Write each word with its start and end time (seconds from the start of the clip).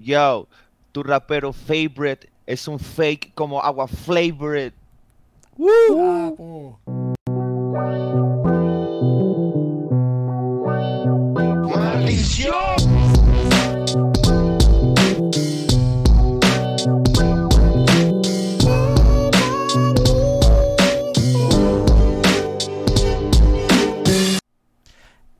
Yo, 0.00 0.46
tu 0.92 1.02
rapero 1.02 1.52
favorite 1.52 2.30
es 2.46 2.68
un 2.68 2.78
fake 2.78 3.32
como 3.34 3.60
agua 3.60 3.88
flavored. 3.88 4.72
Papo. 5.56 6.78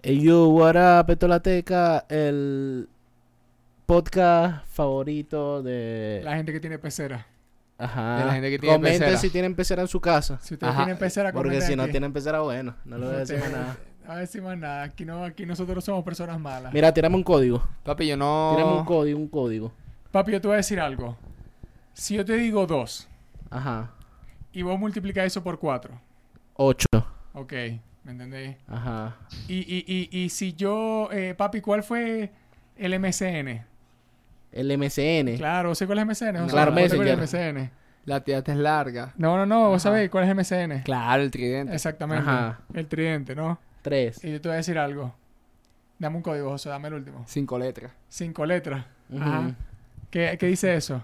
Hey 0.03 0.21
yo, 0.21 0.49
what 0.49 0.75
up, 0.75 1.11
esto 1.11 1.27
es 1.27 1.31
La 1.31 1.41
Teca, 1.41 2.07
el 2.09 2.89
podcast 3.93 4.67
favorito 4.67 5.63
de... 5.63 6.21
La 6.23 6.37
gente 6.37 6.53
que 6.53 6.61
tiene 6.61 6.79
pecera. 6.79 7.27
Ajá. 7.79 8.19
de 8.19 8.25
la 8.27 8.33
gente 8.35 8.51
que 8.51 8.59
tiene 8.59 8.75
Comenten 8.75 9.01
pecera. 9.01 9.19
si 9.19 9.31
tienen 9.31 9.55
pecera 9.55 9.81
en 9.81 9.89
su 9.89 9.99
casa. 9.99 10.39
Si 10.43 10.53
ustedes 10.53 10.75
Ajá, 10.75 10.85
tienen 10.85 10.99
pecera, 10.99 11.33
Porque 11.33 11.63
si 11.63 11.75
no 11.75 11.89
tienen 11.89 12.13
pecera, 12.13 12.41
bueno, 12.41 12.75
no 12.85 12.99
le 12.99 13.07
voy 13.07 13.15
a 13.15 13.19
decir 13.21 13.37
más 13.39 13.47
Ustedes- 13.47 13.63
nada. 13.67 13.79
No 14.41 14.43
más 14.43 14.59
nada. 14.59 14.83
Aquí, 14.83 15.05
no, 15.07 15.25
aquí 15.25 15.47
nosotros 15.47 15.83
somos 15.83 16.05
personas 16.05 16.39
malas. 16.39 16.71
Mira, 16.75 16.93
tirame 16.93 17.17
un 17.17 17.23
código. 17.23 17.67
Papi, 17.83 18.09
yo 18.09 18.17
no. 18.19 18.53
Tirame 18.55 18.73
un 18.77 18.85
código, 18.85 19.19
un 19.19 19.29
código. 19.29 19.73
Papi, 20.11 20.33
yo 20.33 20.41
te 20.43 20.49
voy 20.49 20.55
a 20.55 20.57
decir 20.59 20.79
algo. 20.81 21.17
Si 21.95 22.15
yo 22.15 22.27
te 22.27 22.35
digo 22.35 22.67
2 22.67 23.09
Ajá. 23.49 23.91
y 24.53 24.61
vos 24.61 24.79
multiplicas 24.79 25.25
eso 25.25 25.43
por 25.43 25.59
4, 25.59 25.99
Ocho. 26.57 26.87
ok, 27.33 27.53
¿me 28.05 28.13
entendéis? 28.13 28.57
Ajá. 28.67 29.17
Y, 29.49 29.61
y, 29.61 29.85
y, 29.87 30.25
y 30.25 30.29
si 30.29 30.53
yo, 30.53 31.09
eh, 31.11 31.35
papi, 31.35 31.63
¿cuál 31.63 31.83
fue 31.83 32.31
el 32.77 32.99
MCN? 33.01 33.65
El 34.53 34.77
MCN. 34.79 35.37
Claro, 35.37 35.75
¿sé 35.75 35.87
cuál 35.87 35.99
es 35.99 36.07
MCN? 36.07 36.37
José? 36.39 36.51
Claro, 36.53 36.73
¿Vos 36.73 36.89
te 36.89 36.95
acuerdas 36.95 37.19
Messenger. 37.19 37.55
MCN? 37.55 37.71
La 38.07 38.21
tía 38.21 38.43
te 38.43 38.53
es 38.53 38.59
larga. 38.59 39.13
No, 39.19 39.37
no, 39.37 39.45
no, 39.45 39.69
vos 39.69 39.83
sabéis 39.83 40.09
cuál 40.11 40.25
es 40.29 40.35
MCN. 40.35 40.83
Claro, 40.83 41.23
el 41.23 41.31
tridente. 41.31 41.75
Exactamente. 41.75 42.23
Ajá. 42.29 42.61
El 42.73 42.87
tridente, 42.87 43.35
¿no? 43.35 43.59
Tres. 43.83 44.25
Y 44.25 44.33
yo 44.33 44.41
te 44.41 44.49
voy 44.49 44.55
a 44.55 44.57
decir 44.57 44.79
algo. 44.79 45.15
Dame 45.99 46.17
un 46.17 46.23
código, 46.23 46.49
José, 46.51 46.69
dame 46.71 46.89
el 46.89 46.95
último. 46.95 47.25
Cinco 47.27 47.59
letras. 47.59 47.93
Cinco 48.09 48.47
letras. 48.47 48.85
Ajá. 49.15 49.51
¿Qué, 50.11 50.37
qué 50.41 50.47
dice 50.47 50.75
eso? 50.75 51.03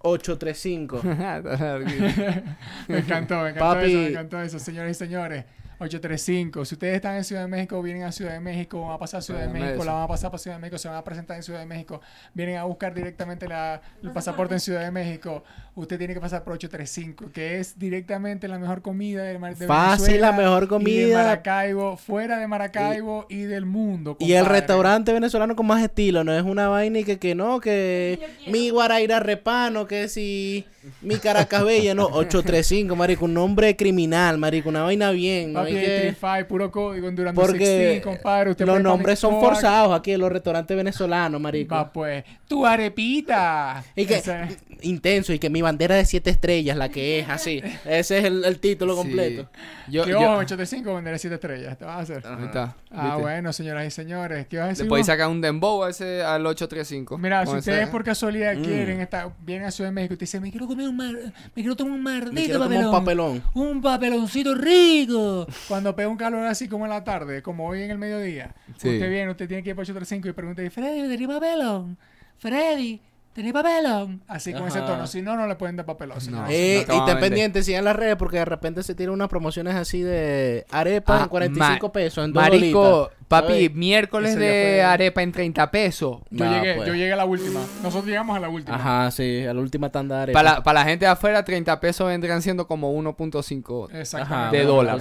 Ocho, 0.00 0.36
tres, 0.36 0.58
cinco. 0.58 0.96
Está 0.96 1.40
larguito. 1.42 2.04
Me 2.88 2.98
encantó, 2.98 3.40
me 3.42 3.50
encantó 3.50 3.74
Papi. 3.74 3.86
eso, 3.86 3.98
me 3.98 4.06
encantó 4.08 4.40
eso, 4.42 4.58
señores 4.58 4.96
y 4.96 4.98
señores. 4.98 5.44
835. 5.82 6.64
Si 6.64 6.74
ustedes 6.74 6.94
están 6.96 7.16
en 7.16 7.24
Ciudad 7.24 7.42
de 7.42 7.48
México, 7.48 7.80
vienen 7.82 8.04
a 8.04 8.12
Ciudad 8.12 8.32
de 8.32 8.40
México, 8.40 8.80
van 8.82 8.92
a 8.92 8.98
pasar 8.98 9.18
a 9.18 9.22
Ciudad 9.22 9.40
de 9.40 9.46
Dame 9.46 9.60
México, 9.60 9.76
eso. 9.76 9.84
la 9.84 9.92
van 9.92 10.02
a 10.04 10.08
pasar 10.08 10.30
para 10.30 10.38
Ciudad 10.38 10.56
de 10.56 10.60
México, 10.60 10.78
se 10.78 10.88
van 10.88 10.96
a 10.96 11.04
presentar 11.04 11.36
en 11.36 11.42
Ciudad 11.42 11.60
de 11.60 11.66
México, 11.66 12.00
vienen 12.34 12.56
a 12.56 12.64
buscar 12.64 12.94
directamente 12.94 13.46
la- 13.48 13.80
el 14.02 14.10
pasaporte 14.12 14.54
en 14.54 14.60
Ciudad 14.60 14.80
de 14.82 14.90
México, 14.90 15.44
usted 15.74 15.98
tiene 15.98 16.14
que 16.14 16.20
pasar 16.20 16.44
por 16.44 16.54
835, 16.54 17.30
que 17.32 17.58
es 17.60 17.78
directamente 17.78 18.48
la 18.48 18.58
mejor 18.58 18.82
comida 18.82 19.22
de, 19.24 19.38
Mar- 19.38 19.56
de 19.56 19.66
Fácil, 19.66 20.06
Venezuela 20.06 20.30
la 20.30 20.36
mejor 20.36 20.62
y 20.62 20.66
de 20.66 20.68
comida. 20.68 21.18
Maracaibo, 21.22 21.96
fuera 21.96 22.38
de 22.38 22.46
Maracaibo 22.46 23.26
y, 23.28 23.42
del 23.42 23.66
mundo. 23.66 24.16
Y 24.20 24.32
el 24.32 24.46
restaurante 24.46 25.12
venezolano 25.12 25.56
con 25.56 25.66
más 25.66 25.82
estilo, 25.82 26.24
no 26.24 26.32
es 26.34 26.42
una 26.42 26.68
vaina 26.68 27.00
y 27.00 27.04
que, 27.04 27.18
que 27.18 27.34
no, 27.34 27.60
que 27.60 28.18
mi 28.48 28.70
Guaraira 28.70 29.20
Repano, 29.20 29.86
que 29.86 30.08
si 30.08 30.66
mi 31.00 31.16
Caracas 31.16 31.64
Bella, 31.64 31.94
no, 31.94 32.04
835, 32.06 32.96
marico, 32.96 33.24
un 33.24 33.34
nombre 33.34 33.76
criminal, 33.76 34.38
marico, 34.38 34.68
una 34.68 34.82
vaina 34.82 35.10
bien, 35.12 35.52
no 35.52 35.60
Papi, 35.60 35.76
hay 35.76 35.84
que... 35.84 36.00
Trify, 36.08 36.46
puro 36.48 36.70
código 36.70 37.08
en 37.08 37.16
Durango 37.16 37.40
Porque 37.40 37.58
16, 37.58 38.02
compadre. 38.02 38.50
Usted 38.50 38.66
los 38.66 38.82
nombres 38.82 39.18
son 39.18 39.40
forzados 39.40 39.96
aquí 39.98 40.12
en 40.12 40.20
los 40.20 40.32
restaurantes 40.32 40.76
venezolanos, 40.76 41.40
marico. 41.40 41.74
Va 41.74 41.92
pues, 41.92 42.24
tu 42.48 42.66
arepita. 42.66 43.84
Y 43.96 44.06
que, 44.06 44.16
Ese- 44.16 44.56
intenso, 44.82 45.32
y 45.32 45.38
que 45.38 45.50
mi 45.50 45.62
bandera 45.62 45.94
de 45.94 46.04
siete 46.04 46.30
estrellas, 46.30 46.76
la 46.76 46.88
que 46.88 47.20
es 47.20 47.28
así. 47.28 47.62
Ese 47.84 48.18
es 48.18 48.24
el, 48.24 48.44
el 48.44 48.58
título 48.58 48.96
completo. 48.96 49.48
Sí. 49.86 49.92
Yo, 49.92 50.04
¿Qué 50.04 50.10
yo... 50.12 50.20
ojo, 50.20 50.36
85 50.38 50.94
venderé 50.94 51.18
7 51.18 51.34
estrellas? 51.34 51.78
¿Te 51.78 51.84
vas 51.84 51.96
a 51.96 52.00
hacer? 52.00 52.22
Ahí 52.26 52.44
está. 52.44 52.76
Ah, 52.90 53.04
¿viste? 53.06 53.20
bueno, 53.22 53.52
señoras 53.52 53.86
y 53.86 53.90
señores. 53.90 54.46
¿Qué 54.48 54.56
vas 54.58 54.66
a 54.66 54.68
decir? 54.70 54.84
Le 54.84 54.88
podéis 54.88 55.06
sacar 55.06 55.28
un 55.28 55.40
dembow 55.40 55.84
a 55.84 55.90
ese, 55.90 56.22
al 56.22 56.44
835. 56.46 57.18
Mira, 57.18 57.44
si 57.46 57.56
ustedes 57.56 57.82
ese- 57.82 57.90
por 57.90 58.04
casualidad 58.04 58.54
Mm. 58.56 58.62
quieren 58.64 59.00
estar, 59.00 59.30
vienen 59.40 59.66
a 59.66 59.70
Ciudad 59.70 59.90
de 59.90 59.94
México 59.94 60.14
y 60.14 60.16
te 60.16 60.22
dicen, 60.24 60.42
me 60.42 60.50
quiero 60.50 60.66
comer 60.72 60.88
un 60.88 60.96
mar, 60.96 61.14
me 61.14 61.62
quiero 61.62 61.76
tomar 61.76 61.92
un 61.94 62.34
quiero 62.34 62.60
tomar 62.60 62.84
un 62.86 62.92
papelón. 62.92 63.42
Un 63.54 63.80
papeloncito 63.80 64.54
rico. 64.54 65.46
Cuando 65.68 65.94
pega 65.96 66.08
un 66.08 66.16
calor 66.16 66.44
así 66.46 66.68
como 66.68 66.84
en 66.84 66.90
la 66.90 67.04
tarde, 67.04 67.42
como 67.42 67.66
hoy 67.68 67.82
en 67.82 67.90
el 67.90 67.98
mediodía. 67.98 68.54
Sí. 68.76 68.88
Usted 68.88 69.08
viene, 69.10 69.30
usted 69.30 69.48
tiene 69.48 69.62
que 69.62 69.70
ir 69.70 69.76
por 69.76 69.82
835 69.82 70.28
y 70.28 70.32
pregunta, 70.32 70.62
Freddy, 70.70 71.02
¿tenés 71.08 71.28
papelón? 71.28 71.96
Freddy, 72.38 73.00
¿tenés 73.32 73.52
papelón? 73.52 74.22
Así 74.26 74.52
con 74.52 74.66
ese 74.66 74.78
Ajá. 74.78 74.86
tono. 74.88 75.06
Si 75.06 75.22
no, 75.22 75.36
no 75.36 75.46
le 75.46 75.54
pueden 75.56 75.76
dar 75.76 75.86
papelón. 75.86 76.18
No. 76.30 76.44
Eh, 76.50 76.84
no 76.88 76.94
y 76.94 76.98
van 76.98 77.02
a 77.02 77.06
ten 77.06 77.14
vender. 77.14 77.20
pendiente, 77.20 77.62
sigan 77.62 77.84
las 77.84 77.96
redes 77.96 78.16
porque 78.16 78.38
de 78.38 78.44
repente 78.44 78.82
se 78.82 78.94
tiran 78.94 79.14
unas 79.14 79.28
promociones 79.28 79.74
así 79.74 80.02
de 80.02 80.66
arepa 80.70 81.18
Ah, 81.20 81.22
en 81.24 81.28
45 81.28 81.86
ma- 81.86 81.92
pesos, 81.92 82.24
en 82.24 82.32
dos 82.32 82.42
Marico. 82.42 83.10
Papi, 83.40 83.68
miércoles 83.70 84.34
de 84.36 84.38
fue- 84.76 84.82
arepa 84.82 85.22
en 85.22 85.32
30 85.32 85.70
pesos. 85.70 86.18
Yo, 86.30 86.44
llegué, 86.44 86.74
pues. 86.74 86.88
yo 86.88 86.94
llegué 86.94 87.12
a 87.12 87.16
la 87.16 87.24
última. 87.24 87.60
Nosotros 87.82 88.06
llegamos 88.06 88.36
a 88.36 88.40
la 88.40 88.48
última. 88.48 88.76
Ajá, 88.76 89.10
sí, 89.10 89.44
a 89.44 89.52
la 89.54 89.60
última 89.60 89.90
tanda 89.90 90.16
de 90.16 90.22
arepa. 90.22 90.38
Para 90.38 90.54
la, 90.56 90.62
para 90.62 90.80
la 90.80 90.86
gente 90.86 91.04
de 91.04 91.10
afuera, 91.10 91.44
30 91.44 91.80
pesos 91.80 92.06
vendrían 92.06 92.42
siendo 92.42 92.66
como 92.66 92.92
1.5. 92.94 93.88
Exactamente. 93.94 94.56
De 94.58 94.64
dólar. 94.64 95.00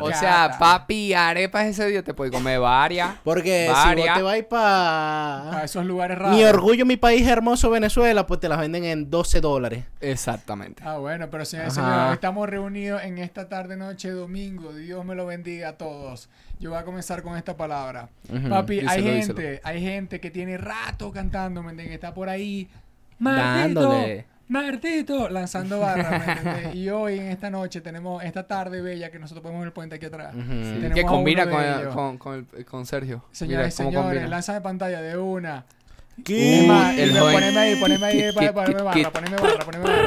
O 0.00 0.12
sea, 0.12 0.56
papi, 0.58 1.14
arepas 1.14 1.66
ese 1.66 1.86
día 1.88 2.02
te 2.02 2.14
puedes 2.14 2.32
comer 2.32 2.60
varias. 2.60 3.10
Porque 3.24 3.66
si 3.68 3.94
vos 3.96 4.14
te 4.14 4.22
vas 4.22 4.38
A 4.40 4.48
para 5.50 5.64
esos 5.64 5.84
lugares 5.84 6.18
raros. 6.18 6.36
mi 6.36 6.44
orgullo, 6.44 6.86
mi 6.86 6.96
país 6.96 7.26
hermoso, 7.26 7.70
Venezuela, 7.70 8.26
pues 8.26 8.40
te 8.40 8.48
las 8.48 8.58
venden 8.58 8.84
en 8.84 9.10
12 9.10 9.40
dólares. 9.40 9.84
Exactamente. 10.00 10.82
Ah, 10.84 10.98
bueno, 10.98 11.28
pero 11.30 11.44
señores 11.44 11.76
y 11.76 11.80
Ajá. 11.80 11.90
señores, 11.90 12.14
estamos 12.14 12.48
reunidos 12.48 13.02
en 13.02 13.18
esta 13.18 13.48
tarde, 13.48 13.76
noche, 13.76 14.10
domingo. 14.10 14.72
Dios 14.72 15.04
me 15.04 15.14
lo 15.14 15.26
bendiga 15.26 15.70
a 15.70 15.72
todos. 15.78 16.28
Yo 16.64 16.70
voy 16.70 16.78
a 16.78 16.82
comenzar 16.82 17.20
con 17.22 17.36
esta 17.36 17.54
palabra. 17.54 18.08
Papi, 18.48 18.80
hay 18.88 19.02
gente, 19.02 19.42
díselo. 19.42 19.60
hay 19.64 19.82
gente 19.82 20.18
que 20.18 20.30
tiene 20.30 20.56
rato 20.56 21.12
cantando, 21.12 21.62
¿me 21.62 21.72
entiendes? 21.72 21.96
Está 21.96 22.14
por 22.14 22.30
ahí. 22.30 22.70
Martito, 23.18 23.80
Dándole. 23.82 24.24
Martito, 24.48 25.28
lanzando 25.28 25.78
barras, 25.80 26.26
¿me 26.26 26.32
entiendes? 26.32 26.74
Y 26.74 26.88
hoy, 26.88 27.18
en 27.18 27.26
esta 27.28 27.50
noche, 27.50 27.82
tenemos 27.82 28.24
esta 28.24 28.46
tarde 28.46 28.80
bella 28.80 29.10
que 29.10 29.18
nosotros 29.18 29.42
podemos 29.42 29.60
ver 29.60 29.66
el 29.66 29.72
puente 29.74 29.96
aquí 29.96 30.06
atrás. 30.06 30.34
Que 30.94 31.02
combina 31.04 31.50
con, 31.50 31.60
de 31.60 31.68
el- 31.82 31.88
con, 31.90 32.16
con, 32.16 32.48
el- 32.56 32.64
con 32.64 32.86
Sergio. 32.86 33.22
Señoras 33.30 33.78
y 33.78 33.82
Mira 33.82 33.90
señores, 33.90 34.06
combina. 34.06 34.28
lánzame 34.28 34.62
pantalla 34.62 35.02
de 35.02 35.18
una. 35.18 35.66
¿Qué? 36.24 36.62
Es 36.62 36.66
más, 36.66 36.96
el 36.96 37.10
y 37.10 37.18
joven. 37.18 37.34
poneme 37.34 37.58
ahí, 37.58 37.76
poneme 37.76 38.06
ahí, 38.06 38.32
para- 38.34 38.54
poneme 38.54 38.82
barra, 38.82 39.10
poneme 39.10 39.36
barra, 39.36 39.64
poneme 39.66 39.84
barra. 39.84 40.02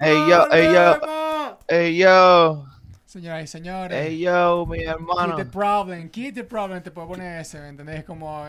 Ey 0.00 0.16
yo, 0.28 0.46
ey 0.52 0.74
yo, 0.74 1.56
ey 1.68 1.96
yo, 1.96 2.66
Señoras 3.12 3.44
y 3.44 3.46
señores. 3.46 4.06
ey 4.06 4.20
yo, 4.20 4.64
mi 4.64 4.78
Keep 4.78 4.88
hermano. 4.88 5.36
the 5.36 5.44
problem, 5.44 6.08
keep 6.08 6.34
the 6.34 6.44
problem, 6.44 6.82
te 6.82 6.90
puedo 6.90 7.08
poner 7.08 7.40
ese, 7.42 7.60
¿me 7.60 7.68
entendés? 7.68 8.04
Como, 8.04 8.42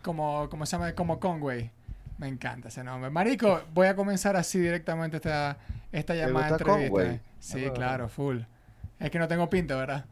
como, 0.00 0.48
como 0.48 0.64
se 0.64 0.74
llama, 0.78 0.94
como 0.94 1.20
Conway. 1.20 1.70
Me 2.16 2.26
encanta 2.26 2.68
ese 2.68 2.82
nombre. 2.82 3.10
Marico, 3.10 3.60
voy 3.74 3.88
a 3.88 3.94
comenzar 3.94 4.34
así 4.34 4.58
directamente 4.58 5.18
esta, 5.18 5.58
esta 5.92 6.14
llamada 6.14 6.48
gusta 6.48 6.64
entrevista. 6.64 6.90
Conway? 6.94 7.20
Sí, 7.38 7.70
claro, 7.74 8.08
full. 8.08 8.38
Es 8.98 9.10
que 9.10 9.18
no 9.18 9.28
tengo 9.28 9.50
pinta, 9.50 9.76
¿verdad? 9.76 10.06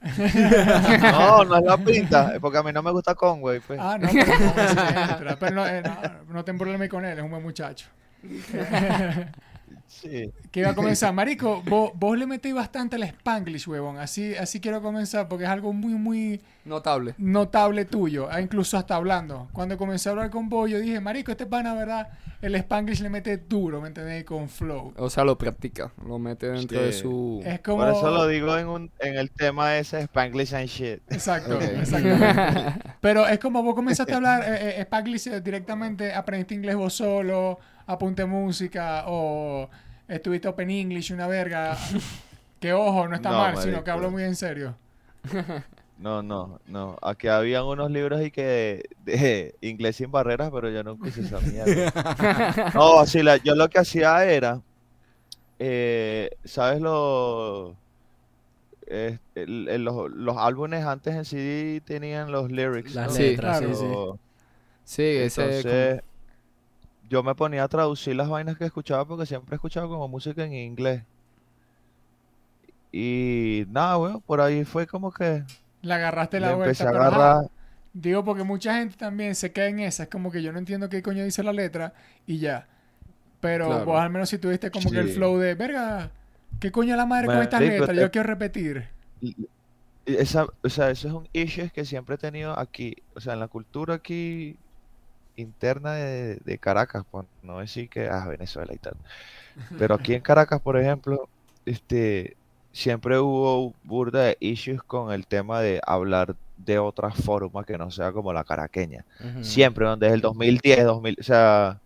No, 1.12 1.44
no 1.44 1.56
es 1.58 1.62
la 1.62 1.76
pinta, 1.76 2.32
porque 2.40 2.56
a 2.56 2.62
mí 2.62 2.72
no 2.72 2.82
me 2.82 2.92
gusta 2.92 3.14
Conway, 3.14 3.60
pues. 3.60 3.78
Ah, 3.78 3.98
no, 3.98 4.08
pero, 4.08 5.30
no. 5.30 5.36
Pero 5.38 5.54
no, 5.54 5.66
eh, 5.66 5.82
no, 5.82 6.32
no 6.32 6.44
te 6.46 6.50
embrolemes 6.50 6.88
con 6.88 7.04
él, 7.04 7.18
es 7.18 7.22
un 7.22 7.30
buen 7.30 7.42
muchacho. 7.42 7.88
Sí. 9.90 10.30
Que 10.52 10.60
iba 10.60 10.70
a 10.70 10.74
comenzar. 10.74 11.12
Marico, 11.14 11.62
vos, 11.66 11.90
vos 11.96 12.16
le 12.16 12.24
metéis 12.26 12.54
bastante 12.54 12.94
al 12.96 13.02
Spanglish, 13.02 13.68
huevón. 13.68 13.98
Así, 13.98 14.34
así 14.36 14.60
quiero 14.60 14.80
comenzar 14.80 15.26
porque 15.28 15.44
es 15.44 15.50
algo 15.50 15.72
muy, 15.72 15.94
muy 15.94 16.40
Notable. 16.64 17.14
notable 17.18 17.84
tuyo. 17.84 18.28
ah, 18.30 18.40
Incluso 18.40 18.78
hasta 18.78 18.94
hablando. 18.94 19.48
Cuando 19.52 19.76
comencé 19.76 20.08
a 20.08 20.12
hablar 20.12 20.30
con 20.30 20.48
vos, 20.48 20.70
yo 20.70 20.78
dije, 20.78 21.00
Marico, 21.00 21.32
este 21.32 21.44
pana, 21.46 21.74
¿verdad? 21.74 22.08
El 22.40 22.54
Spanglish 22.54 23.00
le 23.02 23.10
mete 23.10 23.36
duro, 23.36 23.80
¿me 23.82 23.88
entendés? 23.88 24.24
Con 24.24 24.48
flow. 24.48 24.94
O 24.96 25.10
sea, 25.10 25.24
lo 25.24 25.36
practica. 25.36 25.92
Lo 26.06 26.18
mete 26.18 26.48
dentro 26.48 26.80
de 26.80 26.92
Sí. 26.92 27.00
su... 27.00 27.42
Es 27.44 27.60
como... 27.60 27.78
Por 27.78 27.88
eso 27.88 28.10
lo 28.10 28.26
digo 28.28 28.56
en, 28.56 28.68
un, 28.68 28.90
en 29.00 29.16
el 29.18 29.30
tema 29.30 29.76
ese, 29.76 30.00
Spanglish 30.02 30.54
and 30.54 30.66
shit. 30.68 31.00
Exacto, 31.10 31.56
Ok. 31.56 31.62
exactamente. 31.62 32.80
Pero 33.00 33.26
es 33.26 33.38
como 33.40 33.62
vos 33.62 33.74
comenzaste 33.74 34.12
a 34.12 34.16
hablar 34.16 34.42
eh, 34.46 34.78
eh, 34.78 34.80
Spanglish 34.82 35.26
eh, 35.28 35.40
directamente, 35.40 36.14
aprendiste 36.14 36.54
inglés 36.54 36.76
vos 36.76 36.94
solo, 36.94 37.58
apunte 37.92 38.24
música 38.24 39.04
o 39.06 39.68
estuviste 40.08 40.48
Open 40.48 40.70
English, 40.70 41.12
una 41.12 41.26
verga. 41.26 41.76
Que 42.60 42.72
ojo, 42.74 43.08
no 43.08 43.16
está 43.16 43.30
No, 43.30 43.38
mal, 43.38 43.56
sino 43.56 43.82
que 43.82 43.90
hablo 43.90 44.10
muy 44.10 44.22
en 44.24 44.36
serio. 44.36 44.76
No, 45.98 46.22
no, 46.22 46.60
no. 46.66 46.96
Aquí 47.02 47.28
habían 47.28 47.64
unos 47.64 47.90
libros 47.90 48.22
y 48.22 48.30
que 48.30 48.84
de 49.04 49.54
inglés 49.60 49.96
sin 49.96 50.10
barreras, 50.10 50.50
pero 50.50 50.70
yo 50.70 50.82
nunca 50.82 51.06
hice 51.08 51.20
esa 51.20 51.40
mierda. 51.40 52.70
No, 52.74 53.04
sí, 53.04 53.22
la- 53.22 53.36
yo 53.36 53.54
lo 53.54 53.68
que 53.68 53.80
hacía 53.80 54.24
era, 54.24 54.62
eh, 55.58 56.30
¿sabes 56.42 56.80
lo, 56.80 57.76
eh, 58.86 59.18
el- 59.34 59.68
el- 59.68 59.84
los, 59.84 60.10
los 60.10 60.38
álbumes 60.38 60.86
antes 60.86 61.14
en 61.14 61.24
CD 61.26 61.82
tenían 61.82 62.32
los 62.32 62.50
lyrics, 62.50 62.94
Las 62.94 63.12
¿no? 63.12 63.18
letras, 63.18 63.58
Claro. 63.58 63.74
sí, 63.74 63.80
sí. 63.80 63.86
Pero- 63.86 64.18
Sí, 64.84 65.02
ese... 65.02 65.42
como- 65.42 65.54
Entonces, 65.54 66.02
yo 67.10 67.22
me 67.24 67.34
ponía 67.34 67.64
a 67.64 67.68
traducir 67.68 68.16
las 68.16 68.28
vainas 68.30 68.56
que 68.58 68.64
escuchaba 68.66 69.06
porque 69.06 69.26
siempre 69.26 69.54
he 69.54 69.56
escuchado 69.56 69.88
como 69.90 70.08
música 70.08 70.44
en 70.44 70.54
inglés. 70.54 71.04
Y 72.92 73.64
nada, 73.68 73.98
weón, 73.98 74.20
por 74.22 74.40
ahí 74.40 74.64
fue 74.64 74.86
como 74.86 75.12
que 75.12 75.44
Le 75.82 75.94
agarraste 75.94 76.40
le 76.40 76.46
la 76.46 76.52
empecé 76.52 76.84
vuelta. 76.84 76.88
a 76.88 76.92
pero 76.92 77.04
ajá, 77.04 77.32
agarrar. 77.32 77.50
digo 77.92 78.24
porque 78.24 78.44
mucha 78.44 78.76
gente 78.76 78.96
también 78.96 79.34
se 79.34 79.52
cae 79.52 79.68
en 79.68 79.80
esa. 79.80 80.04
Es 80.04 80.08
como 80.08 80.30
que 80.32 80.42
yo 80.42 80.52
no 80.52 80.58
entiendo 80.58 80.88
qué 80.88 81.02
coño 81.02 81.24
dice 81.24 81.42
la 81.42 81.52
letra 81.52 81.94
y 82.26 82.38
ya. 82.38 82.68
Pero 83.40 83.66
Claro. 83.66 83.84
vos 83.84 84.00
al 84.00 84.10
menos 84.10 84.28
si 84.30 84.38
tuviste 84.38 84.70
como 84.70 84.90
que 84.92 85.00
el 85.00 85.08
flow 85.10 85.38
de, 85.38 85.54
verga, 85.54 86.12
¿qué 86.60 86.72
coño 86.72 86.92
es 86.94 86.98
la 86.98 87.06
madre 87.06 87.28
con 87.28 87.42
estas 87.42 87.62
letras? 87.62 87.96
Yo 87.98 88.10
quiero 88.10 88.28
repetir. 88.28 88.88
Esa, 90.06 90.46
o 90.62 90.68
sea, 90.68 90.90
eso 90.90 91.08
es 91.08 91.14
un 91.14 91.28
issue 91.32 91.70
que 91.70 91.84
siempre 91.84 92.16
he 92.16 92.18
tenido 92.18 92.58
aquí, 92.58 92.96
o 93.14 93.20
sea, 93.20 93.34
en 93.34 93.40
la 93.40 93.48
cultura 93.48 93.94
aquí 93.96 94.56
interna 95.40 95.94
de, 95.94 96.36
de 96.36 96.58
Caracas, 96.58 97.04
por 97.10 97.26
no 97.42 97.58
decir 97.58 97.88
que, 97.88 98.08
ah, 98.08 98.26
Venezuela 98.28 98.72
y 98.74 98.78
tal. 98.78 98.94
Pero 99.78 99.94
aquí 99.94 100.14
en 100.14 100.20
Caracas, 100.22 100.60
por 100.60 100.78
ejemplo, 100.78 101.28
este, 101.66 102.36
siempre 102.72 103.18
hubo 103.18 103.74
burda 103.84 104.24
de 104.24 104.36
issues 104.40 104.82
con 104.82 105.12
el 105.12 105.26
tema 105.26 105.60
de 105.60 105.80
hablar 105.86 106.36
de 106.64 106.78
otra 106.78 107.10
forma 107.10 107.64
que 107.64 107.78
no 107.78 107.90
sea 107.90 108.12
como 108.12 108.32
la 108.32 108.44
caraqueña. 108.44 109.04
Siempre, 109.42 109.86
donde 109.86 110.08
es 110.08 110.12
el 110.12 110.20
2010, 110.20 110.84
2000, 110.84 111.16
o 111.18 111.22
sea, 111.22 111.80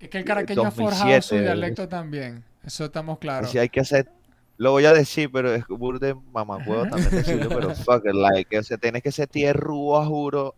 Es 0.00 0.08
que 0.08 0.18
el 0.18 0.24
caraqueño 0.24 0.62
ha 0.62 0.70
forjado 0.70 1.10
2007, 1.10 1.22
su 1.22 1.36
dialecto 1.36 1.88
también. 1.88 2.44
Eso 2.64 2.86
estamos 2.86 3.18
claros. 3.18 3.48
así 3.48 3.58
hay 3.58 3.68
que 3.68 3.80
hacer, 3.80 4.08
lo 4.56 4.72
voy 4.72 4.86
a 4.86 4.92
decir, 4.92 5.30
pero 5.32 5.54
es 5.54 5.66
burda 5.68 6.08
de 6.08 6.16
mamacuevo 6.32 6.86
también 6.86 7.10
decirlo, 7.10 7.48
pero 7.48 7.74
fuck 7.74 8.04
it, 8.06 8.14
like, 8.14 8.58
o 8.58 8.62
sea, 8.62 8.76
tienes 8.78 9.02
que 9.02 9.12
ser 9.12 9.28
tierrúo 9.28 10.00
a 10.00 10.06
juro, 10.06 10.54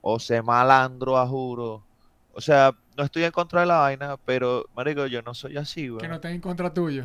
o 0.00 0.18
ser 0.18 0.42
malandro 0.42 1.18
a 1.18 1.26
juro. 1.26 1.82
O 2.32 2.40
sea, 2.40 2.74
no 2.96 3.04
estoy 3.04 3.24
en 3.24 3.32
contra 3.32 3.60
de 3.62 3.66
la 3.66 3.78
vaina, 3.78 4.16
pero, 4.24 4.66
marico, 4.76 5.06
yo 5.06 5.22
no 5.22 5.34
soy 5.34 5.56
así, 5.56 5.82
Que 5.84 5.90
weón. 5.92 6.08
no 6.08 6.14
estén 6.16 6.32
en 6.32 6.40
contra 6.40 6.72
tuyo. 6.72 7.04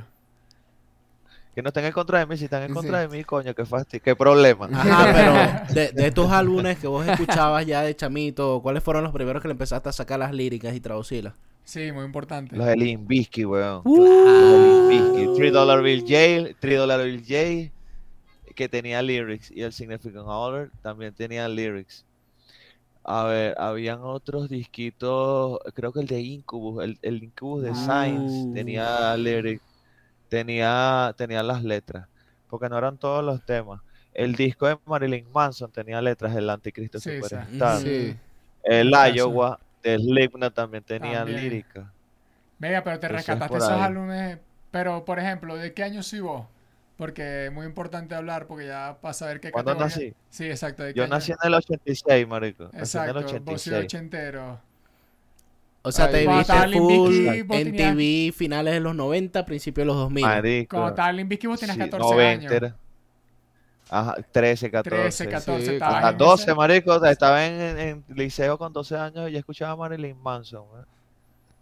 Que 1.55 1.61
no 1.61 1.67
estén 1.69 1.85
en 1.85 1.91
contra 1.91 2.19
de 2.19 2.25
mí, 2.25 2.35
si 2.37 2.45
están 2.45 2.63
en 2.63 2.69
Sí. 2.69 2.73
contra 2.73 2.99
de 3.01 3.07
mí, 3.07 3.23
coño, 3.23 3.53
qué 3.53 3.63
fastidio, 3.65 4.01
qué 4.03 4.15
problema. 4.15 4.67
Ajá, 4.73 5.11
pero 5.13 5.33
de, 5.73 5.91
de 5.91 6.07
estos 6.07 6.31
álbumes 6.31 6.79
que 6.79 6.87
vos 6.87 7.05
escuchabas 7.07 7.65
ya 7.65 7.81
de 7.83 7.95
chamito, 7.95 8.59
¿cuáles 8.63 8.83
fueron 8.83 9.03
los 9.03 9.13
primeros 9.13 9.41
que 9.41 9.47
le 9.47 9.51
empezaste 9.53 9.87
a 9.89 9.91
sacar 9.91 10.17
las 10.19 10.31
líricas 10.33 10.73
y 10.75 10.79
traducirlas? 10.79 11.33
Sí, 11.63 11.91
muy 11.91 12.05
importante. 12.05 12.55
Los 12.55 12.65
de 12.65 12.75
Limbisky, 12.75 13.45
weón. 13.45 13.81
Uh. 13.85 13.97
Los 14.03 14.51
de 14.51 14.89
Limbisky. 14.89 15.35
Three 15.37 15.51
Dollar 15.51 15.81
Bill 15.81 16.01
J, 16.01 16.57
Three 16.59 16.75
Dollar 16.75 17.03
Bill 17.03 17.21
J, 17.21 17.71
que 18.55 18.67
tenía 18.67 19.01
lyrics. 19.01 19.49
Y 19.51 19.61
el 19.61 19.71
Significant 19.73 20.25
Other 20.27 20.71
también 20.81 21.13
tenía 21.13 21.47
lyrics. 21.47 22.03
A 23.05 23.25
ver, 23.25 23.55
habían 23.59 24.00
otros 24.01 24.50
disquitos, 24.50 25.59
creo 25.73 25.91
que 25.91 26.00
el 26.01 26.07
de 26.07 26.21
Incubus, 26.21 26.83
el, 26.83 27.00
el 27.01 27.23
Incubus 27.23 27.63
de 27.63 27.75
Science 27.75 28.47
Uh. 28.50 28.53
tenía 28.53 29.15
lyrics, 29.17 29.63
tenía, 30.29 31.13
tenía 31.17 31.44
las 31.44 31.63
letras, 31.63 32.07
porque 32.47 32.69
no 32.69 32.77
eran 32.77 32.97
todos 32.97 33.23
los 33.23 33.44
temas. 33.45 33.81
El 34.13 34.35
disco 34.35 34.67
de 34.67 34.77
Marilyn 34.85 35.29
Manson 35.31 35.71
tenía 35.71 36.01
letras, 36.01 36.35
el 36.35 36.50
Anticristo 36.50 37.00
Sí. 37.00 37.21
Superstar. 37.21 37.81
Sí. 37.81 38.15
El. 38.63 38.91
Iowa 39.15 39.59
de 39.81 39.97
Slipknot 39.97 40.53
también 40.53 40.83
tenía 40.83 41.19
También. 41.19 41.41
lírica. 41.41 41.91
Venga, 42.57 42.83
pero 42.83 43.00
te 43.00 43.07
rescataste 43.09 43.57
esos 43.57 43.69
álbumes. 43.71 44.39
Pero, 44.71 45.05
por 45.05 45.19
ejemplo, 45.19 45.55
¿de 45.55 45.73
qué 45.73 45.83
año 45.83 46.01
sí 46.03 46.19
vos? 46.19 46.45
Porque 47.03 47.47
es 47.47 47.51
muy 47.51 47.65
importante 47.65 48.15
hablar, 48.15 48.47
porque 48.47 48.65
ya 48.67 48.97
para 49.01 49.13
saber 49.13 49.41
qué 49.41 49.51
¿Cuándo 49.51 49.73
categoría- 49.73 49.95
nací? 50.11 50.15
Sí, 50.29 50.45
exacto. 50.45 50.83
¿de 50.83 50.94
qué 50.94 51.00
Yo 51.00 51.05
nací 51.05 51.33
en 51.33 51.38
el 51.44 51.53
86, 51.53 52.25
marico. 52.25 52.63
Nací 52.71 52.97
en 52.97 53.03
el 53.03 53.09
Exacto, 53.09 53.13
vos 53.44 53.61
sí 53.61 53.71
86. 53.71 53.83
ochentero. 53.85 54.59
O 55.81 55.91
sea, 55.91 56.05
Ay, 56.05 56.11
te 56.13 56.23
cuando 56.23 56.38
viste 56.39 56.53
estaba 56.53 56.67
Limp 56.67 56.85
full 57.50 57.57
en 57.57 57.75
TV 57.75 58.31
finales 58.33 58.73
de 58.75 58.79
los 58.79 58.95
90, 58.95 59.44
principios 59.45 59.81
de 59.83 59.85
los 59.88 59.97
2000. 59.97 60.23
Marico. 60.23 60.77
Cuando 60.77 60.89
estaba 60.91 61.11
Limp 61.11 61.29
Bizkit 61.29 61.50
vos 61.50 61.59
tenías 61.59 61.75
sí, 61.75 61.81
14 61.83 62.13
90 62.13 62.39
años. 62.39 62.51
era- 62.53 62.75
Ajá, 63.89 64.15
13, 64.31 64.71
14. 64.71 65.01
13, 65.01 65.27
14, 65.27 65.65
Sí, 65.65 65.71
en 65.83 66.17
12, 66.17 66.44
ese- 66.44 66.55
marico. 66.55 67.05
Estaba 67.05 67.45
en, 67.45 67.59
en- 67.61 67.77
en 67.79 68.05
liceo 68.15 68.57
con 68.57 68.71
12 68.71 68.95
años 68.95 69.29
y 69.29 69.33
ya 69.33 69.39
escuchaba 69.39 69.73
a 69.73 69.75
Marilyn 69.75 70.17
Manson. 70.23 70.63
¿eh? 70.79 70.85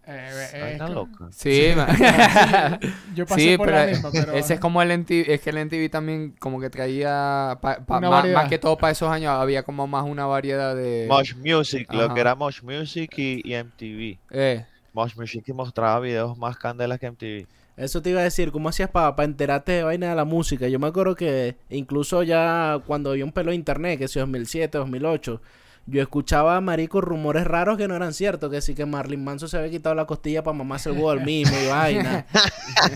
Eh, 0.04 0.76
eh, 0.76 0.78
loca. 0.88 1.28
Sí, 1.30 1.72
ma- 1.76 1.86
Yo 3.14 3.24
pasé 3.24 3.40
sí, 3.52 3.56
por 3.56 3.66
pero, 3.66 3.78
la 3.78 3.86
misma, 3.86 4.10
pero... 4.10 4.32
ese 4.32 4.54
es 4.54 4.60
como 4.60 4.82
el 4.82 4.90
NTV, 4.90 5.30
es 5.32 5.40
que 5.40 5.50
el 5.50 5.58
NTV 5.58 5.90
también 5.90 6.34
como 6.40 6.60
que 6.60 6.70
traía, 6.70 7.56
pa- 7.62 7.84
pa- 7.86 7.98
Una 7.98 8.10
ma- 8.10 8.16
variedad. 8.16 8.40
más 8.42 8.48
que 8.48 8.58
todo 8.58 8.76
para 8.76 8.90
esos 8.90 9.08
años 9.10 9.30
había 9.30 9.62
como 9.62 9.86
más 9.86 10.04
una 10.04 10.26
variedad 10.26 10.74
de... 10.74 11.06
Mosh 11.08 11.34
Music, 11.36 11.86
lo 11.92 12.12
que 12.12 12.20
era 12.20 12.34
Mosh 12.34 12.62
Music 12.62 13.12
y, 13.16 13.42
y 13.44 13.54
MTV. 13.54 14.18
Eh, 14.32 14.64
Mosh 14.92 15.14
Music 15.16 15.44
que 15.44 15.52
mostraba 15.54 16.00
videos 16.00 16.36
más 16.36 16.56
candelas 16.56 16.98
que 16.98 17.06
MTV. 17.06 17.46
Eso 17.76 18.02
te 18.02 18.10
iba 18.10 18.20
a 18.20 18.24
decir, 18.24 18.52
¿cómo 18.52 18.68
hacías 18.68 18.90
para 18.90 19.14
enterarte 19.24 19.72
de 19.72 19.82
vaina 19.84 20.10
de 20.10 20.16
la 20.16 20.24
música? 20.24 20.68
Yo 20.68 20.78
me 20.78 20.88
acuerdo 20.88 21.14
que 21.14 21.56
incluso 21.70 22.22
ya 22.22 22.80
cuando 22.86 23.10
había 23.12 23.24
un 23.24 23.32
pelo 23.32 23.50
de 23.50 23.56
internet, 23.56 23.98
que 24.00 24.08
si 24.08 24.18
2007, 24.18 24.76
2008, 24.78 25.40
yo 25.86 26.00
escuchaba 26.00 26.60
marico 26.60 27.00
rumores 27.00 27.44
raros 27.44 27.76
que 27.76 27.88
no 27.88 27.96
eran 27.96 28.12
ciertos, 28.14 28.50
que 28.50 28.60
sí 28.60 28.74
que 28.74 28.86
Marlin 28.86 29.22
Manson 29.24 29.48
se 29.48 29.56
había 29.58 29.70
quitado 29.70 29.94
la 29.94 30.04
costilla 30.06 30.42
para 30.42 30.56
mamarse 30.56 30.90
el 30.90 30.96
huevo 30.96 31.10
al 31.10 31.20
mismo 31.24 31.56
y 31.62 31.66
vaina. 31.68 32.26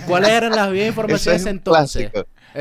¿Cuáles 0.06 0.30
eran 0.30 0.52
las 0.52 0.70
viejas 0.70 0.88
informaciones 0.90 1.42
es 1.42 1.46
entonces? 1.48 2.10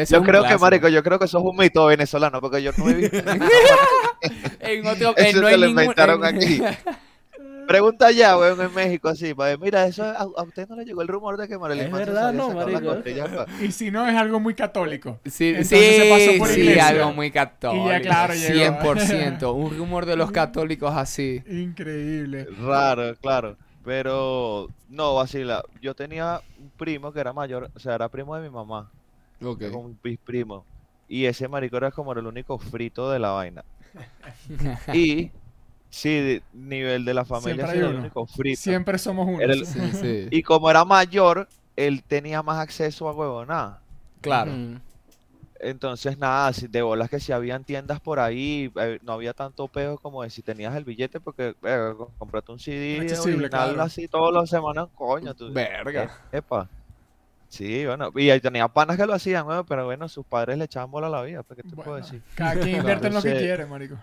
Yo 0.09 0.23
creo 0.23 0.43
que, 0.43 0.57
marico, 0.57 0.87
yo 0.89 1.01
creo 1.03 1.19
que 1.19 1.25
eso 1.25 1.37
es 1.39 1.43
un 1.45 1.55
mito 1.55 1.85
venezolano, 1.85 2.41
porque 2.41 2.61
yo 2.61 2.71
no 2.77 2.89
he 2.89 2.93
visto 2.95 3.17
En 4.59 4.85
otro, 4.87 5.15
Eso 5.15 5.41
no 5.41 5.47
se 5.47 5.53
hay 5.53 5.59
lo 5.59 5.67
inventaron 5.67 6.25
en- 6.25 6.35
aquí. 6.35 6.61
Pregunta 7.67 8.11
ya, 8.11 8.37
weón, 8.37 8.61
en 8.61 8.73
México, 8.73 9.09
así, 9.09 9.33
para 9.33 9.49
ver, 9.51 9.59
mira, 9.59 9.85
eso, 9.87 10.03
a, 10.03 10.17
a 10.21 10.43
usted 10.43 10.67
no 10.67 10.75
le 10.75 10.85
llegó 10.85 11.01
el 11.01 11.07
rumor 11.07 11.37
de 11.37 11.47
que 11.47 11.57
Marilyn 11.57 11.85
Es 11.87 11.91
verdad, 11.91 12.33
no, 12.33 12.49
marico. 12.51 12.97
Y 13.61 13.71
si 13.71 13.91
no, 13.91 14.07
es 14.07 14.15
algo 14.15 14.39
muy 14.39 14.53
católico. 14.53 15.19
Sí, 15.25 15.49
Entonces 15.49 15.79
sí, 15.79 16.01
se 16.01 16.09
pasó 16.09 16.37
por 16.39 16.47
sí, 16.49 16.59
iglesia. 16.61 16.87
algo 16.87 17.13
muy 17.13 17.31
católico. 17.31 17.89
claro, 18.01 18.33
llegó. 18.33 18.77
100%. 18.93 19.53
Un 19.55 19.77
rumor 19.77 20.05
de 20.05 20.15
los 20.15 20.31
católicos 20.31 20.93
así. 20.95 21.43
Increíble. 21.47 22.47
Raro, 22.59 23.15
claro. 23.17 23.57
Pero, 23.83 24.67
no, 24.89 25.13
vacila. 25.15 25.63
Yo 25.81 25.93
tenía 25.95 26.41
un 26.59 26.71
primo 26.71 27.11
que 27.13 27.19
era 27.19 27.33
mayor, 27.33 27.69
o 27.75 27.79
sea, 27.79 27.95
era 27.95 28.09
primo 28.09 28.35
de 28.35 28.41
mi 28.41 28.49
mamá, 28.49 28.89
Ok. 29.43 29.61
era 29.61 29.71
como 29.71 29.85
un 29.85 29.99
bis 30.03 30.17
primo. 30.19 30.65
Y 31.07 31.25
ese 31.25 31.47
marico 31.47 31.77
era 31.77 31.91
como 31.91 32.11
el 32.13 32.25
único 32.25 32.57
frito 32.57 33.11
de 33.11 33.19
la 33.19 33.29
vaina. 33.31 33.63
Y, 34.93 35.31
sí, 35.95 36.09
de- 36.09 36.43
nivel 36.53 37.05
de 37.05 37.13
la 37.13 37.23
familia, 37.25 37.65
Siempre 37.65 37.79
el 37.87 37.95
único 37.95 38.25
frito. 38.27 38.97
Somos 38.97 39.27
uno. 39.27 39.41
Era 39.41 39.53
el- 39.53 39.65
Sí, 39.65 39.79
sí. 39.93 40.27
Y 40.29 40.43
como 40.43 40.69
era 40.69 40.83
mayor, 40.83 41.47
él 41.75 42.03
tenía 42.03 42.43
más 42.43 42.59
acceso 42.59 43.07
a 43.07 43.13
huevonada. 43.13 43.81
Claro. 44.21 44.51
Entonces, 45.59 46.17
nada, 46.17 46.51
de 46.69 46.81
bolas 46.81 47.09
que 47.09 47.19
si 47.19 47.31
habían 47.31 47.63
tiendas 47.63 48.01
por 48.01 48.19
ahí, 48.19 48.69
eh, 48.75 48.99
no 49.03 49.13
había 49.13 49.33
tanto 49.33 49.67
peo 49.69 49.97
como 49.97 50.21
de 50.21 50.29
si 50.29 50.41
tenías 50.41 50.75
el 50.75 50.83
billete, 50.83 51.21
porque 51.21 51.55
eh, 51.63 51.93
co- 51.97 52.11
comprate 52.17 52.51
un 52.51 52.59
CD 52.59 52.97
original 53.19 53.49
claro. 53.49 53.81
así 53.81 54.07
todas 54.09 54.33
las 54.33 54.49
semanas, 54.49 54.87
coño. 54.95 55.33
Tú, 55.33 55.51
Verga. 55.53 56.03
eh, 56.03 56.37
epa. 56.37 56.69
Sí, 57.47 57.85
bueno, 57.85 58.11
y 58.15 58.37
tenía 58.41 58.67
panas 58.67 58.97
que 58.97 59.05
lo 59.05 59.13
hacían, 59.13 59.45
pero 59.67 59.85
bueno, 59.85 60.09
sus 60.09 60.25
padres 60.25 60.57
le 60.57 60.65
echaban 60.65 60.91
bola 60.91 61.07
a 61.07 61.11
la 61.11 61.21
vida, 61.21 61.41
pues, 61.43 61.61
¿qué 61.61 61.69
te 61.69 61.75
puedo 61.75 61.95
decir? 61.95 62.21
cada 62.35 62.59
quien 62.59 62.75
invierte 62.77 63.07
en 63.07 63.13
lo 63.13 63.21
que 63.21 63.37
quiere, 63.37 63.65
marico. 63.65 63.97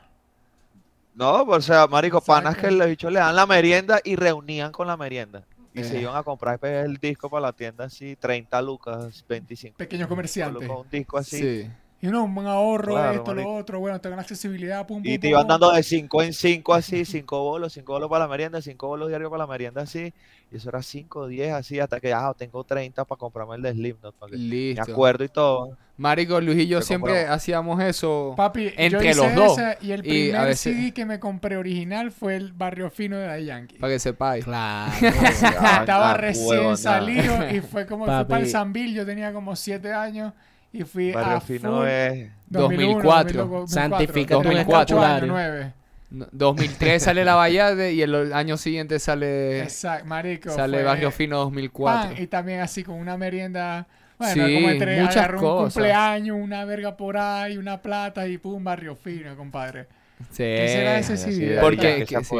No, 1.14 1.42
o 1.42 1.61
sea, 1.61 1.87
marico, 1.87 2.21
panas 2.21 2.57
que 2.57 2.71
los 2.71 2.87
bichos 2.87 3.12
le 3.12 3.19
dan 3.21 3.37
la 3.37 3.47
merienda 3.47 4.00
y 4.02 4.16
reunían 4.16 4.73
con 4.73 4.87
la 4.87 4.97
merienda. 4.97 5.45
Y 5.75 5.85
se 5.85 5.99
Eh. 5.99 6.02
iban 6.02 6.16
a 6.16 6.23
comprar 6.23 6.59
pues, 6.59 6.85
el 6.85 6.97
disco 6.99 7.31
para 7.31 7.42
la 7.47 7.52
tienda 7.52 7.85
así, 7.85 8.16
30 8.16 8.61
lucas, 8.62 9.25
25. 9.28 9.76
Pequeños 9.78 10.09
comerciantes. 10.09 10.69
Con 10.69 10.78
un 10.78 10.90
disco 10.90 11.16
así. 11.19 11.38
Sí. 11.38 11.71
Y 12.05 12.09
no, 12.09 12.25
un 12.25 12.35
buen 12.35 12.49
ahorro, 12.49 12.95
Claro, 12.95 13.13
esto, 13.13 13.31
marico. 13.33 13.49
lo 13.53 13.57
otro. 13.57 13.79
Bueno, 13.79 14.01
tengo 14.01 14.17
la 14.17 14.23
accesibilidad, 14.23 14.85
pum, 14.89 15.03
pum, 15.05 15.11
Y 15.13 15.19
te 15.19 15.29
iban 15.29 15.47
dando 15.47 15.71
de 15.71 15.85
5 15.85 16.23
en 16.25 16.33
5 16.33 16.75
así, 16.75 17.05
5 17.05 17.41
bolos, 17.45 17.73
5 17.75 17.93
bolos 17.93 18.11
para 18.11 18.25
la 18.25 18.29
merienda, 18.29 18.61
5 18.61 18.89
bolos 18.89 19.09
diarios 19.09 19.31
para 19.31 19.45
la 19.45 19.47
merienda 19.47 19.83
así. 19.83 20.13
Y 20.51 20.57
eso 20.57 20.69
era 20.69 20.83
5, 20.83 21.29
10 21.29 21.53
así, 21.53 21.79
hasta 21.79 22.01
que 22.01 22.09
ya 22.09 22.35
tengo 22.37 22.65
30 22.65 23.05
para 23.05 23.17
comprarme 23.19 23.55
el 23.55 23.63
de 23.63 23.73
Slipknot. 23.73 24.17
que- 24.29 24.33
Me 24.33 24.37
Listo. 24.37 24.83
acuerdo 24.83 25.23
y 25.23 25.29
todo. 25.29 25.79
Marico, 25.97 26.41
Luis 26.41 26.59
y 26.59 26.67
yo 26.67 26.81
Te 26.81 26.87
siempre 26.87 27.13
compramos. 27.13 27.37
hacíamos 27.37 27.81
eso. 27.85 28.35
Papi, 28.37 28.65
yo 28.65 28.71
Entre 28.77 29.11
hice 29.11 29.21
los 29.23 29.35
dos. 29.37 29.59
y 29.81 29.93
el 29.93 30.01
Y 30.01 30.09
primer 30.09 30.37
a 30.37 30.45
veces- 30.47 30.75
CD 30.75 30.93
que 30.93 31.07
me 31.07 31.21
compré 31.21 31.57
original 31.57 32.11
fue 32.11 32.35
el 32.35 32.53
Barrio 32.53 32.91
Fino 32.91 33.17
de 33.17 33.27
Daddy 33.27 33.45
Yankee. 33.45 33.79
Para 33.79 33.93
que 33.93 33.99
sepáis. 34.01 34.45
Claro. 34.45 34.91
Estaba 35.81 36.11
Ah, 36.11 36.17
recién 36.17 36.77
salido 36.77 37.49
y 37.49 37.61
fue 37.61 37.87
como 37.87 38.07
Papi. 38.07 38.29
para 38.29 38.43
el 38.43 38.51
Sambil, 38.51 38.93
yo 38.93 39.07
tenía 39.07 39.33
como 39.33 39.55
7 39.55 39.93
años 39.93 40.33
y 40.73 40.83
fui 40.85 41.12
Barrio 41.12 41.37
a 41.37 41.41
Fino 41.41 41.79
full 41.79 41.87
es. 41.88 42.31
2004. 42.49 43.33
2004. 43.47 43.67
Santificado 43.69 44.43
Tenía 44.43 44.64
como 44.64 44.79
8 44.79 45.00
años, 45.02 45.12
escapulario. 45.23 45.33
9. 45.33 45.73
No, 46.11 46.26
2003 46.33 47.02
sale 47.02 47.25
La 47.25 47.35
Vallade 47.37 47.93
y 47.95 48.02
el 48.02 48.33
año 48.35 48.57
siguiente 48.59 48.99
sale, 48.99 49.62
Exacto, 49.62 50.05
marico. 50.07 50.50
sale 50.50 50.79
fue 50.79 50.85
Barrio 50.85 51.11
Fino 51.11 51.37
pan, 51.37 51.45
2004. 51.45 52.23
y 52.23 52.26
también 52.26 52.61
así 52.61 52.83
con 52.85 52.97
una 52.97 53.17
merienda. 53.17 53.87
Bueno, 54.19 54.35
Sí, 54.47 54.55
como 54.55 54.69
entre 54.71 55.00
muchas 55.00 55.17
agarró 55.17 55.38
un 55.38 55.45
cosas. 55.45 55.73
cumpleaños, 55.75 56.37
una 56.38 56.64
verga 56.67 56.97
por 56.97 57.17
ahí, 57.17 57.57
una 57.57 57.81
plata 57.81 58.26
y 58.29 58.37
pum, 58.38 58.62
Barrio 58.62 58.95
Fino, 58.95 59.35
compadre. 59.37 59.87
Sí. 60.31 60.45
¿Qué 60.45 60.69
será 60.69 60.99
ese 60.99 61.17
de 61.57 61.61
Porque- 61.61 62.05
que 62.07 62.23
sí. 62.23 62.37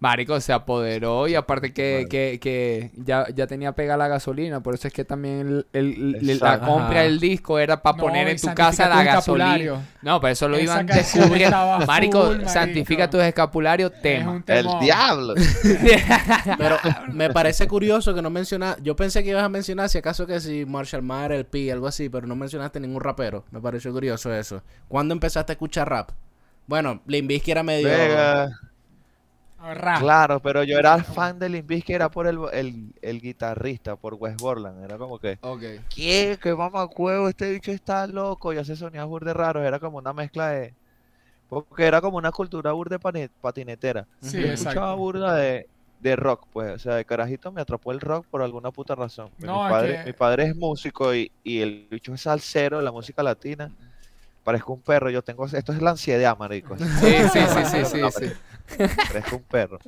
Marico 0.00 0.40
se 0.40 0.52
apoderó 0.52 1.26
y 1.26 1.34
aparte 1.34 1.72
que, 1.72 1.92
Bueno. 1.94 2.08
que, 2.08 2.38
que 2.40 2.92
ya, 2.94 3.26
ya 3.34 3.48
tenía 3.48 3.72
pega 3.72 3.96
la 3.96 4.06
gasolina, 4.06 4.60
por 4.62 4.74
eso 4.74 4.86
es 4.86 4.94
que 4.94 5.04
también 5.04 5.40
el, 5.40 5.66
el- 5.72 6.14
el- 6.30 6.38
la 6.38 6.60
compra 6.60 7.02
del 7.02 7.18
disco 7.18 7.58
era 7.58 7.82
para 7.82 7.96
No, 7.96 8.04
poner 8.04 8.28
en 8.28 8.38
tu 8.40 8.54
casa 8.54 8.88
tu 8.88 8.96
la 8.96 9.02
gasolina. 9.02 9.82
No, 10.02 10.20
pero 10.20 10.32
eso 10.32 10.48
lo 10.48 10.56
Esa 10.56 10.62
iban 10.64 10.86
descubriendo. 10.86 11.56
Marico, 11.86 12.22
full, 12.26 12.34
marico. 12.36 12.48
santifica 12.50 13.10
tus 13.10 13.22
escapularios, 13.22 13.90
Es 13.92 14.02
tema. 14.02 14.42
El 14.46 14.66
diablo. 14.80 15.34
Pero 16.58 16.76
me 17.12 17.30
parece 17.30 17.66
curioso 17.66 18.14
que 18.14 18.22
no 18.22 18.30
mencionaste. 18.30 18.82
Yo 18.82 18.94
pensé 18.96 19.22
que 19.24 19.30
ibas 19.30 19.42
a 19.42 19.48
mencionar, 19.48 19.88
si 19.88 19.98
acaso, 19.98 20.26
que 20.26 20.40
si 20.40 20.64
Marshall 20.64 21.02
Mayer, 21.02 21.32
el 21.32 21.44
P, 21.46 21.70
algo 21.72 21.86
así, 21.86 22.08
pero 22.08 22.26
no 22.26 22.36
mencionaste 22.36 22.78
ningún 22.80 23.00
rapero. 23.00 23.44
Me 23.50 23.60
pareció 23.60 23.92
curioso 23.92 24.32
eso. 24.32 24.62
¿Cuándo 24.86 25.12
empezaste 25.12 25.52
a 25.52 25.54
escuchar 25.54 25.88
rap? 25.88 26.10
Bueno, 26.66 27.00
Limbisky 27.06 27.50
era 27.50 27.62
medio. 27.62 27.88
Vega. 27.88 28.50
Claro, 29.98 30.40
pero 30.40 30.62
yo 30.62 30.78
era 30.78 31.02
fan 31.02 31.38
de 31.38 31.48
Limp 31.48 31.66
Bizkit, 31.68 31.96
era 31.96 32.08
por 32.10 32.26
el, 32.28 32.38
el, 32.52 32.94
el 33.02 33.20
guitarrista, 33.20 33.96
por 33.96 34.14
Wes 34.14 34.36
Borland. 34.36 34.84
Era 34.84 34.96
como 34.98 35.18
que, 35.18 35.38
Ok. 35.40 35.62
¿qué? 35.94 36.38
¿Qué 36.40 36.54
mamacuevo? 36.54 37.28
Este 37.28 37.50
bicho 37.50 37.72
está 37.72 38.06
loco. 38.06 38.52
Y 38.52 38.58
hace 38.58 38.76
sonidos 38.76 39.08
burde 39.08 39.34
raros. 39.34 39.64
Era 39.66 39.78
como 39.80 39.98
una 39.98 40.12
mezcla 40.12 40.50
de. 40.50 40.74
Porque 41.48 41.84
era 41.86 42.00
como 42.00 42.18
una 42.18 42.30
cultura 42.30 42.72
burde 42.72 42.98
patinetera. 43.40 44.06
Sí, 44.20 44.40
Yo 44.40 44.46
escuchaba 44.48 44.94
burda 44.94 45.34
de, 45.34 45.66
de 46.00 46.16
rock, 46.16 46.46
pues. 46.52 46.74
O 46.74 46.78
sea, 46.78 46.94
de 46.94 47.04
carajito 47.04 47.50
me 47.50 47.60
atrapó 47.60 47.90
el 47.92 48.00
rock 48.00 48.26
por 48.30 48.42
alguna 48.42 48.70
puta 48.70 48.94
razón. 48.94 49.30
Mi, 49.38 49.46
No, 49.46 49.66
es 49.66 49.72
padre, 49.72 49.96
que- 49.98 50.04
mi 50.04 50.12
padre 50.12 50.44
es 50.44 50.56
músico 50.56 51.14
y, 51.14 51.32
y 51.42 51.60
el 51.60 51.88
bicho 51.90 52.14
es 52.14 52.20
salsero 52.22 52.78
de 52.78 52.84
la 52.84 52.92
música 52.92 53.22
latina. 53.22 53.70
Parezco 54.44 54.72
un 54.74 54.80
perro. 54.82 55.10
Yo 55.10 55.22
tengo. 55.22 55.46
Esto 55.46 55.72
es 55.72 55.82
la 55.82 55.90
ansiedad, 55.90 56.36
marico. 56.38 56.76
Sí, 56.78 56.84
sí, 56.84 57.40
sí, 57.40 57.64
sí, 57.64 57.84
sí, 57.84 58.00
No, 58.00 58.10
sí. 58.10 58.26
Parezco 58.76 59.36
un 59.36 59.42
perro. 59.42 59.78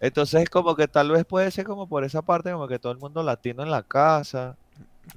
Entonces, 0.00 0.48
como 0.50 0.74
que 0.76 0.86
tal 0.88 1.10
vez 1.10 1.24
puede 1.24 1.50
ser 1.50 1.64
como 1.64 1.88
por 1.88 2.04
esa 2.04 2.22
parte, 2.22 2.52
como 2.52 2.68
que 2.68 2.78
todo 2.78 2.92
el 2.92 2.98
mundo 2.98 3.22
latino 3.22 3.62
en 3.62 3.70
la 3.70 3.82
casa, 3.82 4.56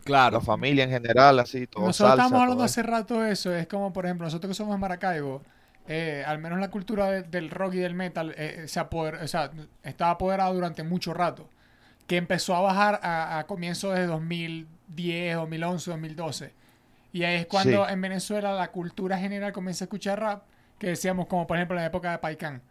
Claro. 0.03 0.37
la 0.37 0.41
familia 0.41 0.83
en 0.83 0.89
general, 0.89 1.39
así, 1.39 1.67
todo 1.67 1.85
Nosotros 1.85 2.09
salsa. 2.11 2.23
estamos 2.25 2.41
hablando 2.41 2.63
hace 2.63 2.83
rato 2.83 3.21
de 3.21 3.31
eso. 3.31 3.53
Es 3.53 3.67
como, 3.67 3.91
por 3.93 4.05
ejemplo, 4.05 4.25
nosotros 4.25 4.49
que 4.49 4.53
somos 4.53 4.75
de 4.75 4.79
Maracaibo, 4.79 5.41
eh, 5.87 6.23
al 6.27 6.39
menos 6.39 6.59
la 6.59 6.69
cultura 6.69 7.09
de- 7.09 7.23
del 7.23 7.49
rock 7.49 7.75
y 7.75 7.77
del 7.77 7.93
metal 7.95 8.33
eh, 8.37 8.65
se 8.67 8.79
apoder- 8.79 9.21
o 9.23 9.27
sea, 9.27 9.51
estaba 9.83 10.11
apoderada 10.11 10.51
durante 10.51 10.83
mucho 10.83 11.13
rato. 11.13 11.49
Que 12.05 12.17
empezó 12.17 12.55
a 12.55 12.61
bajar 12.61 12.99
a, 13.03 13.39
a 13.39 13.45
comienzos 13.47 13.93
de 13.95 14.05
2010, 14.07 15.35
2011, 15.35 15.91
2012. 15.91 16.53
Y 17.13 17.23
ahí 17.23 17.35
es 17.35 17.47
cuando 17.47 17.85
Sí. 17.85 17.91
en 17.93 18.01
Venezuela 18.01 18.53
la 18.53 18.69
cultura 18.71 19.17
general 19.17 19.51
comienza 19.53 19.83
a 19.83 19.87
escuchar 19.87 20.19
rap, 20.19 20.43
que 20.79 20.87
decíamos 20.87 21.27
como 21.27 21.47
por 21.47 21.57
ejemplo 21.57 21.75
en 21.77 21.81
la 21.81 21.87
época 21.87 22.11
de 22.11 22.17
Paicán. 22.19 22.61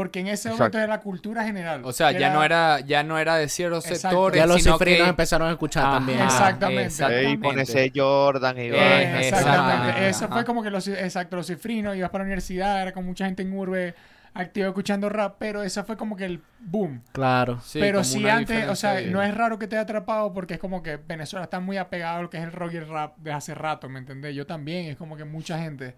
Porque 0.00 0.20
en 0.20 0.28
ese 0.28 0.48
momento 0.48 0.64
Exacto. 0.64 0.78
era 0.78 0.86
la 0.86 1.00
cultura 1.02 1.44
general. 1.44 1.82
O 1.84 1.92
sea, 1.92 2.10
ya 2.10 2.32
no 2.32 2.42
era, 2.42 2.80
ya 2.80 3.02
no 3.02 3.18
era 3.18 3.36
de 3.36 3.50
ciertos 3.50 3.84
Exacto. 3.84 4.08
sectores, 4.08 4.38
Ya 4.38 4.46
los 4.46 4.62
sino 4.62 4.78
cifrinos 4.78 5.02
que... 5.02 5.10
empezaron 5.10 5.48
a 5.48 5.50
escuchar 5.50 5.84
Ajá, 5.84 5.92
también. 5.96 6.20
Exactamente. 6.20 6.84
exactamente. 6.86 7.32
Y 7.32 7.38
con 7.38 7.58
ese 7.58 7.92
Jordan 7.94 8.56
y 8.56 8.60
Eh, 8.62 9.28
exactamente. 9.28 10.08
Eso 10.08 10.24
ajá. 10.24 10.34
fue 10.36 10.44
como 10.46 10.62
que 10.62 10.70
los, 10.70 10.88
exacto, 10.88 11.36
los 11.36 11.48
cifrinos, 11.48 11.94
ibas 11.96 12.08
para 12.08 12.24
la 12.24 12.28
universidad, 12.28 12.80
era 12.80 12.92
con 12.92 13.04
mucha 13.04 13.26
gente 13.26 13.42
en 13.42 13.52
urbe 13.52 13.94
activa 14.32 14.68
escuchando 14.68 15.10
rap, 15.10 15.36
pero 15.38 15.62
eso 15.62 15.84
fue 15.84 15.98
como 15.98 16.16
que 16.16 16.24
el 16.24 16.40
boom. 16.60 17.02
Claro. 17.12 17.60
Sí, 17.62 17.78
pero 17.78 17.98
como 17.98 18.04
si 18.04 18.26
antes, 18.26 18.68
o 18.70 18.76
sea, 18.76 19.02
no 19.02 19.22
es 19.22 19.34
raro 19.34 19.58
que 19.58 19.66
te 19.66 19.76
haya 19.76 19.82
atrapado 19.82 20.32
porque 20.32 20.54
es 20.54 20.60
como 20.60 20.82
que 20.82 20.96
Venezuela 20.96 21.44
está 21.44 21.60
muy 21.60 21.76
apegado 21.76 22.20
a 22.20 22.22
lo 22.22 22.30
que 22.30 22.38
es 22.38 22.44
el 22.44 22.52
rock 22.52 22.72
y 22.72 22.76
el 22.78 22.88
rap 22.88 23.18
de 23.18 23.32
hace 23.32 23.54
rato, 23.54 23.90
¿me 23.90 23.98
entendés? 23.98 24.34
Yo 24.34 24.46
también, 24.46 24.86
es 24.86 24.96
como 24.96 25.18
que 25.18 25.26
mucha 25.26 25.58
gente. 25.58 25.94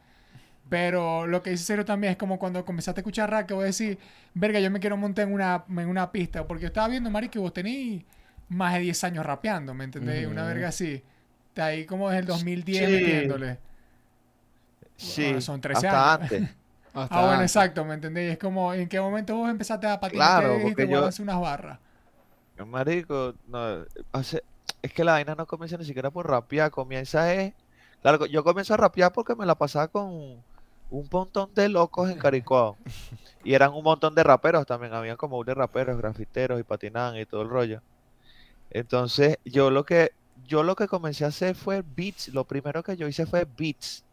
Pero 0.72 1.26
lo 1.26 1.42
que 1.42 1.50
dice 1.50 1.64
Cero 1.66 1.84
también 1.84 2.12
es 2.12 2.16
como 2.16 2.38
cuando 2.38 2.64
comenzaste 2.64 3.00
a 3.00 3.02
escuchar 3.02 3.30
rap 3.30 3.46
que 3.46 3.52
voy 3.52 3.64
a 3.64 3.66
decir, 3.66 3.98
verga, 4.32 4.58
yo 4.58 4.70
me 4.70 4.80
quiero 4.80 4.96
montar 4.96 5.26
en 5.28 5.34
una, 5.34 5.64
en 5.68 5.86
una 5.86 6.10
pista, 6.10 6.46
porque 6.46 6.62
yo 6.62 6.68
estaba 6.68 6.88
viendo, 6.88 7.10
Mari, 7.10 7.28
que 7.28 7.38
vos 7.38 7.52
tenés 7.52 8.02
más 8.48 8.72
de 8.72 8.80
10 8.80 9.04
años 9.04 9.26
rapeando, 9.26 9.74
¿me 9.74 9.84
entendés? 9.84 10.26
Una 10.26 10.46
verga 10.46 10.68
así. 10.68 11.02
Está 11.48 11.66
ahí 11.66 11.84
como 11.84 12.08
desde 12.08 12.20
el 12.20 12.26
2010 12.26 12.86
Sí. 12.88 12.92
metiéndole. 12.94 13.58
Sí, 14.96 15.24
Bueno, 15.24 15.40
son 15.42 15.60
13 15.60 15.86
hasta 15.88 16.14
años. 16.14 16.32
antes. 16.32 16.56
Hasta 16.94 17.14
Ah, 17.16 17.20
bueno, 17.20 17.32
antes. 17.34 17.50
exacto, 17.54 17.84
¿me 17.84 17.92
entendés? 17.94 18.32
Es 18.32 18.38
como, 18.38 18.72
¿en 18.72 18.88
qué 18.88 18.98
momento 18.98 19.36
vos 19.36 19.50
empezaste 19.50 19.86
a 19.86 20.00
patinar 20.00 20.40
Claro, 20.42 20.58
y 20.68 20.82
a 20.82 20.86
yo- 20.86 21.04
hacer 21.04 21.22
unas 21.22 21.38
barras? 21.38 21.78
Marico, 22.66 23.34
no, 23.46 23.84
hace- 24.12 24.42
es 24.80 24.92
que 24.94 25.04
la 25.04 25.12
vaina 25.12 25.34
no 25.34 25.46
comienza 25.46 25.76
ni 25.76 25.84
siquiera 25.84 26.10
por 26.10 26.28
rapear, 26.30 26.70
comienza 26.70 27.30
es... 27.34 27.52
Claro, 28.00 28.24
yo 28.24 28.42
comienzo 28.42 28.72
a 28.72 28.78
rapear 28.78 29.12
porque 29.12 29.34
me 29.34 29.44
la 29.44 29.54
pasaba 29.54 29.88
con 29.88 30.42
un 30.92 31.08
montón 31.10 31.52
de 31.54 31.68
locos 31.70 32.10
en 32.10 32.18
Caricuao. 32.18 32.76
Y 33.42 33.54
eran 33.54 33.72
un 33.72 33.82
montón 33.82 34.14
de 34.14 34.22
raperos 34.22 34.66
también, 34.66 34.92
había 34.92 35.16
como 35.16 35.38
un 35.38 35.46
de 35.46 35.54
raperos, 35.54 35.96
grafiteros 35.96 36.60
y 36.60 36.62
patinaban 36.62 37.16
y 37.18 37.26
todo 37.26 37.42
el 37.42 37.48
rollo. 37.48 37.82
Entonces, 38.70 39.38
yo 39.44 39.70
lo 39.70 39.84
que 39.84 40.12
yo 40.46 40.62
lo 40.62 40.76
que 40.76 40.88
comencé 40.88 41.24
a 41.24 41.28
hacer 41.28 41.54
fue 41.54 41.82
beats, 41.96 42.28
lo 42.28 42.44
primero 42.44 42.82
que 42.82 42.96
yo 42.96 43.08
hice 43.08 43.26
fue 43.26 43.46
beats. 43.56 44.04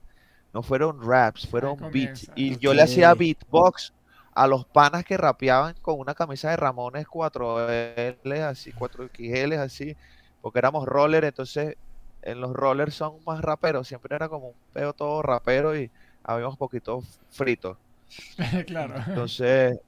No 0.53 0.63
fueron 0.63 1.05
raps, 1.05 1.47
fueron 1.47 1.77
beats. 1.91 2.31
Y 2.35 2.57
yo 2.57 2.73
le 2.73 2.81
hacía 2.81 3.13
beatbox 3.13 3.93
a 4.33 4.47
los 4.47 4.65
panas 4.65 5.03
que 5.03 5.17
rapeaban 5.17 5.75
con 5.81 5.99
una 5.99 6.15
camisa 6.15 6.49
de 6.49 6.57
Ramones 6.57 7.07
4L, 7.07 8.41
así, 8.41 8.71
4XL, 8.71 9.57
así, 9.57 9.97
porque 10.41 10.59
éramos 10.59 10.85
roller, 10.87 11.25
entonces 11.25 11.75
en 12.21 12.39
los 12.39 12.53
rollers 12.53 12.95
son 12.95 13.17
más 13.25 13.41
raperos, 13.41 13.87
siempre 13.87 14.15
era 14.15 14.29
como 14.29 14.49
un 14.49 14.55
peo 14.73 14.93
todo 14.93 15.21
rapero 15.21 15.75
y 15.77 15.91
habíamos 16.33 16.57
poquito 16.57 17.01
fritos. 17.29 17.77
claro. 18.67 18.95
Entonces, 19.07 19.79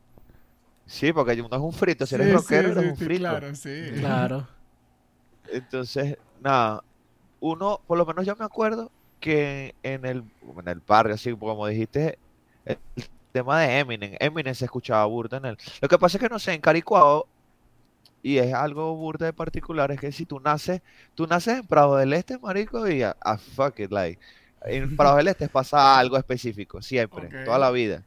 sí, 0.86 1.13
porque 1.13 1.41
uno 1.41 1.55
es 1.57 1.62
un 1.62 1.74
frito, 1.74 2.05
si 2.05 2.15
eres 2.15 2.27
Sí, 2.27 2.33
rockero 2.33 2.71
sí, 2.71 2.71
eres 2.71 2.83
sí, 2.83 2.89
un 2.89 2.98
sí, 2.98 3.05
frito. 3.05 3.19
Claro, 3.19 3.55
sí. 3.55 3.91
Claro. 3.93 4.48
Entonces, 5.48 6.17
nada, 6.39 6.83
uno, 7.39 7.81
por 7.88 7.98
lo 7.98 8.05
menos 8.05 8.25
yo 8.25 8.36
me 8.36 8.45
acuerdo 8.45 8.91
que 9.19 9.75
en 9.83 10.05
el, 10.05 10.24
en 10.41 10.67
el 10.67 10.81
barrio, 10.81 11.15
así 11.15 11.36
como 11.36 11.67
dijiste, 11.67 12.19
el 12.65 12.79
tema 13.31 13.62
de 13.62 13.79
Eminem, 13.79 14.15
Eminem 14.19 14.55
se 14.55 14.65
escuchaba 14.65 15.05
burda 15.05 15.38
en 15.38 15.45
él. 15.45 15.57
Lo 15.81 15.88
que 15.89 16.00
pasa 16.00 16.17
es 16.17 16.24
que 16.24 16.29
no 16.29 16.39
sé, 16.39 16.53
en 16.53 16.62
Caricuao, 16.62 17.27
y 18.24 18.38
es 18.38 18.53
algo 18.53 18.95
burda 18.95 19.25
de 19.27 19.33
particular, 19.33 19.91
es 19.91 20.00
que 20.00 20.12
si 20.12 20.25
tú 20.25 20.39
naces, 20.39 20.81
tú 21.15 21.27
naces 21.27 21.60
en 21.60 21.67
Prado 21.67 21.98
del 21.98 22.13
Este, 22.13 22.38
marico, 22.39 22.88
y 22.89 23.03
a, 23.03 23.15
a 23.21 23.38
fuck 23.38 23.79
it, 23.79 23.91
like, 23.91 24.21
en 24.65 24.96
Prado 24.96 25.18
del 25.18 25.27
Este 25.30 25.50
pasa 25.50 25.98
algo 26.00 26.18
específico, 26.18 26.82
siempre, 26.82 27.30
toda 27.46 27.58
la 27.60 27.72
vida. 27.72 28.03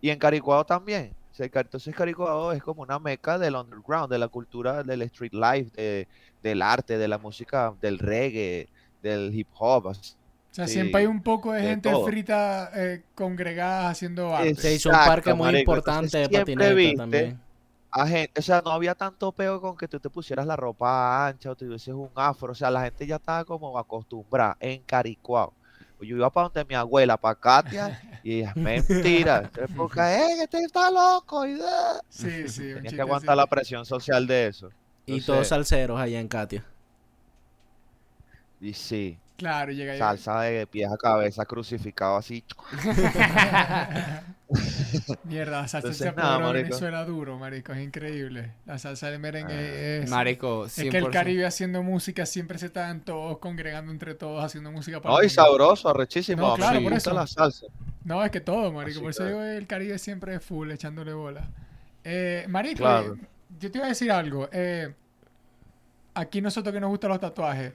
Y 0.00 0.10
en 0.10 0.18
Caricuao 0.18 0.64
también. 0.66 1.14
Entonces 1.36 1.94
Caricuao 1.94 2.52
es 2.52 2.62
como 2.62 2.82
una 2.82 2.98
meca 3.00 3.38
del 3.38 3.56
underground, 3.56 4.10
de 4.10 4.18
la 4.18 4.28
cultura 4.28 4.82
del 4.84 5.02
street 5.02 5.32
life, 5.32 5.70
de, 5.74 6.06
del 6.42 6.62
arte, 6.62 6.96
de 6.98 7.08
la 7.08 7.18
música, 7.18 7.74
del 7.80 7.98
reggae, 7.98 8.68
del 9.02 9.34
hip 9.34 9.48
hop. 9.58 9.88
así. 9.88 10.14
O 10.52 10.54
sea, 10.54 10.68
Sí, 10.68 10.74
siempre 10.74 11.00
hay 11.00 11.06
un 11.06 11.22
poco 11.22 11.52
de 11.52 11.62
de 11.62 11.68
gente 11.70 11.90
todo. 11.90 12.06
frita 12.06 12.70
eh, 12.74 13.02
congregada 13.14 13.90
haciendo 13.90 14.34
arte. 14.36 14.54
Se 14.54 14.74
hizo 14.74 14.90
un 14.90 15.00
Exacto, 15.00 15.10
parque 15.10 15.34
muy 15.34 15.46
marico. 15.46 15.60
importante 15.62 16.22
Entonces, 16.22 16.30
de 16.30 16.38
patineta 16.38 16.72
viste 16.74 16.96
también. 16.96 17.40
A 17.96 18.08
gente, 18.08 18.40
o 18.40 18.42
sea, 18.42 18.60
no 18.60 18.72
había 18.72 18.96
tanto 18.96 19.30
peo 19.30 19.60
con 19.60 19.76
que 19.76 19.86
tú 19.86 20.00
te 20.00 20.10
pusieras 20.10 20.44
la 20.46 20.56
ropa 20.56 21.28
ancha 21.28 21.52
o 21.52 21.54
tuvieses 21.54 21.94
un 21.94 22.10
afro. 22.16 22.50
O 22.50 22.54
sea, 22.54 22.68
la 22.68 22.82
gente 22.82 23.06
ya 23.06 23.16
estaba 23.16 23.44
como 23.44 23.78
acostumbrada 23.78 24.56
en 24.58 24.82
Caricuao. 24.82 25.52
Yo 26.00 26.16
iba 26.16 26.28
para 26.28 26.48
donde 26.48 26.64
mi 26.64 26.74
abuela, 26.74 27.16
para 27.16 27.36
Katia, 27.36 28.02
y 28.24 28.40
ella, 28.40 28.52
mentira. 28.56 29.48
Porque, 29.76 30.00
¡eh, 30.00 30.42
este 30.42 30.58
está 30.58 30.90
loco! 30.90 31.46
Y, 31.46 31.58
ah". 31.62 32.00
Sí, 32.08 32.48
sí. 32.48 32.72
un 32.72 32.74
Tenías 32.74 32.94
que 32.94 33.00
aguantar 33.00 33.36
la 33.36 33.46
presión 33.46 33.86
social 33.86 34.26
de 34.26 34.48
eso. 34.48 34.70
Y 35.06 35.20
todos 35.20 35.46
salseros 35.46 35.98
allá 36.00 36.18
en 36.18 36.26
Katia. 36.26 36.64
Y 38.60 38.74
sí, 38.74 39.18
Claro, 39.36 39.72
llega 39.72 39.98
salsa 39.98 40.42
de 40.42 40.66
pies 40.66 40.90
a 40.90 40.96
cabeza, 40.96 41.44
crucificado 41.44 42.16
así. 42.16 42.44
Mierda, 45.24 45.62
la 45.62 45.68
salsa 45.68 45.78
Entonces, 45.88 45.98
se 45.98 46.08
apoderó 46.08 46.52
de. 46.52 46.62
Venezuela 46.62 47.04
duro, 47.04 47.38
marico. 47.38 47.72
Es 47.72 47.82
increíble. 47.84 48.52
La 48.66 48.78
salsa 48.78 49.10
de 49.10 49.18
merengue 49.18 49.54
Ah, 49.54 50.02
es... 50.04 50.10
Marico, 50.10 50.66
Es 50.66 50.74
que 50.74 50.88
el 50.98 51.04
100%. 51.06 51.10
Caribe 51.12 51.46
haciendo 51.46 51.82
música 51.82 52.26
siempre 52.26 52.58
se 52.58 52.66
están 52.66 53.00
todos 53.00 53.38
congregando 53.38 53.90
entre 53.92 54.14
todos 54.14 54.44
haciendo 54.44 54.70
música 54.70 55.00
para 55.00 55.14
No, 55.14 55.20
el 55.20 55.26
y 55.26 55.28
mundo. 55.28 55.42
sabroso, 55.42 55.88
arrechísimo. 55.88 56.48
No, 56.48 56.54
claro, 56.54 56.82
por 56.82 56.92
eso. 56.92 57.12
la 57.12 57.26
salsa. 57.26 57.66
No, 58.04 58.22
es 58.24 58.30
que 58.30 58.40
todo, 58.40 58.70
marico. 58.72 58.98
Así 58.98 59.00
Por 59.00 59.10
eso 59.10 59.22
que- 59.24 59.28
digo, 59.30 59.42
el 59.42 59.66
Caribe 59.66 59.98
siempre 59.98 60.34
es 60.34 60.44
full, 60.44 60.70
echándole 60.70 61.12
bola. 61.12 61.48
Eh, 62.04 62.44
marico, 62.48 62.78
Claro. 62.78 63.14
eh, 63.14 63.26
yo 63.60 63.70
te 63.70 63.78
iba 63.78 63.86
a 63.86 63.88
decir 63.90 64.12
algo. 64.12 64.48
Eh, 64.52 64.92
aquí 66.14 66.40
nosotros 66.40 66.72
que 66.72 66.80
nos 66.80 66.90
gustan 66.90 67.10
los 67.10 67.20
tatuajes, 67.20 67.72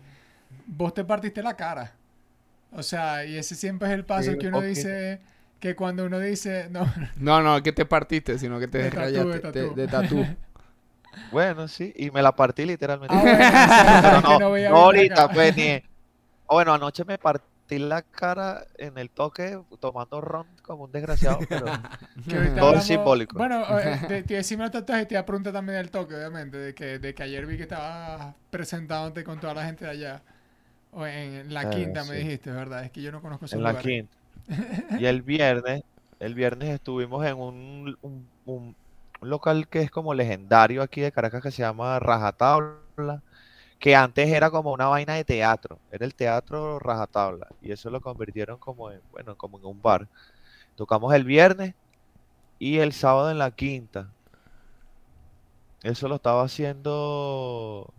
vos 0.66 0.94
te 0.94 1.04
partiste 1.04 1.42
la 1.44 1.56
cara. 1.56 1.94
O 2.72 2.84
sea, 2.84 3.26
y 3.26 3.36
ese 3.36 3.56
siempre 3.56 3.88
es 3.88 3.94
el 3.96 4.06
paso 4.06 4.32
Sí, 4.32 4.38
que 4.38 4.48
uno 4.48 4.62
dice... 4.62 5.20
Que 5.60 5.76
cuando 5.76 6.06
uno 6.06 6.20
dice... 6.20 6.68
No, 6.70 6.92
No, 7.18 7.42
no, 7.42 7.62
que 7.62 7.72
te 7.74 7.86
partiste, 7.86 8.38
sino 8.40 8.60
que 8.60 8.68
te 8.68 8.78
De 8.84 8.90
rayaste 8.90 9.30
de 9.30 9.40
tatú. 9.40 9.60
de, 9.60 9.70
de 9.76 9.88
tatú. 9.88 10.26
Bueno, 11.32 11.68
sí, 11.68 11.92
y 11.96 12.12
me 12.12 12.22
la 12.22 12.36
partí 12.36 12.66
literalmente. 12.66 13.16
Ah, 13.18 13.22
bueno, 13.22 14.18
es 14.18 14.24
no, 14.24 14.40
no 14.40 14.54
bien 14.54 14.68
ahorita, 14.72 15.28
pues 15.32 15.56
ni. 15.58 15.76
o 16.48 16.56
Bueno, 16.56 16.74
anoche 16.74 17.04
me 17.04 17.18
partí 17.18 17.78
la 17.80 18.04
cara 18.04 18.64
en 18.78 18.98
el 18.98 19.10
toque 19.10 19.60
tomando 19.80 20.22
ron 20.22 20.48
como 20.62 20.86
un 20.86 20.92
desgraciado, 20.92 21.40
pero 21.50 21.66
Todo 21.66 22.70
hablamos- 22.70 22.84
simbólico. 22.86 23.38
Bueno, 23.38 23.64
eh, 23.80 24.00
te, 24.08 24.24
te 24.24 24.34
decimos 24.36 24.66
el 24.68 24.72
tatuaje 24.72 25.04
y 25.04 25.06
te 25.08 25.14
iba 25.16 25.22
a 25.22 25.26
preguntar 25.26 25.52
también 25.54 25.78
del 25.78 25.92
toque, 25.92 26.16
obviamente, 26.16 26.58
de 26.58 26.74
que, 26.74 27.00
de 27.00 27.14
que 27.14 27.24
ayer 27.24 27.46
vi 27.46 27.58
que 27.58 27.64
estabas 27.64 28.34
presentándote 28.50 29.24
con 29.24 29.40
toda 29.40 29.56
la 29.56 29.66
gente 29.66 29.86
de 29.86 29.92
allá. 29.92 30.22
O 30.92 31.06
en 31.06 31.54
la 31.54 31.62
Ah, 31.62 31.70
quinta 31.70 32.04
me 32.06 32.18
sí. 32.18 32.24
dijiste, 32.24 32.52
¿verdad? 32.52 32.86
Es 32.86 32.92
que 32.92 33.02
yo 33.02 33.12
no 33.12 33.22
conozco 33.22 33.46
ese 33.46 33.56
en 33.56 33.64
la 33.64 33.72
lugar. 33.72 33.84
quinta. 33.84 34.18
Y 34.96 35.06
el 35.06 35.22
viernes, 35.24 35.82
el 36.20 36.36
viernes 36.36 36.70
estuvimos 36.70 37.26
en 37.26 37.38
un, 37.38 37.98
un- 38.02 38.78
local 39.22 39.68
que 39.70 39.82
es 39.82 39.92
como 39.92 40.14
legendario 40.14 40.82
aquí 40.82 41.02
de 41.02 41.12
Caracas 41.12 41.44
que 41.44 41.52
se 41.52 41.62
llama 41.64 42.00
Rajatabla, 42.00 43.24
que 43.80 43.96
antes 43.96 44.30
era 44.32 44.52
como 44.52 44.74
una 44.74 44.88
vaina 44.88 45.16
de 45.16 45.26
teatro, 45.26 45.82
era 45.92 46.06
el 46.06 46.16
teatro 46.16 46.80
Rajatabla, 46.80 47.48
y 47.62 47.72
eso 47.74 47.90
lo 47.92 48.02
convirtieron 48.02 48.60
como 48.60 48.92
en, 48.92 49.02
bueno, 49.12 49.36
como 49.38 49.60
en 49.60 49.66
un 49.66 49.82
bar. 49.82 50.10
Tocamos 50.76 51.14
el 51.16 51.26
viernes 51.26 51.76
y 52.60 52.80
el 52.80 52.94
sábado 52.94 53.32
en 53.32 53.40
la 53.40 53.52
quinta. 53.52 54.16
Eso 55.84 56.08
lo 56.08 56.16
estaba 56.16 56.44
haciendo 56.44 57.94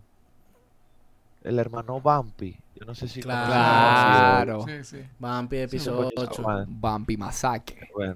el 1.43 1.59
hermano 1.59 1.99
Bumpy. 1.99 2.55
Yo 2.75 2.85
no 2.85 2.95
sé 2.95 3.07
si 3.07 3.21
Bumpy, 3.21 3.29
Claro. 3.35 4.65
Sí, 4.67 4.83
sí. 4.83 5.01
Vampi, 5.19 5.57
episodio 5.57 6.09
coño, 6.15 6.29
8. 6.29 6.41
madre. 6.41 6.65
Bumpy 6.69 7.17
Masacre. 7.17 7.89
Bueno, 7.93 8.15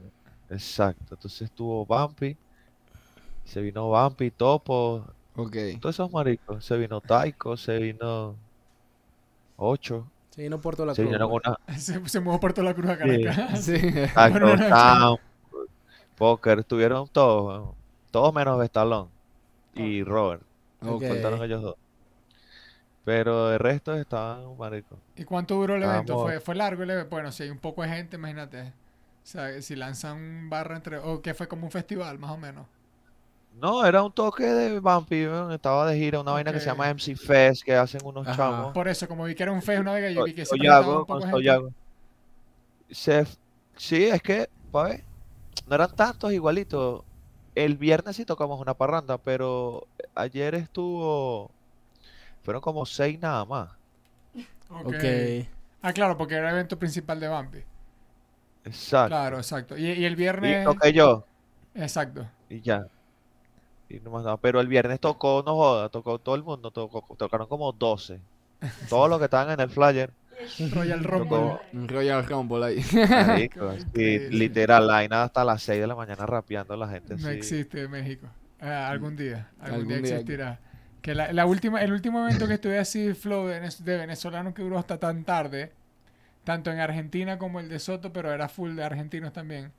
exacto. 0.50 1.16
Entonces 1.16 1.42
estuvo 1.44 1.86
Bumpy, 1.86 2.36
se 3.44 3.62
vino 3.62 3.88
Bumpy, 3.90 4.32
Topo, 4.32 5.06
Ok. 5.36 5.56
todos 5.80 5.96
esos 5.96 6.12
maricos. 6.12 6.64
Se 6.66 6.78
vino 6.78 7.02
Taiko, 7.02 7.58
se 7.58 7.78
vino 7.78 8.36
Ocho, 9.58 10.08
Sí, 10.32 10.50
no 10.50 10.60
Puerto 10.60 10.86
La 10.86 10.94
se 10.94 11.02
Cruz. 11.02 11.12
vinieron 11.12 11.32
una 11.32 11.58
Se, 11.80 12.10
se 12.10 12.20
mudó 12.20 12.40
por 12.42 12.52
toda 12.52 12.66
la 12.66 12.74
cruz 12.74 12.90
a 12.90 12.96
Sí. 12.98 13.24
Caracas. 13.24 13.60
Sí. 13.64 13.74
Bueno, 14.16 15.20
Poker, 16.18 16.60
estuvieron 16.60 17.08
todos, 17.10 17.70
todos 18.12 18.34
menos 18.34 18.58
Bestalón 18.60 19.10
y 19.74 20.04
Robert. 20.04 20.42
Ok. 20.82 21.04
Faltaron 21.08 21.44
ellos 21.44 21.62
dos. 21.62 21.76
Pero 23.06 23.54
el 23.54 23.60
resto 23.60 23.94
estaban 23.94 24.58
maricos. 24.58 24.98
¿Y 25.16 25.24
cuánto 25.24 25.56
duró 25.56 25.76
el 25.76 25.84
evento? 25.84 26.20
¿Fue, 26.20 26.40
fue 26.40 26.56
largo 26.56 26.84
el 26.84 26.90
evento? 26.90 27.12
Bueno, 27.12 27.32
si 27.32 27.44
hay 27.44 27.50
un 27.52 27.60
poco 27.60 27.84
de 27.84 27.90
gente, 27.90 28.18
imagínate. 28.18 28.62
O 28.62 29.28
sea, 29.28 29.62
si 29.62 29.76
lanzan 29.76 30.50
barra 30.50 30.76
entre... 30.76 30.98
O 30.98 31.22
que 31.22 31.34
fue 31.34 31.48
como 31.48 31.66
un 31.66 31.72
festival, 31.72 32.20
más 32.20 32.32
o 32.32 32.38
menos. 32.38 32.66
No, 33.60 33.86
era 33.86 34.04
un 34.04 34.12
toque 34.12 34.44
de 34.44 34.80
Bumpy, 34.80 35.28
estaba 35.54 35.90
de 35.90 35.98
gira, 35.98 36.20
una 36.20 36.32
vaina 36.32 36.52
que 36.52 36.60
se 36.60 36.66
llama 36.66 36.90
MC 36.94 37.16
Fest, 37.16 37.64
que 37.64 37.74
hacen 37.74 38.02
unos 38.04 38.28
Ajá. 38.28 38.36
chamos. 38.36 38.74
Por 38.74 38.88
eso, 38.88 39.08
como 39.08 39.24
vi 39.24 39.34
que 39.34 39.44
era 39.44 39.52
un 39.52 39.62
fest 39.62 39.80
una 39.80 39.94
vez, 39.94 40.14
yo 40.14 40.24
vi 40.26 40.34
que 40.34 40.46
se 40.46 40.56
un 40.56 41.06
poco 41.06 41.22
gente. 41.22 41.74
Se, 42.92 43.26
sí, 43.78 44.04
es 44.06 44.22
que, 44.22 44.50
pa' 44.72 44.84
ver, 44.84 45.04
no 45.68 45.76
eran 45.76 45.96
tantos 45.96 46.34
igualitos. 46.34 47.04
El 47.56 47.78
viernes 47.78 48.18
sí 48.18 48.26
tocamos 48.26 48.60
una 48.60 48.74
parranda, 48.74 49.18
pero 49.18 49.88
ayer 50.14 50.56
estuvo, 50.56 51.50
fueron 52.46 52.62
como 52.62 52.86
seis 52.86 53.20
nada 53.20 53.46
más. 53.46 53.72
Ok. 54.70 54.94
Ok. 54.94 55.04
Ah, 55.82 55.94
claro, 55.94 56.18
porque 56.18 56.36
era 56.36 56.50
el 56.50 56.56
evento 56.56 56.78
principal 56.80 57.20
de 57.20 57.28
Bambi. 57.28 57.64
Exacto. 58.64 59.08
Claro, 59.08 59.38
exacto. 59.38 59.78
Y, 59.78 59.86
y 59.92 60.06
el 60.06 60.16
Y 60.40 60.56
viernes... 60.56 60.64
toqué 60.64 60.92
yo, 60.94 61.28
Exacto. 61.76 62.28
y 62.50 62.62
ya. 62.62 62.88
Y 63.90 64.00
no 64.00 64.12
más 64.12 64.24
nada. 64.24 64.38
Pero 64.38 64.60
el 64.62 64.68
viernes 64.68 65.00
tocó, 65.00 65.44
no 65.46 65.56
joda, 65.56 65.90
tocó 65.90 66.20
todo 66.20 66.36
el 66.36 66.44
mundo, 66.44 66.72
tocó, 66.72 67.06
tocaron 67.18 67.48
como 67.48 67.72
12. 67.72 68.22
Todos 68.90 69.10
los 69.10 69.20
que 69.20 69.26
estaban 69.26 69.52
en 69.54 69.60
el 69.60 69.70
flyer. 69.70 70.14
Royal 70.60 71.04
Rumble. 71.04 71.60
Royal 71.74 72.26
Rumble 72.26 72.66
ahí. 72.66 72.86
marico, 73.16 73.76
sí, 73.94 74.20
literal, 74.30 74.88
la 74.88 74.94
vaina 74.94 75.24
hasta 75.24 75.44
las 75.46 75.64
6 75.64 75.82
de 75.82 75.88
la 75.88 75.96
mañana 75.96 76.26
rapeando 76.26 76.76
la 76.76 76.88
gente 76.90 77.16
No 77.16 77.30
así. 77.30 77.30
existe 77.30 77.84
en 77.84 77.92
México. 77.92 78.28
Ah, 78.60 78.90
algún 78.90 79.16
día. 79.16 79.54
Algún, 79.60 79.86
Algún 79.86 79.88
día 79.88 80.02
día. 80.02 80.20
existirá. 80.20 80.60
Que 81.06 81.14
la, 81.14 81.32
la 81.32 81.46
última, 81.46 81.82
el 81.84 81.92
último 81.94 82.20
evento 82.26 82.48
que 82.48 82.56
estuve 82.56 82.80
así, 82.80 83.14
flow 83.14 83.46
de, 83.46 83.60
de 83.62 83.98
venezolano 83.98 84.56
que 84.56 84.64
duró 84.64 84.80
hasta 84.80 84.98
tan 84.98 85.24
tarde, 85.24 85.72
tanto 86.44 86.72
en 86.72 86.80
Argentina 86.80 87.38
como 87.38 87.60
el 87.60 87.70
de 87.70 87.78
Soto, 87.78 88.12
pero 88.12 88.34
era 88.34 88.50
full 88.50 88.76
de 88.76 88.84
argentinos 88.84 89.32
también, 89.32 89.72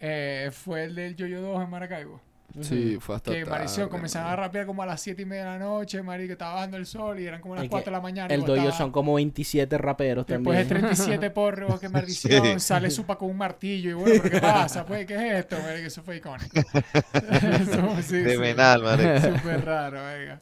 eh, 0.00 0.50
fue 0.52 0.82
el 0.84 0.96
del 0.96 1.14
Yoyo 1.14 1.40
2 1.40 1.62
en 1.62 1.70
Maracaibo. 1.70 2.20
Sí, 2.60 2.98
fue 3.00 3.16
hasta 3.16 3.30
Que 3.32 3.46
tarde, 3.46 3.88
comenzaban 3.88 4.30
a 4.30 4.36
rapear 4.36 4.66
como 4.66 4.82
a 4.82 4.86
las 4.86 5.00
7 5.00 5.22
y 5.22 5.24
media 5.24 5.44
de 5.44 5.50
la 5.52 5.58
noche, 5.58 6.02
marico, 6.02 6.32
estaba 6.32 6.54
bajando 6.56 6.76
el 6.76 6.84
sol 6.84 7.18
y 7.18 7.26
eran 7.26 7.40
como 7.40 7.54
las 7.54 7.64
Es 7.64 7.68
que 7.68 7.70
4 7.70 7.90
de 7.90 7.96
la 7.96 8.02
mañana. 8.02 8.34
El 8.34 8.44
doyo 8.44 8.72
son 8.72 8.90
como 8.92 9.14
27 9.14 9.78
raperos 9.78 10.26
Después 10.26 10.58
de 10.58 10.64
también. 10.64 10.94
37 10.94 11.30
porros, 11.34 11.80
qué 11.80 11.88
maldición, 11.88 12.60
Sí. 12.60 12.66
sale 12.66 12.90
Supa 12.90 13.16
con 13.16 13.30
un 13.30 13.38
martillo 13.38 13.90
y 13.90 13.94
bueno, 13.94 14.20
¿pero 14.22 14.34
qué 14.34 14.40
pasa? 14.40 14.84
Pues, 14.84 15.06
¿qué 15.06 15.14
es 15.14 15.32
esto? 15.44 15.56
marico? 15.62 15.86
Eso 15.86 16.02
fue 16.02 16.16
icónico. 16.16 16.60
Eso, 17.14 18.02
sí, 18.02 18.16
De 18.18 18.32
sí. 18.34 18.38
menal, 18.38 18.82
marico. 18.82 19.38
Súper 19.38 19.64
raro, 19.64 20.04
venga. 20.04 20.40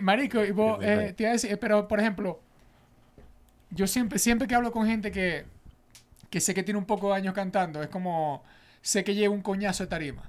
Marico, 0.00 0.44
y 0.44 0.50
vos, 0.50 0.78
eh, 0.82 1.14
te 1.16 1.22
iba 1.22 1.30
a 1.30 1.32
decir, 1.34 1.50
eh, 1.52 1.56
pero 1.56 1.88
por 1.88 1.98
ejemplo, 2.00 2.40
yo 3.70 3.86
siempre, 3.86 4.18
siempre 4.18 4.46
que 4.48 4.54
hablo 4.54 4.72
con 4.72 4.86
gente 4.86 5.10
que, 5.10 5.44
que 6.30 6.40
sé 6.40 6.54
que 6.54 6.62
tiene 6.62 6.78
un 6.78 6.84
poco 6.86 7.08
de 7.10 7.16
años 7.16 7.34
cantando, 7.34 7.82
es 7.82 7.88
como, 7.88 8.42
sé 8.82 9.04
que 9.04 9.14
lleva 9.14 9.32
un 9.34 9.42
coñazo 9.42 9.84
de 9.84 9.88
tarima. 9.88 10.24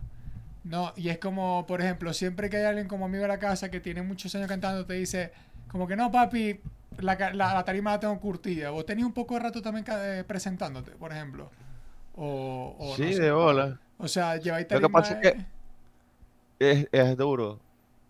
¿no? 0.63 0.93
Y 0.97 1.09
es 1.09 1.17
como, 1.19 1.65
por 1.67 1.81
ejemplo, 1.81 2.13
siempre 2.13 2.49
que 2.49 2.57
hay 2.57 2.65
alguien 2.65 2.87
como 2.87 3.05
amigo 3.05 3.23
de 3.23 3.27
la 3.29 3.39
casa 3.39 3.69
que 3.71 3.79
tiene 3.79 4.01
muchos 4.01 4.33
años 4.35 4.47
cantando, 4.47 4.85
te 4.85 4.93
dice, 4.93 5.31
como 5.71 5.87
que 5.87 5.95
no, 5.95 6.11
papi, 6.11 6.59
la, 6.99 7.15
la, 7.33 7.53
la 7.53 7.63
tarima 7.65 7.91
la 7.91 7.99
tengo 7.99 8.19
curtida. 8.19 8.69
Vos 8.69 8.85
tenés 8.85 9.05
un 9.05 9.13
poco 9.13 9.35
de 9.35 9.39
rato 9.41 9.61
también 9.61 9.85
eh, 9.89 10.23
presentándote, 10.27 10.91
por 10.91 11.11
ejemplo. 11.11 11.49
O, 12.15 12.75
o 12.77 12.89
no 12.89 12.95
Sí, 12.95 13.13
sé. 13.13 13.21
de 13.23 13.31
bola. 13.31 13.79
O 13.97 14.07
sea, 14.07 14.35
lleváis 14.37 14.65
Lo 14.65 14.67
que 14.67 14.81
tarima. 14.81 14.89
pasa 14.91 15.19
es 15.21 15.33
que- 15.33 15.45
Es, 16.59 16.87
es 16.91 17.17
duro. 17.17 17.59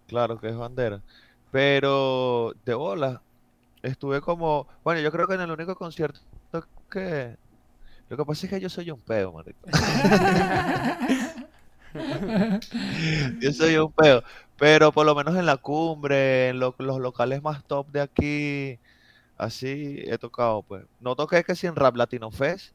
Claro 0.08 0.40
que 0.40 0.50
es 0.50 0.56
bandera. 0.58 1.02
Pero 1.52 2.54
de 2.66 2.74
bola. 2.74 3.22
Estuve 3.84 4.22
como. 4.22 4.68
Bueno, 4.84 5.02
yo 5.02 5.12
creo 5.12 5.28
que 5.28 5.36
en 5.36 5.42
el 5.42 5.52
único 5.52 5.76
concierto 5.76 6.20
que. 6.92 7.38
Lo 8.10 8.18
que 8.18 8.26
pasa 8.26 8.48
es 8.48 8.52
que 8.52 8.60
yo 8.62 8.70
soy 8.70 8.92
un 8.92 9.00
peo, 9.02 9.34
marico. 9.34 9.60
Yo 13.40 13.52
soy 13.54 13.78
un 13.78 13.92
peo. 13.92 14.24
Pero 14.58 14.92
por 14.92 15.06
lo 15.06 15.16
menos 15.16 15.36
en 15.36 15.46
la 15.46 15.58
cumbre, 15.58 16.50
en 16.50 16.60
lo- 16.60 16.76
los 16.80 17.00
locales 17.00 17.42
más 17.42 17.64
top 17.66 17.88
de 17.92 18.02
aquí, 18.02 18.80
así 19.38 20.04
he 20.08 20.18
tocado, 20.18 20.64
pues. 20.64 20.86
No 21.02 21.16
toqué 21.16 21.44
que 21.44 21.56
si 21.56 21.68
en 21.68 21.76
Rap 21.76 21.96
Latino 21.98 22.32
Fest. 22.32 22.74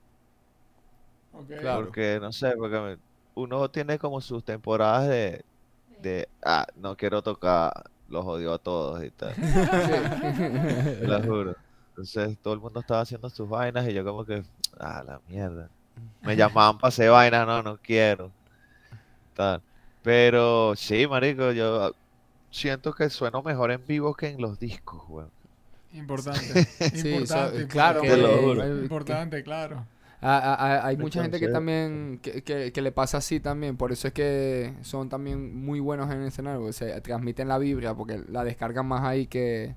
Claro. 1.61 1.85
porque 1.87 2.19
no 2.21 2.33
sé, 2.33 2.53
porque 2.57 2.97
uno 3.35 3.69
tiene 3.71 3.99
como 3.99 4.21
sus 4.21 4.45
temporadas 4.45 5.09
de, 5.09 5.45
de, 6.01 6.29
ah, 6.45 6.67
no 6.77 6.97
quiero 6.97 7.23
tocar, 7.23 7.73
los 8.15 8.25
odio 8.25 8.55
a 8.55 8.59
todos 8.59 9.05
y 9.05 9.11
tal, 9.11 9.35
te 11.01 11.07
lo 11.07 11.23
juro. 11.23 11.57
Entonces 11.91 12.37
todo 12.39 12.55
el 12.55 12.61
mundo 12.61 12.81
estaba 12.81 13.01
haciendo 13.03 13.29
sus 13.31 13.49
vainas 13.49 13.87
y 13.89 13.93
yo 13.93 14.05
como 14.05 14.25
que, 14.25 14.43
ah, 14.81 15.03
la 15.07 15.21
mierda. 15.29 15.69
Me 16.23 16.35
llamaban 16.37 16.79
para 16.79 16.89
hacer 16.89 17.11
vainas, 17.11 17.47
no, 17.47 17.63
no 17.63 17.77
quiero. 17.77 18.31
Tal. 19.35 19.61
Pero 20.03 20.75
sí, 20.77 21.07
marico, 21.07 21.53
yo 21.53 21.93
siento 22.51 22.93
que 22.95 23.09
sueno 23.11 23.43
mejor 23.43 23.71
en 23.71 23.87
vivo 23.87 24.15
que 24.15 24.29
en 24.29 24.41
los 24.41 24.59
discos, 24.59 25.03
weón. 25.09 25.31
Importante. 25.93 26.65
Sí, 26.95 27.11
importante. 27.11 27.63
so- 27.63 27.69
claro. 27.69 28.01
Que- 28.03 28.81
Importante, 28.83 29.43
claro. 29.45 29.87
Hay 30.27 30.97
mucha 30.97 31.23
gente 31.23 31.39
que 31.39 31.49
también 31.49 32.19
que, 32.23 32.43
que- 32.43 32.73
que 32.73 32.83
le 32.83 32.93
pasa 32.93 33.19
así 33.19 33.41
también, 33.41 33.77
por 33.77 33.93
eso 33.93 34.09
es 34.09 34.15
que 34.15 34.75
son 34.83 35.09
también 35.09 35.55
muy 35.65 35.81
buenos 35.81 36.11
en 36.11 36.23
el 36.23 36.29
escenario, 36.29 36.61
porque 36.61 36.73
se 36.73 37.01
transmiten 37.03 37.49
la 37.49 37.59
vibra, 37.59 37.95
porque 37.95 38.23
la 38.29 38.43
descargan 38.45 38.87
más 38.87 39.03
ahí 39.05 39.27
que, 39.27 39.75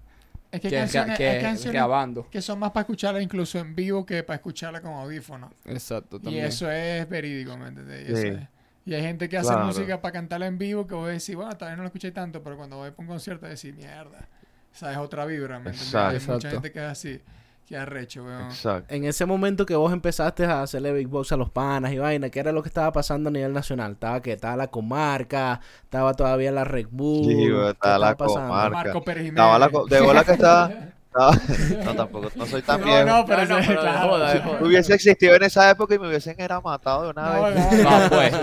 Es 0.52 0.62
que, 0.62 0.70
que, 0.70 0.76
canciones, 0.78 1.18
que- 1.18 1.40
canciones 1.42 1.74
grabando. 1.74 2.30
que 2.30 2.42
son 2.42 2.60
más 2.60 2.72
para 2.72 2.82
escucharla 2.84 3.22
incluso 3.22 3.60
en 3.60 3.76
vivo 3.76 4.06
que 4.06 4.24
para 4.24 4.36
escucharla 4.38 4.82
con 4.82 4.94
audífonos. 4.94 5.52
Exacto, 5.66 6.18
Y 6.18 6.22
también. 6.22 6.46
eso 6.46 6.72
es 6.72 7.08
verídico, 7.10 7.58
¿me 7.58 7.68
entendés? 7.68 8.08
Y, 8.08 8.12
eso 8.14 8.22
Sí. 8.22 8.28
es- 8.30 8.48
y 8.86 8.94
hay 8.94 9.02
gente 9.02 9.28
que 9.28 9.38
hace 9.38 9.50
Claro. 9.50 9.66
música 9.66 10.02
para 10.02 10.14
cantarla 10.14 10.48
en 10.48 10.58
vivo 10.58 10.88
que 10.88 10.96
vos 10.96 11.10
decís, 11.10 11.36
bueno, 11.36 11.56
tal 11.58 11.68
vez 11.70 11.78
no 11.78 11.84
la 11.84 11.88
escuché 11.88 12.12
tanto, 12.12 12.42
pero 12.42 12.56
cuando 12.56 12.78
voy 12.78 12.92
para 12.92 13.02
un 13.02 13.08
concierto 13.08 13.46
decís, 13.46 13.76
mierda. 13.76 14.30
Esa 14.74 14.92
es 14.94 14.98
otra 14.98 15.26
vibra, 15.26 15.60
¿me? 15.60 15.72
Exacto. 15.72 15.98
Hay 16.32 16.36
mucha 16.36 16.52
gente 16.52 16.72
que 16.72 16.80
es 16.80 16.86
así, 16.86 17.20
que 17.68 17.76
arrecho, 17.78 18.24
weón. 18.24 18.44
Exacto. 18.44 18.94
En 18.96 19.04
ese 19.04 19.26
momento 19.26 19.66
que 19.66 19.76
vos 19.76 19.92
empezaste 19.92 20.46
a 20.46 20.62
hacerle 20.62 20.94
big 20.94 21.08
box 21.08 21.32
a 21.34 21.38
los 21.38 21.50
panas 21.50 21.92
y 21.92 21.98
vaina, 21.98 22.30
¿qué 22.30 22.40
era 22.40 22.52
lo 22.54 22.64
que 22.64 22.70
estaba 22.70 22.92
pasando 22.94 23.28
a 23.30 23.32
nivel 23.32 23.52
nacional? 23.52 23.92
Estaba 23.94 24.22
que 24.22 24.32
estaba 24.34 24.56
la 24.56 24.68
comarca, 24.68 25.60
estaba 25.84 26.14
todavía 26.14 26.52
la 26.52 26.64
Red 26.64 26.88
Bull. 26.90 27.26
Sí, 27.26 27.36
¿qué 27.36 27.70
estaba 27.72 27.98
la 28.00 28.16
pasando? 28.16 28.48
comarca. 28.48 28.70
Marco 28.78 29.02
Pérez 29.04 29.24
Jiménez. 29.26 29.44
Estaba 29.44 29.60
la 29.60 29.70
co- 29.70 29.86
de 29.86 30.00
bola 30.02 30.24
que 30.24 30.32
estaba, 30.32 30.72
No, 31.86 31.96
tampoco, 31.96 32.30
no 32.36 32.46
soy 32.46 32.62
tan 32.62 32.80
No, 32.82 32.86
viejo. 32.88 33.06
no, 33.06 33.26
pero, 33.26 33.44
No, 33.46 33.50
no, 33.50 33.58
ese- 33.60 33.68
pero 33.68 33.82
de 33.84 33.90
claro. 33.90 34.10
joda, 34.10 34.34
de 34.34 34.40
joda. 34.42 34.60
Hubiese 34.64 34.94
existido 34.94 35.36
en 35.36 35.44
esa 35.44 35.70
época 35.70 35.96
y 35.96 36.00
me 36.00 36.08
hubiesen 36.08 36.36
era 36.40 36.60
matado 36.62 37.04
de 37.04 37.10
una 37.10 37.34
No, 37.34 37.44
vez. 37.44 37.56
no, 37.56 37.84
no. 37.84 37.90
Ah, 37.90 38.08
pues. 38.10 38.34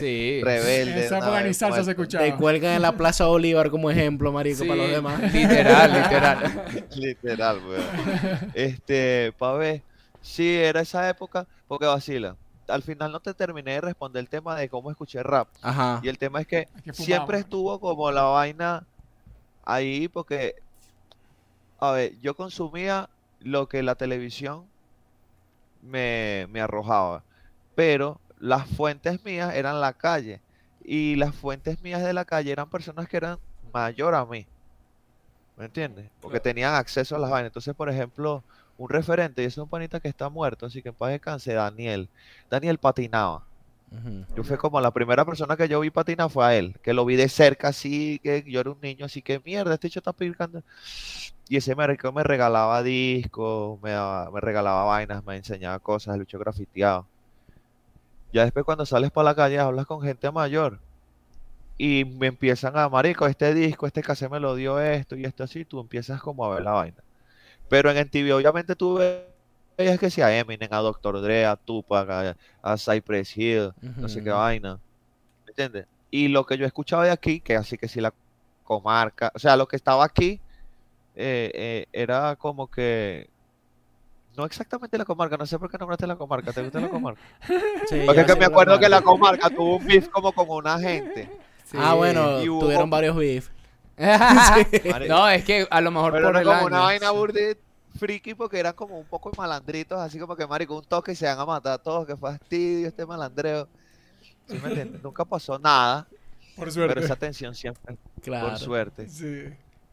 Sí. 0.00 0.40
Rebelde. 0.42 1.04
Esa 1.06 1.20
salsa 1.54 1.84
se 1.84 1.90
escuchaba. 1.90 2.24
Te 2.24 2.34
cuelgan 2.34 2.72
en 2.74 2.82
la 2.82 2.92
Plaza 2.92 3.26
Bolívar 3.26 3.70
como 3.70 3.90
ejemplo, 3.90 4.32
marico, 4.32 4.62
Sí, 4.62 4.68
para 4.68 4.82
los 4.82 4.90
demás. 4.90 5.32
Literal, 5.32 5.92
literal. 5.92 6.64
Literal, 6.96 7.58
weón. 7.66 8.50
Este, 8.54 9.32
pa' 9.38 9.52
ver. 9.54 9.82
Sí, 10.20 10.56
era 10.56 10.80
esa 10.80 11.08
época, 11.08 11.46
porque 11.68 11.86
vacila. 11.86 12.36
Al 12.66 12.82
final 12.82 13.12
no 13.12 13.20
te 13.20 13.34
terminé 13.34 13.72
de 13.72 13.80
responder 13.82 14.20
el 14.20 14.28
tema 14.30 14.56
de 14.56 14.70
cómo 14.70 14.90
escuché 14.90 15.22
rap. 15.22 15.48
Ajá. 15.60 16.00
Y 16.02 16.08
el 16.08 16.16
tema 16.16 16.40
es 16.40 16.46
que 16.46 16.66
Es 16.76 16.82
que 16.82 16.92
siempre 16.94 17.38
estuvo 17.38 17.78
como 17.78 18.10
la 18.10 18.22
vaina 18.22 18.84
ahí, 19.66 20.08
porque, 20.08 20.54
a 21.84 21.92
ver, 21.92 22.18
yo 22.20 22.34
consumía 22.36 23.10
lo 23.40 23.68
que 23.68 23.82
la 23.82 23.94
televisión 23.96 24.66
me, 25.82 26.46
me 26.50 26.60
arrojaba, 26.60 27.24
pero 27.74 28.20
las 28.38 28.68
fuentes 28.68 29.24
mías 29.24 29.54
eran 29.54 29.80
la 29.80 29.92
calle. 29.94 30.42
Y 30.84 31.16
las 31.16 31.34
fuentes 31.34 31.80
mías 31.82 32.02
de 32.02 32.12
la 32.12 32.24
calle 32.26 32.52
eran 32.52 32.68
personas 32.70 33.08
que 33.08 33.16
eran 33.16 33.38
mayor 33.72 34.14
a 34.14 34.26
mí. 34.26 34.46
¿Me 35.56 35.66
entiendes? 35.66 36.10
Porque 36.20 36.40
Claro. 36.40 36.42
tenían 36.42 36.74
acceso 36.74 37.16
a 37.16 37.18
las 37.18 37.30
vainas. 37.30 37.48
Entonces, 37.50 37.74
por 37.74 37.88
ejemplo, 37.90 38.44
un 38.76 38.88
referente, 38.88 39.42
y 39.42 39.46
es 39.46 39.56
un 39.58 39.68
panita 39.68 40.00
que 40.00 40.08
está 40.08 40.28
muerto, 40.28 40.66
así 40.66 40.82
que 40.82 40.88
en 40.90 40.94
paz 40.96 41.10
descanse, 41.10 41.52
Daniel. 41.54 42.10
Daniel 42.50 42.78
patinaba. 42.78 43.48
Yo 44.36 44.42
fue 44.42 44.58
como 44.58 44.80
la 44.80 44.90
primera 44.90 45.24
persona 45.24 45.56
que 45.56 45.68
yo 45.68 45.80
vi 45.80 45.90
patinar 45.90 46.30
fue 46.30 46.44
a 46.44 46.54
él, 46.56 46.76
que 46.82 46.92
lo 46.92 47.04
vi 47.04 47.16
de 47.16 47.28
cerca 47.28 47.68
así, 47.68 48.18
que 48.22 48.44
yo 48.46 48.60
era 48.60 48.70
un 48.70 48.80
niño, 48.80 49.06
así 49.06 49.22
que 49.22 49.40
mierda, 49.44 49.74
este 49.74 49.88
hecho 49.88 50.00
está 50.00 50.12
picando. 50.12 50.62
Y 51.48 51.56
ese 51.56 51.74
marico 51.74 52.10
me 52.12 52.22
regalaba 52.22 52.82
discos, 52.82 53.80
me, 53.82 53.90
me 54.32 54.40
regalaba 54.40 54.84
vainas, 54.84 55.24
me 55.24 55.36
enseñaba 55.36 55.78
cosas, 55.78 56.14
el 56.14 56.20
bicho 56.20 56.38
grafiteado. 56.38 57.06
Ya 58.32 58.44
después 58.44 58.64
cuando 58.64 58.84
sales 58.86 59.10
para 59.12 59.26
la 59.26 59.34
calle 59.34 59.58
hablas 59.58 59.86
con 59.86 60.02
gente 60.02 60.30
mayor 60.30 60.80
y 61.78 62.04
me 62.04 62.28
empiezan 62.28 62.76
a, 62.76 62.88
marico, 62.88 63.26
este 63.26 63.54
disco, 63.54 63.86
este 63.86 64.02
cassette 64.02 64.30
me 64.30 64.40
lo 64.40 64.54
dio 64.54 64.80
esto 64.80 65.16
y 65.16 65.24
esto 65.24 65.44
así, 65.44 65.64
tú 65.64 65.80
empiezas 65.80 66.20
como 66.20 66.44
a 66.44 66.54
ver 66.54 66.62
la 66.64 66.72
vaina. 66.72 66.98
Pero 67.68 67.90
en 67.90 67.98
MTV 67.98 68.34
obviamente 68.34 68.76
tú 68.76 68.98
veías 69.76 69.98
que 69.98 70.10
sí 70.10 70.20
a 70.22 70.36
Eminem, 70.38 70.68
a 70.72 70.78
Dr. 70.78 71.20
Dre, 71.20 71.46
a 71.46 71.56
Tupac, 71.56 72.08
a, 72.10 72.36
a 72.62 72.76
Cypress 72.76 73.36
Hill, 73.36 73.72
no 73.96 74.08
sé 74.08 74.22
qué 74.22 74.30
vaina. 74.30 74.78
¿Me 75.44 75.50
entiendes? 75.50 75.86
Y 76.10 76.28
lo 76.28 76.46
que 76.46 76.56
yo 76.56 76.66
escuchaba 76.66 77.04
de 77.04 77.10
aquí, 77.10 77.40
que 77.40 77.56
así 77.56 77.76
que 77.76 77.88
sí 77.88 78.00
la 78.00 78.12
comarca, 78.64 79.32
o 79.34 79.38
sea, 79.38 79.56
lo 79.56 79.66
que 79.66 79.76
estaba 79.76 80.04
aquí 80.04 80.40
eh, 81.16 81.50
eh, 81.54 81.86
era 81.92 82.36
como 82.36 82.68
que 82.70 83.28
no 84.36 84.44
exactamente 84.44 84.96
la 84.98 85.04
comarca, 85.04 85.36
no 85.36 85.46
sé 85.46 85.58
por 85.58 85.70
qué 85.70 85.78
nombraste 85.78 86.06
la 86.06 86.16
comarca, 86.16 86.52
¿te 86.52 86.62
gusta 86.62 86.80
la 86.80 86.88
comarca? 86.88 87.20
Sí, 87.88 88.02
Porque 88.06 88.22
es 88.22 88.26
que 88.26 88.36
me 88.36 88.46
acuerdo 88.46 88.78
que 88.80 88.88
la 88.88 89.02
comarca. 89.02 89.50
tuvo 89.50 89.76
un 89.76 89.86
beef 89.86 90.08
como 90.08 90.32
con 90.32 90.48
una 90.50 90.78
gente. 90.78 91.28
Sí. 91.64 91.76
Ah, 91.80 91.94
bueno, 91.94 92.38
hubo 92.38 92.60
tuvieron 92.60 92.88
varios 92.90 93.16
beef. 93.16 93.50
no, 95.08 95.28
es 95.28 95.44
que 95.44 95.66
a 95.70 95.80
lo 95.80 95.90
mejor 95.90 96.12
Pero 96.12 96.26
por 96.28 96.30
era 96.36 96.40
el 96.40 96.44
como 96.46 96.56
año. 96.58 96.66
una 96.66 96.78
vaina 96.80 97.10
burde 97.10 97.56
friki 97.96 98.34
porque 98.34 98.58
eran 98.58 98.72
como 98.74 98.98
un 98.98 99.06
poco 99.06 99.30
malandritos, 99.36 99.98
así 100.00 100.18
como 100.18 100.34
que 100.36 100.46
marico, 100.46 100.76
un 100.76 100.84
toque 100.84 101.12
y 101.12 101.16
se 101.16 101.26
van 101.26 101.38
a 101.38 101.46
matar 101.46 101.72
a 101.74 101.78
todos, 101.78 102.06
que 102.06 102.16
fastidio 102.16 102.88
este 102.88 103.06
malandreo. 103.06 103.68
¿Sí 104.48 104.58
me 104.62 104.68
entiendes? 104.68 105.02
Nunca 105.02 105.24
pasó 105.24 105.58
nada, 105.58 106.06
Por 106.56 106.66
pero 106.66 106.70
suerte. 106.72 107.00
esa 107.04 107.16
tensión 107.16 107.54
siempre, 107.54 107.96
Claro. 108.22 108.48
por 108.50 108.58
suerte. 108.58 109.08
Sí. 109.08 109.44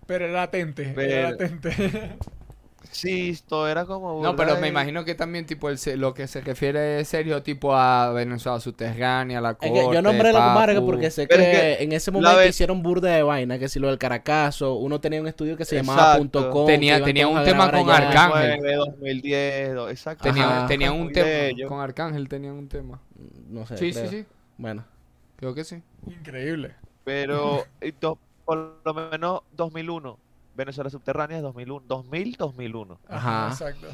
Pero 0.07 0.25
era 0.25 0.33
latente. 0.41 0.91
Pero- 0.95 1.11
Era 1.13 1.31
latente. 1.31 2.17
Sí, 2.89 3.37
todo 3.47 3.67
era 3.67 3.85
como 3.85 4.21
No, 4.21 4.35
pero 4.35 4.57
me 4.57 4.67
imagino 4.67 5.05
que 5.05 5.13
también 5.15 5.45
tipo 5.45 5.69
el, 5.69 5.77
se- 5.77 5.97
lo 5.97 6.13
que 6.13 6.27
se 6.27 6.41
refiere 6.41 7.03
serio 7.05 7.43
tipo 7.43 7.75
a 7.75 8.11
Venezuela 8.11 8.59
subterránea, 8.59 9.39
la 9.39 9.51
Es 9.51 9.55
corte, 9.57 9.73
que 9.73 9.93
yo 9.93 10.01
nombré 10.01 10.33
la 10.33 10.39
comarca 10.39 10.81
porque 10.81 11.11
sé 11.11 11.27
que, 11.27 11.35
es 11.35 11.39
que 11.77 11.83
en 11.83 11.91
ese 11.91 12.11
momento 12.11 12.43
hicieron 12.45 12.81
burda 12.81 13.11
de 13.11 13.23
vaina, 13.23 13.59
que 13.59 13.69
si 13.69 13.79
lo 13.79 13.87
del 13.87 13.97
Caracazo, 13.97 14.75
uno 14.75 14.99
tenía 14.99 15.21
un 15.21 15.27
estudio 15.27 15.55
que 15.57 15.65
se 15.65 15.75
llamaba 15.75 16.01
Exacto. 16.01 16.17
Punto 16.19 16.49
.com, 16.49 16.65
Tenía- 16.67 17.03
tenía 17.03 17.27
un 17.27 17.43
tema 17.43 17.71
con 17.71 17.89
allá. 17.89 18.07
Arcángel. 18.09 18.49
2009, 18.57 18.75
2010, 18.77 19.73
do- 19.75 19.89
exacto. 19.89 20.23
Tenía, 20.23 20.57
Ajá. 20.57 20.67
tenía 20.67 20.91
un 20.91 21.11
tema 21.11 21.67
con 21.67 21.79
Arcángel, 21.79 22.27
tenían 22.27 22.53
un 22.55 22.67
tema. 22.67 22.99
No 23.49 23.65
sé. 23.67 23.77
Sí, 23.77 23.91
creo. 23.93 24.09
sí, 24.09 24.17
sí. 24.21 24.25
Bueno. 24.57 24.83
Creo 25.37 25.53
que 25.55 25.63
sí. 25.63 25.81
Increíble. 26.07 26.75
Pero 27.03 27.65
do- 27.99 28.17
por 28.45 28.75
lo 28.83 28.93
menos 28.93 29.41
2001, 29.55 30.17
Venezuela 30.55 30.89
subterránea 30.89 31.37
es 31.37 31.43
2001, 31.43 31.85
2000, 31.87 32.35
2001. 32.37 32.99
Ajá. 33.07 33.47
Exacto. 33.49 33.87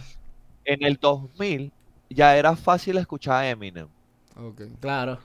En 0.65 0.83
el 0.83 0.97
2000 0.97 1.71
ya 2.09 2.35
era 2.35 2.55
fácil 2.55 2.97
escuchar 2.97 3.43
a 3.43 3.49
Eminem. 3.49 3.87
Ok. 4.35 4.61
Claro. 4.79 5.19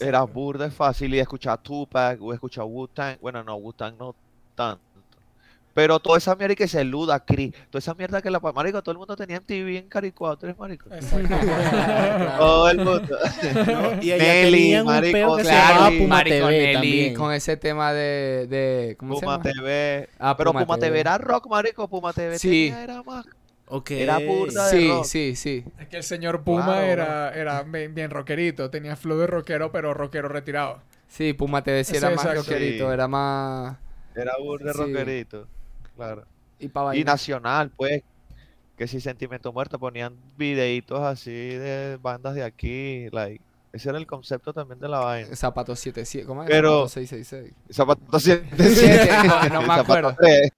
Era 0.00 0.18
exacto. 0.18 0.26
burda 0.28 0.64
de 0.64 0.70
fácil 0.70 1.14
y 1.14 1.20
escuchar 1.20 1.62
Tupac 1.62 2.20
o 2.20 2.32
escuchar 2.32 2.64
Wu-Tang. 2.64 3.18
Bueno, 3.20 3.44
no, 3.44 3.56
Wu-Tang 3.56 3.96
no 3.96 4.14
tanto. 4.54 4.85
Pero 5.76 6.00
toda 6.00 6.16
esa 6.16 6.34
mierda 6.34 6.54
que 6.54 6.68
se 6.68 6.82
luda, 6.84 7.22
Cri, 7.22 7.50
toda 7.68 7.80
esa 7.80 7.92
mierda 7.92 8.22
que 8.22 8.30
la 8.30 8.40
marico, 8.40 8.82
todo 8.82 8.92
el 8.92 8.98
mundo 8.98 9.14
tenía 9.14 9.38
MTV 9.40 9.76
en 9.76 9.88
Caricuado, 9.90 10.38
tres 10.38 10.58
marico. 10.58 10.88
Exacto. 10.90 11.36
Todo 12.38 12.70
el 12.70 12.78
mundo. 12.78 13.18
Y 14.00 14.10
allá 14.10 14.24
Nelly, 14.24 14.52
tenían 14.58 14.80
un 14.80 14.86
marico, 14.86 15.12
peo 15.12 15.36
que 15.36 15.44
se 15.44 15.50
claro, 15.50 15.74
llamaba 15.74 15.92
y 15.92 15.98
Puma 15.98 16.14
Marico 16.16 16.46
TV 16.46 16.58
Nelly 16.58 16.72
también. 16.72 17.14
con 17.14 17.32
ese 17.34 17.56
tema 17.58 17.92
de, 17.92 18.46
de 18.48 18.96
¿cómo 18.98 19.20
Puma 19.20 19.38
se 19.42 19.50
llama? 19.50 19.60
TV. 19.60 20.08
Ah, 20.18 20.34
Pero 20.38 20.52
Puma 20.52 20.64
Puma, 20.64 20.76
TV. 20.78 20.86
TV 20.88 21.00
era 21.00 21.18
rock, 21.18 21.46
marico. 21.50 21.88
Puma 21.88 22.12
TV 22.14 22.38
Sí. 22.38 22.48
tenía, 22.70 22.82
era 22.82 23.02
más. 23.02 23.26
Ok. 23.66 23.90
Era 23.90 24.18
burda 24.18 24.68
de 24.68 24.78
Sí, 24.78 24.88
rock. 24.88 25.04
sí, 25.04 25.36
sí. 25.36 25.62
Es 25.78 25.88
que 25.88 25.98
el 25.98 26.04
señor 26.04 26.42
Puma 26.42 26.64
Claro, 26.64 26.80
era, 26.86 27.34
era 27.34 27.62
bien, 27.64 27.94
bien 27.94 28.10
rockerito. 28.10 28.70
Tenía 28.70 28.96
flow 28.96 29.18
de 29.18 29.26
rockero, 29.26 29.70
pero 29.72 29.92
rockero 29.92 30.28
retirado. 30.30 30.80
Sí, 31.06 31.34
Puma 31.34 31.62
TV 31.62 31.84
sí 31.84 31.90
Sí, 31.92 31.96
era 31.98 32.08
más 32.08 32.20
exacto. 32.24 32.40
rockerito, 32.44 32.86
Sí. 32.88 32.94
era 32.94 33.08
más 33.08 33.76
Era 34.14 34.32
burda 34.42 34.68
de 34.68 34.72
Sí. 34.72 34.78
rockerito. 34.78 35.48
Claro. 35.96 36.24
y 36.58 36.68
para 36.68 36.94
Y 36.96 37.04
nacional, 37.04 37.70
pues. 37.76 38.02
Que 38.76 38.86
si 38.86 39.00
Sentimiento 39.00 39.52
Muerto 39.54 39.78
ponían 39.78 40.14
videitos 40.36 41.00
así 41.00 41.30
de 41.30 41.98
bandas 42.02 42.34
de 42.34 42.42
aquí. 42.44 43.08
Like. 43.10 43.42
Ese 43.72 43.88
era 43.90 43.98
el 43.98 44.06
concepto 44.06 44.52
también 44.54 44.78
de 44.80 44.88
la 44.88 45.00
vaina. 45.00 45.34
Zapato 45.36 45.74
77, 45.76 46.26
¿cómo 46.26 46.42
es? 46.42 46.48
Pero- 46.48 46.86
Zapato 46.86 46.88
666. 46.88 47.54
Zapato 47.74 48.20
77. 48.20 49.08
No 49.52 49.62
me 49.62 49.72
acuerdo. 49.74 50.10
Zapato 50.10 50.16
3. 50.20 50.50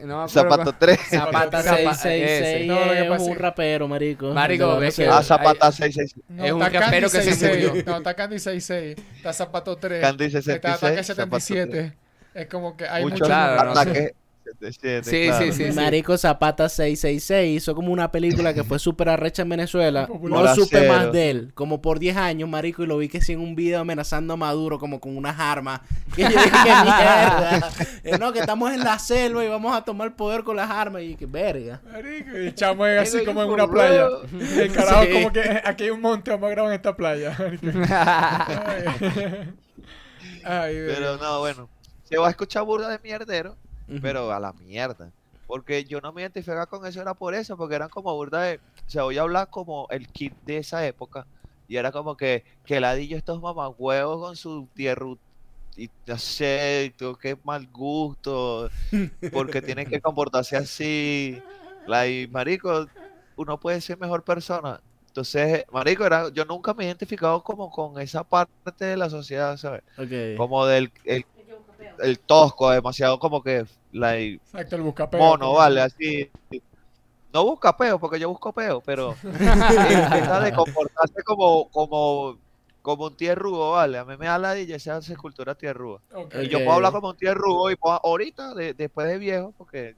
No 0.00 0.06
me 0.06 0.12
acuerdo 0.14 0.28
Zapato 0.28 0.62
cuál- 0.64 0.78
3. 0.78 1.00
Zapata 1.10 1.62
Zapa- 1.62 1.94
666 1.94 2.22
ese. 2.24 2.66
No, 2.66 2.92
es 2.92 3.08
pasa 3.08 3.24
un 3.24 3.30
es- 3.32 3.38
rapero, 3.38 3.88
marico. 3.88 4.32
Marico, 4.32 4.78
verdad, 4.78 4.94
que- 4.96 5.06
no 5.06 5.12
Ah. 5.14 5.22
Zapata 5.22 5.72
666. 5.72 6.24
No, 6.28 6.44
Es 6.44 6.52
un 6.52 6.62
está 6.62 6.80
rapero 6.80 7.10
que 7.10 7.18
se 7.22 7.32
66. 7.32 7.68
murió. 7.68 7.84
No, 7.86 7.96
está 7.98 8.14
Candy 8.14 8.38
66. 8.38 8.96
Está 9.16 9.32
Zapato 9.32 9.76
3. 9.76 10.00
Candy 10.00 10.24
Está 10.24 10.38
66. 10.42 10.74
Ataque 10.82 11.04
Zapato 11.04 11.40
77. 11.40 11.96
Es 12.34 12.46
como 12.48 12.76
que 12.76 12.88
hay 12.88 13.02
Muchos 13.04 13.20
muchos. 13.20 13.28
Claro, 13.28 13.74
no 13.74 13.82
sé. 13.84 14.14
Ataques. 14.50 14.76
77, 14.76 15.10
Sí, 15.10 15.26
claro. 15.28 15.44
sí, 15.44 15.52
sí, 15.52 15.70
sí. 15.72 15.76
Marico 15.76 16.16
Zapata 16.18 16.68
666 16.68 17.56
hizo 17.62 17.74
como 17.74 17.92
una 17.92 18.10
película 18.10 18.52
que 18.54 18.64
fue 18.64 18.78
súper 18.78 19.08
arrecha 19.08 19.42
en 19.42 19.48
Venezuela. 19.50 20.08
No 20.26 20.54
supe 20.54 20.88
más 20.88 21.12
de 21.12 21.30
él. 21.30 21.50
Como 21.54 21.80
por 21.82 21.98
10 21.98 22.16
años, 22.16 22.48
marico, 22.48 22.82
y 22.82 22.86
lo 22.86 22.98
vi 22.98 23.08
que 23.08 23.20
sí 23.20 23.32
en 23.32 23.40
un 23.40 23.54
video 23.54 23.80
amenazando 23.80 24.34
a 24.34 24.36
Maduro 24.36 24.78
como 24.78 25.00
con 25.00 25.16
unas 25.16 25.38
armas. 25.38 25.80
Y 26.16 26.22
yo 26.22 26.28
dije, 26.28 26.50
qué 26.50 26.68
mierda. 26.82 27.70
Eh, 28.04 28.18
no, 28.18 28.32
que 28.32 28.38
estamos 28.40 28.72
en 28.72 28.80
la 28.80 28.98
selva 29.00 29.44
y 29.44 29.48
vamos 29.48 29.76
a 29.76 29.82
tomar 29.84 30.14
poder 30.14 30.44
con 30.44 30.56
las 30.56 30.70
armas. 30.70 31.02
Y 31.02 31.16
que 31.16 31.26
verga. 31.26 31.80
Marico, 31.92 32.30
y 32.38 32.46
el 32.46 32.54
chamo 32.54 32.86
es 32.86 33.02
así 33.14 33.24
como 33.24 33.42
en 33.42 33.50
una 33.50 33.66
playa. 33.68 34.06
El 34.58 34.72
carajo 34.72 35.02
Sí. 35.04 35.12
como 35.12 35.32
que 35.32 35.40
eh, 35.40 35.62
aquí 35.64 35.84
hay 35.84 35.90
un 35.90 36.00
monte, 36.00 36.30
vamos 36.30 36.46
a 36.48 36.50
grabar 36.50 36.72
en 36.72 36.76
esta 36.76 36.96
playa. 36.96 37.36
marico. 37.38 37.66
Ay, 37.88 38.84
Ay, 40.44 40.74
Pero 40.86 41.16
no, 41.16 41.40
bueno. 41.40 41.68
Se 42.04 42.16
va 42.18 42.28
a 42.28 42.30
escuchar 42.30 42.64
burda 42.64 42.88
de 42.88 42.98
mierdero. 43.02 43.56
Pero 44.02 44.32
a 44.32 44.40
la 44.40 44.52
mierda. 44.52 45.12
Porque 45.46 45.84
yo 45.84 46.00
no 46.00 46.12
me 46.12 46.22
identificaba 46.22 46.66
con 46.66 46.84
eso, 46.86 47.00
era 47.00 47.14
por 47.14 47.34
eso, 47.34 47.56
porque 47.56 47.76
eran 47.76 47.88
como 47.88 48.14
burda 48.14 48.42
de. 48.42 48.56
O 48.56 48.90
sea, 48.90 49.04
voy 49.04 49.18
a 49.18 49.22
hablar 49.22 49.48
como 49.48 49.86
el 49.90 50.08
kit 50.08 50.34
de 50.44 50.58
esa 50.58 50.84
época. 50.86 51.26
Y 51.68 51.76
era 51.76 51.92
como 51.92 52.16
que, 52.16 52.44
que 52.64 52.80
ladillo 52.80 53.16
estos 53.16 53.40
mamagüevos 53.40 54.20
con 54.20 54.36
su 54.36 54.68
tierra 54.74 55.06
y 55.76 55.90
no 56.06 56.18
sé, 56.18 56.94
qué 57.20 57.36
mal 57.44 57.68
gusto, 57.70 58.70
porque 59.32 59.60
tienen 59.60 59.88
que 59.88 60.00
comportarse 60.00 60.56
así. 60.56 61.40
Y 61.86 62.26
marico, 62.28 62.86
uno 63.36 63.60
puede 63.60 63.80
ser 63.80 63.98
mejor 63.98 64.24
persona. 64.24 64.80
Entonces, 65.08 65.64
marico, 65.70 66.04
era, 66.04 66.30
yo 66.30 66.44
nunca 66.44 66.74
me 66.74 66.84
he 66.84 66.86
identificado 66.86 67.42
como 67.42 67.70
con 67.70 68.00
esa 68.00 68.24
parte 68.24 68.84
de 68.84 68.96
la 68.96 69.10
sociedad, 69.10 69.56
¿sabes? 69.56 69.82
Como 70.36 70.66
del 70.66 70.90
el, 71.04 71.24
el 71.98 72.18
tosco, 72.20 72.70
demasiado 72.70 73.18
como 73.18 73.42
que 73.42 73.64
like, 73.92 74.36
Exacto, 74.36 74.76
el 74.76 74.82
buscapeo. 74.82 75.20
mono, 75.20 75.52
vale, 75.54 75.80
así. 75.82 76.30
No 77.32 77.44
busca 77.44 77.76
peo, 77.76 77.98
porque 77.98 78.18
yo 78.18 78.28
busco 78.30 78.52
peo, 78.52 78.80
pero 78.80 79.14
intenta 79.22 80.40
de 80.40 80.52
comportarse 80.52 81.22
como, 81.24 81.68
como, 81.70 82.38
como 82.80 83.06
un 83.06 83.16
tierrugo, 83.16 83.72
vale. 83.72 83.98
A 83.98 84.04
mí 84.04 84.16
me 84.16 84.26
da 84.26 84.38
la 84.38 84.54
DJ 84.54 84.76
esa 84.76 84.98
escultura 84.98 85.54
tierruga. 85.54 86.00
Ok. 86.14 86.34
Y 86.42 86.48
yo 86.48 86.58
puedo 86.60 86.72
hablar 86.72 86.92
como 86.92 87.10
un 87.10 87.16
tierrugo 87.16 87.70
y 87.70 87.76
puedo, 87.76 88.00
ahorita, 88.02 88.54
de- 88.54 88.72
después 88.74 89.06
de 89.08 89.18
viejo, 89.18 89.52
porque, 89.58 89.94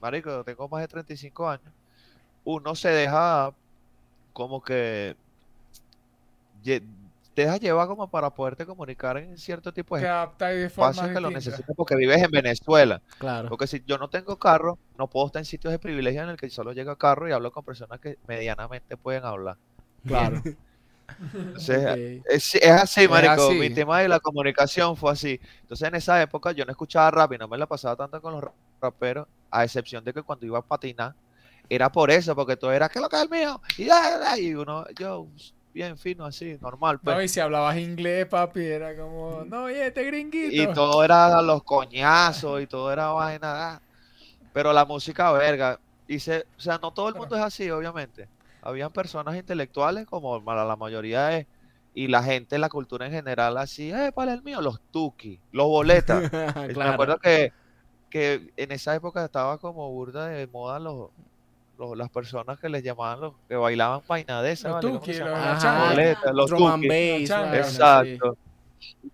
marico, 0.00 0.44
tengo 0.44 0.68
más 0.68 0.82
de 0.82 0.88
35 0.88 1.48
años, 1.48 1.72
uno 2.44 2.74
se 2.74 2.88
deja 2.90 3.54
como 4.32 4.60
que 4.62 5.16
lle- 7.36 7.42
dejas 7.44 7.60
llevar 7.60 7.86
como 7.86 8.08
para 8.10 8.30
poderte 8.30 8.64
comunicar 8.66 9.18
en 9.18 9.36
cierto 9.36 9.72
tipo 9.72 9.96
Te 9.98 10.04
de 10.04 10.64
espacios 10.66 11.08
que 11.08 11.20
lo 11.20 11.30
necesitas 11.30 11.74
porque 11.76 11.94
vives 11.96 12.22
en 12.22 12.30
Venezuela. 12.30 13.00
Claro. 13.18 13.48
Porque 13.48 13.66
si 13.66 13.82
yo 13.86 13.98
no 13.98 14.08
tengo 14.08 14.36
carro, 14.38 14.78
no 14.98 15.06
puedo 15.08 15.26
estar 15.26 15.40
en 15.40 15.44
sitios 15.46 15.72
de 15.72 15.78
privilegio 15.78 16.22
en 16.22 16.30
el 16.30 16.36
que 16.36 16.48
solo 16.50 16.72
llega 16.72 16.96
carro 16.96 17.28
y 17.28 17.32
hablo 17.32 17.52
con 17.52 17.64
personas 17.64 18.00
que 18.00 18.18
medianamente 18.26 18.96
pueden 18.96 19.24
hablar. 19.24 19.56
Claro. 20.06 20.42
Entonces, 21.32 21.86
Ok. 22.20 22.26
es, 22.28 22.54
es 22.56 22.70
así, 22.70 23.02
Es 23.04 23.10
marico. 23.10 23.48
así. 23.48 23.54
Mi 23.58 23.70
tema 23.70 24.00
de 24.00 24.08
la 24.08 24.18
comunicación 24.20 24.96
fue 24.96 25.12
así. 25.12 25.40
Entonces, 25.62 25.86
en 25.88 25.94
esa 25.94 26.20
época 26.20 26.52
yo 26.52 26.64
no 26.64 26.70
escuchaba 26.72 27.10
rap 27.10 27.32
y 27.32 27.38
no 27.38 27.46
me 27.48 27.56
la 27.58 27.66
pasaba 27.66 27.94
tanto 27.96 28.20
con 28.20 28.32
los 28.34 28.42
ra- 28.42 28.52
raperos, 28.80 29.28
a 29.50 29.64
excepción 29.64 30.02
de 30.04 30.12
que 30.12 30.22
cuando 30.22 30.46
iba 30.46 30.58
a 30.58 30.62
patinar, 30.62 31.14
era 31.68 31.90
por 31.90 32.10
eso, 32.10 32.34
porque 32.34 32.56
todo 32.56 32.72
era, 32.72 32.88
¿qué 32.88 32.98
es 32.98 33.02
lo 33.02 33.08
que 33.08 33.16
es 33.16 33.22
el 33.22 33.30
mío? 33.30 33.60
Y, 33.78 33.88
y 34.40 34.54
uno, 34.54 34.84
yo, 34.98 35.26
bien 35.76 35.98
fino, 35.98 36.24
así, 36.24 36.56
normal. 36.58 36.98
Pues. 36.98 37.14
No, 37.14 37.22
y 37.22 37.28
si 37.28 37.38
hablabas 37.38 37.76
inglés, 37.76 38.24
papi, 38.24 38.64
era 38.64 38.96
como, 38.96 39.44
no, 39.44 39.64
oye, 39.64 39.86
este 39.86 40.04
gringuito. 40.04 40.70
Y 40.70 40.72
todo 40.72 41.04
era 41.04 41.42
los 41.42 41.62
coñazos 41.62 42.62
y 42.62 42.66
todo 42.66 42.90
era 42.90 43.08
vaina. 43.08 43.72
ah. 43.74 43.82
Pero 44.54 44.72
la 44.72 44.86
música, 44.86 45.30
verga. 45.32 45.78
Y 46.08 46.18
se, 46.18 46.46
o 46.56 46.60
sea, 46.60 46.78
no 46.78 46.92
todo 46.92 47.10
el 47.10 47.14
mundo 47.14 47.36
es 47.36 47.42
así, 47.42 47.70
obviamente. 47.70 48.26
Habían 48.62 48.90
personas 48.90 49.36
intelectuales, 49.36 50.06
como 50.06 50.40
la, 50.40 50.64
la 50.64 50.76
mayoría 50.76 51.36
es. 51.36 51.46
Y 51.92 52.08
la 52.08 52.22
gente, 52.22 52.58
la 52.58 52.70
cultura 52.70 53.04
en 53.04 53.12
general, 53.12 53.58
así, 53.58 53.90
eh, 53.90 54.12
¿cuál 54.14 54.28
es 54.30 54.34
el 54.36 54.42
mío? 54.42 54.62
Los 54.62 54.80
tuki, 54.90 55.38
los 55.52 55.66
boletas. 55.66 56.32
Me 56.76 56.84
acuerdo 56.84 57.18
que, 57.18 57.52
que 58.08 58.50
en 58.56 58.72
esa 58.72 58.94
época 58.94 59.24
estaba 59.26 59.58
como 59.58 59.90
burda 59.90 60.28
de 60.28 60.46
moda 60.46 60.78
los, 60.78 61.10
los- 61.78 61.96
las 61.96 62.08
personas 62.10 62.58
que 62.58 62.68
les 62.68 62.82
llamaban 62.82 63.20
los 63.20 63.34
que 63.48 63.56
bailaban 63.56 64.00
vaina 64.08 64.42
de 64.42 64.52
esa, 64.52 64.68
Los 64.68 64.74
¿vale? 64.76 64.88
¿Cómo 64.88 65.00
tuki, 65.00 65.14
se 65.14 65.20
los- 65.20 65.28
llama? 65.30 65.44
la 65.52 65.58
changa. 65.58 65.88
Boletas, 65.90 66.34
los 66.34 66.50
Drum 66.50 66.66
and 66.66 66.82
tuki. 66.82 66.88
bass, 66.88 67.28
changa. 67.28 67.50
vaina, 67.50 67.64
sí. 67.64 67.74
Exacto. 67.76 68.36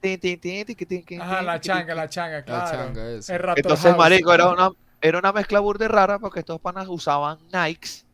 Tin, 0.01 0.20
tin, 0.20 0.40
tin, 0.40 1.20
Ajá, 1.20 1.42
la 1.42 1.61
changa, 1.61 1.94
la 1.94 2.09
changa, 2.09 2.37
La 2.38 2.44
claro. 2.44 2.70
changa 2.70 3.11
esa. 3.12 3.37
El 3.37 3.42
Entonces, 3.57 3.85
House. 3.87 3.98
marico, 3.98 4.33
era 4.35 4.48
una, 4.51 4.70
era 5.01 5.18
una 5.18 5.33
mezcla 5.33 5.61
burda 5.61 5.85
y 5.85 5.88
rara 5.88 6.18
porque 6.18 6.40
estos 6.40 6.61
panas 6.61 6.87
usaban 6.88 7.38
Nikes, 7.53 8.05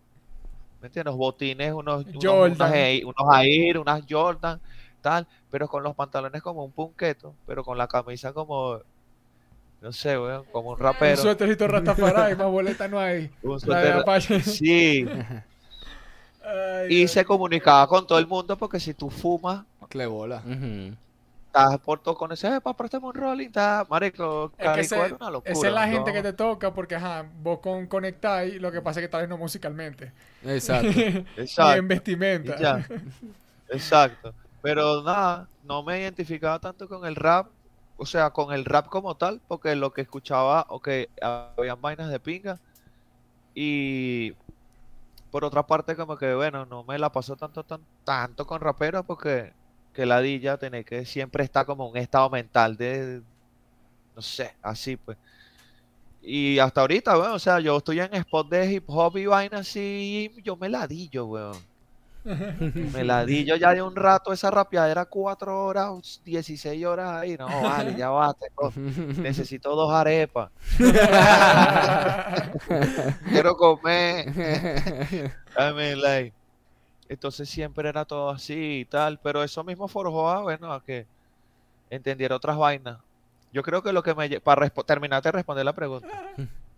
¿me 0.81 0.87
entiendes? 0.87 1.13
Unos 1.15 1.19
botines, 1.19 1.73
unos, 1.73 2.05
unos, 2.07 2.25
Jordan. 2.25 2.53
unas 2.57 2.73
Air- 2.73 3.05
unos 3.05 3.37
Air, 3.43 3.79
unas 3.79 4.03
Jordan, 4.09 4.61
tal, 5.01 5.27
pero 5.51 5.69
con 5.69 5.83
los 5.83 5.95
pantalones 5.95 6.43
como 6.43 6.65
un 6.65 6.73
punqueto, 6.73 7.35
pero 7.47 7.65
con 7.65 7.77
la 7.79 7.87
camisa 7.89 8.33
como, 8.33 8.79
no 9.81 9.93
sé, 9.93 10.19
weón, 10.19 10.45
como 10.53 10.71
un 10.71 10.75
Un 10.75 10.81
rapero. 10.81 11.17
suétercito 11.17 11.69
Rastafari, 11.69 12.35
más 12.37 12.47
boleta 12.49 12.89
no 12.89 12.99
hay. 12.99 13.31
Un 13.43 13.59
La 13.67 13.81
de 13.81 13.89
suéter- 13.93 14.01
Apache. 14.01 14.41
Sí, 14.41 15.07
Ay, 16.45 16.87
y 16.89 16.97
Dios. 17.01 17.11
se 17.13 17.25
comunicaba 17.25 17.87
con 17.87 18.07
todo 18.07 18.19
el 18.19 18.27
mundo 18.27 18.57
porque 18.57 18.81
si 18.81 18.95
tú 18.95 19.11
fumas, 19.11 19.65
Qué 19.89 20.05
bola. 20.07 20.43
Estás 21.47 21.79
por 21.79 21.99
todo 22.01 22.15
con 22.15 22.31
ese, 22.31 22.47
eh, 22.57 22.61
pa, 22.61 22.75
préstame 22.77 23.07
un 23.07 23.15
rolling, 23.15 23.47
está, 23.47 23.87
marico, 23.89 24.53
Es 24.53 24.59
que 24.59 24.65
carico, 24.65 24.81
ese- 24.83 25.07
era 25.07 25.17
una 25.17 25.31
locura. 25.31 25.53
Esa 25.53 25.67
es 25.69 25.73
la 25.73 25.87
¿no? 25.87 25.93
gente 25.95 26.13
que 26.13 26.23
te 26.23 26.33
toca 26.35 26.75
porque, 26.75 26.95
ajá, 26.97 27.25
vos 27.43 27.61
con 27.61 27.87
conectáis, 27.87 28.61
lo 28.61 28.71
que 28.71 28.83
pasa 28.83 29.01
es 29.01 29.07
que 29.07 29.09
tal 29.11 29.23
vez 29.23 29.31
no 29.31 29.39
musicalmente. 29.39 30.13
Exacto. 30.45 30.89
Exacto. 31.39 31.79
en 31.79 31.89
vestimenta. 31.89 32.83
Y. 33.71 33.75
Exacto. 33.75 34.35
Pero 34.61 35.03
nada, 35.03 35.49
no 35.65 35.83
me 35.83 36.01
identificaba 36.01 36.59
tanto 36.59 36.87
con 36.87 37.07
el 37.07 37.17
rap, 37.17 37.47
o 37.99 38.07
sea, 38.07 38.31
con 38.31 38.55
el 38.55 38.65
rap 38.65 38.89
como 38.89 39.17
tal, 39.17 39.41
porque 39.49 39.75
lo 39.77 39.93
que 39.93 40.03
escuchaba, 40.03 40.67
o 40.71 40.81
que 40.81 41.11
habían 41.21 41.81
vainas 41.83 42.11
de 42.11 42.21
pinga. 42.21 42.61
Y 43.55 44.35
por 45.31 45.45
otra 45.45 45.67
parte, 45.67 45.97
como 45.97 46.17
que 46.17 46.35
bueno, 46.35 46.65
no 46.67 46.85
me 46.85 46.99
la 46.99 47.13
pasó 47.13 47.37
tanto, 47.37 47.65
tan, 47.65 47.81
tanto 48.05 48.47
con 48.47 48.61
raperos, 48.61 49.05
porque 49.05 49.53
que 49.93 50.07
la 50.07 50.25
ya 50.25 50.59
tiene 50.59 50.85
que 50.85 51.05
siempre 51.05 51.45
estar 51.45 51.67
como 51.67 51.89
un 51.89 51.97
estado 51.97 52.31
mental 52.31 52.77
de, 52.77 53.21
no 54.15 54.23
sé, 54.23 54.57
así 54.63 54.97
pues. 54.97 55.19
Y 56.23 56.59
hasta 56.61 56.83
ahorita, 56.83 57.17
bueno, 57.17 57.35
o 57.35 57.39
sea, 57.39 57.61
yo 57.61 57.77
estoy 57.79 58.01
en 58.01 58.15
spot 58.15 58.49
de 58.49 58.73
hip 58.75 58.85
hop 58.89 59.17
y 59.17 59.27
vaina 59.27 59.59
así, 59.59 60.31
y 60.37 60.43
yo 60.43 60.57
me 60.57 60.69
ladillo, 60.69 61.27
weón. 61.27 61.68
Me 62.93 63.05
ladillo 63.05 63.57
ya 63.57 63.73
de 63.73 63.83
un 63.83 63.95
rato 63.97 64.33
esa 64.33 64.51
rapeadera, 64.51 65.05
cuatro 65.07 65.65
horas, 65.65 66.21
16 66.25 66.85
horas 66.85 67.11
ahí. 67.23 67.37
No, 67.37 67.47
vale, 67.63 67.95
ya 67.97 68.11
tengo- 68.39 68.73
necesito 69.23 69.75
dos 69.75 69.93
arepas. 69.93 70.51
Quiero 73.31 73.57
comer. 73.57 74.29
I 75.59 75.73
mean, 75.75 76.01
like, 76.01 76.33
entonces 77.09 77.49
siempre 77.49 77.89
era 77.89 78.05
todo 78.05 78.31
así 78.31 78.81
y 78.81 78.85
tal, 78.85 79.19
pero 79.23 79.43
eso 79.43 79.65
mismo 79.65 79.89
forjó 79.89 80.29
a, 80.31 80.43
bueno, 80.43 80.73
a 80.73 80.83
que 80.83 81.07
entendiera 81.91 82.37
otras 82.37 82.57
vainas. 82.57 82.99
Yo 83.53 83.63
creo 83.63 83.83
que 83.83 83.93
lo 83.93 84.03
que 84.03 84.15
me, 84.15 84.41
para 84.41 84.69
terminar 84.69 85.23
de 85.23 85.33
responder 85.33 85.65
la 85.65 85.73
pregunta, 85.73 86.09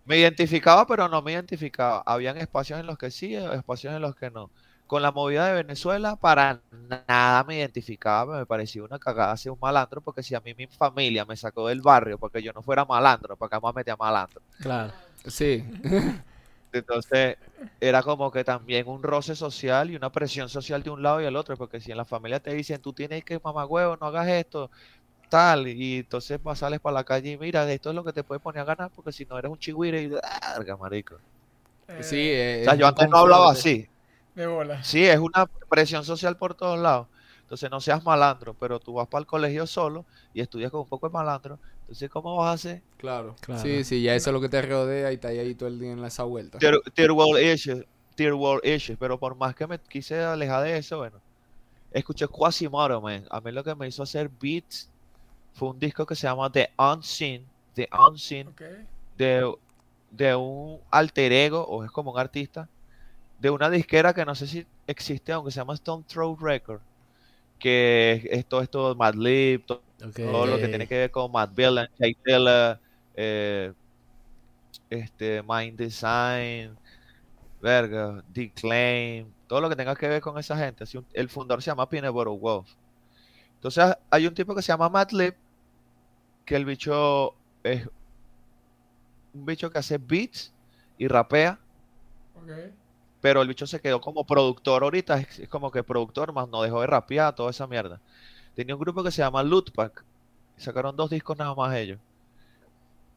me 0.05 0.17
identificaba, 0.19 0.87
pero 0.87 1.09
no 1.09 1.21
me 1.21 1.33
identificaba. 1.33 2.03
Habían 2.07 2.37
espacios 2.37 2.79
en 2.79 2.87
los 2.87 2.97
que 2.97 3.11
sí, 3.11 3.35
espacios 3.35 3.93
en 3.95 4.03
los 4.03 4.15
que 4.15 4.31
no. 4.31 4.51
Con 4.91 5.03
la 5.03 5.13
movida 5.13 5.47
de 5.47 5.55
Venezuela, 5.55 6.17
para 6.17 6.65
nada 6.73 7.45
me 7.45 7.59
identificaba, 7.59 8.39
me 8.41 8.45
parecía 8.45 8.83
una 8.83 8.99
cagada 8.99 9.37
ser 9.37 9.53
un 9.53 9.59
malandro, 9.61 10.01
porque 10.01 10.21
si 10.21 10.35
a 10.35 10.41
mí 10.41 10.53
mi 10.53 10.67
familia 10.67 11.25
me 11.25 11.37
sacó 11.37 11.69
del 11.69 11.81
barrio 11.81 12.19
porque 12.19 12.43
yo 12.43 12.53
no 12.53 12.61
fuera 12.61 12.85
malandro, 12.85 13.37
¿para 13.37 13.51
qué 13.61 13.65
me 13.65 13.73
metía 13.73 13.95
malandro? 13.97 14.43
Claro. 14.59 14.93
Sí. 15.29 15.63
Entonces, 16.73 17.37
era 17.81 18.03
como 18.03 18.33
que 18.33 18.43
también 18.43 18.89
un 18.89 19.01
roce 19.05 19.37
social 19.37 19.93
y 19.93 19.95
una 19.95 20.11
presión 20.11 20.49
social 20.49 20.83
de 20.83 20.91
un 20.91 21.05
lado 21.05 21.21
y 21.21 21.25
del 21.25 21.37
otro, 21.37 21.57
porque 21.57 21.81
si 21.81 21.93
en 21.93 21.97
la 21.97 22.05
familia 22.05 22.41
te 22.41 22.53
dicen, 22.53 22.83
tú 22.83 22.93
tienes 22.93 23.25
que 23.25 23.39
mamá 23.45 23.67
huevo, 23.67 23.97
no 24.01 24.09
hagas 24.09 24.27
esto, 24.27 24.73
tal, 25.29 25.69
y 25.69 25.99
entonces 25.99 26.43
vas, 26.43 26.59
sales 26.59 26.81
para 26.81 26.95
la 26.95 27.05
calle 27.05 27.31
y 27.31 27.39
mira, 27.39 27.71
esto 27.73 27.91
es 27.91 27.95
lo 27.95 28.03
que 28.03 28.13
te 28.13 28.25
puede 28.25 28.41
poner 28.41 28.63
a 28.63 28.65
ganar, 28.65 28.91
porque 28.93 29.13
si 29.13 29.25
no 29.25 29.39
eres 29.39 29.53
un 29.53 29.59
chigüire 29.59 30.03
y 30.03 30.09
verga, 30.09 30.77
marico. 30.77 31.15
Eh, 31.87 32.03
Sí, 32.03 32.17
eh, 32.19 32.63
O 32.63 32.65
sea, 32.65 32.75
yo 32.75 32.89
antes 32.89 33.09
no 33.09 33.19
hablaba 33.19 33.53
así. 33.53 33.87
De 34.35 34.47
bola. 34.47 34.83
Sí, 34.85 35.05
es 35.05 35.19
una 35.19 35.47
presión 35.69 36.05
social 36.05 36.37
por 36.37 36.55
todos 36.55 36.79
lados. 36.79 37.09
Entonces, 37.43 37.71
no 37.71 37.81
seas 37.81 38.05
malandro, 38.05 38.55
pero 38.55 38.79
tú 38.79 38.95
vas 38.95 39.09
para 39.09 39.21
el 39.21 39.27
colegio 39.27 39.67
solo 39.67 40.07
y 40.33 40.41
estudias 40.41 40.71
con 40.71 40.81
un 40.83 40.89
poco 40.89 41.09
de 41.09 41.13
malandro. 41.13 41.59
Entonces, 41.81 42.09
¿cómo 42.09 42.37
vas 42.37 42.49
a 42.49 42.53
hacer? 42.53 42.83
Claro. 42.97 43.35
Claro. 43.41 43.61
Sí, 43.61 43.83
sí, 43.83 44.03
ya 44.03 44.15
eso 44.15 44.31
es 44.31 44.35
lo 44.35 44.41
que 44.41 44.49
te 44.49 44.63
rodea 44.63 45.11
y 45.11 45.15
está 45.15 45.29
ahí 45.29 45.55
todo 45.55 45.69
el 45.69 45.81
día 45.81 45.93
en 45.93 46.05
esa 46.05 46.23
vuelta. 46.23 46.59
Tier, 46.59 46.81
tier 46.95 47.11
world 47.11 47.43
issues, 47.43 47.85
tier 48.15 48.35
world 48.35 48.65
issues, 48.65 48.97
pero 48.99 49.19
por 49.19 49.35
más 49.35 49.55
que 49.57 49.67
me 49.67 49.81
quise 49.81 50.23
alejar 50.23 50.63
de 50.63 50.79
eso, 50.79 50.99
bueno, 50.99 51.21
escuché 51.91 52.29
Quasimodo, 52.29 53.01
man. 53.01 53.27
A 53.31 53.41
mí 53.41 53.51
lo 53.51 53.65
que 53.65 53.75
me 53.75 53.89
hizo 53.89 54.05
hacer 54.05 54.29
beats 54.29 54.89
fue 55.55 55.71
un 55.71 55.79
disco 55.81 56.07
que 56.07 56.15
se 56.15 56.29
llama 56.29 56.51
The 56.53 56.71
Unseen, 56.79 57.45
The 57.75 57.89
Unseen, 58.09 58.49
Ok. 58.49 58.63
de, 59.17 59.53
de 60.13 60.37
un 60.37 60.81
alter 60.93 61.33
ego, 61.33 61.65
o 61.67 61.83
es 61.85 61.91
como 61.91 62.13
un 62.13 62.19
artista, 62.21 62.69
de 63.41 63.51
una 63.51 63.71
disquera 63.71 64.13
que 64.13 64.25
no 64.25 64.35
sé 64.35 64.47
si 64.47 64.67
existe, 64.87 65.33
aunque 65.33 65.51
se 65.51 65.57
llama 65.61 65.75
Stone 65.75 66.05
Throw 66.07 66.37
Record, 66.37 66.81
que 67.59 68.13
es, 68.13 68.25
es 68.41 68.47
todo 68.47 68.63
esto, 68.63 68.95
Madlib, 68.95 69.65
to- 69.67 69.83
Ok. 70.05 70.15
todo 70.17 70.47
lo 70.47 70.59
que 70.59 70.69
tiene 70.69 70.87
que 70.87 70.97
ver 70.97 71.11
con 71.11 71.31
Jay 71.33 72.17
Dilla, 72.25 72.81
eh, 73.15 73.73
este, 74.89 75.43
Mind 75.43 75.79
Design, 75.79 76.77
verga, 77.61 78.23
Declaim, 78.29 79.27
todo 79.47 79.61
lo 79.61 79.69
que 79.69 79.77
tenga 79.77 79.95
que 79.95 80.09
ver 80.09 80.21
con 80.23 80.39
esa 80.39 80.57
gente. 80.57 80.85
Así, 80.85 80.97
un- 80.99 81.07
el 81.13 81.29
fundador 81.29 81.63
se 81.63 81.71
llama 81.71 81.89
Peanut 81.89 82.13
Butter 82.13 82.33
Wolf. 82.39 82.71
Entonces 83.55 83.95
hay 84.11 84.27
un 84.27 84.35
tipo 84.35 84.55
que 84.55 84.63
se 84.63 84.69
llama 84.73 84.89
Matt 84.89 85.13
Lib, 85.13 85.35
que 86.45 86.57
el 86.57 86.65
bicho 86.65 87.35
es 87.63 87.87
un 89.33 89.45
bicho 89.45 89.71
que 89.71 89.79
hace 89.79 89.99
beats 89.99 90.53
y 90.99 91.07
rapea. 91.09 91.59
Pero 93.21 93.43
el 93.43 93.49
bicho 93.49 93.67
se 93.67 93.81
quedó 93.81 94.01
como 94.01 94.25
productor 94.25 94.83
ahorita, 94.83 95.21
es, 95.21 95.49
como 95.49 95.71
que 95.71 95.83
productor, 95.83 96.33
más 96.33 96.49
no 96.49 96.63
dejó 96.63 96.81
de 96.81 96.87
rapear, 96.87 97.35
toda 97.35 97.51
esa 97.51 97.67
mierda. 97.67 98.01
Tenía 98.55 98.75
un 98.75 98.81
grupo 98.81 99.03
que 99.03 99.11
se 99.11 99.23
llama 99.23 99.43
Lootpack, 99.43 100.05
sacaron 100.57 100.97
dos 100.97 101.11
discos 101.11 101.37
nada 101.37 101.55
más 101.55 101.75
ellos. 101.77 101.99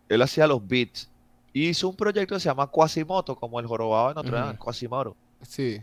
Él 0.10 0.22
hacía 0.22 0.48
los 0.48 0.66
beats. 0.66 1.10
Y 1.54 1.70
hizo 1.70 1.88
un 1.88 1.96
proyecto 1.96 2.36
que 2.36 2.39
se 2.39 2.50
llama 2.50 2.68
Quasimoto, 2.68 3.36
como 3.36 3.60
el 3.60 3.68
jorobado 3.68 4.10
de 4.10 4.16
Notre 4.16 4.36
Dame, 4.36 4.54
Ujú. 4.54 4.66
Quasimodo. 4.66 5.16
Sí. 5.42 5.82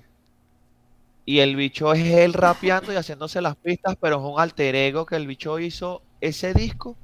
Y 1.24 1.38
el 1.38 1.54
bicho 1.54 1.92
es 1.92 2.04
él 2.04 2.32
rapeando 2.32 2.92
y 2.92 2.96
haciéndose 2.96 3.40
las 3.40 3.56
pistas, 3.56 3.96
pero 4.00 4.16
es 4.16 4.22
un 4.22 4.40
alter 4.40 4.74
ego 4.74 5.06
que 5.06 5.16
el 5.16 5.26
bicho 5.26 5.58
hizo 5.60 6.02
ese 6.20 6.52
disco. 6.54 6.96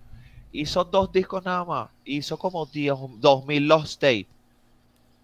Hizo 0.53 0.85
dos 0.85 1.13
discos 1.13 1.45
nada 1.45 1.65
más. 1.65 1.91
Hizo 2.05 2.39
como 2.39 2.67
10 2.67 2.95
2000 3.21 3.69
Lost 3.69 4.01
Tape. 4.01 4.27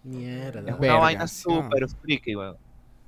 Mierda. 0.02 0.60
Es 0.60 0.66
una 0.66 0.78
Verga, 0.78 0.98
vaina 0.98 1.26
súper 1.26 1.88
freaky, 1.88 2.36
weón. 2.36 2.56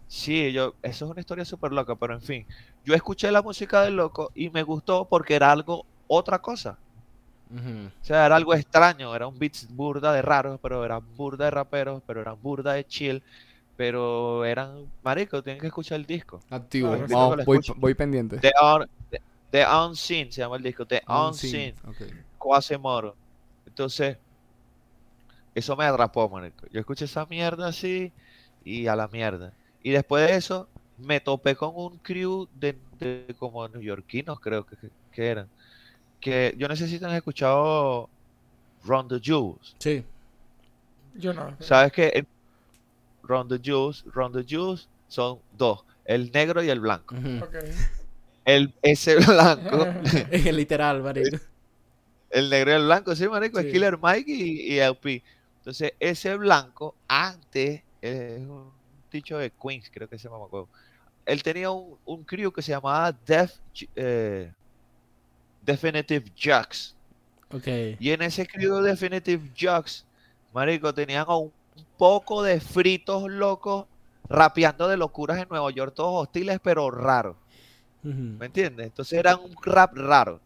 Sí, 0.07 0.53
yo, 0.53 0.75
eso 0.83 1.05
es 1.07 1.11
una 1.11 1.21
historia 1.21 1.45
súper 1.45 1.73
loca, 1.73 1.97
pero 1.97 2.15
en 2.15 2.21
fin. 2.21 2.47
Yo 2.85 2.95
escuché 2.95 3.33
la 3.33 3.43
música 3.43 3.83
del 3.83 3.97
loco 3.97 4.31
y 4.35 4.51
me 4.51 4.63
gustó 4.63 5.07
porque 5.09 5.35
era 5.35 5.51
algo, 5.51 5.87
otra 6.07 6.39
cosa. 6.39 6.79
O 7.51 8.05
sea, 8.05 8.27
era 8.27 8.37
algo 8.37 8.55
extraño, 8.55 9.15
era 9.15 9.27
un 9.27 9.39
beats 9.39 9.69
burda 9.75 10.13
de 10.13 10.23
raros, 10.23 10.59
pero 10.63 10.85
eran 10.85 11.03
burda 11.17 11.47
de 11.47 11.51
raperos, 11.51 12.03
pero 12.07 12.21
eran 12.21 12.41
burda 12.41 12.75
de 12.75 12.85
chill. 12.85 13.23
pero 13.77 14.45
eran, 14.45 14.87
marico, 15.03 15.43
tienen 15.43 15.61
que 15.61 15.67
escuchar 15.67 15.99
el 15.99 16.07
disco. 16.07 16.41
Activo. 16.51 16.97
Voy, 17.77 17.95
pendiente. 17.95 18.39
The, 18.39 18.53
Un- 18.63 18.89
The, 19.11 19.21
The 19.51 19.67
Unseen 19.67 20.31
se 20.31 20.41
llama 20.43 20.57
el 20.57 20.63
disco, 20.63 20.87
The 20.87 21.03
Unseen, 21.09 21.75
Ok. 21.87 22.03
Quasimodo. 22.39 23.17
Entonces, 23.67 24.19
eso 25.55 25.77
me 25.77 25.85
atrapó, 25.85 26.29
marico. 26.29 26.67
Yo 26.73 26.81
escuché 26.81 27.05
esa 27.05 27.27
mierda 27.27 27.69
así 27.69 28.13
y 28.65 28.87
a 28.87 28.97
la 28.97 29.09
mierda. 29.09 29.53
Y 29.83 29.91
después 29.91 30.27
de 30.29 30.37
eso, 30.37 30.69
me 30.99 31.21
topé 31.21 31.55
con 31.57 31.73
un 31.75 31.99
crew 31.99 32.49
de, 32.55 32.77
de 32.99 33.35
como 33.39 33.67
neoyorquinos, 33.69 34.41
creo 34.41 34.65
que, 34.67 34.77
que 35.13 35.27
eran. 35.29 35.49
Que 36.21 36.55
yo 36.57 36.69
necesito 36.69 37.07
han 37.07 37.15
escuchado 37.15 38.09
Run 38.85 39.09
the 39.09 39.21
Jewels. 39.21 39.77
Sí. 39.79 40.05
Yo 41.15 41.33
no. 41.35 41.55
¿Sabes 41.61 41.93
qué? 41.93 42.27
Run 43.23 43.49
the 43.49 43.59
Jewels, 43.63 44.05
Run 44.13 44.33
the 44.33 44.45
Jewels 44.45 44.89
son 45.09 45.39
dos, 45.57 45.85
el 46.05 46.31
negro 46.33 46.63
y 46.63 46.71
el 46.71 46.81
blanco. 46.81 47.15
Ujú. 47.15 47.45
Ok. 47.45 47.55
El, 48.45 48.75
ese 48.83 49.17
blanco, 49.27 49.87
Es 50.31 50.53
literal, 50.55 51.03
marico. 51.03 51.37
el 52.31 52.51
negro 52.51 52.73
y 52.73 52.75
el 52.75 52.85
blanco, 52.85 53.15
sí, 53.15 53.29
marico, 53.29 53.61
Sí. 53.61 53.67
es 53.67 53.73
Killer 53.73 53.99
Mike 54.03 54.31
y, 54.31 54.73
y 54.75 54.79
LP. 54.79 55.23
Entonces, 55.65 55.95
ese 55.99 56.37
blanco, 56.37 56.95
antes, 57.09 57.83
es 58.03 58.41
un 58.41 58.71
dicho 59.11 59.39
de 59.39 59.51
Queens, 59.51 59.91
creo 59.91 60.09
que 60.09 60.19
se 60.19 60.25
llama, 60.29 60.41
me 60.41 60.45
acuerdo. 60.45 60.69
Él 61.25 61.43
tenía 61.43 61.71
un, 61.71 61.99
un 62.05 62.23
crew 62.25 62.53
que 62.53 62.61
se 62.63 62.73
llamaba 62.73 63.13
Def, 63.13 63.61
eh, 63.97 64.53
Definitive 65.63 66.31
Jux. 66.37 66.95
Ok. 67.51 67.67
Y 67.99 68.11
en 68.11 68.23
ese 68.23 68.47
crew 68.47 68.81
Definitive 68.83 69.51
Jux, 69.59 70.07
marico, 70.53 70.93
tenían 70.93 71.25
a 71.29 71.37
un 71.37 71.53
poco 71.97 72.43
de 72.43 72.61
fritos 72.61 73.31
locos 73.31 73.87
rapeando 74.29 74.89
de 74.89 74.97
locuras 74.99 75.39
en 75.39 75.49
Nueva 75.49 75.71
York, 75.71 75.95
todos 75.95 76.25
hostiles, 76.27 76.61
pero 76.63 76.91
raros. 76.91 77.37
¿Me 78.39 78.47
entiendes? 78.47 78.87
Entonces 78.87 79.19
eran 79.19 79.41
un 79.41 79.57
rap 79.63 79.95
raro. 79.97 80.43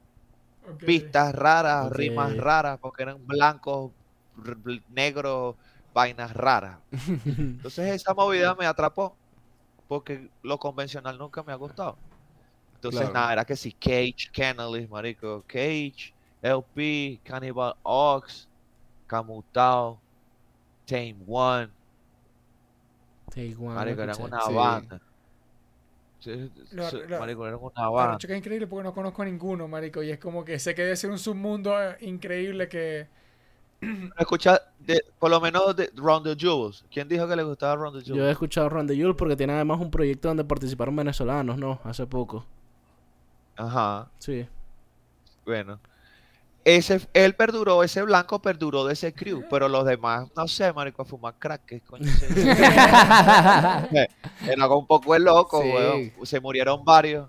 pistas 0.84 1.34
raras, 1.34 1.90
rimas 1.92 2.36
raras, 2.36 2.78
porque 2.80 3.02
eran 3.04 3.26
blancos, 3.26 3.92
negros, 4.88 5.56
vainas 5.92 6.32
raras. 6.34 6.80
Entonces 6.92 7.94
esa 7.94 8.14
movida 8.14 8.54
me 8.54 8.66
atrapó, 8.66 9.16
porque 9.86 10.30
lo 10.42 10.58
convencional 10.58 11.18
nunca 11.18 11.42
me 11.42 11.52
ha 11.52 11.56
gustado. 11.56 11.98
Entonces 12.74 13.00
Claro. 13.00 13.14
nada, 13.14 13.32
era 13.32 13.44
que 13.44 13.56
si 13.56 13.72
Cage, 13.72 14.30
Kennelly, 14.32 14.86
marico, 14.88 15.42
Cage, 15.46 16.14
LP, 16.42 17.20
Cannibal 17.24 17.74
Ox, 17.82 18.48
Camutao, 19.06 20.00
Tame 20.86 21.16
One, 21.26 21.68
Take 23.30 23.56
one, 23.58 23.74
marico, 23.74 23.96
lo 23.96 24.02
eran 24.04 24.22
una 24.22 24.40
Sí. 24.42 24.54
banda. 24.54 25.00
Sí, 26.20 26.50
Lo- 26.72 26.90
sí, 26.90 26.98
lo- 27.08 27.20
marico, 27.20 27.46
eran 27.46 27.60
una 27.60 27.88
banda. 27.90 28.18
chico, 28.18 28.32
es 28.32 28.38
increíble 28.38 28.66
porque 28.66 28.84
no 28.84 28.94
conozco 28.94 29.22
a 29.22 29.24
ninguno, 29.24 29.68
marico. 29.68 30.02
Y 30.02 30.10
es 30.10 30.18
como 30.18 30.44
que 30.44 30.58
sé 30.58 30.74
que 30.74 30.82
debe 30.82 30.96
ser 30.96 31.10
un 31.10 31.18
submundo 31.18 31.74
increíble 32.00 32.68
que... 32.68 33.06
Escucha, 34.18 34.60
de- 34.80 35.04
por 35.18 35.30
lo 35.30 35.40
menos 35.40 35.74
de 35.76 35.90
Round 35.96 36.24
the 36.26 36.36
Jewels. 36.36 36.84
¿Quién 36.90 37.08
dijo 37.08 37.28
que 37.28 37.36
le 37.36 37.42
gustaba 37.42 37.76
Round 37.76 37.98
the 37.98 38.04
Jewels? 38.04 38.18
Yo 38.18 38.28
he 38.28 38.32
escuchado 38.32 38.68
Ron 38.68 38.86
de 38.86 38.96
Yule 38.96 39.14
porque 39.14 39.36
tiene 39.36 39.52
además 39.52 39.80
un 39.80 39.90
proyecto 39.90 40.28
donde 40.28 40.44
participaron 40.44 40.94
venezolanos, 40.96 41.58
¿no? 41.58 41.80
Hace 41.84 42.06
poco. 42.06 42.44
Ajá. 43.56 44.08
Sí. 44.18 44.46
Bueno, 45.44 45.78
ese, 46.64 47.00
él 47.14 47.34
perduró, 47.34 47.82
ese 47.82 48.02
blanco 48.02 48.42
perduró 48.42 48.84
de 48.84 48.92
ese 48.92 49.14
crew, 49.14 49.42
pero 49.48 49.68
los 49.68 49.86
demás, 49.86 50.28
no 50.36 50.46
sé, 50.46 50.70
marico, 50.74 51.00
a 51.02 51.04
fumar 51.06 51.34
crack, 51.38 51.62
¿qué 51.64 51.80
coño 51.80 52.04
Era 54.46 54.68
un 54.68 54.86
poco 54.86 55.14
el 55.14 55.24
loco, 55.24 55.62
Sí. 55.62 55.68
weón. 55.68 56.12
Se 56.24 56.40
murieron 56.40 56.84
varios. 56.84 57.28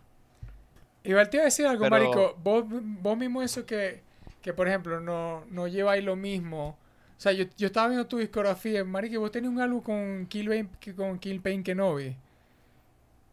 Igual 1.04 1.30
te 1.30 1.38
iba 1.38 1.44
a 1.44 1.46
decir 1.46 1.66
algo, 1.66 1.84
Pero- 1.84 1.92
marico. 1.92 2.36
Vos, 2.44 2.66
vos 2.68 3.18
mismo 3.18 3.42
eso 3.42 3.66
que, 3.66 4.04
que, 4.42 4.54
por 4.54 4.68
ejemplo, 4.68 5.00
no, 5.02 5.46
no 5.50 5.68
lleváis 5.68 6.04
lo 6.04 6.16
mismo. 6.16 6.78
O 7.18 7.22
sea, 7.22 7.32
yo, 7.34 7.46
yo 7.58 7.68
estaba 7.68 7.88
viendo 7.90 8.08
tu 8.08 8.18
discografía, 8.18 8.84
marico, 8.86 9.16
y 9.16 9.18
vos 9.18 9.32
tenías 9.32 9.54
un 9.54 9.62
álbum 9.62 9.82
con 9.82 10.26
Kill 10.28 10.48
Pain, 10.50 10.70
que- 10.80 10.96
con 10.96 11.20
Kill 11.20 11.42
Pain 11.42 11.64
Kenobi. 11.64 12.16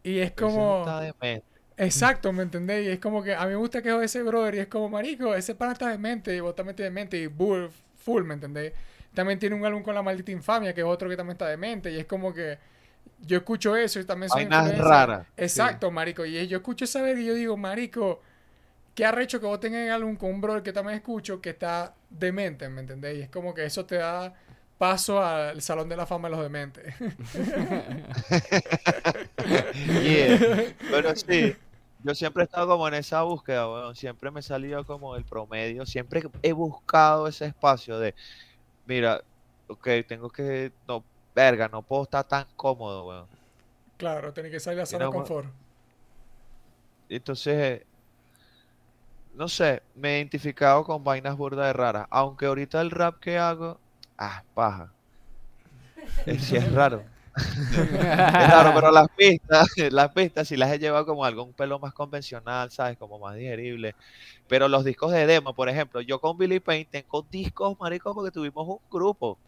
Y 0.03 0.19
es 0.19 0.31
como... 0.33 0.95
Exacto, 1.77 2.33
¿me 2.33 2.43
entendéis? 2.43 2.87
Y 2.87 2.91
es 2.91 2.99
como 2.99 3.23
que 3.23 3.35
a 3.35 3.43
mí 3.45 3.49
me 3.51 3.55
gusta 3.57 3.81
que 3.81 3.89
es 3.89 3.95
ese 4.03 4.23
brother 4.23 4.55
y 4.55 4.59
es 4.59 4.67
como, 4.67 4.89
marico, 4.89 5.35
ese 5.35 5.55
pana 5.55 5.73
está 5.73 5.89
de 5.89 5.97
mente 5.97 6.35
y 6.35 6.39
vos 6.41 6.55
también 6.55 6.75
de 6.75 6.91
mente 6.91 7.17
y 7.17 7.27
bull, 7.27 7.69
full, 7.97 8.23
¿me 8.23 8.35
entendéis? 8.35 8.73
También 9.13 9.39
tiene 9.39 9.55
un 9.55 9.65
álbum 9.65 9.83
con 9.83 9.95
La 9.95 10.03
Maldita 10.03 10.31
Infamia, 10.31 10.73
que 10.73 10.81
es 10.81 10.87
otro 10.87 11.09
que 11.09 11.17
también 11.17 11.33
está 11.35 11.47
de 11.47 11.57
mente 11.57 11.91
y 11.91 11.99
es 11.99 12.05
como 12.05 12.33
que 12.33 12.59
yo 13.21 13.37
escucho 13.37 13.75
eso 13.75 13.99
y 13.99 14.05
también 14.05 14.29
son 14.29 14.47
Vainas 14.49 14.77
raras. 14.77 15.27
Exacto, 15.37 15.91
marico. 15.91 16.25
Y 16.25 16.47
yo 16.47 16.57
escucho 16.57 16.85
esa 16.85 17.01
verga 17.01 17.21
y 17.21 17.25
yo 17.27 17.33
digo, 17.35 17.57
marico, 17.57 18.21
qué 18.97 19.05
arrecho 19.05 19.39
que 19.39 19.45
vos 19.45 19.59
tengas 19.59 19.81
el 19.81 19.91
álbum 19.91 20.15
con 20.15 20.31
un 20.31 20.41
brother 20.41 20.63
que 20.63 20.73
también 20.73 20.97
escucho 20.97 21.39
que 21.39 21.51
está 21.51 21.93
demente, 22.09 22.67
¿me 22.67 22.81
entendéis? 22.81 23.19
Y 23.19 23.21
es 23.21 23.29
como 23.29 23.53
que 23.53 23.63
eso 23.63 23.85
te 23.85 23.97
da 23.97 24.33
paso 24.79 25.23
al 25.23 25.61
Salón 25.61 25.87
de 25.87 25.95
la 25.95 26.07
Fama 26.07 26.29
de 26.29 26.35
los 26.35 26.43
Dementes. 26.43 26.95
Yeah. 30.03 30.73
Pero 30.89 31.15
sí, 31.15 31.55
yo 32.03 32.15
siempre 32.15 32.43
he 32.43 32.45
estado 32.45 32.67
como 32.67 32.87
en 32.87 32.95
esa 32.95 33.21
búsqueda, 33.21 33.71
weón. 33.71 33.95
Siempre 33.95 34.31
me 34.31 34.39
he 34.39 34.43
salido 34.43 34.83
como 34.85 35.15
el 35.15 35.23
promedio. 35.23 35.85
Siempre 35.85 36.23
he 36.41 36.51
buscado 36.51 37.27
ese 37.27 37.45
espacio 37.45 37.99
de, 37.99 38.15
mira, 38.87 39.21
ok, 39.67 39.87
tengo 40.07 40.29
que, 40.29 40.71
no, 40.87 41.03
verga, 41.35 41.67
no 41.67 41.83
puedo 41.83 42.03
estar 42.03 42.27
tan 42.27 42.47
cómodo, 42.55 43.07
weón. 43.07 43.27
claro, 43.97 44.33
tenés 44.33 44.51
que 44.51 44.59
salir 44.59 44.79
a 44.79 44.81
la 44.81 44.85
zona 44.87 45.05
de 45.05 45.11
no, 45.11 45.17
confort. 45.17 45.49
Entonces, 47.09 47.83
no 49.37 49.47
sé, 49.49 49.83
me 49.93 50.15
he 50.15 50.17
identificado 50.19 50.83
con 50.83 51.03
vainas 51.03 51.37
burdas 51.37 51.67
de 51.67 51.73
raras. 51.73 52.07
Aunque 52.11 52.45
ahorita 52.47 52.81
el 52.81 52.91
rap 52.91 53.15
que 53.21 53.37
hago, 53.37 53.81
ah, 54.17 54.43
paja. 54.53 54.95
Eh, 56.25 56.37
Sí, 56.39 56.55
es 56.55 56.71
raro. 56.71 57.09
Es 58.37 58.47
raro, 58.49 58.73
pero 58.73 58.91
las 58.91 59.07
pistas, 59.15 59.67
las 59.91 60.11
pistas 60.13 60.47
sí 60.47 60.57
las 60.57 60.71
he 60.71 60.79
llevado 60.79 61.05
como 61.05 61.25
algo 61.25 61.43
un 61.43 61.53
pelo 61.53 61.79
más 61.79 61.93
convencional, 61.93 62.71
¿sabes? 62.71 62.97
Como 62.97 63.19
más 63.19 63.35
digerible. 63.35 63.95
Pero 64.47 64.67
los 64.69 64.85
discos 64.85 65.11
de 65.13 65.27
demo, 65.27 65.55
por 65.55 65.69
ejemplo, 65.69 66.01
yo 66.01 66.19
con 66.21 66.37
Billy 66.37 66.59
Payne 66.61 66.87
tengo 66.91 67.23
discos, 67.29 67.77
marico, 67.79 68.13
porque 68.15 68.31
tuvimos 68.31 68.67
un 68.67 68.79
grupo. 68.89 69.41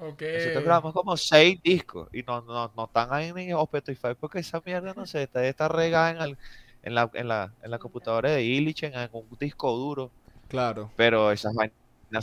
Ok. 0.00 0.22
Nosotros 0.32 0.64
grabamos 0.64 0.92
como 0.94 1.16
seis 1.16 1.60
discos 1.62 2.08
y 2.12 2.22
no, 2.22 2.42
no, 2.42 2.72
no 2.76 2.84
están 2.86 3.08
ahí 3.12 3.28
en 3.28 3.38
Spotify 3.58 4.10
porque 4.18 4.40
esa 4.40 4.62
mierda, 4.64 4.94
no 4.94 5.06
sé, 5.06 5.24
está, 5.24 5.44
está 5.46 5.68
regada 5.68 6.10
en, 6.12 6.18
el- 6.22 6.38
en, 6.82 6.94
la, 6.94 7.10
en, 7.14 7.28
la, 7.28 7.52
en 7.62 7.70
la 7.70 7.78
computadora 7.78 8.30
de 8.30 8.42
Illich, 8.42 8.82
en, 8.84 8.94
un 9.12 9.26
disco 9.38 9.76
duro. 9.76 10.10
Claro. 10.48 10.90
Pero 10.96 11.30
esas 11.32 11.54
vainas 11.54 11.74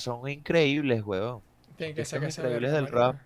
son 0.02 0.28
increíbles, 0.30 1.04
weón. 1.04 1.42
Tienen 1.78 1.96
que 1.96 2.06
sacar 2.06 2.30
esa 2.30 2.42
increíbles 2.42 2.72
del 2.72 2.88
rap. 2.88 3.18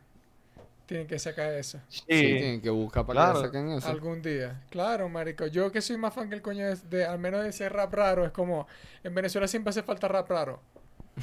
Tienen 0.85 1.05
que 1.05 1.19
sacar 1.19 1.53
eso. 1.53 1.79
Sí, 1.87 1.99
Sí, 1.99 2.05
tienen 2.07 2.61
que 2.61 2.69
buscar 2.71 3.05
para 3.05 3.21
claro. 3.21 3.39
que 3.41 3.45
saquen 3.47 3.69
eso. 3.73 3.87
Algún 3.89 4.21
día. 4.23 4.63
Claro, 4.71 5.07
marico. 5.07 5.45
Yo 5.45 5.71
que 5.71 5.81
soy 5.81 5.97
más 5.97 6.13
fan 6.15 6.29
que 6.29 6.35
el 6.35 6.41
coño 6.41 6.65
de, 6.67 6.75
de- 6.89 7.05
al 7.05 7.19
menos 7.19 7.43
de 7.43 7.49
ese 7.49 7.69
rap 7.69 7.93
raro, 7.93 8.25
es 8.25 8.31
como, 8.31 8.67
en 9.03 9.13
Venezuela 9.13 9.47
siempre 9.47 9.69
hace 9.69 9.83
falta 9.83 10.07
rap 10.07 10.27
raro. 10.29 10.61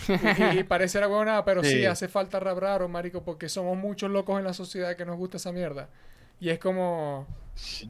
Y, 0.09 0.59
y 0.61 0.63
parece 0.69 1.01
la 1.01 1.09
huevonada, 1.09 1.45
pero 1.45 1.65
sí. 1.65 1.71
Sí. 1.71 1.85
hace 1.85 2.07
falta 2.07 2.39
rap 2.39 2.59
raro, 2.59 2.89
marico, 2.89 3.25
porque 3.25 3.49
somos 3.49 3.77
muchos 3.77 4.09
locos 4.11 4.39
en 4.39 4.45
la 4.45 4.53
sociedad 4.55 4.95
que 4.97 5.05
nos 5.05 5.17
gusta 5.17 5.39
esa 5.39 5.51
mierda. 5.51 5.89
Y 6.41 6.51
es 6.51 6.59
como, 6.59 7.27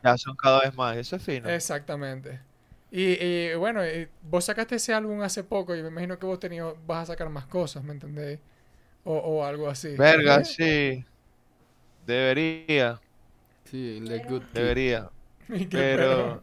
ya 0.02 0.16
son 0.16 0.36
cada 0.36 0.60
vez 0.60 0.74
más. 0.76 0.96
Eso 0.96 1.16
es 1.16 1.22
fino. 1.22 1.54
exactamente. 1.54 2.40
Y, 2.90 3.12
y, 3.24 3.54
bueno, 3.56 3.84
y 3.86 4.08
vos 4.22 4.44
sacaste 4.44 4.76
ese 4.76 4.94
álbum 4.94 5.20
hace 5.22 5.44
poco 5.44 5.74
y 5.76 5.82
me 5.82 5.88
imagino 5.88 6.18
que 6.18 6.26
vos 6.26 6.38
tenido, 6.38 6.76
vas 6.86 7.04
a 7.04 7.12
sacar 7.12 7.28
más 7.30 7.46
cosas, 7.46 7.82
¿me 7.84 7.92
entendéis? 7.92 8.38
O, 9.04 9.16
o 9.16 9.44
algo 9.44 9.68
así. 9.68 9.98
Verga, 9.98 10.44
sí. 10.44 11.04
Debería, 12.06 13.00
Sí, 13.64 14.02
The 14.06 14.20
Good 14.20 14.44
debería. 14.54 15.10
Pero. 15.70 16.42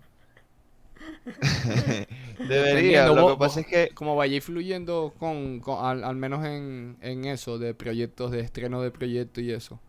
Debería. 2.43 3.09
Lo 3.09 3.15
vos- 3.15 3.33
que 3.33 3.37
pasa 3.39 3.59
es 3.61 3.67
que 3.67 3.89
Como 3.93 4.15
vaya 4.15 4.39
fluyendo 4.41 5.13
con, 5.19 5.59
con- 5.59 5.83
al, 5.85 6.03
al 6.03 6.15
menos 6.15 6.45
en, 6.45 6.97
en 7.01 7.25
eso, 7.25 7.57
de 7.59 7.73
proyectos, 7.73 8.31
de 8.31 8.41
estreno 8.41 8.81
de 8.81 8.91
proyectos 8.91 9.43
y 9.43 9.51
eso. 9.51 9.79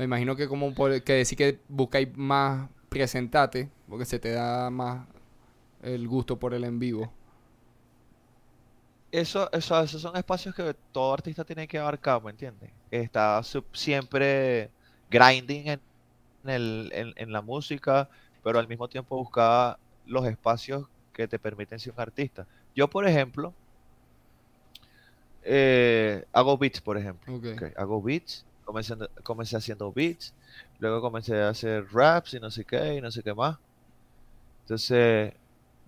Me 0.00 0.04
imagino 0.04 0.34
que 0.34 0.48
como 0.48 0.72
por, 0.74 1.02
que 1.04 1.12
decir 1.12 1.36
que 1.36 1.60
buscáis 1.68 2.08
más 2.16 2.70
presentate, 2.88 3.68
porque 3.86 4.06
se 4.06 4.18
te 4.18 4.30
da 4.32 4.70
más 4.70 5.06
el 5.82 6.08
gusto 6.08 6.38
por 6.38 6.54
el 6.54 6.64
en 6.64 6.78
vivo. 6.78 7.12
eso, 9.10 9.50
eso, 9.52 9.80
esos 9.82 10.02
son 10.02 10.16
espacios 10.16 10.54
que 10.54 10.74
todo 10.92 11.12
artista 11.14 11.44
tiene 11.44 11.66
que 11.68 11.78
abarcar, 11.78 12.22
¿me 12.22 12.30
entiendes? 12.30 12.72
Está 12.90 13.42
sub- 13.42 13.68
siempre 13.74 14.72
grinding 15.08 15.68
en, 15.68 15.82
en 16.44 16.50
el, 16.50 16.90
en, 16.94 17.12
en 17.16 17.32
la 17.32 17.42
música, 17.42 18.10
pero 18.42 18.58
al 18.58 18.68
mismo 18.68 18.88
tiempo 18.88 19.16
buscar 19.16 19.78
los 20.04 20.26
espacios 20.26 20.86
que 21.12 21.28
te 21.28 21.38
permiten 21.38 21.78
ser 21.80 21.92
un 21.94 22.00
artista. 22.00 22.48
Yo, 22.74 22.88
por 22.90 23.06
ejemplo, 23.08 23.56
eh, 25.42 26.24
hago 26.32 26.58
beats, 26.58 26.80
por 26.80 26.98
ejemplo. 26.98 27.32
Ok. 27.34 27.46
Ok, 27.46 27.62
Hago 27.76 28.02
beats 28.02 28.46
comencé, 28.70 28.94
comencé 29.22 29.56
haciendo 29.56 29.92
beats, 29.92 30.32
luego 30.78 31.00
comencé 31.00 31.36
a 31.40 31.48
hacer 31.50 31.86
raps 31.92 32.34
y 32.34 32.40
no 32.40 32.50
sé 32.50 32.64
qué, 32.64 32.94
y 32.94 33.00
no 33.00 33.10
sé 33.10 33.22
qué 33.22 33.34
más. 33.34 33.58
Entonces 34.62 35.34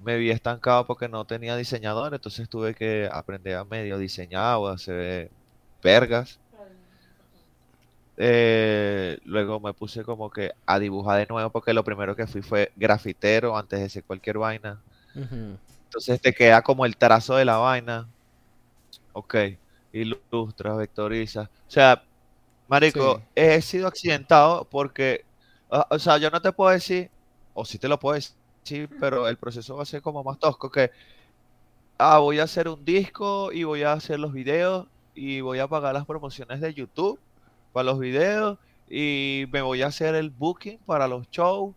me 0.02 0.16
vi 0.16 0.30
estancado 0.30 0.86
porque 0.86 1.08
no 1.08 1.24
tenía 1.24 1.56
diseñador, 1.56 2.12
entonces 2.14 2.48
tuve 2.48 2.74
que 2.74 3.08
aprender 3.10 3.56
a 3.56 3.64
medio 3.64 3.98
diseñar 3.98 4.56
o 4.56 4.68
hacer 4.68 5.30
vergas. 5.82 6.38
Eh, 8.16 9.18
luego 9.24 9.58
me 9.60 9.72
puse 9.72 10.04
como 10.04 10.30
que 10.30 10.52
a 10.66 10.78
dibujar 10.78 11.18
de 11.18 11.26
nuevo 11.26 11.50
porque 11.50 11.72
lo 11.72 11.84
primero 11.84 12.14
que 12.14 12.26
fui 12.26 12.42
fue 12.42 12.72
grafitero 12.76 13.56
antes 13.56 13.78
de 13.78 13.86
hacer 13.86 14.04
cualquier 14.04 14.38
vaina. 14.38 14.80
Entonces 15.14 16.20
te 16.20 16.32
queda 16.32 16.62
como 16.62 16.84
el 16.84 16.96
trazo 16.96 17.36
de 17.36 17.44
la 17.44 17.58
vaina. 17.58 18.08
Ok. 19.12 19.36
Ilustra, 19.92 20.74
vectoriza. 20.74 21.42
O 21.42 21.70
sea, 21.70 22.02
marico, 22.68 23.16
Sí. 23.18 23.22
he 23.36 23.62
sido 23.62 23.86
accidentado 23.88 24.64
porque, 24.70 25.24
o 25.68 25.98
sea, 25.98 26.18
yo 26.18 26.30
no 26.30 26.40
te 26.40 26.52
puedo 26.52 26.70
decir, 26.70 27.10
o 27.54 27.64
sí 27.64 27.78
te 27.78 27.88
lo 27.88 27.98
puedo 27.98 28.14
decir, 28.14 28.88
pero 29.00 29.28
el 29.28 29.36
proceso 29.36 29.76
va 29.76 29.82
a 29.82 29.86
ser 29.86 30.02
como 30.02 30.22
más 30.24 30.38
tosco 30.38 30.70
que, 30.70 30.90
ah, 31.98 32.18
voy 32.18 32.38
a 32.40 32.44
hacer 32.44 32.68
un 32.68 32.84
disco 32.84 33.52
y 33.52 33.64
voy 33.64 33.82
a 33.82 33.92
hacer 33.92 34.18
los 34.20 34.32
videos 34.32 34.86
y 35.14 35.40
voy 35.40 35.58
a 35.58 35.68
pagar 35.68 35.94
las 35.94 36.06
promociones 36.06 36.60
de 36.60 36.72
YouTube 36.74 37.18
para 37.72 37.84
los 37.84 37.98
videos 37.98 38.58
y 38.88 39.46
me 39.52 39.62
voy 39.62 39.82
a 39.82 39.86
hacer 39.86 40.14
el 40.14 40.30
booking 40.30 40.78
para 40.86 41.08
los 41.08 41.28
shows 41.30 41.74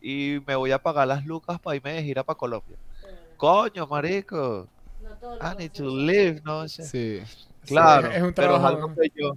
y 0.00 0.38
me 0.46 0.54
voy 0.56 0.70
a 0.72 0.82
pagar 0.82 1.08
las 1.08 1.24
lucas 1.24 1.58
para 1.60 1.76
irme 1.76 1.92
de 1.94 2.02
gira 2.02 2.22
para 2.24 2.36
Colombia. 2.38 2.76
Coño, 3.36 3.86
marico. 3.86 4.68
I 5.40 5.56
need 5.58 5.72
to 5.72 5.84
live, 5.84 6.40
¿no? 6.44 6.68
sé. 6.68 6.84
Sí, 6.84 7.22
Claro, 7.66 8.10
es 8.10 8.22
un 8.22 8.32
pero 8.34 8.56
es 8.56 8.62
algo 8.62 8.94
que 8.94 9.08
yo, 9.14 9.36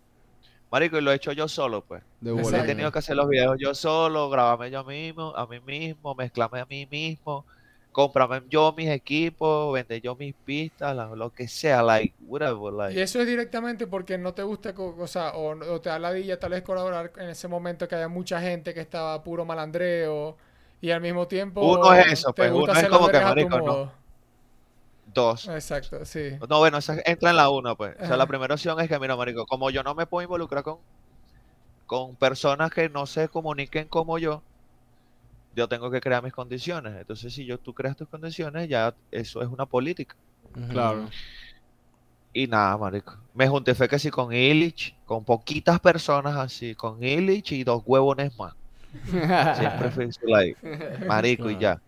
marico, 0.72 0.98
y 0.98 1.02
lo 1.02 1.12
he 1.12 1.16
hecho 1.16 1.32
yo 1.34 1.48
solo, 1.48 1.86
pues. 1.86 2.04
de. 2.22 2.60
He 2.60 2.64
tenido 2.64 2.92
que 2.92 3.00
hacer 3.00 3.16
los 3.16 3.30
videos 3.30 3.58
yo 3.60 3.74
solo, 3.76 4.30
grabarme 4.30 4.72
yo 4.72 4.84
mismo, 4.84 5.36
a 5.36 5.48
mí 5.48 5.60
mismo, 5.62 6.16
mezclarme 6.16 6.60
a 6.62 6.66
mí 6.66 6.86
mismo, 6.88 7.46
comprarme 7.92 8.42
yo 8.50 8.74
mis 8.78 8.90
equipos, 8.90 9.74
vender 9.74 10.02
yo 10.02 10.16
mis 10.16 10.34
pistas, 10.36 10.96
la- 10.96 11.16
lo 11.16 11.32
que 11.34 11.48
sea, 11.48 11.82
like, 11.84 12.16
whatever, 12.20 12.74
Y 12.90 12.96
like. 12.96 13.02
eso 13.02 13.20
es 13.20 13.28
directamente 13.28 13.86
porque 13.88 14.18
no 14.18 14.34
te 14.34 14.44
gusta, 14.44 14.74
o 14.78 15.08
sea, 15.08 15.32
o, 15.32 15.50
o 15.52 15.82
te 15.82 15.90
da 15.90 16.00
la 16.00 16.14
dilla 16.14 16.40
tal 16.40 16.52
vez 16.52 16.64
colaborar 16.64 17.12
en 17.18 17.30
ese 17.30 17.48
momento 17.48 17.88
que 17.88 17.96
haya 17.96 18.08
mucha 18.08 18.40
gente 18.42 18.74
que 18.74 18.80
estaba 18.82 19.22
puro 19.24 19.46
malandreo 19.46 20.38
y 20.80 20.92
al 20.92 21.02
mismo 21.02 21.28
tiempo 21.28 21.62
Uno 21.62 21.94
es 21.94 22.14
eso, 22.14 22.34
pues, 22.34 22.52
uno 22.52 22.72
es 22.72 22.88
como 22.88 23.08
que, 23.10 23.20
marico, 23.20 23.60
no. 23.62 24.07
Exacto, 25.26 26.06
sí. 26.06 26.38
No, 26.50 26.60
bueno, 26.60 26.78
esa 26.78 26.98
entra 27.06 27.32
en 27.32 27.36
la 27.36 27.50
uno, 27.50 27.76
pues. 27.76 27.96
O 27.96 28.00
sea, 28.00 28.08
Ajá. 28.08 28.18
la 28.18 28.28
primera 28.28 28.54
opción 28.54 28.80
es 28.80 28.88
que, 28.88 29.00
mira, 29.00 29.16
marico, 29.16 29.46
como 29.46 29.70
yo 29.70 29.84
no 29.84 29.96
me 29.96 30.06
puedo 30.06 30.24
involucrar 30.24 30.64
con, 30.64 30.78
con 31.86 32.16
personas 32.16 32.72
que 32.72 32.90
no 32.90 33.06
se 33.06 33.28
comuniquen 33.30 33.88
como 33.88 34.18
yo, 34.18 34.44
yo 35.56 35.68
tengo 35.68 35.90
que 35.90 36.02
crear 36.02 36.24
mis 36.24 36.34
condiciones. 36.34 36.96
Entonces, 36.96 37.34
si 37.34 37.46
yo, 37.46 37.58
tú 37.58 37.74
creas 37.74 37.96
tus 37.96 38.08
condiciones, 38.08 38.70
ya 38.70 38.94
eso 39.12 39.42
es 39.42 39.48
una 39.48 39.66
política. 39.66 40.16
Claro. 40.70 41.08
Y 42.34 42.46
nada, 42.46 42.78
marico. 42.78 43.18
Me 43.34 43.48
junté 43.48 43.74
fue 43.74 43.88
que 43.88 43.98
sí 43.98 44.12
con 44.12 44.32
Illich, 44.32 44.96
con 45.06 45.24
poquitas 45.24 45.80
personas 45.80 46.36
así, 46.36 46.76
con 46.76 47.04
Illich 47.04 47.52
y 47.54 47.64
dos 47.64 47.82
huevones 47.86 48.38
más. 48.38 48.54
Siempre 49.58 49.92
fui 49.92 50.10
like, 50.24 51.06
marico, 51.08 51.50
y 51.50 51.58
ya. 51.58 51.82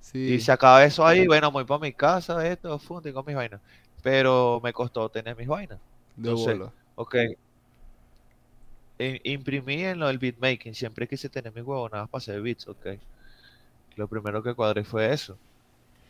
Sí. 0.00 0.34
Y 0.34 0.40
se 0.40 0.52
acaba 0.52 0.84
eso 0.84 1.06
ahí, 1.06 1.26
bueno, 1.26 1.50
voy 1.52 1.64
para 1.64 1.80
mi 1.80 1.92
casa, 1.92 2.46
esto, 2.46 2.78
fum, 2.78 3.02
tengo 3.02 3.22
mis 3.22 3.36
vainas. 3.36 3.60
Pero 4.02 4.60
me 4.62 4.72
costó 4.72 5.08
tener 5.10 5.36
mis 5.36 5.46
vainas. 5.48 5.80
de 6.16 6.30
entonces, 6.30 6.58
bola. 6.58 6.72
Ok. 6.94 7.16
Imprimí 9.24 9.82
en 9.84 9.98
lo 9.98 10.06
del 10.08 10.18
beatmaking, 10.18 10.74
siempre 10.74 11.08
quise 11.08 11.28
tener 11.30 11.52
mis 11.54 11.64
huevonadas 11.64 12.08
para 12.08 12.18
hacer 12.20 12.40
beats, 12.42 12.68
ok. 12.68 12.86
Lo 13.96 14.08
primero 14.08 14.42
que 14.42 14.54
cuadré 14.54 14.84
fue 14.84 15.12
eso. 15.12 15.38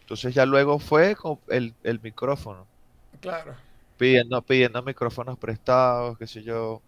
Entonces 0.02 0.34
ya 0.34 0.46
luego 0.46 0.78
fue 0.80 1.16
con 1.16 1.40
el, 1.48 1.76
el 1.84 2.00
micrófono. 2.02 2.68
Claro. 3.20 3.60
pidiendo, 3.96 4.42
pidiendo 4.42 4.82
micrófonos 4.82 5.38
prestados, 5.38 6.18
qué 6.18 6.26
sé 6.26 6.42
yo. 6.42 6.82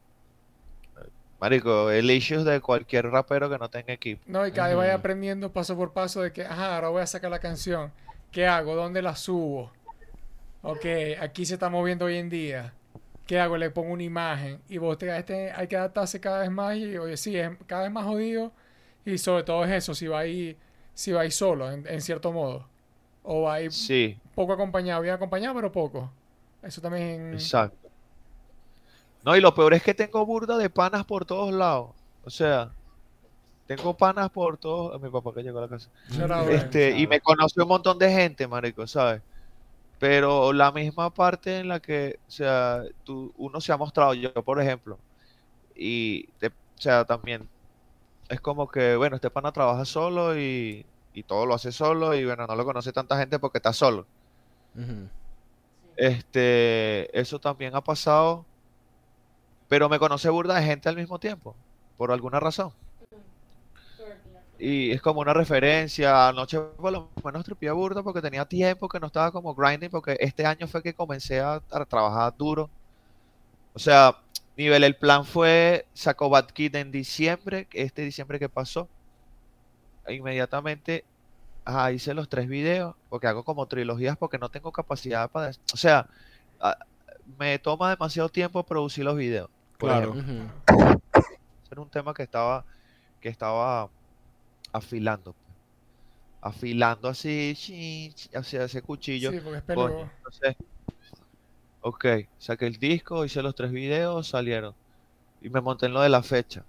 Marico, 1.43 1.90
el 1.90 2.09
issue 2.09 2.45
de 2.45 2.61
cualquier 2.61 3.11
rapero 3.11 3.51
que 3.51 3.59
no 3.59 3.68
tenga 3.68 3.93
equipo. 3.93 4.22
No, 4.26 4.47
y 4.47 4.53
cada 4.53 4.68
vez 4.68 4.76
vaya 4.76 4.95
aprendiendo 4.95 5.53
paso 5.53 5.76
por 5.76 5.93
paso 5.93 6.22
de 6.22 6.32
que, 6.32 6.45
ajá, 6.45 6.76
ahora 6.76 6.90
voy 6.90 7.03
a 7.03 7.07
sacar 7.09 7.32
la 7.32 7.40
canción. 7.40 7.90
¿Qué 8.30 8.47
hago? 8.47 8.76
¿Dónde 8.76 9.03
la 9.03 9.16
subo? 9.16 9.72
Ok, 10.62 10.86
aquí 11.20 11.45
se 11.45 11.55
está 11.55 11.68
moviendo 11.68 12.05
hoy 12.05 12.18
en 12.18 12.30
día. 12.30 12.72
¿Qué 13.26 13.40
hago? 13.40 13.57
Le 13.57 13.70
pongo 13.70 13.93
una 13.93 14.05
imagen. 14.05 14.61
Y 14.68 14.78
vos 14.78 14.97
te, 14.97 15.18
este, 15.18 15.51
hay 15.51 15.66
que 15.66 15.76
adaptarse 15.76 16.20
cada 16.20 16.38
vez 16.43 16.51
más. 16.53 16.76
Y 16.76 16.97
oye, 16.97 17.16
sí, 17.16 17.36
es 17.36 17.51
cada 17.66 17.82
vez 17.82 17.90
más 17.90 18.05
jodido. 18.05 18.53
Y 19.05 19.18
sobre 19.18 19.43
todo 19.43 19.64
es 19.64 19.72
eso, 19.72 19.97
si 19.97 20.07
va 20.07 20.20
ahí, 20.20 20.57
si 20.95 21.11
va 21.11 21.22
ahí 21.22 21.32
solo, 21.32 21.72
en, 21.72 21.84
en 21.88 22.01
cierto 22.03 22.30
modo. 22.30 22.68
O 23.24 23.43
va 23.43 23.55
ahí 23.55 23.68
Sí, 23.72 24.16
poco 24.36 24.53
acompañado, 24.53 25.03
bien 25.03 25.16
acompañado, 25.16 25.57
pero 25.57 25.72
poco. 25.72 26.09
Eso 26.62 26.80
también. 26.80 27.32
exacto. 27.32 27.82
No, 29.23 29.37
y 29.37 29.41
lo 29.41 29.55
peor 29.55 29.75
es 29.75 29.83
que 29.83 29.95
tengo 29.95 30.27
burda 30.27 30.57
de 30.59 30.70
panas 30.70 31.05
por 31.05 31.25
todos 31.25 31.53
lados. 31.53 31.95
O 32.25 32.31
sea, 32.31 32.75
tengo 33.66 33.97
panas 33.97 34.31
por 34.31 34.59
todos. 34.59 35.01
Mi 35.03 35.11
papá 35.11 35.33
que 35.35 35.43
llegó 35.43 35.59
a 35.59 35.62
la 35.62 35.68
casa. 35.68 35.91
Este, 36.45 36.93
y 36.97 37.07
me 37.07 37.20
conoce 37.20 37.62
un 37.62 37.68
montón 37.68 37.99
de 37.99 38.11
gente, 38.12 38.49
marico, 38.49 38.87
¿sabes? 38.87 39.23
Pero 39.99 40.53
la 40.53 40.73
misma 40.73 41.14
parte 41.14 41.61
en 41.61 41.68
la 41.68 41.81
que, 41.81 42.20
o 42.29 42.31
sea, 42.31 42.85
tú, 43.05 43.33
uno 43.37 43.61
se 43.61 43.73
ha 43.73 43.77
mostrado, 43.79 44.14
yo 44.14 44.33
por 44.45 44.61
ejemplo, 44.61 44.99
y, 45.75 46.29
te- 46.39 46.49
o 46.49 46.53
sea, 46.77 47.05
también 47.07 47.49
es 48.29 48.41
como 48.41 48.68
que, 48.68 48.97
bueno, 48.97 49.16
este 49.16 49.31
pana 49.31 49.53
trabaja 49.53 49.85
solo 49.87 50.39
y, 50.39 50.87
y 51.14 51.25
todo 51.25 51.47
lo 51.47 51.55
hace 51.55 51.73
solo 51.73 52.14
y, 52.14 52.25
bueno, 52.27 52.47
no 52.47 52.57
lo 52.57 52.64
conoce 52.64 52.93
tanta 52.93 53.18
gente 53.18 53.39
porque 53.41 53.59
está 53.59 53.73
solo. 53.75 54.09
Este, 55.97 57.18
eso 57.18 57.39
también 57.41 57.75
ha 57.77 57.83
pasado, 57.83 58.47
pero 59.73 59.89
me 59.89 59.99
conoce 59.99 60.29
burda 60.29 60.57
de 60.57 60.66
gente 60.66 60.91
al 60.91 60.97
mismo 60.97 61.18
tiempo, 61.18 61.57
por 61.97 62.12
alguna 62.12 62.39
razón. 62.39 62.73
Y 64.59 64.91
es 64.91 65.01
como 65.01 65.23
una 65.23 65.33
referencia. 65.33 66.29
Anoche 66.29 66.59
por 66.61 66.93
lo 66.93 67.09
menos 67.25 67.43
tripié 67.43 67.70
burda 67.70 68.03
porque 68.03 68.20
tenía 68.20 68.45
tiempo 68.45 68.87
que 68.87 69.01
no 69.01 69.07
estaba 69.07 69.33
como 69.33 69.55
grinding, 69.55 69.89
porque 69.89 70.18
este 70.20 70.45
año 70.45 70.68
fue 70.68 70.83
que 70.83 70.93
comencé 70.93 71.41
a, 71.41 71.62
trabajar 71.89 72.37
duro. 72.37 72.68
O 73.73 73.79
sea, 73.79 74.18
nivel, 74.59 74.85
el 74.85 74.95
plan 74.95 75.25
fue, 75.25 75.87
sacó 75.95 76.29
Bad 76.29 76.49
en 76.55 76.93
diciembre, 76.93 77.66
este 77.73 78.03
diciembre 78.03 78.39
que 78.39 78.51
pasó. 78.51 78.91
E 80.07 80.12
inmediatamente 80.12 81.03
hice 81.95 82.12
los 82.12 82.29
tres 82.29 82.47
videos, 82.47 82.95
porque 83.09 83.27
hago 83.27 83.43
como 83.43 83.66
trilogías 83.68 84.18
porque 84.18 84.37
no 84.37 84.51
tengo 84.51 84.70
capacidad 84.70 85.31
para... 85.31 85.53
O 85.73 85.79
sea, 85.79 86.11
me 87.39 87.59
toma 87.59 87.89
demasiado 87.89 88.29
tiempo 88.29 88.62
producir 88.64 89.07
los 89.07 89.16
videos. 89.16 89.49
Por 89.83 89.91
Claro. 89.91 90.14
ejemplo. 90.14 91.01
Era 91.70 91.80
un 91.80 91.89
tema 91.91 92.14
que 92.14 92.22
estaba, 92.22 92.64
que 93.20 93.28
estaba 93.28 93.89
afilando. 94.72 95.33
pues. 95.33 95.43
Afilando 96.41 97.09
así, 97.09 98.14
hacia 98.35 98.64
ese 98.64 98.83
cuchillo. 98.83 99.30
Sí, 99.33 99.41
porque 99.43 99.59
es 99.59 99.64
peludo. 99.64 100.09
entonces, 100.18 100.57
ok, 101.80 102.05
saqué 102.39 102.66
el 102.66 102.76
disco, 102.78 103.24
hice 103.24 103.43
los 103.43 103.55
tres 103.55 103.70
videos, 103.72 104.28
salieron. 104.28 104.74
Y 105.41 105.49
me 105.51 105.61
monté 105.61 105.87
en 105.87 105.95
lo 105.95 106.01
de 106.01 106.09
la 106.09 106.22
fecha. 106.22 106.64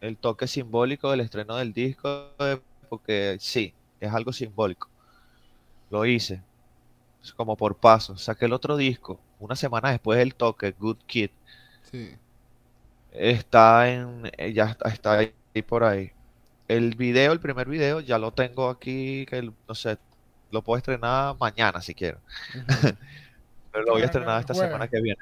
El 0.00 0.16
toque 0.16 0.46
simbólico 0.46 1.10
del 1.10 1.20
estreno 1.20 1.56
del 1.56 1.72
disco, 1.72 2.28
eh, 2.40 2.60
porque 2.88 3.36
sí, 3.40 3.72
es 4.00 4.12
algo 4.12 4.32
simbólico. 4.32 4.88
Lo 5.90 6.04
hice. 6.04 6.42
Es 7.22 7.32
como 7.32 7.56
por 7.56 7.76
paso. 7.76 8.16
Saqué 8.18 8.46
el 8.46 8.52
otro 8.52 8.76
disco, 8.76 9.20
una 9.38 9.54
semana 9.56 9.90
después 9.90 10.18
del 10.18 10.34
toque, 10.34 10.72
Good 10.72 10.98
Kid. 11.06 11.30
Sí. 11.90 12.16
Está 13.12 13.90
en, 13.90 14.30
eh, 14.38 14.52
ya 14.52 14.64
está, 14.70 14.88
está 14.88 15.18
ahí 15.18 15.32
por 15.66 15.84
ahí. 15.84 16.12
El 16.68 16.94
video, 16.94 17.32
el 17.32 17.40
primer 17.40 17.68
video, 17.68 18.00
ya 18.00 18.18
lo 18.18 18.32
tengo 18.32 18.68
aquí, 18.70 19.26
que 19.26 19.38
el- 19.38 19.52
no 19.68 19.74
sé, 19.74 19.98
lo 20.50 20.62
puedo 20.62 20.78
estrenar 20.78 21.36
mañana 21.38 21.80
si 21.82 21.94
quiero. 21.94 22.18
Pero 23.72 23.84
lo 23.84 23.92
voy 23.92 24.02
a 24.02 24.06
estrenar 24.06 24.40
esta 24.40 24.54
jueves. 24.54 24.70
semana 24.70 24.88
que 24.88 25.00
viene. 25.00 25.20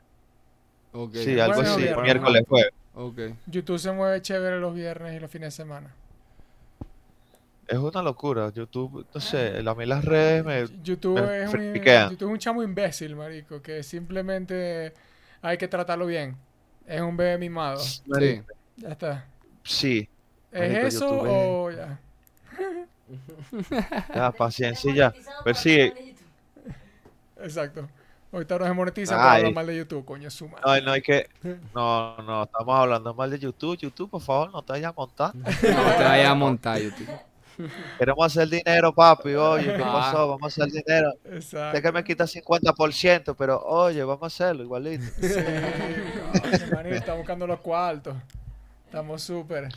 Sí, 1.15 1.39
algo 1.39 1.61
así, 1.61 1.83
viernes. 1.83 2.03
miércoles, 2.03 2.43
jueves. 2.49 3.35
YouTube 3.47 3.79
se 3.79 3.93
mueve 3.93 4.21
chévere 4.23 4.59
los 4.59 4.75
viernes 4.75 5.17
y 5.17 5.21
los 5.21 5.31
fines 5.31 5.49
de 5.57 5.63
semana. 5.63 5.95
Es 7.69 7.79
una 7.79 8.03
locura. 8.03 8.51
YouTube, 8.51 9.07
no 9.15 9.21
sé, 9.21 9.63
a 9.65 9.75
mí 9.75 9.87
las 9.87 10.05
redes 10.05 10.45
me... 10.45 10.67
YouTube 10.83 11.21
me 11.21 11.45
es 11.45 11.55
un. 11.55 11.75
YouTube 11.75 12.11
es 12.11 12.33
un 12.33 12.39
chamo 12.39 12.63
imbécil, 12.65 13.15
marico, 13.15 13.63
que 13.63 13.85
simplemente 13.85 14.93
hay 15.41 15.57
que 15.57 15.69
tratarlo 15.69 16.07
bien. 16.07 16.37
Es 16.91 17.01
un 17.01 17.17
bebé 17.17 17.39
mimado. 17.39 17.79
Sí. 17.79 18.43
Ya 18.77 18.89
está. 18.89 19.25
Sí, 19.63 20.09
¿Es 20.51 20.61
Marico, 20.61 20.87
eso 20.89 21.09
YouTube 21.09 21.27
es- 21.27 21.33
o 21.33 21.71
ya? 21.71 22.01
ya, 24.15 24.31
paciencia 24.33 24.95
ya. 24.95 25.15
Pero 25.45 25.57
sí, 25.57 25.93
Exacto. 27.43 27.89
Ahorita 28.33 28.59
nos 28.59 28.75
monetizan 28.77 29.19
Ay. 29.19 29.23
para 29.25 29.37
hablar 29.37 29.53
mal 29.55 29.67
de 29.67 29.77
YouTube, 29.79 30.05
coño, 30.05 30.31
suma. 30.31 30.59
No, 30.65 30.81
no 30.81 30.93
hay 30.93 31.03
que. 31.03 31.29
No, 31.75 32.17
no, 32.19 32.43
estamos 32.45 32.79
hablando 32.79 33.13
mal 33.15 33.31
de 33.31 33.39
YouTube. 33.39 33.77
YouTube, 33.79 34.11
por 34.11 34.21
favor, 34.21 34.53
no 34.53 34.63
te 34.63 34.73
vayas 34.73 34.91
a 34.91 34.93
montar. 34.93 35.35
No 35.35 35.45
te 35.53 35.73
vayas 36.05 36.29
a 36.29 36.35
montar, 36.35 36.81
YouTube. 36.81 37.09
Queremos 37.99 38.27
hacer 38.27 38.49
dinero, 38.49 38.93
papi. 38.95 39.35
Oye, 39.35 39.75
¿qué 39.77 39.83
pasó? 39.83 40.29
Vamos 40.29 40.43
a 40.43 40.47
hacer 40.65 40.73
dinero. 40.73 41.13
Sé 41.25 41.37
Exacto. 41.37 41.83
que 41.83 41.93
me 41.93 42.05
quita 42.05 42.25
50%, 42.25 43.35
pero 43.37 43.61
oye, 43.65 44.03
vamos 44.05 44.23
a 44.23 44.27
hacerlo 44.27 44.63
igualito. 44.63 45.05
Sí, 45.21 46.65
manito, 46.75 46.97
está 46.97 47.15
buscando 47.15 47.47
los 47.47 47.61
cuartos. 47.61 48.17
Estamos 48.87 49.23
súper. 49.23 49.69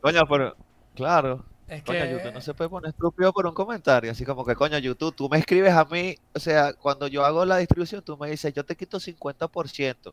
Coño, 0.00 0.22
pero. 0.28 0.56
Claro. 0.94 1.44
Es 1.66 1.82
Coño, 1.82 2.00
que. 2.02 2.10
YouTube 2.10 2.32
no 2.34 2.40
se 2.40 2.54
puede 2.54 2.68
poner 2.70 2.90
estúpido 2.90 3.32
por 3.32 3.46
un 3.46 3.54
comentario. 3.54 4.10
Así 4.10 4.24
como 4.24 4.44
que, 4.44 4.54
coño, 4.54 4.78
YouTube, 4.78 5.14
tú 5.14 5.28
me 5.28 5.38
escribes 5.38 5.72
a 5.72 5.84
mí. 5.86 6.14
O 6.34 6.38
sea, 6.38 6.72
cuando 6.74 7.06
yo 7.08 7.24
hago 7.24 7.44
la 7.44 7.56
distribución, 7.56 8.02
tú 8.02 8.16
me 8.18 8.30
dices, 8.30 8.52
yo 8.52 8.64
te 8.64 8.76
quito 8.76 8.98
50%. 9.00 10.12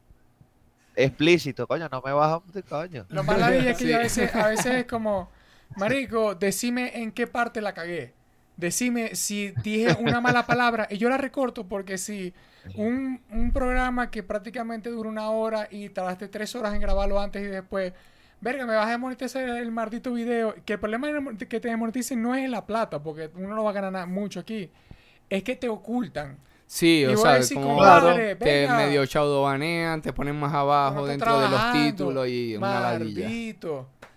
Explícito, 0.96 1.68
coño, 1.68 1.88
no 1.90 2.02
me 2.06 2.12
bajas 2.12 2.42
de 2.54 2.64
coño. 2.64 3.06
Lo 3.10 3.24
más 3.24 3.40
ladilla 3.40 3.72
es 3.72 3.78
que 3.78 3.84
Sí. 3.86 3.90
yo 3.90 3.96
a 3.96 4.00
veces, 4.00 4.36
a 4.36 4.48
veces 4.50 4.66
es 4.76 4.86
como, 4.86 5.30
Marico, 5.78 6.36
decime 6.36 6.92
en 7.02 7.12
qué 7.12 7.28
parte 7.28 7.62
la 7.62 7.74
cagué. 7.74 8.14
Decime 8.58 9.16
si 9.16 9.54
dije 9.64 9.98
una 10.00 10.22
mala 10.22 10.46
palabra 10.46 10.88
y 10.90 10.98
yo 10.98 11.10
la 11.10 11.18
recorto 11.18 11.68
porque 11.68 11.98
si 11.98 12.34
un, 12.76 13.20
un 13.32 13.52
programa 13.52 14.12
que 14.12 14.22
prácticamente 14.22 14.90
dura 14.90 15.10
una 15.10 15.30
hora 15.32 15.68
y 15.72 15.90
tardaste 15.90 16.28
tres 16.28 16.54
horas 16.56 16.74
en 16.76 16.82
grabarlo 16.82 17.20
antes 17.20 17.42
y 17.42 17.48
después, 17.48 17.94
verga, 18.40 18.66
me 18.68 18.76
vas 18.76 18.88
a 18.92 18.98
monetizar 19.00 19.48
el 19.50 19.72
maldito 19.72 20.14
video. 20.14 20.54
Que 20.66 20.74
el 20.74 20.80
problema 20.80 21.08
que 21.38 21.60
te 21.60 21.70
demoneticen 21.70 22.22
no 22.22 22.36
es 22.36 22.48
la 22.50 22.66
plata, 22.66 23.02
porque 23.02 23.32
uno 23.36 23.56
no 23.56 23.64
va 23.64 23.72
a 23.72 23.74
ganar 23.74 23.92
nada- 23.92 24.06
mucho 24.06 24.40
aquí. 24.42 24.70
Es 25.30 25.42
que 25.44 25.56
te 25.56 25.70
ocultan. 25.70 26.38
Sí, 26.68 27.04
o 27.06 27.18
sea, 27.18 27.40
como 27.54 27.70
compadre, 27.78 28.36
te 28.36 28.46
venga. 28.62 28.78
medio 28.78 29.06
chaudobanean, 29.06 30.02
te 30.02 30.14
ponen 30.14 30.40
más 30.40 30.54
abajo 30.54 31.06
dentro 31.08 31.40
de 31.40 31.50
los 31.50 31.74
títulos 31.74 32.28
y 32.30 32.56
una 32.58 32.80
ladilla. 32.80 33.28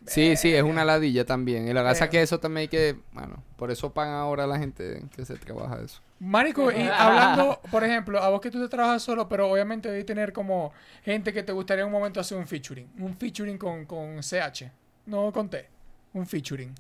Sí, 0.07 0.37
sí, 0.37 0.55
es 0.55 0.63
una 0.63 0.85
ladilla 0.85 1.25
también. 1.25 1.67
Y 1.67 1.73
la 1.73 1.83
verdad 1.83 2.09
que 2.09 2.21
eso 2.21 2.39
también 2.39 2.63
hay 2.63 2.69
que, 2.69 2.97
bueno, 3.13 3.43
por 3.57 3.71
eso 3.71 3.93
pagan 3.93 4.15
ahora 4.15 4.45
a 4.45 4.47
la 4.47 4.59
gente 4.59 5.03
que 5.15 5.25
se 5.25 5.37
trabaja 5.37 5.81
eso. 5.83 6.01
Marico, 6.21 6.71
y 6.71 6.83
hablando, 6.99 7.61
por 7.71 7.85
ejemplo, 7.85 8.23
a 8.23 8.29
vos 8.29 8.41
que 8.41 8.51
tú 8.51 8.61
te 8.61 8.69
trabajas 8.69 9.03
solo, 9.03 9.29
pero 9.29 9.51
obviamente 9.51 9.89
debes 9.91 10.07
tener 10.07 10.33
como 10.33 10.73
gente 11.05 11.33
que 11.33 11.43
te 11.43 11.53
gustaría 11.53 11.83
en 11.83 11.87
un 11.87 11.93
momento 11.93 12.21
hacer 12.21 12.37
un 12.37 12.47
featuring. 12.47 12.89
Un 12.99 13.17
featuring 13.17 13.57
con, 13.57 13.87
con 13.87 14.21
CH. 14.21 14.71
No 15.07 15.33
con 15.33 15.49
T. 15.49 15.69
Un 16.13 16.27
featuring. 16.27 16.75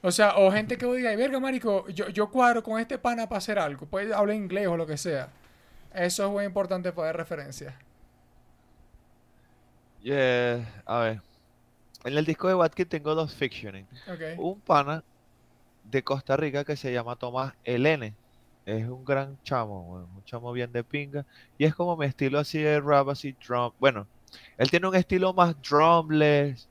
O 0.00 0.10
sea, 0.10 0.36
o 0.36 0.50
gente 0.50 0.76
que 0.76 0.86
diga, 0.86 1.10
"Ay, 1.10 1.16
verga, 1.16 1.38
marico, 1.38 1.86
yo, 1.88 2.08
yo 2.08 2.28
cuadro 2.30 2.62
con 2.62 2.80
este 2.80 2.98
pana 2.98 3.28
para 3.28 3.38
hacer 3.38 3.58
algo. 3.58 3.86
Puede 3.86 4.12
hablar 4.12 4.34
inglés 4.34 4.66
o 4.66 4.76
lo 4.76 4.86
que 4.86 4.96
sea. 4.96 5.28
Eso 5.94 6.26
es 6.26 6.32
muy 6.32 6.44
importante 6.44 6.90
para 6.92 7.06
dar 7.08 7.16
referencia. 7.18 7.76
Yeah, 10.02 10.66
a 10.86 10.98
ver. 10.98 11.20
En 12.04 12.18
el 12.18 12.24
disco 12.24 12.48
de 12.48 12.54
Watkins 12.54 12.88
tengo 12.88 13.14
dos 13.14 13.34
fictioning. 13.34 13.86
Ok. 14.08 14.38
Un 14.38 14.60
pana 14.60 15.04
de 15.84 16.02
Costa 16.02 16.36
Rica 16.36 16.64
que 16.64 16.76
se 16.76 16.92
llama 16.92 17.16
Tomás 17.16 17.54
Elene. 17.64 18.14
Es 18.64 18.86
un 18.88 19.04
gran 19.04 19.38
chamo, 19.42 20.06
un 20.14 20.24
chamo 20.24 20.52
bien 20.52 20.72
de 20.72 20.84
pinga. 20.84 21.26
Y 21.58 21.64
es 21.64 21.74
como 21.74 21.96
mi 21.96 22.06
estilo 22.06 22.38
así 22.38 22.58
de 22.58 22.80
rap, 22.80 23.08
así 23.08 23.36
drum. 23.46 23.72
Bueno, 23.78 24.06
él 24.56 24.70
tiene 24.70 24.88
un 24.88 24.94
estilo 24.94 25.32
más 25.32 25.54
drumless 25.62 26.68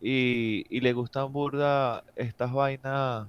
y, 0.00 0.64
y 0.68 0.80
le 0.80 0.92
gustan 0.92 1.32
burda 1.32 2.04
estas 2.16 2.52
vainas 2.52 3.28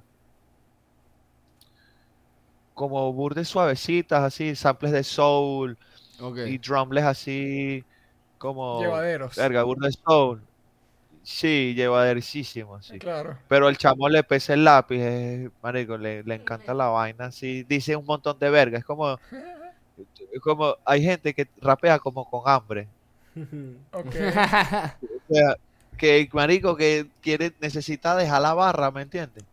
como 2.73 3.11
burdes 3.13 3.47
suavecitas, 3.47 4.23
así, 4.23 4.55
samples 4.55 4.91
de 4.91 5.03
soul 5.03 5.77
Ok. 6.19 6.37
y 6.47 6.57
drumless 6.57 7.05
así 7.05 7.83
como... 8.37 8.81
Llevaderos. 8.81 9.35
Verga, 9.35 9.63
burda 9.63 9.87
de 9.87 9.93
soul. 9.93 10.41
Sí, 11.23 11.73
llevaderísimo, 11.75 12.81
sí. 12.81 12.97
Claro. 12.97 13.37
Pero 13.47 13.69
el 13.69 13.77
chamo 13.77 14.09
le 14.09 14.23
pesa 14.23 14.53
el 14.55 14.63
lápiz, 14.63 14.99
es- 14.99 15.51
marico, 15.61 15.97
le, 15.97 16.23
le 16.23 16.35
encanta 16.35 16.73
la 16.73 16.87
vaina, 16.87 17.25
así, 17.25 17.63
dice 17.63 17.95
un 17.95 18.05
montón 18.05 18.39
de 18.39 18.49
verga, 18.49 18.79
es 18.79 18.83
como, 18.85 19.19
es 20.31 20.39
como, 20.41 20.75
hay 20.85 21.03
gente 21.03 21.33
que 21.33 21.47
rapea 21.61 21.99
como 21.99 22.27
con 22.29 22.41
hambre, 22.45 22.87
Ok. 23.93 24.15
o 25.29 25.33
sea, 25.33 25.57
que 25.97 26.27
marico 26.33 26.75
que 26.75 27.07
quiere, 27.21 27.53
necesita 27.59 28.15
dejar 28.15 28.41
la 28.41 28.53
barra, 28.53 28.91
¿me 28.91 29.03
entiendes? 29.03 29.43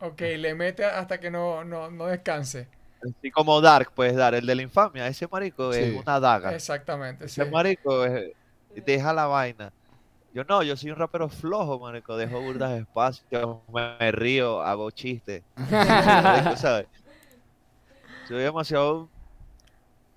ok, 0.00 0.20
le 0.38 0.54
mete 0.54 0.84
hasta 0.84 1.18
que 1.18 1.30
no, 1.30 1.64
no, 1.64 1.90
no 1.90 2.06
descanse. 2.06 2.68
Así 3.02 3.30
como 3.30 3.60
Dark, 3.60 3.92
pues 3.94 4.14
dar, 4.14 4.34
el 4.34 4.46
de 4.46 4.54
la 4.54 4.62
infamia, 4.62 5.06
ese 5.06 5.26
marico 5.26 5.72
es 5.72 5.92
Sí. 5.92 5.98
una 6.02 6.20
daga, 6.20 6.54
Exactamente. 6.54 7.28
Sí. 7.28 7.40
ese 7.40 7.50
marico 7.50 8.04
es- 8.04 8.32
deja 8.84 9.12
la 9.12 9.26
vaina. 9.26 9.72
Yo 10.36 10.44
no, 10.44 10.62
yo 10.62 10.76
soy 10.76 10.90
un 10.90 10.96
rapero 10.96 11.30
flojo, 11.30 11.78
marico, 11.78 12.14
dejo 12.14 12.38
burdas 12.42 12.72
de 12.72 12.80
espacio, 12.80 13.62
me, 13.72 13.96
me 13.98 14.12
río, 14.12 14.60
hago 14.60 14.90
chistes. 14.90 15.42
¿sabes? 16.58 16.86
Soy 18.28 18.42
demasiado, 18.42 19.08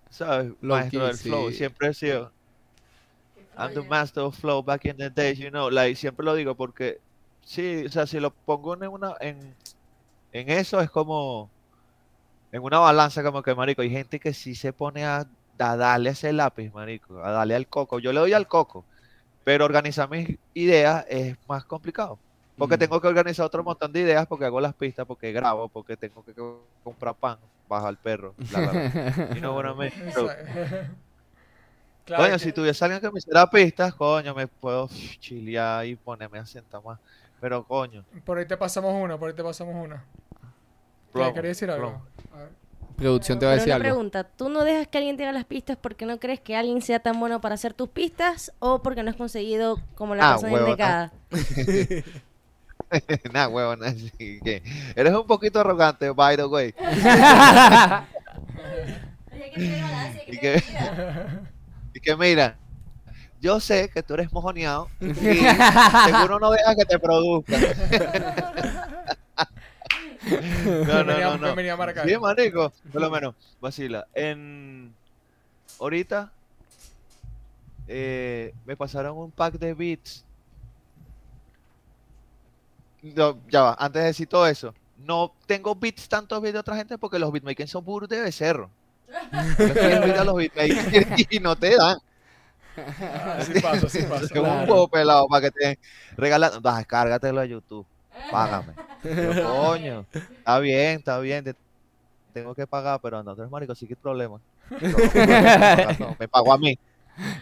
¿sabes? 0.10 0.52
Low 0.60 0.76
Maestro 0.76 1.00
key, 1.00 1.08
del 1.08 1.16
flow. 1.16 1.52
Siempre 1.54 1.88
he 1.88 1.94
sido. 1.94 2.34
I'm 3.58 3.74
the 3.74 3.82
master 3.82 4.24
of 4.24 4.36
flow 4.36 4.62
back 4.62 4.84
in 4.84 4.98
the 4.98 5.10
days, 5.10 5.40
you 5.40 5.52
know. 5.52 5.70
Like, 5.70 5.96
siempre 5.96 6.26
lo 6.26 6.36
digo 6.36 6.54
porque, 6.54 7.00
sí, 7.42 7.86
o 7.86 7.90
sea, 7.90 8.06
si 8.06 8.20
lo 8.20 8.32
pongo 8.32 8.74
en 8.74 8.90
una, 8.90 9.16
en, 9.22 9.56
en 10.34 10.50
eso 10.50 10.82
es 10.82 10.90
como, 10.90 11.50
en 12.52 12.62
una 12.62 12.80
balanza 12.80 13.24
como 13.24 13.42
que, 13.42 13.56
marico, 13.56 13.84
hay 13.84 13.90
gente 13.90 14.20
que 14.20 14.34
sí 14.34 14.54
se 14.54 14.74
pone 14.74 15.06
a, 15.06 15.26
a 15.60 15.78
darle 15.78 16.10
ese 16.10 16.34
lápiz, 16.34 16.74
marico, 16.74 17.24
a 17.24 17.32
darle 17.32 17.56
al 17.56 17.68
coco. 17.68 18.00
Yo 18.00 18.12
le 18.12 18.20
doy 18.20 18.34
al 18.34 18.50
coco, 18.50 18.84
pero 19.50 19.66
organizar 19.66 20.08
mis 20.08 20.38
ideas 20.54 21.04
es 21.10 21.36
más 21.48 21.66
complicado. 21.66 22.20
Porque 22.56 22.76
Mm. 22.76 22.80
tengo 22.82 23.02
que 23.02 23.08
organizar 23.08 23.48
otro 23.48 23.64
montón 23.64 23.92
de 23.92 24.02
ideas, 24.02 24.28
porque 24.28 24.46
hago 24.46 24.62
las 24.62 24.76
pistas, 24.76 25.08
porque 25.08 25.32
grabo, 25.32 25.68
porque 25.70 25.98
tengo 25.98 26.24
que 26.24 26.36
co- 26.36 26.68
comprar 26.84 27.16
pan, 27.16 27.40
baja 27.68 27.88
al 27.88 27.98
perro. 27.98 28.36
Mean? 29.76 29.92
So, 30.14 30.30
Exacto. 30.30 30.52
Claro 32.06 32.24
coño, 32.24 32.34
que- 32.34 32.40
si 32.44 32.54
tuviese 32.54 32.86
alguien 32.86 33.02
que 33.02 33.10
me 33.10 33.18
hiciera 33.18 33.50
pistas, 33.50 33.96
coño, 33.96 34.36
me 34.36 34.46
puedo 34.46 34.88
chilear 35.20 35.84
y 35.88 35.96
ponerme 35.96 36.38
a 36.38 36.46
sentar 36.46 36.84
más. 36.84 37.00
Pero 37.42 37.64
coño, 37.66 38.06
Por 38.26 38.38
ahí 38.38 38.46
te 38.46 38.56
pasamos 38.56 38.94
una, 38.94 39.18
por 39.18 39.30
ahí 39.30 39.36
te 39.36 39.44
pasamos 39.44 39.74
una. 39.84 39.98
¿Qué, 41.08 41.12
plomo, 41.14 41.34
¿Quería 41.34 41.50
decir 41.50 41.72
algo? 41.72 42.04
A 42.36 42.38
ver. 42.38 42.69
Producción 43.00 43.40
te 43.40 43.46
va 43.46 43.54
a 43.54 43.56
decir 43.56 43.68
una 43.70 43.76
algo. 43.76 43.84
pregunta, 43.86 44.24
¿tú 44.26 44.50
no 44.50 44.64
dejas 44.64 44.88
que 44.88 44.98
alguien 44.98 45.16
te 45.18 45.24
haga 45.24 45.32
las 45.32 45.46
pistas 45.46 45.78
porque 45.80 46.06
no 46.06 46.20
crees 46.20 46.40
que 46.42 46.56
alguien 46.58 46.82
sea 46.82 47.00
tan 47.00 47.20
bueno 47.20 47.40
para 47.42 47.56
hacer 47.56 47.74
tus 47.74 47.88
pistas 47.90 48.52
o 48.60 48.82
porque 48.82 49.04
no 49.04 49.10
has 49.10 49.16
conseguido 49.16 49.80
como 49.96 50.16
la 50.16 50.30
Ah, 50.30 50.32
persona 50.34 50.54
huevona. 50.54 50.70
indicada? 50.70 51.12
Nah, 53.34 53.48
huevón, 53.48 53.84
así 53.84 54.10
que 54.44 54.64
eres 54.96 55.14
un 55.14 55.28
poquito 55.28 55.60
arrogante, 55.60 56.10
by 56.10 56.36
the 56.38 56.46
way. 56.46 56.74
Y 60.28 60.38
que, 60.38 60.62
y 61.94 62.00
que 62.00 62.16
mira, 62.16 62.56
yo 63.42 63.60
sé 63.60 63.90
que 63.90 64.04
tú 64.04 64.14
eres 64.16 64.32
mojoneado 64.32 64.90
y 65.00 65.14
seguro 65.14 66.40
no 66.40 66.52
dejas 66.52 66.76
que 66.76 66.86
te 66.86 67.00
produzca. 67.00 67.58
no, 70.66 71.04
no, 71.04 71.20
no, 71.20 71.38
no. 71.38 71.44
bienvenida 71.46 71.74
a 71.74 71.78
Maracay. 71.78 72.10
Sí, 72.10 72.18
marico, 72.18 72.72
por 72.92 73.02
lo 73.02 73.10
menos, 73.10 73.36
vacila. 73.60 74.08
En 74.14 74.94
ahorita 75.80 76.32
eh, 77.88 78.54
me 78.66 78.76
pasaron 78.76 79.18
un 79.18 79.32
pack 79.32 79.56
de 79.56 79.74
beats. 79.74 80.26
No, 83.02 83.40
ya 83.50 83.62
va, 83.62 83.76
antes 83.80 84.02
de 84.02 84.08
decir 84.08 84.28
todo 84.28 84.46
eso, 84.46 84.74
no 84.98 85.34
tengo 85.46 85.74
beats, 85.76 86.10
tantos 86.10 86.42
beats 86.42 86.54
de 86.54 86.60
otra 86.60 86.76
gente 86.76 86.98
porque 86.98 87.18
los 87.18 87.32
beatmakers 87.32 87.72
son 87.72 87.84
burros 87.84 88.10
de 88.10 88.22
becerro. 88.22 88.70
Yo 89.58 89.74
quiero 89.74 90.02
beats 90.02 90.20
a 90.20 90.24
los 90.24 90.36
beatmakers 90.36 91.26
y 91.30 91.40
no 91.40 91.56
te 91.56 91.76
dan. 91.76 91.98
Ah, 92.78 93.40
sí 93.42 93.60
pasa, 93.60 93.90
sí 93.90 94.04
pasa. 94.04 94.26
Es 94.26 94.32
un 94.32 94.46
huevo 94.46 94.88
pelado 94.88 95.28
para 95.28 95.50
que 95.50 95.52
te 95.52 95.80
regalan. 96.16 96.62
Vas, 96.62 96.78
descárgatelo 96.78 97.42
a 97.42 97.46
YouTube. 97.46 97.86
Págame. 98.32 98.74
Yo, 99.04 99.44
coño, 99.48 100.06
está 100.14 100.60
bien, 100.60 101.00
está 101.00 101.20
bien. 101.20 101.44
te- 101.44 101.56
tengo 102.34 102.54
que 102.56 102.68
pagar, 102.68 103.00
pero 103.02 103.24
no, 103.24 103.36
tres 103.36 103.50
maricos, 103.50 103.78
sí 103.80 103.88
que 103.88 103.94
hay 103.94 104.00
problema. 104.02 104.40
No, 104.70 104.80
me 106.20 106.28
pago 106.28 106.54
a 106.54 106.58
mí. 106.58 106.78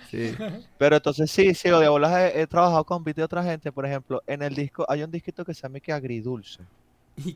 Sí. 0.10 0.34
Pero 0.78 0.96
entonces 0.98 1.30
sí, 1.30 1.54
sí, 1.54 1.70
lo 1.70 1.80
de 1.80 1.88
bolas 1.90 2.12
he, 2.14 2.42
he 2.42 2.48
trabajado 2.48 2.84
con 2.84 3.04
beats 3.04 3.18
de 3.18 3.24
otra 3.24 3.44
gente. 3.44 3.72
Por 3.72 3.86
ejemplo, 3.86 4.22
en 4.28 4.42
el 4.42 4.56
disco 4.56 4.86
hay 4.90 5.04
un 5.04 5.12
disquito 5.12 5.46
que 5.46 5.54
se 5.54 5.62
llama 5.64 5.80
que 5.80 5.94
agridulce. 5.94 6.64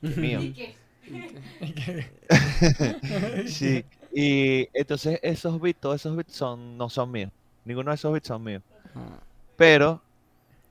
Mío. 0.02 0.39
Sí. 3.48 3.84
Y 4.14 4.68
entonces 4.74 5.20
esos 5.24 5.60
beats, 5.60 5.80
todos 5.80 5.96
esos 6.02 6.16
beats 6.16 6.34
son, 6.34 6.78
no 6.78 6.89
son 6.89 7.12
míos. 7.12 7.32
Ninguno 7.66 7.92
de 7.92 7.96
esos 7.96 8.12
beats 8.12 8.28
son 8.28 8.44
míos. 8.44 8.62
Ah. 8.96 9.20
Pero 9.56 10.02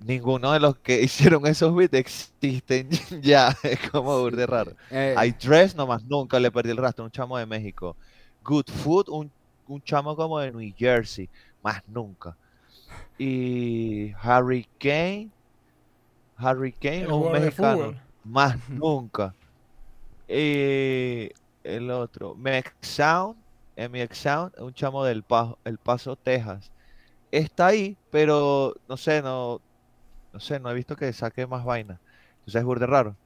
ninguno 0.00 0.52
de 0.52 0.60
los 0.60 0.78
que 0.78 1.00
hicieron 1.02 1.46
esos 1.46 1.74
beats 1.74 1.94
existen 1.94 2.88
ya. 3.22 3.56
Es 3.62 3.90
como 3.90 4.18
burde 4.20 4.46
raro. 4.46 4.72
Eh, 4.90 5.14
Hay 5.16 5.32
Dress 5.32 5.74
nomás 5.74 6.02
nunca 6.04 6.40
le 6.40 6.50
perdí 6.50 6.70
el 6.70 6.76
rastro, 6.76 7.04
un 7.04 7.10
chamo 7.10 7.38
de 7.38 7.46
México. 7.46 7.96
Good 8.44 8.66
Food, 8.70 9.08
un, 9.10 9.30
un 9.66 9.82
chamo 9.82 10.16
como 10.16 10.38
de 10.40 10.52
New 10.52 10.74
Jersey, 10.76 11.28
más 11.62 11.82
nunca. 11.86 12.36
Y 13.18 14.12
Harry 14.22 14.66
Kane, 14.78 15.30
Harry 16.36 16.72
Kane, 16.72 17.06
un 17.08 17.32
mexicano, 17.32 17.94
más 18.24 18.56
nunca. 18.68 19.34
Y 20.28 21.30
el 21.64 21.90
otro, 21.90 22.34
Mex 22.34 22.72
Sound, 22.80 23.36
MX 23.76 24.18
Sound, 24.18 24.52
un 24.60 24.72
chamo 24.74 25.04
del 25.04 25.22
Paso, 25.22 25.58
El 25.64 25.78
Paso, 25.78 26.16
Texas. 26.16 26.70
Está 27.30 27.68
ahí, 27.68 27.96
pero 28.10 28.74
no 28.88 28.96
sé, 28.96 29.22
no, 29.22 29.60
no 30.32 30.40
sé, 30.40 30.60
no 30.60 30.70
he 30.70 30.74
visto 30.74 30.96
que 30.96 31.12
saque 31.12 31.46
más 31.46 31.64
vaina. 31.64 32.00
Entonces 32.40 32.60
es 32.60 32.64
burde 32.64 32.86
raro. 32.86 33.16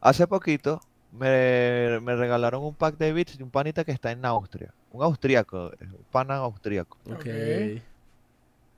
Hace 0.00 0.26
poquito 0.26 0.80
me, 1.12 2.00
me 2.00 2.16
regalaron 2.16 2.62
un 2.64 2.74
pack 2.74 2.96
de 2.96 3.12
beats 3.12 3.38
de 3.38 3.44
un 3.44 3.50
panita 3.50 3.84
que 3.84 3.92
está 3.92 4.10
en 4.12 4.24
Austria. 4.24 4.72
Un 4.90 5.02
austríaco, 5.02 5.72
un 5.80 6.04
pana 6.10 6.36
austríaco. 6.36 6.98
Ok. 7.06 7.24
De 7.24 7.82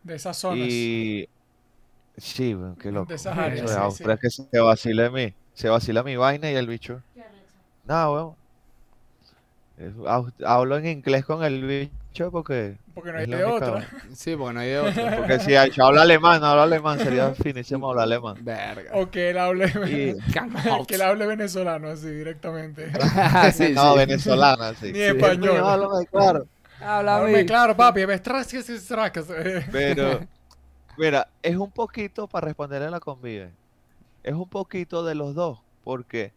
esas 0.06 0.36
zonas. 0.36 0.68
Y 0.68 1.28
sí, 2.16 2.54
weón, 2.54 2.76
qué 2.76 2.92
loco. 2.92 3.08
De 3.08 3.14
esas 3.16 3.36
Eso 3.36 3.40
áreas, 3.40 3.70
de 3.70 3.76
Austria 3.76 4.16
sí. 4.20 4.26
es 4.26 4.36
que 4.36 4.44
se 4.50 4.60
vacila 4.60 5.10
mí. 5.10 5.34
Se 5.54 5.68
vacila 5.68 6.02
mi 6.02 6.16
vaina 6.16 6.50
y 6.50 6.54
el 6.54 6.66
bicho. 6.66 7.02
Nada, 7.84 8.10
weón. 8.10 8.36
Hablo 10.44 10.76
en 10.78 10.86
inglés 10.86 11.24
con 11.24 11.42
el 11.44 11.64
bicho 11.66 12.03
porque. 12.30 12.76
Porque 12.94 13.12
no 13.12 13.18
hay 13.18 13.26
de 13.26 13.44
única- 13.44 13.72
otra. 13.72 13.88
Sí, 14.14 14.36
porque 14.36 14.54
no 14.54 14.60
hay 14.60 14.68
de 14.70 14.78
otro. 14.78 15.02
Porque 15.16 15.40
si 15.40 15.54
habla 15.80 16.02
alemán, 16.02 16.40
no 16.40 16.46
habla 16.46 16.62
alemán, 16.62 16.98
sería 16.98 17.34
finísimo 17.34 17.90
hablar 17.90 18.04
alemán. 18.04 18.36
Verga. 18.40 18.90
O 18.94 19.10
que 19.10 19.30
él 19.30 19.38
hable, 19.38 19.66
Y, 19.66 20.16
que 20.86 20.94
él 20.94 21.02
hable 21.02 21.26
venezolano 21.26 21.88
así 21.88 22.06
directamente. 22.08 22.90
sí, 23.52 23.72
no, 23.74 23.92
sí. 23.92 23.98
venezolana, 23.98 24.74
sí. 24.74 24.92
Ni 24.92 25.00
español. 25.00 25.58
No, 25.58 25.68
háblame 25.68 26.06
claro. 26.06 26.46
Háblame 26.80 27.46
claro, 27.46 27.76
papi. 27.76 28.02
Pero, 29.72 30.20
mira, 30.96 31.28
es 31.42 31.56
un 31.56 31.70
poquito, 31.70 32.26
para 32.28 32.46
responderle 32.46 32.88
a 32.88 32.90
la 32.90 33.00
convive, 33.00 33.50
es 34.22 34.34
un 34.34 34.48
poquito 34.48 35.04
de 35.04 35.14
los 35.14 35.34
dos, 35.34 35.60
porque 35.82 36.32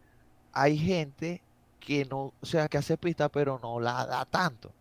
hay 0.53 0.77
gente 0.77 1.41
que 1.87 2.03
no, 2.03 2.33
o 2.41 2.45
sea, 2.45 2.67
que 2.67 2.77
hace 2.77 2.97
pista, 2.97 3.29
pero 3.29 3.61
no 3.63 3.79
la 3.79 4.05
da 4.05 4.25
tanto. 4.25 4.73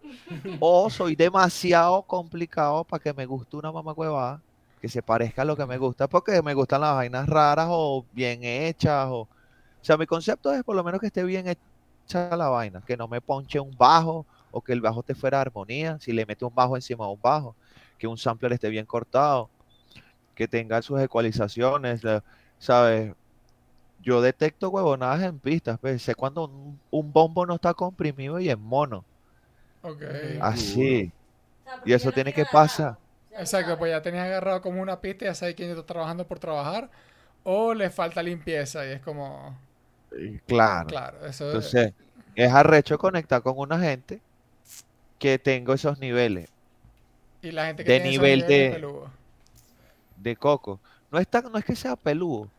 O 0.58 0.90
soy 0.90 1.14
demasiado 1.14 2.02
complicado 2.02 2.82
para 2.82 3.00
que 3.00 3.12
me 3.12 3.24
guste 3.26 3.56
una 3.56 3.70
mamá 3.70 3.94
que 4.80 4.88
se 4.88 5.02
parezca 5.02 5.42
a 5.42 5.44
lo 5.44 5.56
que 5.56 5.66
me 5.66 5.78
gusta, 5.78 6.08
porque 6.08 6.42
me 6.42 6.52
gustan 6.52 6.80
las 6.80 6.96
vainas 6.96 7.28
raras 7.28 7.68
o 7.70 8.04
bien 8.10 8.42
hechas, 8.42 9.06
o, 9.08 9.20
o 9.20 9.28
sea, 9.82 9.96
mi 9.96 10.06
concepto 10.06 10.52
es 10.52 10.64
por 10.64 10.74
lo 10.74 10.82
menos 10.82 11.00
que 11.00 11.06
esté 11.06 11.22
bien 11.22 11.46
hecha 11.46 12.36
la 12.36 12.48
vaina, 12.48 12.82
que 12.84 12.96
no 12.96 13.06
me 13.06 13.20
ponche 13.20 13.60
un 13.60 13.76
bajo, 13.78 14.26
o 14.50 14.60
que 14.60 14.72
el 14.72 14.80
bajo 14.80 15.04
te 15.04 15.14
fuera 15.14 15.40
armonía, 15.40 15.98
si 16.00 16.10
le 16.10 16.26
mete 16.26 16.44
un 16.44 16.54
bajo 16.56 16.74
encima 16.74 17.06
de 17.06 17.12
un 17.12 17.20
bajo 17.22 17.54
que 17.98 18.08
un 18.08 18.18
sampler 18.18 18.52
esté 18.52 18.68
bien 18.68 18.84
cortado, 18.84 19.48
que 20.34 20.48
tenga 20.48 20.82
sus 20.82 21.00
ecualizaciones, 21.00 22.02
¿sabes? 22.58 23.14
Yo 24.06 24.22
detecto 24.22 24.70
huevonadas 24.70 25.22
en 25.22 25.38
pistas, 25.38 25.78
pues, 25.80 26.02
sé 26.02 26.14
cuando 26.14 26.46
un, 26.46 26.80
un 26.90 27.12
bombo 27.12 27.44
no 27.46 27.56
está 27.56 27.74
comprimido 27.74 28.40
y 28.40 28.48
en 28.48 28.60
mono, 28.60 29.06
Ok. 29.82 30.02
así. 30.38 31.12
Y 31.84 31.92
eso 31.94 32.12
tiene 32.12 32.32
que 32.32 32.46
pasar. 32.46 32.98
Exacto, 33.38 33.76
pues 33.78 33.90
ya 33.92 34.02
tenías 34.02 34.24
agarrado 34.26 34.60
como 34.62 34.80
una 34.82 35.00
pista 35.00 35.24
y 35.24 35.28
ya 35.28 35.34
sabes 35.34 35.54
quién 35.54 35.70
está 35.70 35.84
trabajando 35.84 36.26
por 36.26 36.38
trabajar. 36.38 36.90
O 37.44 37.74
le 37.74 37.90
falta 37.90 38.22
limpieza 38.22 38.86
y 38.86 38.92
es 38.92 39.00
como. 39.02 39.56
Claro. 40.46 40.88
Claro, 40.88 41.26
eso 41.26 41.44
Entonces, 41.46 41.94
es 42.34 42.52
arrecho 42.52 42.98
conectar 42.98 43.42
con 43.42 43.58
una 43.58 43.78
gente 43.78 44.20
que 45.18 45.38
tenga 45.38 45.74
esos 45.74 45.98
niveles 45.98 46.50
Y 47.42 47.50
la 47.52 47.66
gente 47.66 47.84
que 47.84 47.92
de 47.92 47.94
tiene 47.94 48.10
esos 48.10 48.20
nivel 48.20 48.30
niveles 48.30 48.48
de- 48.70 48.70
de 50.16 50.36
coco. 50.36 50.80
No 51.10 51.18
es, 51.18 51.28
tan- 51.28 51.50
no 51.52 51.58
es 51.58 51.64
que 51.64 51.76
sea 51.76 51.96
peludo. 51.96 52.50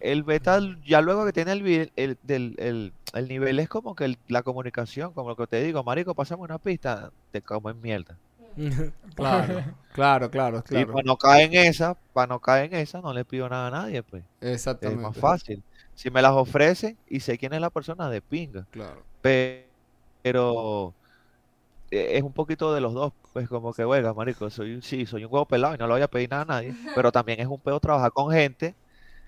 El 0.00 0.24
beta, 0.24 0.60
ya 0.84 1.00
luego 1.02 1.26
que 1.26 1.32
tiene 1.32 1.52
el, 1.52 1.92
el, 1.96 2.18
del- 2.22 2.56
el- 2.58 2.94
el 3.14 3.28
nivel, 3.28 3.58
es 3.60 3.68
como 3.68 3.94
que 3.94 4.04
el- 4.06 4.18
la 4.28 4.42
comunicación, 4.42 5.12
como 5.14 5.30
lo 5.30 5.36
que 5.36 5.46
te 5.46 5.62
digo, 5.62 5.84
marico, 5.84 6.14
pasame 6.14 6.42
una 6.42 6.58
pista, 6.58 7.12
te 7.30 7.42
comen 7.42 7.80
mierda. 7.80 8.20
Claro, 9.14 9.64
claro, 9.92 10.30
claro, 10.30 10.62
Y 10.68 10.84
claro. 10.84 10.86
para 10.86 11.02
no 11.04 11.16
caer 11.16 11.52
en 11.54 11.66
esa, 11.68 11.94
para 12.12 12.28
no 12.28 12.40
caer 12.40 12.72
en 12.72 12.80
esa, 12.80 13.00
no 13.00 13.12
le 13.12 13.24
pido 13.24 13.48
nada 13.48 13.68
a 13.68 13.70
nadie, 13.70 14.02
pues. 14.02 14.24
Es 14.80 14.92
Exactamente. 14.92 14.98
más 14.98 15.16
fácil. 15.18 15.64
Si 15.94 16.10
me 16.10 16.22
las 16.22 16.32
ofrecen 16.32 16.98
y 17.06 17.20
sé 17.20 17.38
quién 17.38 17.52
es 17.54 17.60
la 17.60 17.70
persona, 17.70 18.10
de 18.10 18.22
pinga. 18.22 18.68
Claro. 18.70 19.04
Pe- 19.22 19.70
Pero 20.22 20.96
eh, 21.90 22.18
es 22.18 22.22
un 22.22 22.32
poquito 22.34 22.74
de 22.74 22.80
los 22.80 22.94
dos, 22.94 23.12
pues 23.32 23.48
como 23.48 23.72
que, 23.74 23.84
oiga, 23.84 24.14
marico, 24.14 24.50
soy 24.50 24.74
un, 24.74 24.82
sí, 24.82 25.06
soy 25.06 25.24
un 25.24 25.32
huevo 25.32 25.46
pelado 25.48 25.74
y 25.74 25.78
no 25.78 25.86
le 25.86 25.94
voy 25.94 26.02
a 26.02 26.08
pedir 26.08 26.30
nada 26.30 26.42
a 26.42 26.46
nadie, 26.46 26.76
pero 26.92 27.12
también 27.12 27.40
es 27.40 27.46
un 27.48 27.60
pedo 27.62 27.80
trabajar 27.80 28.12
con 28.12 28.32
gente 28.32 28.76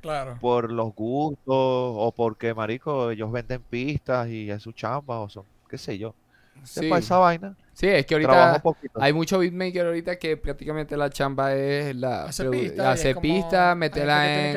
Claro. 0.03 0.37
por 0.41 0.71
los 0.71 0.95
gustos 0.95 1.45
o 1.49 2.13
porque, 2.15 2.53
marico, 2.55 3.11
ellos 3.11 3.33
venden 3.33 3.63
pistas 3.63 4.29
y 4.29 4.51
es 4.51 4.63
su 4.63 4.73
chamba 4.73 5.21
o 5.21 5.29
son, 5.31 5.45
qué 5.71 5.79
sé 5.79 5.97
yo. 5.97 6.15
Sí. 6.65 6.89
Para 6.89 7.01
esa 7.01 7.17
vaina, 7.19 7.57
Sí, 7.73 7.87
es 7.89 8.05
que 8.05 8.15
ahorita 8.17 8.63
hay 8.97 9.13
mucho 9.15 9.39
beatmaker 9.39 9.87
ahorita 9.87 10.19
que 10.19 10.37
prácticamente 10.37 10.95
la 10.97 11.09
chamba 11.09 11.55
es 11.55 11.97
la 11.97 12.25
Hacer 12.25 12.55
es 12.55 12.79
hacer 12.79 13.17
pista, 13.17 13.75
meterla 13.75 14.51
en, 14.51 14.57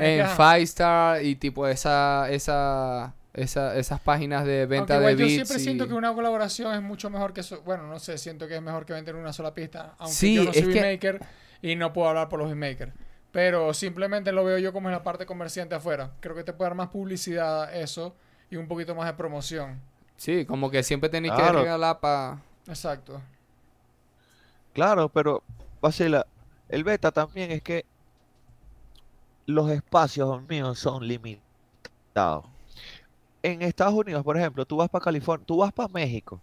en. 0.00 0.26
Five 0.28 0.62
Star 0.62 1.22
y 1.22 1.36
tipo 1.36 1.68
esa, 1.68 2.30
esa, 2.30 3.14
esa, 3.34 3.76
esas 3.76 4.00
páginas 4.00 4.46
de 4.46 4.64
venta 4.64 4.94
Aunque 4.94 5.08
de 5.08 5.12
yo 5.16 5.18
beats. 5.26 5.34
siempre 5.34 5.58
siento 5.58 5.84
y- 5.84 5.88
que 5.88 5.94
una 5.94 6.14
colaboración 6.14 6.74
es 6.74 6.80
mucho 6.82 7.10
mejor 7.10 7.34
que 7.34 7.40
eso. 7.42 7.60
Bueno, 7.66 7.86
no 7.86 7.98
sé, 7.98 8.16
siento 8.16 8.48
que 8.48 8.56
es 8.56 8.62
mejor 8.62 8.86
que 8.86 8.94
vender 8.94 9.14
una 9.14 9.32
sola 9.34 9.52
pista. 9.52 9.94
Aunque 9.98 10.14
Sí, 10.16 10.34
yo 10.36 10.44
no 10.44 10.52
soy 10.54 10.62
es 10.62 10.68
que- 10.68 10.72
beatmaker 10.72 11.20
y 11.60 11.76
no 11.76 11.92
puedo 11.92 12.08
hablar 12.08 12.30
por 12.30 12.38
los 12.38 12.48
beatmakers. 12.48 12.92
Pero 13.34 13.74
simplemente 13.74 14.30
lo 14.30 14.44
veo 14.44 14.58
yo 14.58 14.72
como 14.72 14.88
en 14.88 14.92
la 14.92 15.02
parte 15.02 15.26
comerciante 15.26 15.74
afuera. 15.74 16.12
Creo 16.20 16.36
que 16.36 16.44
te 16.44 16.52
puede 16.52 16.70
dar 16.70 16.76
más 16.76 16.90
publicidad 16.90 17.74
eso 17.74 18.14
y 18.48 18.54
un 18.54 18.68
poquito 18.68 18.94
más 18.94 19.06
de 19.06 19.14
promoción. 19.14 19.80
Sí, 20.16 20.46
como 20.46 20.70
que 20.70 20.84
siempre 20.84 21.08
tenéis 21.08 21.34
que 21.34 21.42
regalar 21.42 21.98
para... 21.98 22.40
Exacto. 22.68 23.20
Claro, 24.72 25.08
pero 25.08 25.42
vacila. 25.80 26.24
El 26.68 26.84
beta 26.84 27.10
también 27.10 27.50
es 27.50 27.60
que 27.60 27.84
los 29.46 29.68
espacios 29.68 30.40
míos 30.48 30.78
son 30.78 31.04
limitados. 31.04 32.44
En 33.42 33.62
Estados 33.62 33.94
Unidos, 33.94 34.22
por 34.22 34.36
ejemplo, 34.36 34.64
tú 34.64 34.76
vas 34.76 34.88
para 34.88 35.06
California, 35.06 35.44
tú 35.44 35.56
vas 35.56 35.72
para 35.72 35.88
México 35.88 36.40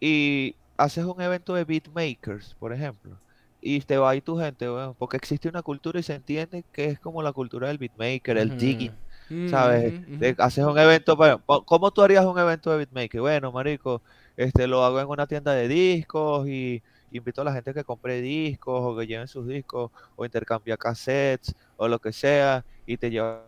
y 0.00 0.56
haces 0.78 1.04
un 1.04 1.20
evento 1.20 1.52
de 1.52 1.64
beatmakers, 1.64 2.54
por 2.54 2.72
ejemplo, 2.72 3.18
y 3.60 3.80
te 3.80 3.98
va 3.98 4.10
ahí 4.10 4.20
tu 4.20 4.38
gente, 4.38 4.70
weón, 4.70 4.94
porque 4.96 5.16
existe 5.16 5.48
una 5.48 5.62
cultura 5.62 5.98
y 6.00 6.02
se 6.02 6.14
entiende 6.14 6.64
que 6.72 6.86
es 6.86 7.00
como 7.00 7.22
la 7.22 7.32
cultura 7.32 7.68
del 7.68 7.78
beatmaker, 7.78 8.38
el 8.38 8.52
Ujú. 8.52 8.56
digging, 8.56 9.00
¿sabes? 9.44 9.94
De- 10.18 10.34
haces 10.38 10.64
un 10.64 10.78
evento, 10.78 11.16
pa- 11.16 11.40
¿cómo 11.64 11.90
tú 11.90 12.02
harías 12.02 12.24
un 12.24 12.38
evento 12.38 12.70
de 12.70 12.78
beatmaker? 12.78 13.20
Bueno, 13.20 13.52
marico, 13.52 14.02
este 14.36 14.66
lo 14.66 14.84
hago 14.84 15.00
en 15.00 15.08
una 15.08 15.26
tienda 15.26 15.52
de 15.54 15.68
discos 15.68 16.48
y 16.48 16.82
invito 17.10 17.40
a 17.42 17.44
la 17.44 17.52
gente 17.52 17.72
que 17.74 17.84
compre 17.84 18.20
discos 18.20 18.80
o 18.82 18.96
que 18.96 19.06
lleven 19.06 19.28
sus 19.28 19.46
discos 19.46 19.90
o 20.16 20.24
intercambia 20.24 20.76
cassettes 20.76 21.54
o 21.76 21.88
lo 21.88 21.98
que 21.98 22.12
sea 22.12 22.64
y 22.86 22.96
te 22.98 23.10
llevas 23.10 23.44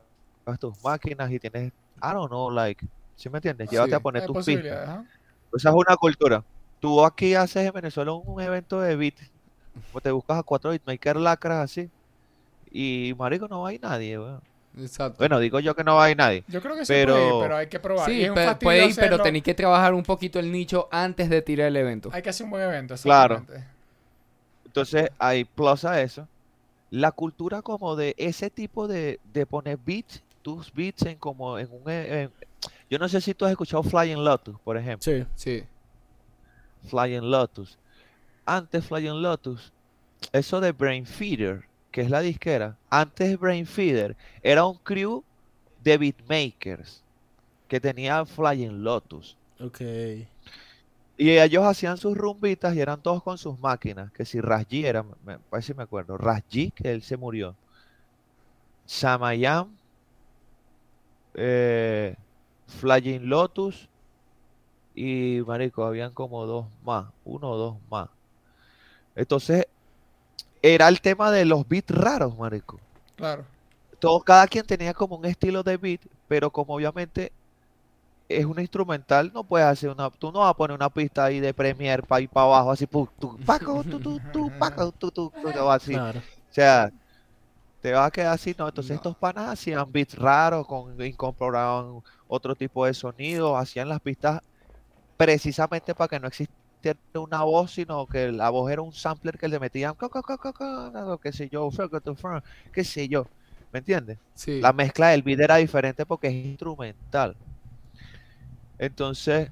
tus 0.59 0.75
máquinas 0.83 1.31
y 1.31 1.39
tienes, 1.39 1.73
I 2.03 2.13
don't 2.13 2.29
know, 2.29 2.51
like, 2.51 2.87
¿sí 3.15 3.29
me 3.31 3.39
entiendes? 3.39 3.69
Llévate 3.71 3.91
Sí. 3.91 3.97
a 3.97 4.01
poner 4.01 4.23
Hay 4.23 4.27
tus 4.27 4.39
pistas. 4.45 4.89
ajá. 4.89 5.05
Esa 5.53 5.69
es 5.71 5.75
una 5.75 5.97
cultura. 5.97 6.45
Tú 6.79 7.05
aquí 7.05 7.35
haces 7.35 7.67
en 7.67 7.73
Venezuela 7.73 8.13
un 8.13 8.41
evento 8.41 8.81
de 8.81 8.97
beat, 8.97 9.15
o 9.93 10.01
te 10.01 10.11
buscas 10.11 10.39
a 10.39 10.43
cuatro 10.43 10.71
beatmakers 10.71 11.21
lacras 11.21 11.65
así 11.71 11.91
y 12.71 13.15
marico 13.19 13.49
no 13.49 13.67
hay 13.67 13.79
nadie, 13.79 14.19
weón. 14.19 14.41
Exacto. 14.79 15.19
Bueno, 15.19 15.41
digo 15.41 15.59
yo 15.59 15.75
que 15.75 15.83
no 15.83 16.01
hay 16.01 16.15
nadie. 16.15 16.45
Yo 16.47 16.63
creo 16.63 16.77
que 16.77 16.85
sí 16.85 16.93
Pero- 16.93 17.15
puede 17.15 17.27
ir, 17.27 17.43
pero 17.43 17.57
hay 17.57 17.67
que 17.67 17.81
probar. 17.81 18.09
Sí, 18.09 18.23
es 18.25 18.31
pe- 18.31 18.55
puede 18.57 18.87
ir, 18.87 18.95
pero 18.97 19.19
tenéis 19.21 19.43
que 19.45 19.55
trabajar 19.55 19.93
un 19.95 20.05
poquito 20.05 20.39
el 20.39 20.51
nicho 20.53 20.89
antes 20.93 21.29
de 21.29 21.43
tirar 21.43 21.67
el 21.69 21.77
evento. 21.77 22.09
Hay 22.13 22.23
que 22.23 22.31
hacer 22.31 22.45
un 22.45 22.51
buen 22.51 22.63
evento, 22.63 22.95
Claro. 23.03 23.35
exactamente. 23.37 23.69
Entonces 24.67 25.11
hay 25.19 25.45
plus 25.45 25.85
a 25.85 26.01
eso. 26.01 26.29
La 26.91 27.11
cultura 27.11 27.63
como 27.63 27.97
de 27.97 28.15
ese 28.17 28.51
tipo 28.51 28.87
de, 28.87 29.19
de 29.33 29.45
poner 29.47 29.77
beats, 29.85 30.23
tus 30.43 30.73
beats 30.73 31.03
en 31.07 31.19
como 31.19 31.59
en 31.59 31.69
un... 31.73 31.91
e- 31.91 32.23
en- 32.23 32.31
yo 32.89 32.99
no 32.99 33.09
sé 33.09 33.21
si 33.21 33.35
tú 33.35 33.45
has 33.45 33.51
escuchado 33.51 33.83
Flying 33.83 34.25
Lotus, 34.25 34.57
por 34.61 34.77
ejemplo. 34.77 35.05
Sí. 35.13 35.25
Sí. 35.35 35.65
Flying 36.89 37.29
Lotus. 37.31 37.79
Antes 38.53 38.85
Flying 38.85 39.23
Lotus, 39.23 39.73
eso 40.33 40.61
de 40.61 40.73
Brain 40.73 41.07
Feeder, 41.07 41.69
que 41.93 42.01
es 42.01 42.11
la 42.11 42.19
disquera, 42.19 42.77
antes 42.91 43.39
Brain 43.39 43.65
Feeder, 43.65 44.17
era 44.43 44.65
un 44.65 44.77
crew 44.79 45.23
de 45.85 45.97
beatmakers 45.97 47.05
que 47.69 47.79
tenía 47.79 48.27
Flying 48.27 48.83
Lotus. 48.83 49.37
Ok. 49.61 49.83
Y 51.17 51.31
ellos 51.31 51.65
hacían 51.65 51.97
sus 51.97 52.17
rumbitas 52.17 52.75
y 52.75 52.81
eran 52.81 53.01
todos 53.01 53.23
con 53.23 53.39
sus 53.39 53.57
máquinas. 53.61 54.11
Que 54.11 54.25
si 54.25 54.41
Rasji 54.41 54.85
era, 54.85 55.05
me 55.25 55.39
parece 55.39 55.69
si 55.69 55.75
me 55.75 55.85
acuerdo, 55.85 56.19
Rasji, 56.19 56.73
que 56.73 56.91
él 56.91 57.03
se 57.03 57.17
murió. 57.17 57.55
Samayam, 58.85 59.77
eh, 61.35 62.17
Flying 62.67 63.29
Lotus 63.29 63.89
y 64.97 65.41
marico, 65.47 65.85
habían 65.85 66.13
como 66.13 66.47
dos 66.47 66.67
más, 66.83 67.13
uno 67.25 67.51
o 67.51 67.57
dos 67.57 67.77
más. 67.89 68.09
Entonces, 69.15 69.67
era 70.63 70.89
el 70.89 71.01
tema 71.01 71.31
de 71.31 71.45
los 71.45 71.67
beats 71.69 71.91
raros, 71.91 72.37
marico. 72.39 72.79
Claro. 73.17 73.45
Todo, 73.99 74.21
cada 74.21 74.47
quien 74.47 74.67
tenía 74.67 74.95
como 74.95 75.17
un 75.17 75.25
estilo 75.27 75.63
de 75.63 75.77
beat, 75.77 76.01
pero 76.29 76.51
como 76.51 76.75
obviamente 76.75 77.33
es 78.29 78.45
una 78.45 78.61
instrumental, 78.61 79.31
no 79.35 79.45
puedes 79.45 79.67
hacer 79.67 79.91
una, 79.91 80.09
tú 80.11 80.31
no 80.31 80.41
vas 80.41 80.51
a 80.51 80.55
poner 80.55 80.77
una 80.77 80.89
pista 80.89 81.25
ahí 81.25 81.41
de 81.41 81.53
Premiere 81.53 82.03
para 82.03 82.21
ir 82.21 82.29
para 82.29 82.47
abajo, 82.47 82.71
así, 82.71 82.87
pu, 82.87 83.09
tu, 83.19 83.37
paco, 83.45 83.83
tu, 83.83 83.99
tu, 83.99 84.21
tu, 84.33 84.51
paco, 84.59 84.93
tu, 84.93 85.11
tu, 85.11 85.33
así. 85.71 85.93
Claro. 85.93 86.21
O 86.21 86.53
sea, 86.53 86.91
te 87.81 87.93
va 87.93 88.07
a 88.07 88.11
quedar 88.11 88.35
así, 88.35 88.55
¿no? 88.57 88.69
Entonces 88.69 88.91
No. 88.91 88.97
estos 88.97 89.17
panas 89.17 89.49
hacían 89.49 89.91
beats 89.91 90.17
raros, 90.17 90.67
con, 90.67 91.01
incorporaban 91.05 92.01
otro 92.29 92.55
tipo 92.55 92.87
de 92.87 92.95
sonido, 92.95 93.57
hacían 93.57 93.89
las 93.89 94.01
pistas 94.01 94.41
precisamente 95.17 95.95
para 95.95 96.09
que 96.09 96.21
no 96.21 96.29
existiera 96.89 97.25
una 97.25 97.43
voz, 97.45 97.73
sino 97.73 98.07
que 98.07 98.33
la 98.33 98.51
voz 98.51 98.71
era 98.71 98.83
un 98.83 98.93
sampler 98.93 99.39
que 99.39 99.49
le 99.49 99.59
metían, 99.61 99.95
qué 101.23 101.33
sé 101.33 101.49
yo, 101.49 101.71
qué 102.73 102.85
sé 102.85 103.09
yo, 103.09 103.27
¿me 103.73 103.81
entiendes? 103.81 104.19
Sí. 104.35 104.61
La 104.61 104.73
mezcla 104.73 105.09
del 105.09 105.23
beat 105.23 105.41
era 105.41 105.57
diferente 105.57 106.07
porque 106.07 106.29
es 106.29 106.35
instrumental. 106.47 107.37
Entonces, 108.79 109.51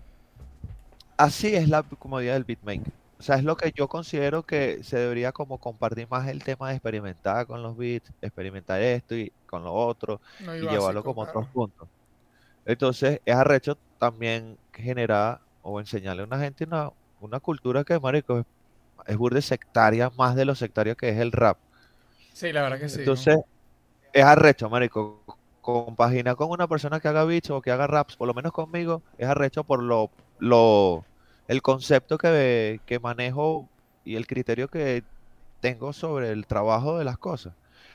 así 1.16 1.54
es 1.54 1.68
la 1.68 1.82
comodidad 1.82 2.34
del 2.34 2.44
beatmaker. 2.44 2.92
O 3.18 3.22
sea, 3.22 3.36
es 3.36 3.44
lo 3.44 3.56
que 3.56 3.72
yo 3.76 3.88
considero 3.88 4.44
que 4.44 4.82
se 4.84 4.96
debería 4.98 5.32
como 5.32 5.58
compartir 5.58 6.06
más 6.08 6.28
el 6.28 6.44
tema 6.44 6.68
de 6.68 6.76
experimentar 6.76 7.46
con 7.46 7.62
los 7.62 7.76
beats, 7.76 8.12
experimentar 8.20 8.80
esto 8.80 9.16
y 9.16 9.32
con 9.46 9.64
lo 9.64 9.74
otro 9.74 10.20
No, 10.38 10.56
y 10.56 10.60
y 10.64 10.68
llevarlo 10.68 11.02
como 11.04 11.24
claro. 11.24 11.40
otros 11.40 11.48
puntos. 11.48 11.88
Entonces, 12.66 13.20
es 13.24 13.34
arrecho 13.36 13.78
también 13.98 14.58
generar 14.72 15.40
o 15.62 15.80
enseñarle 15.80 16.22
a 16.22 16.26
una 16.26 16.38
gente 16.40 16.64
una, 16.64 16.92
una 17.20 17.40
cultura 17.40 17.84
que, 17.84 17.98
marico, 17.98 18.38
es, 18.38 18.44
es 19.06 19.16
burde 19.16 19.42
sectaria, 19.42 20.10
más 20.16 20.36
de 20.36 20.44
lo 20.44 20.54
sectario 20.54 20.96
que 20.96 21.08
es 21.08 21.18
el 21.18 21.32
rap. 21.32 21.58
Sí, 22.32 22.52
la 22.52 22.62
verdad 22.62 22.78
que 22.78 22.88
sí. 22.88 22.96
¿no? 22.96 23.00
Entonces, 23.02 23.38
es 24.12 24.24
arrecho, 24.24 24.68
marico. 24.68 25.22
Compaginar 25.60 26.36
con 26.36 26.50
una 26.50 26.66
persona 26.66 26.98
que 26.98 27.08
haga 27.08 27.24
beats 27.24 27.50
o 27.50 27.60
que 27.60 27.70
haga 27.70 27.86
raps, 27.86 28.16
por 28.16 28.26
lo 28.26 28.34
menos 28.34 28.52
conmigo, 28.52 29.02
es 29.18 29.28
arrecho 29.28 29.64
por 29.64 29.82
lo, 29.82 30.10
lo, 30.38 31.04
el 31.46 31.60
concepto 31.60 32.16
que, 32.16 32.80
que 32.86 32.98
manejo 32.98 33.68
y 34.04 34.16
el 34.16 34.26
criterio 34.26 34.68
que 34.68 35.02
tengo 35.60 35.92
sobre 35.92 36.30
el 36.30 36.46
trabajo 36.46 36.98
de 36.98 37.04
las 37.04 37.18
cosas. 37.18 37.52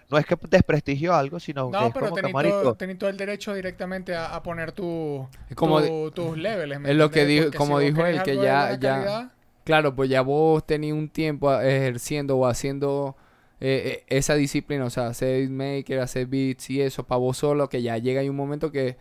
No 0.09 0.17
es 0.17 0.25
que 0.25 0.37
desprestigio 0.49 1.13
algo, 1.13 1.39
sino 1.39 1.67
que 1.71 1.77
No, 1.77 1.87
es 1.87 1.93
pero 1.93 2.05
como 2.07 2.15
que, 2.15 2.21
tenés 2.21 2.33
marico, 2.33 2.59
todo, 2.61 2.75
tenés 2.75 2.97
todo 2.99 3.09
el 3.09 3.17
derecho 3.17 3.53
directamente 3.53 4.15
a, 4.15 4.35
a 4.35 4.43
poner 4.43 4.71
tu, 4.71 5.27
como 5.55 5.81
tu- 5.81 6.11
tus 6.11 6.37
levels. 6.37 6.79
¿me 6.79 6.91
es 6.91 6.95
lo 6.97 7.09
que 7.09 7.25
dijo- 7.25 7.51
como 7.57 7.79
dijo 7.79 8.05
él, 8.05 8.21
que 8.23 8.35
ya- 8.37 8.71
ya- 8.73 8.79
calidad, 8.79 9.31
Claro, 9.63 9.95
pues 9.95 10.09
ya 10.09 10.21
vos 10.21 10.65
tenías 10.67 10.95
un 10.97 11.07
tiempo 11.09 11.49
a- 11.49 11.65
ejerciendo 11.65 12.37
o 12.37 12.45
haciendo 12.45 13.15
eh, 13.61 14.03
eh, 14.09 14.17
esa 14.17 14.35
disciplina, 14.35 14.83
o 14.85 14.89
sea, 14.89 15.07
hacer 15.07 15.49
maker, 15.49 15.99
hacer 16.01 16.27
beats 16.27 16.69
y 16.69 16.81
eso 16.81 17.05
para 17.05 17.19
vos 17.19 17.37
solo, 17.37 17.69
que 17.69 17.81
ya 17.81 17.97
llega 17.97 18.19
hay 18.19 18.27
un 18.27 18.35
momento 18.35 18.71
que, 18.73 18.97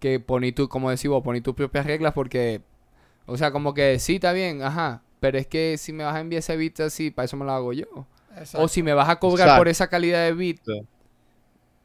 que 0.00 0.18
poní 0.20 0.52
tú, 0.52 0.68
como 0.70 0.88
decís 0.90 1.08
vos, 1.10 1.22
poní 1.22 1.42
tus 1.42 1.54
propias 1.54 1.84
reglas 1.84 2.14
porque, 2.14 2.62
o 3.26 3.36
sea, 3.36 3.50
como 3.50 3.74
que 3.74 3.98
sí, 3.98 4.14
está 4.14 4.32
bien, 4.32 4.62
ajá, 4.62 5.02
pero 5.20 5.36
es 5.36 5.46
que 5.46 5.76
si 5.76 5.92
me 5.92 6.02
vas 6.04 6.14
a 6.14 6.20
enviar 6.20 6.38
ese 6.38 6.56
beat 6.56 6.80
así, 6.80 7.10
para 7.10 7.26
eso 7.26 7.36
me 7.36 7.44
lo 7.44 7.52
hago 7.52 7.74
yo. 7.74 8.06
Exacto. 8.36 8.64
O 8.64 8.68
si 8.68 8.82
me 8.82 8.92
vas 8.94 9.08
a 9.08 9.16
cobrar 9.18 9.58
por 9.58 9.68
esa 9.68 9.88
calidad 9.88 10.24
de 10.24 10.32
beat, 10.32 10.58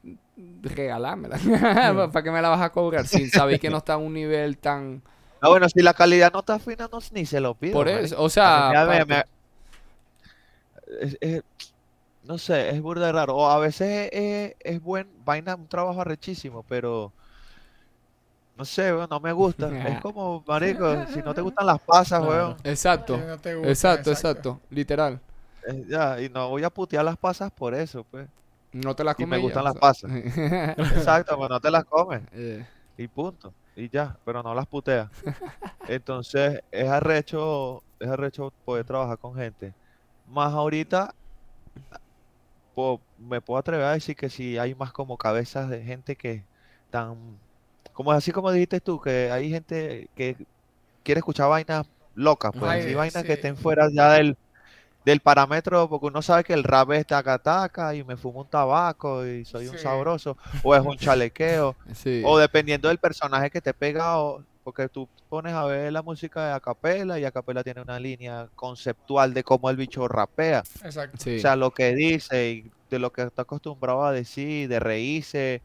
Sí. 0.03 0.17
regalámela. 0.63 1.37
¿Para 2.11 2.23
qué 2.23 2.31
me 2.31 2.41
la 2.41 2.49
vas 2.49 2.61
a 2.61 2.71
cobrar? 2.71 3.05
Si 3.07 3.29
sabéis 3.29 3.59
que 3.59 3.69
no 3.69 3.77
está 3.77 3.93
a 3.93 3.97
un 3.97 4.13
nivel 4.13 4.57
tan... 4.57 5.01
no, 5.41 5.49
bueno, 5.49 5.67
si 5.69 5.81
la 5.81 5.93
calidad 5.93 6.31
no 6.33 6.39
está 6.39 6.57
fina, 6.59 6.89
no, 6.91 6.99
ni 7.11 7.25
se 7.25 7.39
lo 7.39 7.53
pido. 7.55 7.73
Por 7.73 7.85
marico. 7.87 8.05
eso, 8.05 8.21
o 8.21 8.29
sea... 8.29 8.69
A 8.69 8.85
mí 8.85 8.89
me- 8.89 9.01
aparte- 9.01 9.29
me- 10.89 11.05
es- 11.07 11.17
es- 11.21 11.43
no 12.23 12.37
sé, 12.37 12.69
es 12.69 12.81
burda 12.81 13.07
de 13.07 13.11
raro. 13.11 13.35
O 13.35 13.47
a 13.49 13.57
veces 13.59 14.09
es, 14.11 14.51
es- 14.51 14.55
es 14.59 14.81
buen, 14.81 15.07
vaina, 15.25 15.55
un 15.55 15.67
trabajo 15.67 16.01
arrechísimo, 16.01 16.63
pero 16.67 17.11
no 18.57 18.65
sé, 18.65 18.93
weón, 18.93 19.07
no 19.09 19.19
me 19.19 19.31
gusta. 19.33 19.69
Es 19.87 20.01
como, 20.01 20.43
marico, 20.47 21.05
si 21.13 21.21
no 21.21 21.33
te 21.33 21.41
gustan 21.41 21.65
las 21.65 21.79
pasas, 21.81 22.21
weón, 22.21 22.57
Exacto. 22.63 23.17
No 23.17 23.33
Exacto, 23.69 24.11
exacto, 24.11 24.59
literal. 24.69 25.19
Eh, 25.67 25.83
ya, 25.87 26.21
y 26.21 26.29
no 26.29 26.49
voy 26.49 26.63
a 26.63 26.69
putear 26.69 27.05
las 27.05 27.17
pasas 27.17 27.51
por 27.51 27.73
eso, 27.75 28.03
pues. 28.05 28.29
No 28.73 28.95
te 28.95 29.03
las 29.03 29.15
Y 29.17 29.25
me 29.25 29.37
comes 29.37 29.39
gustan 29.39 29.63
las 29.65 29.75
pasas. 29.75 30.11
Exacto, 30.77 31.37
pues 31.37 31.49
no 31.49 31.59
te 31.59 31.71
las 31.71 31.83
comes. 31.85 32.23
Eh, 32.31 32.65
y 32.97 33.07
punto. 33.07 33.55
Y 33.75 33.89
ya, 33.89 34.17
pero 34.23 34.43
no 34.43 34.53
las 34.55 34.67
puteas. 34.67 35.11
Entonces, 35.85 36.59
es 36.71 36.89
arrecho, 36.89 37.83
es 37.99 38.09
arrecho 38.09 38.53
poder 38.63 38.85
trabajar 38.85 39.17
con 39.19 39.35
gente. 39.35 39.75
Más 40.25 40.53
ahorita, 40.53 41.15
po- 42.73 43.03
me 43.17 43.41
puedo 43.41 43.59
atrever 43.59 43.85
a 43.85 43.93
decir 43.93 44.15
que 44.15 44.29
si 44.29 44.57
hay 44.57 44.75
más 44.75 44.91
como 44.93 45.17
cabezas 45.17 45.69
de 45.69 45.83
gente 45.83 46.15
que 46.15 46.47
tan, 46.89 47.41
como 47.91 48.11
así 48.11 48.31
como 48.31 48.51
dijiste 48.51 48.81
tú, 48.81 48.99
que 49.01 49.31
hay 49.31 49.49
gente 49.49 50.09
que 50.15 50.37
quiere 51.03 51.19
escuchar 51.19 51.49
vainas 51.49 51.87
locas, 52.13 52.53
pues, 52.57 52.71
Ay, 52.71 52.81
así 52.81 52.95
vainas 52.95 53.25
que 53.25 53.33
sí. 53.33 53.35
estén 53.35 53.57
fuera 53.57 53.87
ya 53.93 54.13
del, 54.13 54.37
del 55.05 55.19
parámetro, 55.19 55.89
porque 55.89 56.05
uno 56.07 56.21
sabe 56.21 56.43
que 56.43 56.53
el 56.53 56.63
rap 56.63 56.91
es 56.91 57.07
taca 57.07 57.39
taca 57.39 57.95
y 57.95 58.03
me 58.03 58.17
fumo 58.17 58.41
un 58.41 58.47
tabaco 58.47 59.25
y 59.25 59.43
soy 59.45 59.67
un 59.67 59.77
sabroso, 59.77 60.37
o 60.63 60.75
es 60.75 60.81
un 60.85 60.95
chalequeo. 60.97 61.75
sí. 61.95 62.21
O 62.25 62.37
dependiendo 62.37 62.87
del 62.87 62.97
personaje 62.99 63.49
que 63.49 63.61
te 63.61 63.73
pega, 63.73 64.19
o- 64.19 64.43
porque 64.63 64.87
tú 64.89 65.09
pones 65.27 65.53
a 65.53 65.65
ver 65.65 65.91
la 65.91 66.03
música 66.03 66.45
de 66.45 66.53
Acapela 66.53 67.17
y 67.19 67.25
Acapela 67.25 67.63
tiene 67.63 67.81
una 67.81 67.99
línea 67.99 68.47
conceptual 68.55 69.33
de 69.33 69.43
cómo 69.43 69.71
el 69.71 69.75
bicho 69.75 70.07
rapea. 70.07 70.61
Exacto. 70.83 71.17
Sí. 71.19 71.37
O 71.37 71.39
sea, 71.39 71.55
lo 71.55 71.71
que 71.71 71.95
dice 71.95 72.51
y 72.51 72.71
de 72.91 72.99
lo 72.99 73.11
que 73.11 73.23
está 73.23 73.41
acostumbrado 73.41 74.05
a 74.05 74.11
decir, 74.11 74.69
de 74.69 74.79
reírse 74.79 75.63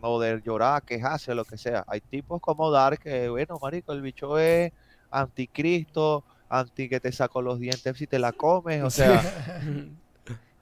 o 0.00 0.18
de 0.18 0.40
llorar, 0.42 0.82
quejarse, 0.84 1.34
lo 1.34 1.44
que 1.44 1.58
sea. 1.58 1.84
Hay 1.86 2.00
tipos 2.00 2.40
como 2.40 2.70
Dark 2.70 3.00
que, 3.00 3.28
bueno, 3.28 3.58
marico, 3.60 3.92
el 3.92 4.00
bicho 4.00 4.38
es 4.38 4.72
anticristo, 5.10 6.24
anti 6.50 6.88
que 6.90 7.00
te 7.00 7.10
saco 7.12 7.40
los 7.40 7.58
dientes 7.58 7.96
si 7.96 8.06
te 8.06 8.18
la 8.18 8.32
comes, 8.32 8.82
o 8.82 8.90
sea, 8.90 9.22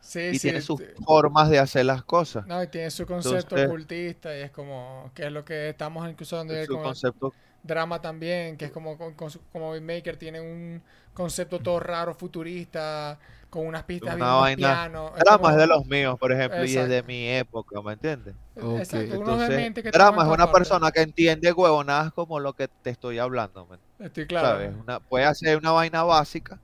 Sí, 0.01 0.21
y 0.21 0.35
sí, 0.35 0.41
tiene 0.49 0.63
sus 0.63 0.79
t- 0.79 0.95
formas 1.05 1.51
de 1.51 1.59
hacer 1.59 1.85
las 1.85 2.03
cosas. 2.03 2.47
No, 2.47 2.63
y 2.63 2.69
tiene 2.69 2.91
su 2.91 3.05
concepto 3.05 3.37
Entonces- 3.57 3.67
ocultista 3.67 4.35
y 4.39 4.41
es 4.43 4.51
como 4.51 5.11
que 5.15 5.27
es 5.27 5.33
lo 5.33 5.45
que 5.45 5.69
estamos 5.69 6.09
incluso 6.09 6.37
donde 6.37 6.65
Su 6.65 6.79
concepto 6.79 7.35
drama 7.63 8.01
también, 8.01 8.57
que 8.57 8.67
es 8.67 8.71
como 8.71 8.97
con- 8.97 9.15
con 9.15 9.31
su- 9.31 9.41
como 9.53 9.73
Beatmaker 9.73 10.17
tiene 10.17 10.41
un 10.41 10.83
concepto 11.13 11.59
todo 11.59 11.81
raro, 11.81 12.15
futurista, 12.15 13.19
con 13.51 13.67
unas 13.67 13.83
pistas 13.85 14.15
Una 14.15 14.27
bien 14.27 14.41
vaina- 14.41 14.57
piano. 14.57 15.13
Es 15.17 15.25
Drama 15.25 15.39
como- 15.39 15.51
es 15.51 15.57
de 15.57 15.67
los 15.67 15.87
míos, 15.87 16.19
por 16.19 16.33
ejemplo, 16.33 16.61
y 16.65 16.69
es 16.69 16.75
de 16.75 16.83
Exacto. 16.99 17.07
mi 17.09 17.29
época, 17.29 17.83
¿me 17.83 17.93
entiendes? 17.95 18.35
Ok. 18.57 18.79
Exacto, 18.79 19.19
uno 19.21 19.33
Entonces, 19.43 19.75
que 19.83 19.91
Drama 19.91 20.23
es 20.25 20.29
una 20.29 20.53
persona 20.53 20.91
que 20.93 21.01
entiende 21.01 21.53
huevonadas 21.53 22.13
como 22.13 22.39
lo 22.41 22.53
que 22.53 22.69
te 22.69 22.91
estoy 22.91 23.19
hablando, 23.19 23.67
¿me 23.67 24.07
Estoy 24.07 24.27
claro. 24.27 24.49
¿sabes? 24.49 24.75
Una- 24.77 25.01
puede 25.01 25.25
hacer 25.25 25.57
una 25.57 25.73
vaina 25.73 26.05
básica, 26.05 26.59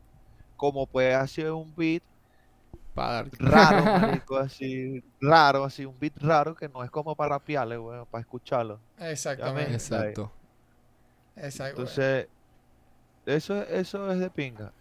como 0.56 0.86
puede 0.86 1.14
hacer 1.14 1.50
un 1.50 1.74
beat 1.74 2.02
raro, 2.94 3.28
marico, 4.24 4.36
así, 4.36 5.02
raro, 5.20 5.64
así, 5.64 5.84
un 5.84 5.98
beat 5.98 6.16
raro 6.18 6.54
que 6.54 6.68
no 6.68 6.84
es 6.84 6.90
como 6.90 7.16
para 7.16 7.30
rapearle, 7.30 7.76
weón, 7.78 8.06
para 8.06 8.20
escucharlo. 8.20 8.78
Exactamente. 8.98 9.74
Exacto. 9.74 10.30
Exacto. 11.36 11.80
Entonces, 11.80 12.28
eso, 13.26 13.62
eso 13.62 14.10
es 14.12 14.18
de 14.18 14.30
pinga. 14.30 14.72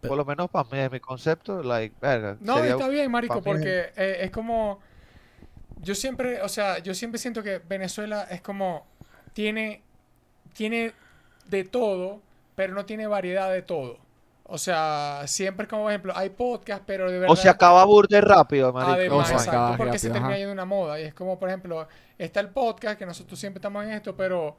Por 0.00 0.16
lo 0.16 0.24
menos 0.24 0.48
para 0.50 0.68
mí, 0.70 0.78
mi 0.90 1.00
concepto, 1.00 1.62
like, 1.62 1.94
verga, 2.00 2.36
No, 2.40 2.56
sería- 2.56 2.70
está 2.72 2.88
bien, 2.88 3.10
marico, 3.10 3.38
es- 3.38 3.44
porque 3.44 3.92
eh, 3.96 4.18
es 4.22 4.30
como 4.30 4.80
yo 5.82 5.94
siempre, 5.94 6.40
o 6.42 6.48
sea, 6.48 6.78
yo 6.78 6.94
siempre 6.94 7.18
siento 7.18 7.42
que 7.42 7.58
Venezuela 7.58 8.26
es 8.30 8.40
como 8.40 8.86
tiene 9.32 9.82
tiene 10.54 10.92
de 11.48 11.64
todo, 11.64 12.20
pero 12.54 12.74
no 12.74 12.84
tiene 12.84 13.06
variedad 13.06 13.50
de 13.52 13.62
todo. 13.62 13.98
O 14.44 14.58
sea, 14.58 15.22
siempre 15.26 15.64
es 15.64 15.70
como, 15.70 15.82
por 15.84 15.92
ejemplo, 15.92 16.12
hay 16.16 16.30
podcast, 16.30 16.82
pero 16.84 17.08
de 17.10 17.20
verdad 17.20 17.32
O 17.32 17.36
se 17.36 17.48
acaba 17.48 17.84
burde 17.84 18.20
rápido, 18.20 18.72
marico. 18.72 18.92
Además, 18.94 19.18
O 19.20 19.24
se 19.28 19.32
exacto, 19.34 19.50
acaba 19.52 19.76
porque 19.76 19.98
se 19.98 20.08
rápido, 20.08 20.12
termina 20.14 20.28
ajá. 20.34 20.38
yendo 20.38 20.52
una 20.52 20.64
moda. 20.64 21.00
Y 21.00 21.04
es 21.04 21.14
como, 21.14 21.38
por 21.38 21.48
ejemplo, 21.50 21.86
está 22.18 22.40
el 22.40 22.48
podcast, 22.48 22.98
que 22.98 23.06
nosotros 23.06 23.38
siempre 23.38 23.58
estamos 23.58 23.84
en 23.84 23.92
esto, 23.92 24.16
pero 24.16 24.56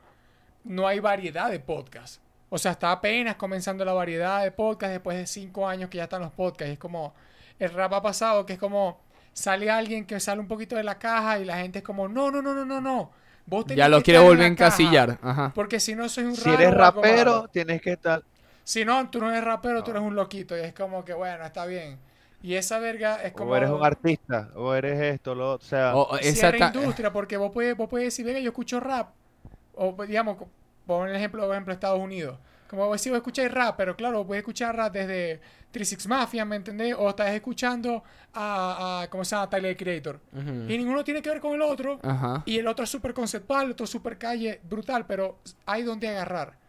no 0.63 0.87
hay 0.87 0.99
variedad 0.99 1.49
de 1.49 1.59
podcast. 1.59 2.21
O 2.49 2.57
sea, 2.57 2.71
está 2.71 2.91
apenas 2.91 3.35
comenzando 3.35 3.85
la 3.85 3.93
variedad 3.93 4.43
de 4.43 4.51
podcast 4.51 4.91
después 4.91 5.17
de 5.17 5.25
cinco 5.25 5.67
años 5.67 5.89
que 5.89 5.97
ya 5.97 6.03
están 6.03 6.21
los 6.21 6.31
podcasts. 6.31 6.73
Es 6.73 6.79
como, 6.79 7.13
el 7.59 7.71
rap 7.71 7.93
ha 7.93 8.01
pasado, 8.01 8.45
que 8.45 8.53
es 8.53 8.59
como, 8.59 8.99
sale 9.33 9.69
alguien 9.71 10.05
que 10.05 10.19
sale 10.19 10.41
un 10.41 10.47
poquito 10.47 10.75
de 10.75 10.83
la 10.83 10.99
caja 10.99 11.39
y 11.39 11.45
la 11.45 11.57
gente 11.57 11.79
es 11.79 11.85
como, 11.85 12.07
no, 12.07 12.29
no, 12.29 12.41
no, 12.41 12.53
no, 12.53 12.65
no, 12.65 12.81
no. 12.81 13.11
Vos 13.45 13.65
tenés 13.65 13.77
Ya 13.77 13.89
lo 13.89 13.97
que 13.97 14.03
quiere 14.03 14.19
volver 14.19 14.43
a 14.43 14.47
encasillar. 14.47 15.17
Ajá. 15.21 15.51
Porque 15.55 15.79
si 15.79 15.95
no, 15.95 16.09
soy 16.09 16.25
un 16.25 16.35
Si 16.35 16.43
raro 16.43 16.61
eres 16.61 16.73
rapero, 16.73 17.47
tienes 17.47 17.81
que 17.81 17.93
estar... 17.93 18.23
Si 18.63 18.85
no, 18.85 19.09
tú 19.09 19.19
no 19.19 19.31
eres 19.31 19.43
rapero, 19.43 19.83
tú 19.83 19.91
eres 19.91 20.03
un 20.03 20.15
loquito. 20.15 20.55
Y 20.55 20.61
es 20.61 20.73
como 20.73 21.03
que, 21.03 21.13
bueno, 21.13 21.43
está 21.45 21.65
bien. 21.65 21.97
Y 22.43 22.55
esa 22.55 22.79
verga 22.79 23.21
es 23.23 23.33
como... 23.33 23.51
O 23.51 23.55
eres 23.55 23.69
un 23.69 23.83
artista, 23.83 24.49
o 24.55 24.73
eres 24.73 24.99
esto, 24.99 25.35
lo, 25.35 25.53
o 25.53 25.59
sea... 25.59 25.95
O- 25.95 26.17
exacta- 26.17 26.71
industria, 26.73 27.13
porque 27.13 27.37
vos 27.37 27.51
puedes, 27.51 27.77
vos 27.77 27.87
puedes 27.89 28.07
decir, 28.07 28.25
venga, 28.25 28.39
yo 28.39 28.49
escucho 28.49 28.79
rap. 28.79 29.13
O 29.75 29.95
digamos, 30.05 30.37
pon 30.85 31.09
el 31.09 31.15
ejemplo, 31.15 31.41
por 31.45 31.51
ejemplo, 31.51 31.73
Estados 31.73 31.99
Unidos. 31.99 32.37
Como 32.67 32.97
si 32.97 33.09
vos 33.09 33.17
escucháis 33.17 33.51
rap, 33.51 33.75
pero 33.75 33.97
claro, 33.97 34.25
puedes 34.25 34.41
escuchar 34.41 34.73
rap 34.75 34.93
desde 34.93 35.41
36 35.71 36.07
Mafia, 36.07 36.45
¿me 36.45 36.55
entendés? 36.55 36.95
O 36.97 37.09
estás 37.09 37.31
escuchando 37.31 38.01
a, 38.33 39.01
a 39.01 39.09
¿cómo 39.09 39.25
se 39.25 39.35
llama? 39.35 39.49
Tyler 39.49 39.75
Creator. 39.75 40.21
Y 40.33 40.77
ninguno 40.77 41.03
tiene 41.03 41.21
que 41.21 41.29
ver 41.29 41.41
con 41.41 41.53
el 41.53 41.61
otro. 41.61 41.99
Ajá. 42.01 42.43
Y 42.45 42.57
el 42.57 42.67
otro 42.67 42.85
es 42.85 42.89
súper 42.89 43.13
conceptual, 43.13 43.65
el 43.65 43.71
otro 43.71 43.83
es 43.83 43.89
súper 43.89 44.17
calle, 44.17 44.61
brutal, 44.63 45.05
pero 45.05 45.39
hay 45.65 45.83
donde 45.83 46.07
agarrar. 46.07 46.61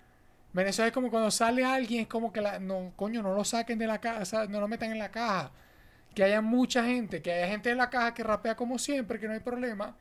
Ven, 0.53 0.67
eso 0.67 0.85
es 0.85 0.93
como 0.93 1.11
cuando 1.11 1.31
sale 1.31 1.65
alguien, 1.65 2.03
es 2.03 2.09
como 2.09 2.33
que 2.33 2.41
la, 2.41 2.59
no, 2.59 2.93
coño, 2.97 3.23
no 3.23 3.35
lo 3.35 3.45
saquen 3.45 3.79
de 3.79 3.87
la 3.87 4.01
caja, 4.01 4.47
no 4.49 4.61
lo 4.61 4.69
metan 4.69 4.91
en 4.91 4.99
la 4.99 5.11
caja. 5.11 5.51
Que 6.15 6.25
haya 6.25 6.43
mucha 6.43 6.85
gente, 6.85 7.23
que 7.23 7.33
haya 7.33 7.47
gente 7.47 7.71
en 7.71 7.79
la 7.79 7.89
caja 7.89 8.13
que 8.13 8.23
rapea 8.23 8.55
como 8.55 8.79
siempre, 8.79 9.19
que 9.19 9.27
no 9.27 9.33
hay 9.35 9.41
problema. 9.41 9.97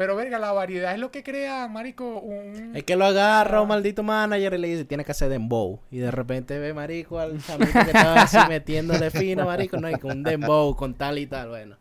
Pero 0.00 0.16
verga, 0.16 0.38
la 0.38 0.50
variedad 0.52 0.94
es 0.94 0.98
lo 0.98 1.10
que 1.10 1.22
crea, 1.22 1.68
marico, 1.68 2.20
un... 2.20 2.74
Es 2.74 2.84
que 2.84 2.96
lo 2.96 3.04
agarra 3.04 3.60
un 3.60 3.68
maldito 3.68 4.02
manager 4.02 4.54
y 4.54 4.56
le 4.56 4.68
dice, 4.68 4.86
tiene 4.86 5.04
que 5.04 5.10
hacer 5.12 5.28
dembow. 5.28 5.78
Y 5.90 5.98
de 5.98 6.10
repente 6.10 6.58
ve, 6.58 6.72
marico, 6.72 7.18
al 7.18 7.38
chamito 7.44 7.70
que 7.70 7.80
estaba 7.80 8.22
así 8.22 8.38
metiéndole 8.48 9.10
fino, 9.10 9.44
marico, 9.44 9.76
no, 9.76 9.90
y 9.90 9.96
con 9.96 10.12
un 10.12 10.22
dembow, 10.22 10.74
con 10.74 10.94
tal 10.94 11.18
y 11.18 11.26
tal, 11.26 11.50
bueno. 11.50 11.76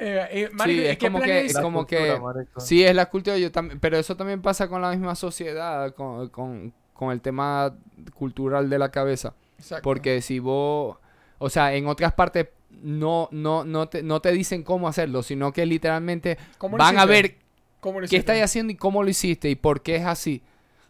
Eh, 0.00 0.26
eh, 0.32 0.50
marico, 0.52 0.80
Sí, 0.80 0.82
¿y 0.82 0.86
es 0.88 0.98
como 0.98 1.20
que, 1.20 1.46
es 1.46 1.54
La 1.54 1.62
como 1.62 1.78
cultura, 1.86 2.14
que, 2.14 2.20
marico. 2.20 2.60
sí, 2.60 2.82
es 2.82 2.92
la 2.96 3.06
cultura, 3.08 3.38
yo 3.38 3.52
también, 3.52 3.78
pero 3.78 3.96
eso 3.98 4.16
también 4.16 4.42
pasa 4.42 4.66
con 4.66 4.82
la 4.82 4.90
misma 4.90 5.14
sociedad, 5.14 5.94
con, 5.94 6.28
con, 6.30 6.74
con 6.92 7.12
el 7.12 7.20
tema 7.20 7.72
cultural 8.14 8.68
de 8.68 8.80
la 8.80 8.90
cabeza. 8.90 9.32
Exacto. 9.60 9.84
Porque 9.84 10.20
si 10.22 10.40
vos, 10.40 10.96
o 11.38 11.50
sea, 11.50 11.72
en 11.72 11.86
otras 11.86 12.14
partes 12.14 12.48
no, 12.82 13.28
no, 13.32 13.64
no, 13.64 13.88
te, 13.88 14.02
no 14.02 14.20
te 14.20 14.32
dicen 14.32 14.62
cómo 14.62 14.88
hacerlo, 14.88 15.22
sino 15.22 15.52
que 15.52 15.66
literalmente 15.66 16.38
¿Cómo 16.58 16.76
lo 16.76 16.84
van 16.84 16.98
a 16.98 17.06
ver 17.06 17.36
¿Cómo 17.80 18.00
lo 18.00 18.08
qué 18.08 18.16
estáis 18.16 18.42
haciendo 18.42 18.72
y 18.72 18.76
cómo 18.76 19.02
lo 19.02 19.08
hiciste 19.08 19.48
y 19.48 19.54
por 19.54 19.82
qué 19.82 19.96
es 19.96 20.04
así. 20.04 20.42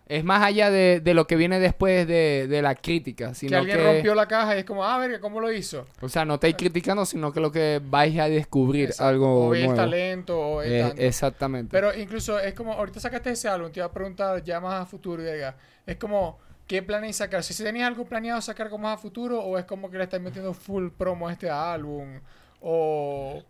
Es 0.09 0.23
más 0.23 0.41
allá 0.45 0.71
de, 0.71 1.01
de 1.01 1.15
lo 1.15 1.27
que 1.27 1.35
viene 1.35 1.59
después 1.59 2.07
de, 2.07 2.47
de 2.49 2.63
la 2.63 2.77
crítica, 2.77 3.31
Que 3.31 3.35
sino 3.35 3.59
alguien 3.59 3.77
que, 3.77 3.85
rompió 3.85 4.15
la 4.15 4.29
caja 4.29 4.55
y 4.55 4.61
es 4.61 4.65
como, 4.65 4.85
ah, 4.85 4.99
verga, 4.99 5.19
¿cómo 5.19 5.41
lo 5.41 5.51
hizo? 5.51 5.85
o 6.01 6.09
sea, 6.09 6.25
no 6.25 6.35
estáis 6.35 6.55
criticando, 6.55 7.05
sino 7.05 7.33
que 7.33 7.41
lo 7.41 7.51
que 7.51 7.83
vais 7.85 8.17
a 8.21 8.29
descubrir 8.29 8.85
Exacto. 8.85 9.09
algo 9.09 9.49
o 9.49 9.55
el 9.55 9.63
nuevo. 9.63 9.75
talento, 9.75 10.39
o 10.39 10.63
el 10.63 10.73
Eh, 10.73 10.95
exactamente. 10.99 11.71
Pero 11.73 11.93
incluso 11.93 12.39
es 12.39 12.55
como, 12.55 12.73
ahorita 12.75 13.01
sacaste 13.01 13.31
ese 13.31 13.49
álbum, 13.49 13.73
te 13.73 13.81
iba 13.81 13.87
a 13.87 13.93
preguntar 13.93 14.45
ya 14.45 14.61
más 14.61 14.83
a 14.83 14.87
futuro, 14.87 15.25
verga. 15.25 15.57
Es 15.85 15.97
como, 15.97 16.39
¿qué 16.67 16.83
planeas 16.83 17.17
sacar? 17.17 17.43
Si 17.43 17.63
tenías 17.63 17.87
algo 17.89 18.05
planeado 18.05 18.41
sacar 18.41 18.69
como 18.71 18.85
más 18.85 18.95
a 18.99 18.99
futuro, 19.01 19.41
o 19.41 19.59
es 19.59 19.65
como 19.65 19.91
que 19.91 19.99
le 19.99 20.05
estás 20.05 20.21
metiendo 20.21 20.53
full 20.55 20.89
promo 20.91 21.29
a 21.29 21.33
este 21.33 21.49
álbum, 21.51 22.21
o... 22.61 23.43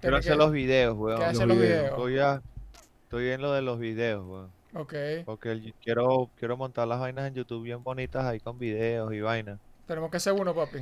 Quiero 0.00 0.16
hacer 0.16 0.32
que- 0.32 0.38
los 0.38 0.52
videos, 0.52 0.96
weón. 0.96 1.22
hacer 1.22 1.46
los 1.46 1.58
videos. 1.58 1.90
Estoy, 1.90 2.14
ya- 2.14 2.42
estoy 3.02 3.28
en 3.28 3.42
lo 3.42 3.52
de 3.52 3.62
los 3.62 3.78
videos, 3.78 4.24
weón. 4.26 4.50
Ok, 4.74 4.94
Porque 5.26 5.50
el- 5.50 5.74
quiero, 5.82 6.30
quiero 6.38 6.56
montar 6.56 6.86
las 6.88 7.00
vainas 7.00 7.26
en 7.26 7.34
YouTube 7.34 7.64
bien 7.64 7.82
bonitas 7.82 8.24
ahí 8.24 8.38
con 8.40 8.58
videos 8.58 9.12
y 9.12 9.20
vainas. 9.20 9.58
tenemos 9.86 10.10
que 10.10 10.16
hacer 10.18 10.32
uno, 10.32 10.54
papi. 10.54 10.78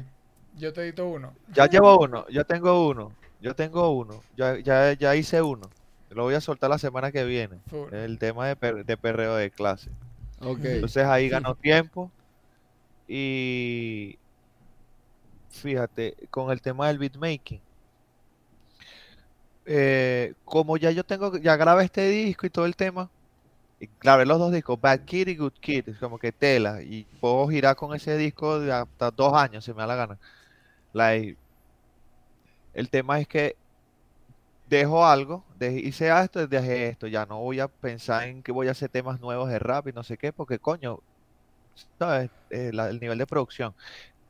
Yo 0.57 0.72
te 0.72 0.82
edito 0.82 1.07
uno. 1.09 1.32
Ya 1.55 1.66
llevo 1.66 1.99
uno, 1.99 2.26
yo 2.28 2.45
tengo 2.45 2.86
uno, 2.89 3.12
yo 3.41 3.55
tengo 3.55 3.91
uno, 3.93 4.22
ya, 4.36 4.59
ya, 4.59 4.93
ya 4.93 5.16
hice 5.16 5.41
uno. 5.41 5.70
Lo 6.11 6.24
voy 6.24 6.34
a 6.34 6.41
soltar 6.41 6.68
la 6.70 6.78
semana 6.78 7.11
que 7.12 7.24
viene. 7.24 7.59
Full. 7.68 7.93
El 7.95 8.18
tema 8.18 8.47
de, 8.47 8.57
per- 8.57 8.84
de 8.84 8.97
perreo 8.99 9.34
de 9.36 9.51
clase. 9.51 9.91
Ok. 10.41 10.61
Entonces 10.64 11.05
ahí 11.05 11.28
ganó 11.28 11.55
tiempo. 11.55 12.11
Y 13.07 14.18
fíjate, 15.51 16.16
con 16.30 16.51
el 16.51 16.61
tema 16.61 16.89
del 16.89 16.99
beatmaking. 16.99 17.61
eh, 19.66 20.34
como 20.45 20.76
ya 20.78 20.91
yo 20.91 21.05
tengo, 21.05 21.36
ya 21.36 21.57
grabé 21.57 21.84
este 21.84 22.09
disco 22.09 22.47
y 22.47 22.51
todo 22.51 22.64
el 22.66 22.74
tema, 22.76 23.11
y 23.80 23.89
grabé 24.01 24.26
los 24.26 24.39
dos 24.39 24.53
discos, 24.53 24.80
Bad 24.80 25.01
Kid 25.05 25.28
y 25.28 25.36
Good 25.36 25.53
Kid, 25.61 25.89
es 25.91 25.99
como 25.99 26.18
que 26.18 26.32
tela, 26.32 26.82
y 26.82 27.05
puedo 27.20 27.49
girar 27.49 27.76
con 27.76 27.95
ese 27.95 28.16
disco 28.16 28.61
de 28.61 28.72
hasta 28.72 29.11
dos 29.11 29.34
años, 29.34 29.64
si 29.64 29.72
me 29.72 29.80
da 29.80 29.86
la 29.89 29.97
gana. 29.97 30.18
Like, 30.95 31.36
el 32.74 32.89
tema 32.91 33.20
es 33.20 33.28
que 33.28 33.57
dejo 34.68 35.06
algo, 35.06 35.46
hice 35.60 36.08
esto, 36.22 36.46
dejé 36.46 36.88
esto, 36.88 37.06
ya 37.06 37.26
no 37.26 37.40
voy 37.40 37.60
a 37.60 37.68
pensar 37.68 38.28
en 38.28 38.42
que 38.42 38.52
voy 38.52 38.68
a 38.68 38.72
hacer 38.72 38.90
temas 38.90 39.20
nuevos 39.20 39.48
de 39.50 39.58
rap 39.58 39.88
y 39.88 39.92
no 39.92 40.02
sé 40.04 40.16
qué, 40.18 40.32
porque 40.32 40.58
coño, 40.58 41.00
¿sabes? 41.98 42.30
Eh, 42.50 42.70
la- 42.72 42.88
el 42.90 43.00
nivel 43.00 43.18
de 43.18 43.26
producción, 43.26 43.74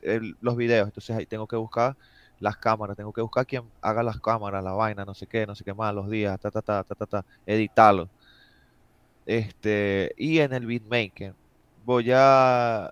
el- 0.00 0.34
los 0.40 0.56
videos, 0.56 0.88
entonces 0.88 1.16
ahí 1.16 1.26
tengo 1.26 1.46
que 1.48 1.56
buscar 1.56 1.96
las 2.38 2.56
cámaras, 2.58 2.96
tengo 2.96 3.12
que 3.12 3.22
buscar 3.22 3.46
quien 3.46 3.72
haga 3.82 4.02
las 4.04 4.20
cámaras, 4.20 4.64
la 4.64 4.72
vaina, 4.72 5.04
no 5.06 5.14
sé 5.14 5.26
qué, 5.28 5.46
no 5.46 5.54
sé 5.56 5.64
qué 5.64 5.74
más, 5.74 5.94
los 5.94 6.10
días, 6.10 6.38
ta, 6.40 6.50
ta, 6.50 6.62
ta, 6.62 6.84
ta, 6.84 6.94
ta, 6.96 7.06
ta, 7.06 7.26
editarlo. 7.46 8.10
Este, 9.26 10.12
y 10.16 10.38
en 10.40 10.52
el 10.54 10.66
beatmaker, 10.66 11.34
voy 11.76 12.10
a, 12.14 12.90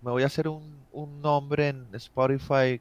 me 0.00 0.10
voy 0.10 0.22
a 0.24 0.26
hacer 0.26 0.48
un, 0.48 0.86
un 0.90 1.20
nombre 1.20 1.68
en 1.68 1.94
Spotify 1.94 2.80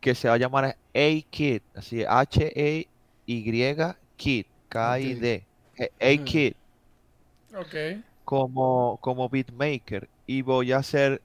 que 0.00 0.14
se 0.14 0.28
va 0.28 0.34
a 0.34 0.38
llamar 0.38 0.76
A-Kid, 0.94 1.62
así, 1.74 2.04
H-E-Y 2.08 3.42
Kid, 4.16 4.46
K-I-D, 4.68 5.48
A-Kid 6.00 6.54
Ok. 7.54 7.74
como, 8.24 8.98
como 9.00 9.28
beatmaker 9.28 10.08
y 10.26 10.42
voy 10.42 10.72
a 10.72 10.78
hacer 10.78 11.22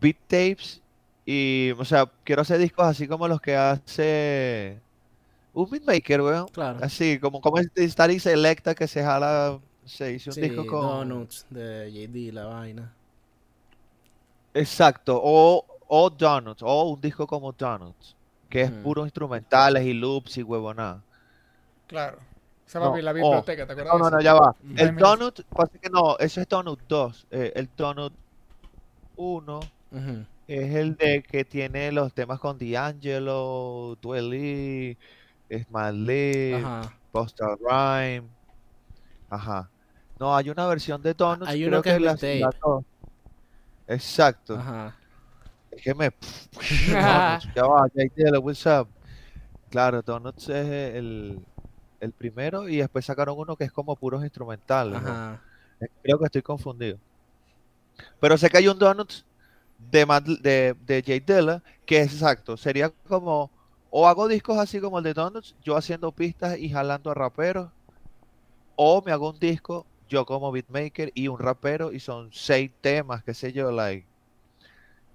beat 0.00 0.16
tapes 0.28 0.82
y, 1.24 1.72
o 1.78 1.84
sea, 1.84 2.06
quiero 2.24 2.42
hacer 2.42 2.58
discos 2.58 2.86
así 2.86 3.06
como 3.06 3.28
los 3.28 3.40
que 3.40 3.54
hace 3.54 4.82
un 5.52 5.70
beatmaker, 5.70 6.22
weón. 6.22 6.48
Claro. 6.52 6.80
Así, 6.80 7.18
como, 7.20 7.40
como 7.40 7.58
este 7.58 7.88
Selecta 8.20 8.74
que 8.74 8.88
se 8.88 9.02
jala, 9.02 9.60
se 9.86 10.12
hizo 10.12 10.30
un 10.32 10.36
Sí, 10.36 10.40
disco 10.40 10.66
con... 10.66 10.80
Donuts 10.80 11.46
de 11.50 11.90
JD, 11.92 12.32
la 12.32 12.44
vaina. 12.46 12.96
Exacto, 14.54 15.20
o, 15.22 15.64
o 15.92 16.08
Donuts, 16.08 16.62
o 16.62 16.84
un 16.90 17.00
disco 17.00 17.26
como 17.26 17.50
Donuts, 17.52 18.16
que 18.48 18.62
es 18.62 18.70
Ujú. 18.70 18.82
puro 18.82 19.04
instrumentales 19.04 19.84
y 19.84 19.92
loops 19.92 20.36
y 20.38 20.42
huevonada. 20.44 21.02
Claro. 21.88 22.18
Esa 22.64 22.78
No, 22.78 22.90
papi, 22.92 23.02
la 23.02 23.10
oh. 23.10 23.14
biblioteca, 23.14 23.66
¿te 23.66 23.72
acuerdas 23.72 23.92
No, 23.98 23.98
no, 23.98 24.10
no, 24.10 24.20
ya 24.22 24.34
va. 24.34 24.54
Five 24.62 24.82
El. 24.82 24.96
Donut, 24.96 25.40
pasa 25.52 25.78
que 25.82 25.90
no, 25.90 26.16
eso 26.18 26.40
es 26.40 26.48
Donut 26.48 26.80
2. 26.88 27.26
eh, 27.30 27.52
el 27.56 27.68
Donut 27.76 28.12
1 29.16 29.58
Ujú. 29.90 30.26
es 30.46 30.74
el 30.76 30.94
de 30.94 31.24
que 31.24 31.44
tiene 31.44 31.90
los 31.90 32.14
temas 32.14 32.38
con 32.38 32.56
D'Angelo, 32.56 33.96
Dwelly, 34.00 34.96
Smile 35.50 35.92
Lee, 35.92 36.54
Ajá. 36.54 36.94
Busta 37.12 37.46
Rhyme. 37.60 38.28
Ajá. 39.28 39.68
No, 40.20 40.36
hay 40.36 40.50
una 40.50 40.68
versión 40.68 41.02
de 41.02 41.14
Donuts. 41.14 41.50
Hay 41.50 41.64
uno 41.64 41.82
creo 41.82 41.98
que 41.98 42.04
es 42.06 42.40
la-. 42.40 42.80
Exacto. 43.88 44.54
Ajá. 44.54 44.99
Que 45.82 45.94
me. 45.94 46.10
Ya 47.54 47.64
va, 47.66 47.86
what's 48.40 48.66
up. 48.66 48.88
Claro, 49.70 50.02
Donuts 50.02 50.48
es 50.48 50.94
el, 50.96 51.40
el 52.00 52.12
primero 52.12 52.68
y 52.68 52.78
después 52.78 53.04
sacaron 53.04 53.38
uno 53.38 53.56
que 53.56 53.64
es 53.64 53.72
como 53.72 53.94
puros 53.96 54.22
instrumentales. 54.22 55.00
¿no? 55.00 55.38
Creo 56.02 56.18
que 56.18 56.24
estoy 56.26 56.42
confundido. 56.42 56.98
Pero 58.20 58.36
sé 58.36 58.48
que 58.50 58.58
hay 58.58 58.68
un 58.68 58.78
Donuts 58.78 59.24
de, 59.78 60.06
Mad- 60.06 60.40
de, 60.40 60.74
de 60.86 61.02
Jay 61.06 61.20
Dilla 61.20 61.62
que 61.86 62.00
es 62.00 62.12
exacto. 62.14 62.56
Sería 62.56 62.90
como. 63.08 63.50
O 63.92 64.06
hago 64.06 64.28
discos 64.28 64.56
así 64.58 64.80
como 64.80 64.98
el 64.98 65.04
de 65.04 65.14
Donuts, 65.14 65.56
yo 65.64 65.76
haciendo 65.76 66.12
pistas 66.12 66.58
y 66.58 66.68
jalando 66.70 67.10
a 67.10 67.14
raperos. 67.14 67.70
O 68.76 69.02
me 69.04 69.12
hago 69.12 69.30
un 69.30 69.38
disco, 69.38 69.86
yo 70.08 70.24
como 70.24 70.50
beatmaker 70.52 71.12
y 71.14 71.28
un 71.28 71.38
rapero, 71.38 71.92
y 71.92 72.00
son 72.00 72.30
seis 72.32 72.70
temas, 72.80 73.22
qué 73.24 73.34
sé 73.34 73.52
yo, 73.52 73.70
like. 73.70 74.06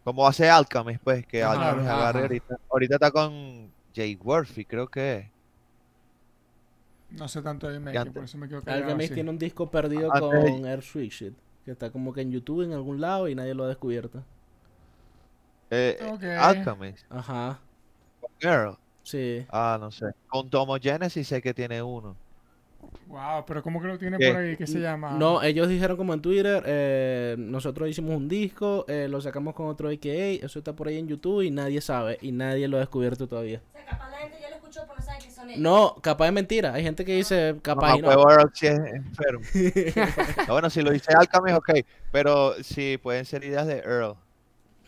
Como 0.06 0.26
hace 0.26 0.50
Alchemist, 0.50 1.02
pues, 1.04 1.26
que 1.28 1.44
Ajá, 1.44 1.52
Alchemist 1.72 1.90
ajá. 1.90 1.98
agarre 2.00 2.22
ahorita. 2.22 2.58
Ahorita 2.72 2.96
está 2.96 3.12
con 3.12 3.70
Jay 3.94 4.16
Worthy, 4.24 4.64
creo 4.66 4.88
que 4.88 5.18
es. 5.18 5.26
No 7.10 7.28
sé 7.28 7.42
tanto 7.42 7.68
de 7.68 7.78
antes- 7.78 8.14
por 8.14 8.24
eso 8.24 8.38
me 8.38 8.48
quedo 8.48 8.62
callado. 8.62 8.84
Alchemist 8.86 9.14
tiene 9.14 9.30
un 9.32 9.38
disco 9.38 9.70
perdido 9.70 10.14
Antes 10.14 10.44
de- 10.44 10.52
con 10.52 10.66
Air 10.66 10.82
Switch 10.82 11.34
que 11.66 11.72
está 11.72 11.90
como 11.92 12.14
que 12.14 12.22
en 12.22 12.32
YouTube 12.32 12.62
en 12.64 12.74
algún 12.74 13.02
lado 13.02 13.28
y 13.28 13.36
nadie 13.36 13.54
lo 13.56 13.64
ha 13.64 13.68
descubierto. 13.68 14.24
Eh, 15.72 15.98
Ok. 16.14 16.24
Alchemist, 16.24 17.06
Ajá. 17.10 17.60
con 18.22 18.30
Earl. 18.40 18.78
Sí. 19.04 19.46
Ah, 19.50 19.78
no 19.80 19.92
sé. 19.92 20.06
Con 20.28 20.50
Tomo 20.50 20.78
Genesis 20.80 21.28
sé 21.28 21.42
que 21.42 21.54
tiene 21.54 21.82
uno. 21.82 22.16
Wow, 23.08 23.46
pero 23.46 23.62
¿cómo 23.64 23.82
que 23.82 23.88
lo 23.88 23.98
tiene 23.98 24.18
¿Qué? 24.18 24.28
por 24.30 24.38
ahí? 24.38 24.58
¿Qué 24.58 24.68
se 24.68 24.80
llama? 24.80 25.12
No, 25.12 25.42
ellos 25.44 25.68
dijeron 25.70 25.96
como 25.96 26.14
en 26.14 26.22
Twitter, 26.22 26.64
eh, 26.66 27.36
nosotros 27.38 27.88
hicimos 27.90 28.16
un 28.16 28.28
disco, 28.28 28.86
eh, 28.88 29.08
lo 29.10 29.22
sacamos 29.22 29.54
con 29.56 29.68
otro 29.68 29.90
AKA, 29.90 30.44
eso 30.46 30.60
está 30.60 30.74
por 30.74 30.88
ahí 30.88 30.98
en 30.98 31.08
YouTube 31.08 31.42
y 31.44 31.52
nadie 31.52 31.82
sabe 31.82 32.18
y 32.22 32.32
nadie 32.32 32.68
lo 32.68 32.78
ha 32.78 32.80
descubierto 32.82 33.28
todavía. 33.28 33.62
O 33.70 33.72
sea, 33.74 33.86
capaz 33.86 34.10
la 34.12 34.18
gente 34.18 34.38
ya 34.42 34.50
lo 34.50 34.56
escuchó, 34.56 34.82
pero 34.88 34.96
no 35.00 35.06
sabe 35.06 35.20
que 35.24 35.32
son 35.32 35.50
ellos. 35.50 35.62
No, 35.62 35.96
capaz 36.02 36.28
es 36.28 36.34
mentira, 36.34 36.74
hay 36.74 36.84
gente 36.84 37.06
que 37.06 37.16
dice 37.16 37.56
capaz 37.62 37.92
No, 37.92 37.98
y 37.98 38.02
no. 38.02 38.12
Earl 38.32 38.52
es 38.54 38.64
enfermo. 38.64 39.46
No, 40.48 40.54
bueno, 40.54 40.70
si 40.70 40.82
lo 40.82 40.92
dice 40.92 41.14
Alchemist, 41.18 41.58
ok. 41.58 41.70
Pero 42.12 42.54
sí, 42.64 42.98
pueden 43.02 43.26
ser 43.26 43.44
ideas 43.44 43.68
de 43.68 43.78
Earl. 43.80 44.16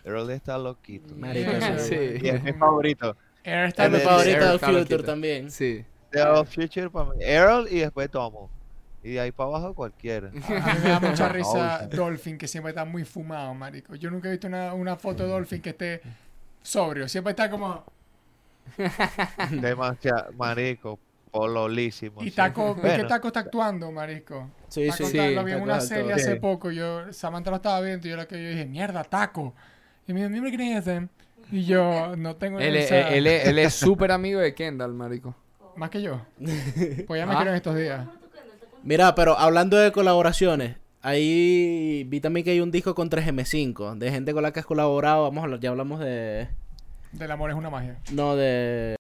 Earl 0.03 0.29
está 0.31 0.57
loquito. 0.57 1.13
Ese- 1.23 1.79
Sí. 1.79 2.25
Y 2.25 2.29
es 2.29 2.43
mi 2.43 2.53
favorito. 2.53 3.15
Air 3.43 3.67
está 3.67 3.85
Es 3.85 3.91
mi 3.91 3.97
de- 3.99 4.03
favorito 4.03 4.29
Earl 4.31 4.45
del 4.47 4.55
está 4.55 4.67
Future 4.67 5.03
también. 5.03 5.51
Sí. 5.51 5.85
The 6.11 6.45
Future 6.45 6.89
para 6.89 7.09
mí. 7.11 7.15
Earl 7.21 7.67
y 7.71 7.79
después 7.79 8.09
Tomo. 8.09 8.49
Y 9.03 9.11
de 9.13 9.19
ahí 9.21 9.31
para 9.31 9.49
abajo 9.49 9.73
cualquiera. 9.73 10.29
A 10.49 10.73
mí 10.73 10.79
me 10.83 10.89
da 10.89 10.99
mucha 10.99 11.29
risa 11.29 11.81
Ay. 11.81 11.87
Dolphin, 11.89 12.37
que 12.37 12.47
siempre 12.47 12.71
está 12.71 12.83
muy 12.83 13.05
fumado, 13.05 13.53
marico. 13.53 13.95
Yo 13.95 14.09
nunca 14.11 14.27
he 14.27 14.31
visto 14.31 14.47
una, 14.47 14.73
una 14.73 14.95
foto 14.97 15.23
de 15.23 15.29
Dolphin 15.29 15.61
que 15.61 15.69
esté 15.69 16.01
sobrio. 16.61 17.07
Siempre 17.07 17.31
está 17.31 17.49
como... 17.49 17.83
Demasiado, 19.51 20.31
marico, 20.33 20.99
pololísimo. 21.31 22.21
Y 22.23 22.29
sí. 22.31 22.35
Taco, 22.35 22.75
¿ves 22.75 22.97
que 23.01 23.03
Taco 23.05 23.27
está 23.27 23.41
actuando, 23.41 23.91
marico? 23.91 24.49
Sí, 24.67 24.87
Taco 24.87 24.97
sí. 25.05 25.17
está- 25.17 25.29
lo 25.31 25.43
vi 25.43 25.51
en 25.53 25.61
una 25.61 25.79
serie 25.79 26.13
hace 26.13 26.33
Sí. 26.33 26.39
poco. 26.39 26.71
Yo, 26.71 27.11
Samantha 27.13 27.49
lo 27.49 27.57
estaba 27.57 27.79
viendo 27.81 28.07
y 28.07 28.11
yo, 28.11 28.17
la 28.17 28.27
que 28.27 28.41
yo 28.41 28.49
dije, 28.49 28.65
mierda, 28.65 29.03
Taco. 29.03 29.53
Y 30.07 30.13
me 30.13 30.19
dijo, 30.21 30.29
mira 30.31 30.49
quién 30.57 30.77
es 30.77 30.87
ese. 30.87 31.07
Y 31.51 31.63
yo, 31.65 32.15
no 32.17 32.35
tengo 32.35 32.59
Él, 32.59 32.75
él, 32.75 33.27
es- 33.27 33.47
él 33.47 33.59
es 33.59 33.73
súper 33.73 34.11
amigo 34.11 34.39
de 34.39 34.53
Kendall, 34.53 34.93
marico. 34.93 35.33
Más 35.78 35.89
que 35.89 36.01
yo. 36.01 36.21
Pues 37.07 37.19
ya 37.19 37.25
me 37.25 37.34
Ah. 37.34 37.38
quiero 37.38 37.51
en 37.51 37.55
estos 37.55 37.75
días. 37.75 38.05
Mira, 38.84 39.15
pero 39.15 39.38
hablando 39.38 39.78
de 39.78 39.91
colaboraciones, 39.91 40.78
ahí 41.01 42.03
vi 42.07 42.19
también 42.19 42.43
que 42.43 42.51
hay 42.51 42.59
un 42.61 42.71
disco 42.71 42.95
con 42.95 43.09
3M5, 43.09 43.95
de 43.97 44.11
gente 44.11 44.34
con 44.34 44.43
la 44.43 44.51
que 44.51 44.59
has 44.59 44.65
colaborado. 44.65 45.23
Vamos 45.23 45.41
a 45.41 45.43
hablar, 45.45 45.59
ya 45.59 45.69
hablamos 45.69 45.99
de. 45.99 46.47
Del 47.11 47.32
amor 47.32 47.49
es 47.49 47.55
una 47.55 47.69
magia. 47.69 47.97
No, 48.11 48.36
de. 48.36 48.95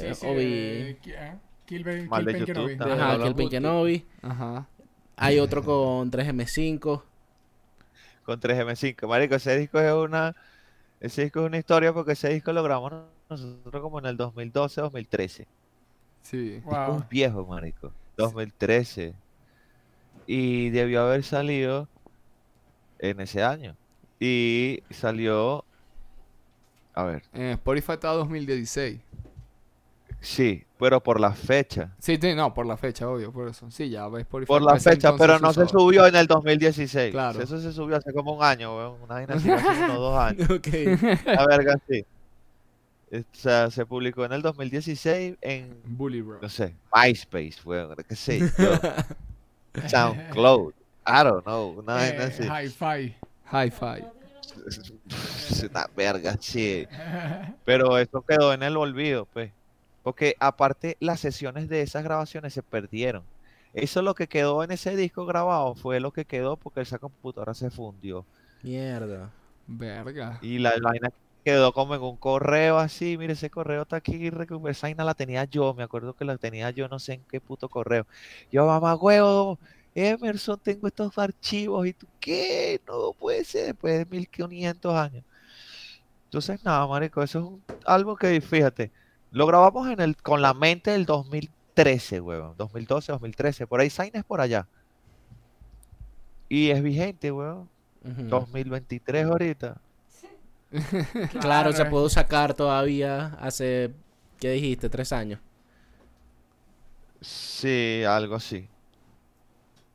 Sí, 0.00 0.14
sí, 0.14 0.26
Obi. 0.26 0.42
eh, 0.42 0.98
eh, 1.06 1.34
de 1.68 2.38
YouTube 2.38 2.46
Kenobi. 2.46 2.76
Ajá, 2.80 3.18
de- 3.18 3.48
Kenobi. 3.48 4.06
Ajá. 4.22 4.66
Hay 5.16 5.38
otro 5.38 5.62
con 5.62 6.10
3M5. 6.10 7.02
Con 8.24 8.40
3M5. 8.40 9.06
Marico, 9.08 9.34
ese 9.36 9.56
disco 9.56 9.80
es 9.80 9.92
una. 9.92 10.34
Ese 11.00 11.22
disco 11.24 11.40
es 11.40 11.46
una 11.46 11.58
historia 11.58 11.92
porque 11.92 12.12
ese 12.12 12.28
disco 12.28 12.52
lo 12.52 12.62
grabamos 12.62 12.92
nosotros 13.28 13.82
como 13.82 13.98
en 13.98 14.06
el 14.06 14.16
2012, 14.16 14.80
2013. 14.80 15.46
Sí. 16.22 16.60
Wow. 16.64 16.94
Un 16.96 17.04
viejo, 17.10 17.44
marico. 17.46 17.92
2013. 18.16 19.14
Y 20.26 20.70
debió 20.70 21.02
haber 21.02 21.24
salido 21.24 21.88
en 22.98 23.20
ese 23.20 23.42
año. 23.42 23.76
Y 24.20 24.82
salió. 24.90 25.64
A 26.94 27.04
ver, 27.04 27.22
En 27.32 27.50
Spotify 27.52 27.92
está 27.92 28.10
2016. 28.12 29.00
sí, 30.20 30.64
pero 30.78 31.02
por 31.02 31.18
la 31.18 31.32
fecha. 31.32 31.90
Sí, 31.98 32.18
sí, 32.20 32.34
no, 32.34 32.52
por 32.54 32.66
la 32.66 32.76
fecha, 32.76 33.08
obvio, 33.08 33.32
por 33.32 33.48
eso. 33.48 33.70
Sí, 33.70 33.88
ya 33.88 34.06
ves 34.08 34.20
Spotify. 34.22 34.46
Por 34.48 34.62
la 34.62 34.78
fecha, 34.78 35.16
pero 35.16 35.38
no 35.38 35.52
se 35.52 35.66
subió 35.66 36.06
en 36.06 36.14
el 36.16 36.26
2016. 36.26 37.10
Claro. 37.12 37.40
Eso 37.42 37.58
se 37.60 37.72
subió 37.72 37.96
hace 37.96 38.12
como 38.12 38.34
un 38.34 38.44
año, 38.44 38.76
weón. 38.76 39.00
Una 39.02 39.14
vaina 39.14 39.34
así, 39.34 39.50
hace 39.50 39.84
unos 39.84 39.96
dos 39.96 40.18
años. 40.22 40.50
ok. 40.50 40.66
La 41.26 41.46
verga, 41.46 41.78
sí. 41.88 42.04
O 43.12 43.22
sea, 43.32 43.70
se 43.70 43.84
publicó 43.84 44.24
en 44.24 44.32
el 44.32 44.40
2016 44.42 45.36
en, 45.42 45.76
Bully, 45.84 46.22
bro. 46.22 46.38
no 46.40 46.48
sé, 46.48 46.74
MySpace, 46.94 47.56
weón, 47.64 47.94
qué 48.08 48.16
sé 48.16 48.38
yo. 48.40 48.72
SoundCloud. 49.88 50.72
I 51.06 51.24
don't 51.24 51.42
know, 51.44 51.74
vaina 51.82 52.06
Eh, 52.08 52.22
así. 52.22 52.42
Hi-Fi. 52.44 53.14
Hi-Fi. 53.50 54.04
Es 54.66 55.62
una 55.68 55.86
verga, 55.96 56.36
sí. 56.40 56.86
Pero 57.64 57.98
eso 57.98 58.22
quedó 58.26 58.52
en 58.52 58.62
el 58.62 58.76
olvido, 58.76 59.26
pues. 59.26 59.50
Porque 60.02 60.34
aparte 60.40 60.96
las 61.00 61.20
sesiones 61.20 61.68
de 61.68 61.82
esas 61.82 62.04
grabaciones 62.04 62.52
se 62.54 62.62
perdieron. 62.62 63.22
Eso 63.72 64.02
lo 64.02 64.14
que 64.14 64.26
quedó 64.26 64.62
en 64.64 64.70
ese 64.70 64.96
disco 64.96 65.24
grabado 65.26 65.74
fue 65.74 66.00
lo 66.00 66.12
que 66.12 66.24
quedó 66.24 66.56
porque 66.56 66.80
esa 66.82 66.98
computadora 66.98 67.54
se 67.54 67.70
fundió. 67.70 68.24
Mierda. 68.62 69.30
Verga. 69.66 70.38
Y 70.42 70.58
la 70.58 70.76
la 70.76 70.90
vaina 70.90 71.08
quedó 71.44 71.72
como 71.72 71.94
en 71.94 72.02
un 72.02 72.16
correo 72.16 72.78
así. 72.78 73.16
Mire, 73.18 73.34
ese 73.34 73.50
correo 73.50 73.82
está 73.82 73.96
aquí. 73.96 74.30
Esa 74.68 74.86
vaina 74.86 75.04
la 75.04 75.14
tenía 75.14 75.44
yo. 75.44 75.74
Me 75.74 75.82
acuerdo 75.82 76.14
que 76.14 76.24
la 76.24 76.36
tenía 76.38 76.70
yo, 76.70 76.88
no 76.88 76.98
sé 76.98 77.14
en 77.14 77.22
qué 77.30 77.40
puto 77.40 77.68
correo. 77.68 78.06
Yo, 78.50 78.66
mamá, 78.66 78.94
huevo, 78.94 79.58
Emerson, 79.94 80.58
tengo 80.62 80.86
estos 80.88 81.16
archivos. 81.18 81.86
¿Y 81.86 81.92
tú 81.92 82.06
qué? 82.20 82.80
No 82.86 83.12
puede 83.12 83.44
ser 83.44 83.66
después 83.66 83.98
de 83.98 84.06
1500 84.06 84.94
años. 84.94 85.24
Entonces, 86.24 86.64
nada, 86.64 86.86
marico, 86.86 87.22
eso 87.22 87.38
es 87.38 87.44
un, 87.44 87.62
algo 87.84 88.16
que, 88.16 88.40
fíjate, 88.40 88.90
lo 89.32 89.46
grabamos 89.46 89.88
en 89.90 90.00
el, 90.00 90.16
con 90.16 90.40
la 90.40 90.54
mente 90.54 90.92
del 90.92 91.04
2013, 91.04 92.20
huevón. 92.20 92.54
2012, 92.56 93.12
2013. 93.12 93.66
Por 93.66 93.80
ahí, 93.80 93.90
Sainz 93.90 94.24
por 94.24 94.40
allá. 94.40 94.66
Y 96.48 96.70
es 96.70 96.82
vigente, 96.82 97.30
huevón. 97.32 97.68
Ujú. 98.04 98.22
2023 98.24 99.26
ahorita. 99.26 99.80
Claro, 101.40 101.72
se 101.72 101.84
pudo 101.86 102.08
sacar 102.08 102.54
todavía 102.54 103.36
hace. 103.40 103.92
¿Qué 104.40 104.50
dijiste? 104.52 104.88
Tres 104.88 105.12
años. 105.12 105.40
Sí, 107.20 108.02
algo 108.06 108.34
así. 108.36 108.68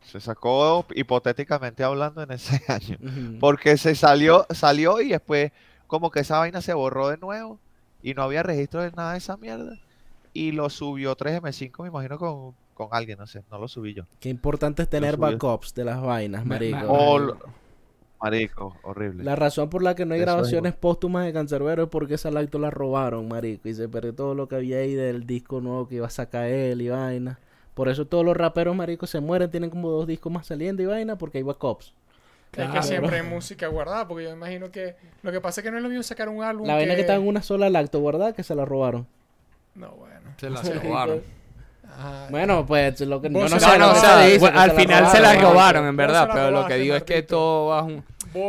Se 0.05 0.21
sacó 0.21 0.85
hipotéticamente 0.95 1.83
hablando 1.83 2.21
en 2.23 2.31
ese 2.31 2.61
año. 2.71 2.97
Porque 3.39 3.77
se 3.77 3.95
salió, 3.95 4.45
salió 4.51 5.01
y 5.01 5.09
después 5.09 5.51
como 5.87 6.09
que 6.11 6.21
esa 6.21 6.39
vaina 6.39 6.61
se 6.61 6.73
borró 6.73 7.09
de 7.09 7.17
nuevo 7.17 7.59
y 8.01 8.13
no 8.13 8.23
había 8.23 8.43
registro 8.43 8.81
de 8.81 8.91
nada 8.91 9.13
de 9.13 9.17
esa 9.17 9.35
mierda. 9.37 9.77
Y 10.33 10.51
lo 10.51 10.69
subió 10.69 11.15
3M5, 11.17 11.81
me 11.81 11.87
imagino, 11.89 12.17
con, 12.19 12.53
con 12.73 12.89
alguien, 12.91 13.17
no 13.17 13.25
sé, 13.27 13.43
no 13.51 13.57
lo 13.57 13.67
subí 13.67 13.93
yo. 13.93 14.03
Qué 14.19 14.29
importante 14.29 14.83
es 14.83 14.89
tener 14.89 15.17
backups 15.17 15.73
de 15.73 15.83
las 15.85 15.99
vainas, 16.01 16.45
marico. 16.45 16.85
O 16.87 17.17
lo- 17.19 17.39
Marico, 18.21 18.75
horrible. 18.83 19.23
La 19.23 19.35
razón 19.35 19.69
por 19.69 19.83
la 19.83 19.95
que 19.95 20.05
no 20.05 20.13
hay 20.15 20.21
Eso 20.21 20.29
es 20.29 20.33
grabaciones 20.33 20.73
póstumas 20.75 21.25
de 21.25 21.33
Cancerbero 21.33 21.83
es 21.83 21.89
porque 21.89 22.15
esa 22.15 22.31
lacto 22.31 22.57
la 22.59 22.71
robaron, 22.71 23.27
marico. 23.27 23.69
Y 23.69 23.73
se 23.75 23.87
perdió 23.87 24.13
todo 24.15 24.33
lo 24.33 24.47
que 24.47 24.55
había 24.55 24.77
ahí 24.79 24.95
del 24.95 25.27
disco 25.27 25.61
nuevo 25.61 25.87
que 25.87 25.95
iba 25.95 26.07
a 26.07 26.09
sacar 26.11 26.45
él 26.47 26.81
y 26.81 26.89
vaina. 26.89 27.39
Por 27.75 27.89
eso 27.89 28.07
todos 28.07 28.25
los 28.25 28.35
raperos, 28.35 28.75
marico, 28.75 29.05
se 29.05 29.19
mueren. 29.19 29.51
Tienen 29.51 29.69
como 29.69 29.91
dos 29.91 30.07
discos 30.07 30.31
más 30.31 30.47
saliendo 30.47 30.81
y 30.81 30.87
vaina 30.87 31.15
porque 31.17 31.37
hay 31.37 31.43
backups. 31.43 31.93
Es 32.53 32.57
que 32.57 32.63
Claro. 32.65 32.81
siempre 32.81 33.17
hay 33.19 33.23
música 33.23 33.67
guardada, 33.67 34.07
porque 34.07 34.23
yo 34.23 34.31
imagino 34.31 34.71
que 34.71 34.95
lo 35.21 35.31
que 35.31 35.39
pasa 35.41 35.61
es 35.61 35.65
que 35.65 35.69
no 35.69 35.77
es 35.77 35.83
lo 35.83 35.89
mismo 35.89 36.01
sacar 36.01 36.27
un 36.29 36.41
álbum 36.43 36.65
La 36.65 36.73
vaina 36.73 36.95
que 36.95 37.01
está 37.01 37.13
en 37.15 37.27
una 37.27 37.43
sola 37.43 37.69
lacto, 37.69 38.03
¿verdad? 38.03 38.33
Que 38.33 38.41
se 38.41 38.55
la 38.55 38.65
robaron. 38.65 39.05
No, 39.75 39.91
bueno. 39.91 40.31
Se 40.37 40.49
la 40.49 40.61
robaron. 40.83 41.21
Ajá. 41.89 42.27
Bueno, 42.29 42.65
pues 42.65 42.99
lo 43.01 43.21
que 43.21 43.29
yo 43.31 43.39
no 43.39 43.47
se 43.49 43.59
sé. 43.59 43.65
No, 43.65 43.77
no, 43.77 43.91
o 43.91 43.95
sea, 43.95 44.21
dice, 44.25 44.39
bueno, 44.39 44.59
al 44.59 44.71
se 44.71 44.77
final 44.79 45.07
se 45.11 45.19
la 45.19 45.33
robaron. 45.35 45.87
en 45.87 45.95
verdad, 45.97 46.29
pero 46.33 46.51
lo 46.51 46.65
que 46.67 46.75
digo 46.75 46.95
es 46.95 47.03
que 47.03 47.23
todo 47.23 47.67
va 47.67 47.83
un... 47.83 48.03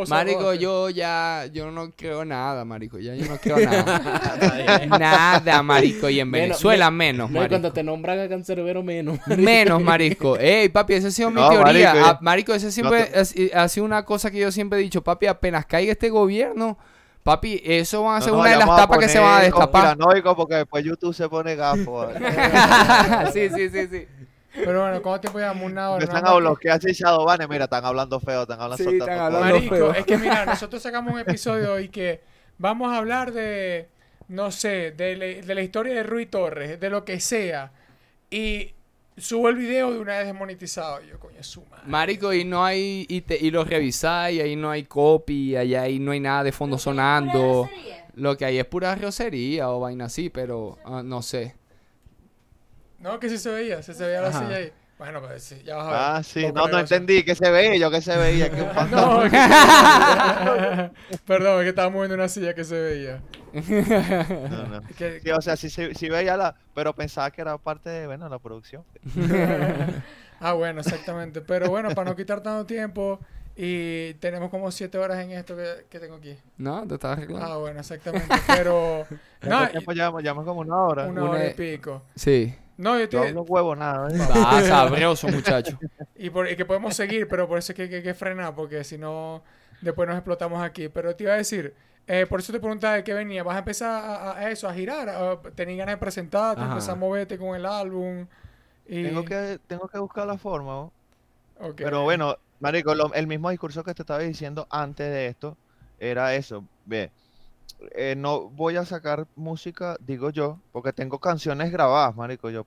Marico, 0.09 0.53
yo 0.53 0.91
ya, 0.91 1.47
yo 1.51 1.71
no 1.71 1.93
creo 1.97 2.23
nada, 2.25 2.63
marico, 2.67 2.99
ya 2.99 3.15
yo 3.15 3.25
no 3.27 3.37
creo 3.41 3.59
nada. 3.59 4.87
nada, 4.87 5.63
marico, 5.63 6.11
y 6.11 6.21
en 6.21 6.31
Venezuela 6.31 6.91
menos, 6.91 7.31
No, 7.31 7.37
y 7.43 7.49
cuando 7.49 7.69
marico. 7.69 7.73
te 7.75 7.83
nombran 7.83 8.21
a 8.21 8.29
Cancerbero 8.29 8.83
menos. 8.83 9.19
Menos, 9.39 9.81
marico. 9.83 10.37
Ey, 10.37 10.69
papi, 10.69 10.95
esa 10.95 11.09
ha 11.09 11.11
sido 11.11 11.31
mi 11.31 11.41
No, 11.41 11.49
teoría. 11.49 11.95
marico, 11.95 12.07
Ah, 12.07 12.19
Marico, 12.21 12.55
esa 12.55 12.71
siempre 12.71 13.05
te- 13.05 13.19
ha 13.19 13.25
si- 13.25 13.51
ha 13.55 13.69
sido 13.69 13.87
una 13.87 14.05
cosa 14.05 14.31
que 14.31 14.39
yo 14.41 14.53
siempre 14.53 14.79
he 14.79 14.83
dicho, 14.83 15.03
papi, 15.03 15.27
apenas 15.27 15.65
caiga 15.65 15.93
este 15.93 16.11
gobierno, 16.11 16.77
papi, 17.23 17.61
eso 17.65 18.03
van 18.05 18.17
a 18.17 18.19
No 18.19 18.25
ser 18.25 18.33
nos 18.33 18.41
una 18.43 18.51
de 18.51 18.57
las 18.57 18.67
tapas 18.77 18.99
que 18.99 19.09
se 19.09 19.19
van 19.19 19.41
a 19.41 19.43
destapar. 19.45 19.97
porque 20.37 20.55
después 20.57 20.85
YouTube 20.85 21.15
se 21.15 21.29
pone 21.29 21.55
gafo. 21.57 22.09
sí, 23.33 23.49
sí, 23.51 23.69
sí, 23.71 23.87
sí. 23.89 24.09
Pero 24.55 24.81
bueno, 24.83 25.03
¿cuánto 25.03 25.21
tiempo 25.21 25.39
llevamos? 25.39 25.63
Una 25.65 25.91
hora. 25.91 26.07
A 26.19 26.21
más. 26.23 26.37
bloquear 26.37 26.79
así 26.79 26.93
Shadowbanes. 26.93 27.49
Mira, 27.49 27.65
están 27.65 27.85
hablando 27.85 28.19
feo, 28.19 28.43
están 28.43 28.61
hablando 28.61 28.77
Sí, 28.79 28.85
soltando 28.85 29.05
están 29.13 29.27
hablando 29.27 29.55
Marico, 29.57 29.75
feo. 29.75 29.95
es 29.95 30.05
que 30.07 30.19
mira, 30.19 30.45
nosotros 30.47 30.83
sacamos 30.83 31.13
un 31.15 31.21
episodio 31.21 31.79
y 31.79 31.89
que 31.91 32.23
vamos 32.57 32.93
a 32.93 32.97
hablar 32.97 33.33
de, 33.33 33.89
no 34.29 34.51
sé, 34.51 34.91
de, 34.93 35.17
la- 35.17 35.47
de 35.47 35.55
la 35.55 35.61
historia 35.61 35.95
de 35.95 36.03
Rui 36.03 36.27
Torres, 36.27 36.81
de 36.81 36.91
lo 36.91 37.05
que 37.05 37.21
sea. 37.21 37.71
Y 38.31 38.75
subo 39.21 39.49
el 39.49 39.57
video 39.57 39.93
de 39.93 39.99
una 39.99 40.19
vez 40.19 40.27
desmonetizado. 40.27 41.03
Y 41.03 41.09
yo, 41.09 41.19
coño, 41.19 41.43
su 41.43 41.65
madre. 41.67 41.85
Marico, 41.87 42.33
y 42.33 42.45
no 42.45 42.65
hay, 42.65 43.07
y, 43.09 43.21
te, 43.23 43.37
y 43.39 43.51
lo 43.51 43.65
revisáis, 43.65 44.41
ahí 44.43 44.57
no 44.57 44.71
hay 44.71 44.85
copy, 44.85 45.57
allá 45.57 45.83
ahí 45.83 45.99
no 45.99 46.13
hay 46.13 46.21
nada 46.21 46.45
de 46.45 46.53
fondo 46.53 46.79
sonando. 46.79 47.69
Lo 48.15 48.37
que 48.37 48.45
hay 48.45 48.59
es 48.59 48.65
pura 48.65 48.95
rosería 48.95 49.71
o 49.71 49.81
vaina 49.81 50.07
así, 50.07 50.29
pero 50.29 50.79
ah, 50.85 51.03
no 51.05 51.23
sé. 51.23 51.55
No, 52.99 53.21
que 53.21 53.29
sí 53.29 53.39
se 53.39 53.51
veía, 53.51 53.83
sí 53.83 53.95
se 53.95 54.05
veía 54.05 54.21
la 54.21 54.29
Ajá. 54.29 54.41
silla 54.41 54.57
ahí. 54.57 54.73
Bueno, 54.99 55.21
pues 55.21 55.45
sí, 55.45 55.63
ya 55.65 55.77
vas 55.77 55.87
a 55.87 55.91
ver. 55.91 55.99
Ah, 56.01 56.23
sí, 56.25 56.53
no, 56.53 56.67
no 56.67 56.79
entendí 56.81 57.23
que 57.23 57.35
se 57.37 57.49
veía, 57.53 57.77
yo 57.77 57.89
que 57.91 58.01
se 58.01 58.17
veía, 58.17 58.51
que 58.51 58.61
un 58.63 58.69
No, 58.91 59.23
fantasma. 59.23 59.31
que- 59.31 61.17
Perdón, 61.27 61.59
es 61.59 61.63
que 61.65 61.69
estaba 61.69 61.89
moviendo 61.89 62.17
una 62.17 62.29
silla 62.29 62.53
que 62.55 62.65
se 62.65 62.81
veía. 62.81 63.21
No, 63.53 64.67
no. 64.67 64.81
Es 64.89 64.97
que- 64.97 65.21
Sí, 65.21 65.31
o 65.31 65.41
sea, 65.41 65.57
sí, 65.57 65.71
sí, 65.71 65.95
sí 65.95 66.09
veía 66.09 66.37
la, 66.37 66.57
pero 66.75 66.95
pensaba 66.95 67.31
que 67.31 67.41
era 67.43 67.57
parte 67.59 67.91
de, 67.91 68.07
bueno, 68.09 68.29
la 68.29 68.39
producción. 68.41 68.83
ah, 70.41 70.53
bueno, 70.55 70.81
exactamente. 70.81 71.41
Pero 71.43 71.71
bueno, 71.71 71.91
para 71.95 72.11
no 72.11 72.17
quitar 72.17 72.41
tanto 72.43 72.67
tiempo, 72.67 73.21
y 73.57 74.15
tenemos 74.15 74.51
como 74.51 74.71
siete 74.71 74.99
horas 74.99 75.19
en 75.19 75.31
esto 75.33 75.57
que, 75.57 75.87
que 75.89 75.99
tengo 76.01 76.17
aquí. 76.17 76.37
No, 76.59 76.87
te 76.87 76.95
estás 76.95 77.17
arreglando. 77.19 77.47
Ah, 77.47 77.57
bueno, 77.59 77.81
exactamente. 77.81 78.35
Pero. 78.47 79.05
no, 79.11 79.49
¿Cuánto 79.49 79.71
tiempo 79.73 79.93
llevamos? 79.93 80.23
Llevamos 80.23 80.45
como 80.45 80.61
una 80.61 80.77
hora. 80.77 81.07
una 81.07 81.23
Una- 81.23 81.31
hora 81.33 81.47
y 81.49 81.55
pico. 81.55 82.03
Sí. 82.15 82.55
No, 82.79 82.99
yo 82.99 83.09
te. 83.09 83.19
hablo 83.19 83.43
huevo 83.43 83.77
nada. 83.77 84.09
¿eh? 84.09 84.19
Ah, 84.35 84.63
sabroso, 84.67 85.29
muchacho. 85.29 85.79
Y, 86.17 86.31
por- 86.31 86.49
y 86.49 86.57
que 86.57 86.65
podemos 86.65 86.95
seguir, 86.97 87.29
pero 87.29 87.47
por 87.47 87.59
eso 87.59 87.73
es 87.73 87.77
que 87.77 87.83
hay 87.97 88.03
que, 88.03 88.15
frenar, 88.15 88.55
porque 88.55 88.85
si 88.85 88.97
no, 88.97 89.43
después 89.83 90.09
nos 90.09 90.17
explotamos 90.17 90.63
aquí. 90.63 90.89
Pero 90.89 91.15
te 91.15 91.25
iba 91.25 91.35
a 91.35 91.37
decir, 91.37 91.75
eh, 92.07 92.25
por 92.27 92.41
eso 92.41 92.53
te 92.53 92.61
preguntaba 92.61 92.95
de 92.95 93.05
qué 93.05 93.13
venía. 93.15 93.43
¿Vas 93.43 93.57
a 93.57 93.59
empezar 93.59 93.91
a, 94.05 94.39
a 94.39 94.51
eso, 94.51 94.69
a 94.69 94.73
girar? 94.75 95.09
¿A- 95.09 95.41
¿Tenías 95.55 95.79
ganas 95.79 95.95
de 95.97 95.99
presentarte, 95.99 96.63
Ajá. 96.63 96.71
empezar 96.73 96.95
a 96.95 96.99
moverte 96.99 97.37
con 97.37 97.55
el 97.57 97.67
álbum? 97.67 98.27
Y... 98.87 99.03
Tengo 99.05 99.25
que, 99.25 99.59
tengo 99.67 99.89
que 99.89 99.99
buscar 99.99 100.27
la 100.27 100.39
forma, 100.39 100.73
¿no? 100.73 100.93
Ok. 101.61 101.75
Pero 101.77 102.05
bueno, 102.05 102.37
marico, 102.61 102.95
lo- 102.95 103.13
el 103.13 103.27
mismo 103.27 103.51
discurso 103.51 103.83
que 103.85 103.93
te 103.93 104.03
estaba 104.03 104.21
diciendo 104.21 104.67
antes 104.71 105.11
de 105.11 105.27
esto 105.27 105.57
era 105.99 106.35
eso. 106.35 106.65
Ve, 106.87 107.11
eh, 107.95 108.15
no 108.17 108.51
voy 108.51 108.77
a 108.77 108.85
sacar 108.85 109.29
música, 109.35 109.97
digo 110.01 110.31
yo, 110.31 110.63
porque 110.73 110.93
tengo 110.93 111.19
canciones 111.21 111.71
grabadas, 111.73 112.15
marico. 112.17 112.51
Yo, 112.51 112.67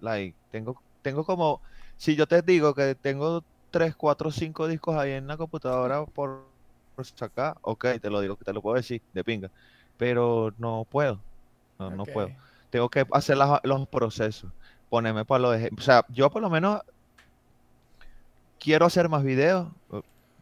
like, 0.00 0.36
tengo, 0.50 0.82
tengo 1.02 1.24
como, 1.24 1.62
si 1.96 2.16
yo 2.16 2.26
te 2.26 2.42
digo 2.42 2.74
que 2.74 2.94
tengo 2.96 3.44
3, 3.70 3.96
4, 3.96 4.30
5 4.30 4.68
discos 4.68 4.96
ahí 4.96 5.12
en 5.12 5.26
la 5.26 5.36
computadora 5.36 6.04
por, 6.06 6.52
por 6.94 7.06
sacar, 7.06 7.56
ok, 7.62 7.86
te 8.00 8.10
lo 8.10 8.20
digo, 8.20 8.36
te 8.36 8.52
lo 8.52 8.62
puedo 8.62 8.76
decir, 8.76 9.02
de 9.12 9.24
pinga. 9.24 9.50
Pero 9.96 10.52
no 10.58 10.86
puedo, 10.90 11.24
no, 11.78 11.90
no 11.90 12.06
puedo. 12.06 12.34
Tengo 12.70 12.88
que 12.90 13.06
hacer 13.12 13.36
las- 13.38 13.60
los 13.64 13.88
procesos, 13.88 14.52
ponerme 14.88 15.24
para 15.24 15.40
los 15.42 15.56
ejemplos. 15.56 15.86
O 15.88 15.90
sea, 15.92 16.04
yo 16.10 16.30
por 16.30 16.42
lo 16.42 16.50
menos 16.50 16.80
quiero 18.58 18.86
hacer 18.86 19.08
más 19.08 19.24
videos, 19.24 19.72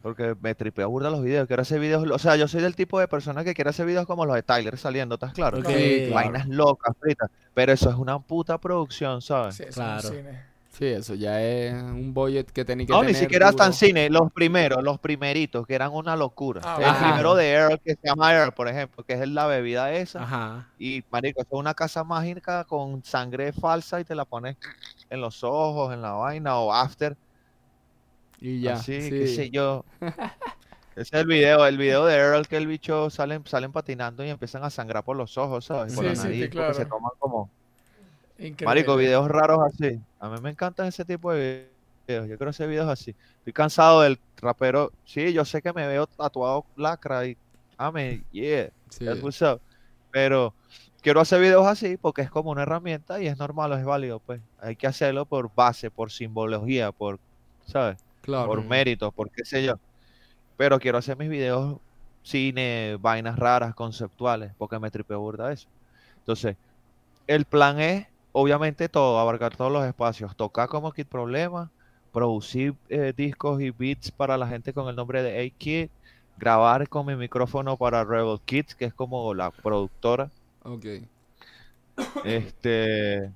porque 0.03 0.35
me 0.41 0.55
tripeo 0.55 0.89
burda 0.89 1.11
los 1.11 1.23
videos, 1.23 1.47
quiero 1.47 1.63
hacer 1.63 1.79
videos, 1.81 2.05
o 2.11 2.19
sea, 2.19 2.37
yo 2.37 2.49
soy 2.49 2.63
del 2.63 2.75
tipo 2.75 2.99
de 2.99 3.09
persona 3.09 3.45
que 3.45 3.55
quiere 3.55 3.71
hacer 3.71 3.87
videos 3.87 4.07
como 4.07 4.25
los 4.27 4.35
de 4.35 4.43
Tyler 4.43 4.77
saliendo, 4.79 5.15
¿estás 5.17 5.33
claro? 5.33 5.59
Ok, 5.59 5.67
Sí, 5.67 6.05
claro. 6.09 6.15
Vainas 6.15 6.49
locas, 6.49 6.97
fritas, 6.99 7.31
pero 7.55 7.73
eso 7.73 7.91
es 7.91 7.97
una 7.97 8.19
puta 8.19 8.59
producción, 8.59 9.21
¿sabes? 9.23 9.57
Sí, 9.57 9.65
Claro. 9.73 10.09
cine. 10.09 10.51
Sí, 10.71 10.87
eso 10.87 11.15
ya 11.17 11.43
es 11.43 11.75
un 11.75 12.15
budget 12.15 12.49
que 12.53 12.65
tenéis 12.65 12.87
que 12.87 12.93
No, 12.93 13.01
tener 13.01 13.15
ni 13.15 13.19
siquiera 13.21 13.47
duro. 13.47 13.57
tan 13.57 13.73
cine, 13.75 14.09
los 14.09 14.31
primeros, 14.33 14.83
los 14.85 15.01
primeritos, 15.01 15.67
que 15.67 15.75
eran 15.75 15.91
una 15.93 16.15
locura. 16.15 16.61
Ah, 16.65 16.79
el 16.81 17.05
primero 17.09 17.35
de 17.35 17.51
Earl, 17.51 17.81
que 17.85 17.95
se 17.97 18.07
llama 18.09 18.33
Earl, 18.33 18.53
por 18.53 18.69
ejemplo, 18.69 19.03
que 19.05 19.15
es 19.15 19.29
la 19.29 19.47
bebida 19.47 19.93
esa, 19.93 20.23
Ajá. 20.23 20.69
y 20.79 21.03
marico, 21.11 21.41
eso 21.43 21.49
es 21.53 21.59
una 21.59 21.75
casa 21.75 22.05
mágica 22.05 22.65
con 22.65 23.03
sangre 23.05 23.53
falsa 23.53 24.01
y 24.01 24.05
te 24.05 24.15
la 24.15 24.25
pones 24.25 24.57
en 25.11 25.21
los 25.21 25.43
ojos, 25.43 25.93
en 25.93 26.03
la 26.03 26.13
vaina, 26.13 26.57
o 26.57 26.73
after, 26.73 27.17
Y 28.41 28.61
ya. 28.61 28.75
Así, 28.75 29.03
sí. 29.03 29.11
qué 29.11 29.27
sé 29.29 29.51
yo. 29.51 29.85
Ese 30.97 31.17
es 31.17 31.23
el 31.23 31.27
video, 31.27 31.67
el 31.67 31.79
video 31.79 32.05
de 32.05 32.15
Earl 32.17 32.47
que 32.49 32.57
el 32.57 32.67
bicho 32.67 33.11
salen, 33.11 33.47
salen 33.47 33.73
patinando 33.73 34.25
y 34.25 34.29
empiezan 34.29 34.65
a 34.65 34.71
sangrar 34.71 35.05
por 35.05 35.17
los 35.17 35.39
ojos, 35.39 35.65
¿sabes? 35.65 35.95
Por 35.95 36.05
Sí, 36.05 36.11
la 36.11 36.17
sí, 36.17 36.23
nariz, 36.25 36.43
sí, 36.43 36.49
porque 36.49 36.75
se 36.75 36.87
claro. 36.87 36.89
toman 36.91 37.13
como... 37.19 37.51
Increíble. 38.39 38.65
Marico, 38.67 38.97
videos 38.97 39.29
raros 39.29 39.61
así. 39.67 40.01
A 40.19 40.29
mí 40.29 40.41
me 40.43 40.51
encantan 40.51 40.87
ese 40.89 41.05
tipo 41.05 41.33
de 41.33 41.71
videos. 42.07 42.29
Yo 42.29 42.37
quiero 42.37 42.51
hacer 42.51 42.69
videos 42.69 42.89
así. 42.89 43.15
Estoy 43.39 43.53
cansado 43.53 44.03
del 44.03 44.19
rapero. 44.39 44.93
Sí, 45.05 45.33
yo 45.33 45.45
sé 45.45 45.63
que 45.63 45.73
me 45.73 45.87
veo 45.87 46.07
tatuado 46.07 46.65
lacra 46.77 47.27
y... 47.27 47.37
Ame, 47.79 48.23
yeah, 48.33 48.71
Sí. 48.91 49.07
Pero 50.11 50.53
quiero 51.01 51.21
hacer 51.21 51.41
videos 51.41 51.67
así 51.67 51.97
porque 51.97 52.23
es 52.23 52.31
como 52.31 52.51
una 52.51 52.63
herramienta 52.63 53.23
y 53.23 53.27
es 53.27 53.39
normal, 53.39 53.73
es 53.73 53.85
válido, 53.85 54.19
pues. 54.19 54.41
Hay 54.61 54.77
que 54.77 54.87
hacerlo 54.87 55.25
por 55.25 55.55
base, 55.55 55.91
por 55.91 56.11
simbología, 56.11 56.93
por... 56.93 57.21
¿Sabes? 57.65 57.99
Claro. 58.23 58.47
por 58.47 58.65
mérito, 58.65 59.11
por 59.13 59.31
qué 59.31 59.45
sé 59.45 59.65
yo. 59.65 59.75
Pero 60.57 60.79
quiero 60.79 60.99
hacer 60.99 61.17
mis 61.17 61.29
videos 61.29 61.79
cine, 62.23 62.97
vainas 63.01 63.39
raras, 63.39 63.75
conceptuales, 63.75 64.53
porque 64.59 64.79
me 64.79 64.91
tripeo 64.91 65.21
burda 65.21 65.53
eso. 65.53 65.69
Entonces, 66.19 66.57
el 67.27 67.45
plan 67.45 67.81
es, 67.81 68.07
obviamente, 68.33 68.89
todo, 68.89 69.19
abarcar 69.19 69.57
todos 69.57 69.73
los 69.73 69.87
espacios, 69.87 70.37
tocar 70.37 70.69
como 70.69 70.93
Kid 70.93 71.07
Problema, 71.07 71.71
producir 72.13 72.75
eh, 72.89 73.13
discos 73.17 73.61
y 73.61 73.71
beats 73.71 74.11
para 74.11 74.37
la 74.37 74.47
gente 74.49 74.73
con 74.73 74.89
el 74.89 74.97
nombre 74.97 75.23
de 75.23 75.47
A-Kid, 75.47 75.89
grabar 76.39 76.89
con 76.89 77.07
mi 77.07 77.17
micrófono 77.17 77.77
para 77.77 78.05
Rebel 78.05 78.41
Kids, 78.45 78.75
que 78.75 78.87
es 78.87 78.95
como 78.95 79.35
la 79.35 79.51
productora. 79.51 80.31
Ok. 80.63 80.87
Este, 82.25 83.31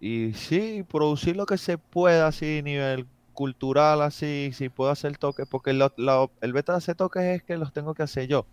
y 0.00 0.32
sí, 0.34 0.84
producir 0.88 1.36
lo 1.36 1.46
que 1.46 1.58
se 1.58 1.78
pueda, 1.78 2.28
así, 2.28 2.62
nivel 2.62 3.06
cultural, 3.34 4.00
así, 4.00 4.50
si 4.54 4.68
puedo 4.70 4.90
hacer 4.90 5.18
toques, 5.18 5.46
porque 5.46 5.72
lo- 5.74 5.92
lo- 5.96 6.30
el 6.40 6.52
beta 6.54 6.72
de 6.72 6.78
hacer 6.78 6.94
toques 6.94 7.22
es 7.22 7.42
que 7.42 7.56
los 7.58 7.72
tengo 7.72 7.92
que 7.94 8.02
hacer 8.04 8.26
yo. 8.28 8.46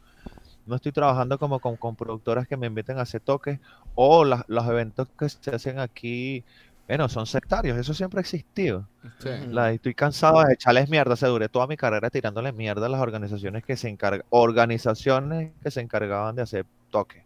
No 0.65 0.75
estoy 0.75 0.91
trabajando 0.91 1.39
como 1.39 1.59
con, 1.59 1.77
con 1.77 1.95
productoras 1.95 2.47
que 2.47 2.57
me 2.57 2.67
inviten 2.67 2.99
a 2.99 3.03
hacer 3.03 3.21
toques 3.21 3.59
o 3.95 4.25
las- 4.25 4.43
los 4.47 4.67
eventos 4.67 5.07
que 5.17 5.29
se 5.29 5.55
hacen 5.55 5.79
aquí, 5.79 6.43
bueno, 6.87 7.07
son 7.07 7.25
sectarios, 7.25 7.77
eso 7.77 7.93
siempre 7.93 8.19
ha 8.19 8.21
existido. 8.21 8.85
Sí. 9.19 9.29
La- 9.49 9.71
estoy 9.71 9.93
cansado 9.93 10.43
de 10.43 10.53
echarles 10.53 10.89
mierda, 10.89 11.15
se 11.15 11.27
duré 11.27 11.47
toda 11.47 11.65
mi 11.67 11.77
carrera 11.77 12.09
tirándole 12.09 12.51
mierda 12.51 12.87
a 12.87 12.89
las 12.89 12.99
organizaciones 13.01 13.63
que 13.63 13.77
se 13.77 13.87
encargan, 13.87 14.23
organizaciones 14.29 15.51
que 15.63 15.71
se 15.71 15.81
encargaban 15.81 16.35
de 16.35 16.41
hacer 16.41 16.65
toques. 16.89 17.23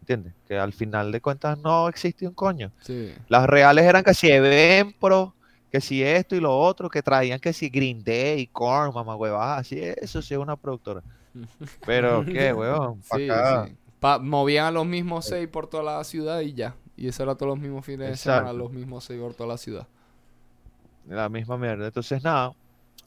¿Entiendes? 0.00 0.32
Que 0.48 0.58
al 0.58 0.72
final 0.72 1.12
de 1.12 1.20
cuentas 1.20 1.56
no 1.58 1.88
existe 1.88 2.26
un 2.26 2.34
coño. 2.34 2.72
Sí. 2.80 3.14
Las 3.28 3.46
reales 3.46 3.84
eran 3.84 4.02
que 4.02 4.12
si 4.14 4.28
Eventpro, 4.28 5.34
que 5.70 5.80
si 5.80 6.02
esto 6.02 6.36
y 6.36 6.40
lo 6.40 6.56
otro, 6.58 6.88
que 6.90 7.02
traían 7.02 7.40
que 7.40 7.52
si 7.52 7.68
Green 7.70 8.02
Day, 8.04 8.48
Korn, 8.48 8.92
mamá 8.94 9.16
huevadas, 9.16 9.60
así, 9.60 9.78
eso 9.80 10.22
sí 10.22 10.34
es 10.34 10.40
una 10.40 10.56
productora. 10.56 11.02
Pero 11.84 12.26
qué, 12.28 12.52
huevón, 12.54 13.02
pa' 13.08 13.16
Sí, 13.16 13.18
acá. 13.18 13.70
sí. 13.70 13.76
Pa- 13.98 14.18
movían 14.18 14.66
a 14.66 14.70
los 14.70 14.86
mismos 14.86 15.26
seis 15.26 15.48
por 15.48 15.66
toda 15.68 15.82
la 15.82 16.04
ciudad 16.04 16.40
y 16.40 16.54
ya. 16.54 16.76
Y 16.96 17.08
eso 17.08 17.22
era 17.22 17.34
todos 17.36 17.50
los 17.50 17.58
mismos 17.58 17.84
fines 17.84 18.08
de 18.08 18.16
semana, 18.16 18.52
los 18.52 18.70
mismos 18.72 19.04
seis 19.04 19.20
por 19.20 19.34
toda 19.34 19.48
la 19.48 19.58
ciudad. 19.58 19.86
La 21.04 21.28
misma 21.28 21.56
mierda. 21.58 21.86
Entonces, 21.86 22.22
nada, 22.22 22.52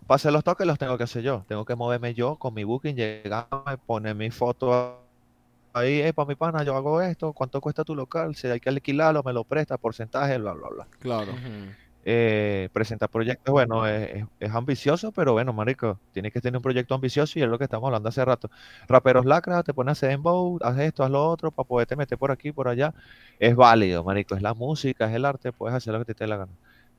para 0.08 0.16
hacer 0.18 0.34
los 0.34 0.44
toques 0.44 0.68
los 0.68 0.78
tengo 0.80 0.98
que 0.98 1.04
hacer 1.06 1.24
yo. 1.24 1.46
Tengo 1.48 1.66
que 1.66 1.76
moverme 1.76 2.14
yo 2.14 2.38
con 2.38 2.54
mi 2.54 2.64
booking, 2.64 2.96
llegarme, 2.96 3.78
poner 3.86 4.16
mi 4.16 4.32
foto 4.32 5.10
ahí, 5.74 6.02
eh, 6.02 6.14
para 6.14 6.28
mi 6.28 6.36
pana, 6.36 6.64
yo 6.64 6.76
hago 6.76 7.02
esto, 7.02 7.34
¿cuánto 7.34 7.62
cuesta 7.62 7.84
tu 7.86 7.96
local? 7.96 8.36
Si 8.36 8.48
hay 8.48 8.60
que 8.62 8.70
alquilarlo, 8.70 9.24
me 9.24 9.34
lo 9.34 9.46
presta, 9.46 9.78
porcentaje, 9.78 10.38
bla, 10.40 10.54
bla, 10.54 10.70
bla. 10.70 10.90
Claro. 11.00 11.34
Eh, 12.06 12.70
presentar 12.74 13.10
proyectos, 13.10 13.52
bueno, 13.52 13.88
es, 13.88 14.26
ambicioso, 14.52 15.12
pero 15.12 15.34
bueno, 15.34 15.54
marico, 15.54 16.00
tienes 16.12 16.34
que 16.34 16.42
tener 16.42 16.58
un 16.58 16.62
proyecto 16.64 16.96
ambicioso 16.96 17.40
y 17.40 17.44
es 17.44 17.48
lo 17.48 17.58
que 17.58 17.64
estamos 17.64 17.88
hablando 17.88 18.10
hace 18.10 18.24
rato. 18.26 18.50
Raperos 18.88 19.26
lacra, 19.26 19.64
te 19.64 19.74
pones 19.74 19.92
a 19.92 19.94
hacer 19.94 20.10
dembow, 20.10 20.60
haz 20.62 20.78
esto, 20.80 21.04
haz 21.04 21.12
lo 21.12 21.26
otro, 21.26 21.52
para 21.52 21.68
poderte 21.68 21.96
meter 21.96 22.18
por 22.18 22.32
aquí, 22.32 22.52
por 22.52 22.68
allá. 22.68 22.94
Es 23.40 23.56
válido, 23.56 24.04
marico, 24.04 24.36
es 24.36 24.42
la 24.42 24.54
música, 24.54 25.08
es 25.10 25.16
el 25.16 25.26
arte, 25.26 25.54
puedes 25.54 25.76
hacer 25.76 25.94
lo 25.94 26.04
que 26.04 26.14
te 26.14 26.24
dé 26.26 26.28
la 26.28 26.38
gana. 26.38 26.52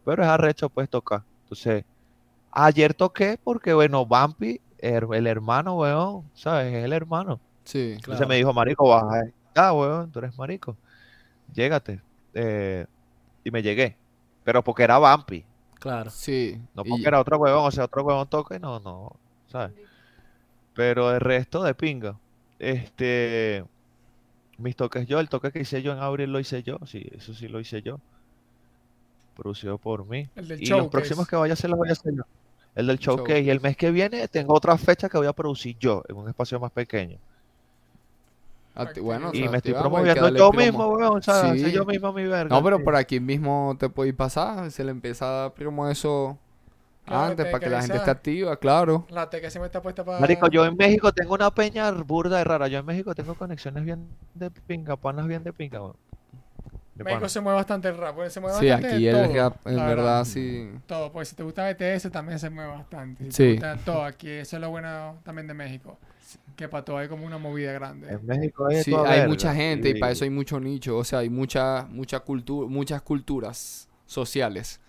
Pero 0.05 0.23
es 0.23 0.29
arrecho, 0.29 0.69
puedes 0.71 0.89
tocar. 0.91 1.23
Entonces, 1.45 1.85
ayer 2.53 2.95
toqué 2.95 3.39
porque, 3.43 3.75
bueno, 3.75 4.07
Bumpy, 4.07 4.61
her- 4.79 5.09
el, 5.15 5.27
hermano, 5.27 5.77
weón, 5.79 6.25
¿sabes? 6.35 6.73
Es 6.75 6.85
el 6.85 6.93
hermano. 6.93 7.41
Sí. 7.65 7.93
Entonces 7.97 8.17
Claro. 8.17 8.29
me 8.29 8.37
dijo, 8.37 8.53
marico, 8.53 8.89
baja. 8.89 9.23
Ah, 9.55 9.73
weón, 9.73 10.11
tú 10.11 10.19
eres 10.19 10.37
marico. 10.39 10.77
Llégate. 11.53 12.01
Eh, 12.35 12.87
y 13.45 13.51
me 13.51 13.63
llegué. 13.63 13.97
Pero 14.45 14.63
porque 14.63 14.83
era 14.85 14.99
Bumpy. 14.99 15.45
Claro. 15.81 16.11
Sí. 16.11 16.61
No 16.75 16.83
y- 16.85 16.89
porque 16.91 17.07
era 17.09 17.21
otro 17.21 17.39
huevón, 17.39 17.65
o 17.67 17.71
sea, 17.71 17.85
otro 17.85 18.03
huevón 18.05 18.29
toca 18.29 18.57
y 18.57 18.61
no, 18.61 18.79
no, 18.81 19.17
¿sabes? 19.49 19.73
Pero 20.75 21.13
el 21.15 21.21
resto 21.21 21.63
de 21.63 21.75
pinga. 21.75 22.19
Este, 22.59 23.65
mis 24.59 24.77
toques 24.77 25.07
yo, 25.07 25.21
el 25.21 25.29
toque 25.29 25.51
que 25.53 25.61
hice 25.61 25.83
yo 25.83 25.93
en 25.93 25.99
abril 25.99 26.33
lo 26.33 26.41
hice 26.41 26.63
yo, 26.63 26.79
sí, 26.87 27.07
eso 27.15 27.35
sí 27.35 27.49
lo 27.49 27.61
hice 27.61 27.83
yo. 27.83 27.99
Producido 29.37 29.79
por 29.79 30.07
mí. 30.07 30.29
El 30.37 30.49
del 30.49 30.63
Y 30.63 30.67
los 30.67 30.79
showcase. 30.79 30.91
próximos 30.91 31.29
que 31.29 31.37
vaya 31.37 31.53
a 31.53 31.55
hacer 31.55 31.69
los 31.71 31.79
voy 31.79 31.89
a 31.89 31.93
hacer 31.93 32.15
yo. 32.15 32.23
El 32.75 32.87
del 32.87 32.99
showcase. 32.99 33.41
Y 33.41 33.51
el 33.51 33.57
Showcase. 33.59 33.69
mes 33.69 33.77
que 33.77 33.91
viene 33.91 34.29
tengo 34.29 34.55
otra 34.55 34.77
fecha 34.79 35.09
que 35.09 35.19
voy 35.19 35.27
a 35.27 35.33
producir 35.33 35.77
yo, 35.79 36.03
en 36.09 36.17
un 36.17 36.29
espacio 36.29 36.59
más 36.61 36.71
pequeño. 36.73 37.19
Acti- 38.75 39.01
bueno, 39.01 39.31
Y 39.33 39.39
o 39.39 39.43
sea, 39.43 39.51
me 39.51 39.57
estoy 39.59 39.73
promoviendo 39.75 40.29
yo 40.31 40.51
promo. 40.51 40.59
mismo, 40.59 40.87
weón, 40.89 41.23
¿sabes? 41.23 41.53
Sí. 41.53 41.61
Soy 41.61 41.73
yo 41.73 41.85
mismo 41.85 42.13
mi 42.13 42.25
verga. 42.27 42.55
No, 42.57 42.63
pero 42.63 42.79
sí. 42.79 42.83
por 42.83 42.97
aquí 42.97 43.21
mismo 43.21 43.77
te 43.79 43.89
podéis 43.89 44.15
pasar. 44.15 44.71
Se 44.73 44.83
le 44.83 44.91
empieza 44.91 45.27
a 45.27 45.31
dar 45.43 45.55
promo 45.55 45.89
eso 45.89 46.37
Claro, 47.05 47.25
antes 47.27 47.47
para 47.47 47.59
que 47.61 47.65
que 47.67 47.71
la 47.71 47.81
gente 47.83 47.97
esté 47.99 48.11
activa, 48.11 48.57
claro. 48.57 49.07
La 49.11 49.29
teca 49.31 49.49
siempre 49.51 49.67
está 49.67 49.81
puesta 49.83 50.05
para. 50.05 50.19
Marico, 50.21 50.49
yo 50.49 50.65
en 50.65 50.77
México 50.77 51.13
tengo 51.13 51.35
una 51.35 51.51
peña 51.53 51.91
burda 51.93 52.41
y 52.41 52.45
rara. 52.45 52.67
Yo 52.67 52.79
en 52.79 52.87
México 52.87 53.15
tengo 53.15 53.35
conexiones 53.35 53.85
bien 53.85 54.09
de 54.35 54.51
pinga, 54.51 54.97
panas 54.97 55.27
bien 55.29 55.45
de 55.45 55.53
pinga, 55.53 55.81
weón. 55.83 55.97
De 56.95 57.03
México 57.05 57.29
se 57.29 57.41
mueve 57.41 57.57
bastante 57.57 57.89
el 57.89 57.97
rap. 57.97 58.15
pues, 58.15 58.33
Se 58.33 58.41
mueve 58.41 58.59
Sí, 58.59 58.67
bastante 58.69 58.95
aquí 58.95 59.05
de 59.05 59.11
el 59.11 59.27
todo, 59.29 59.35
rap, 59.37 59.67
en 59.67 59.77
la 59.77 59.87
verdad, 59.87 60.25
sí. 60.25 60.71
Todo, 60.87 61.11
pues 61.13 61.29
si 61.29 61.37
te 61.37 61.43
gusta 61.43 61.69
BTS 61.69 62.11
también 62.11 62.39
se 62.39 62.51
mueve 62.51 62.71
bastante. 62.71 63.25
Si 63.25 63.31
Sí. 63.33 63.43
te 63.45 63.53
gusta 63.53 63.77
todo 63.85 64.05
aquí, 64.05 64.31
eso 64.31 64.57
es 64.57 64.61
lo 64.61 64.71
bueno 64.71 65.17
también 65.25 65.47
de 65.47 65.55
México. 65.55 65.99
Que 66.57 66.69
para 66.69 66.85
todo 66.85 66.99
hay 66.99 67.09
como 67.09 67.27
una 67.27 67.39
movida 67.39 67.73
grande. 67.73 68.09
En 68.13 68.25
México 68.27 68.67
hay, 68.67 68.83
Sí, 68.83 68.95
mucha 69.27 69.55
gente 69.55 69.89
y 69.91 69.99
para 69.99 70.13
eso 70.13 70.25
hay 70.25 70.31
mucho 70.31 70.61
nicho. 70.61 70.97
O 70.99 71.05
sea, 71.05 71.21
hay 71.21 71.31
mucha, 71.31 71.87
mucha 71.91 72.21
cultura, 72.21 72.69
muchas 72.69 73.03
culturas 73.03 73.89
sociales, 74.07 74.81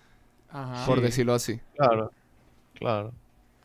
Ajá. 0.49 0.85
por 0.85 0.97
Sí. 0.99 1.03
decirlo 1.05 1.33
así. 1.33 1.59
Claro, 1.75 2.11
claro. 2.75 3.11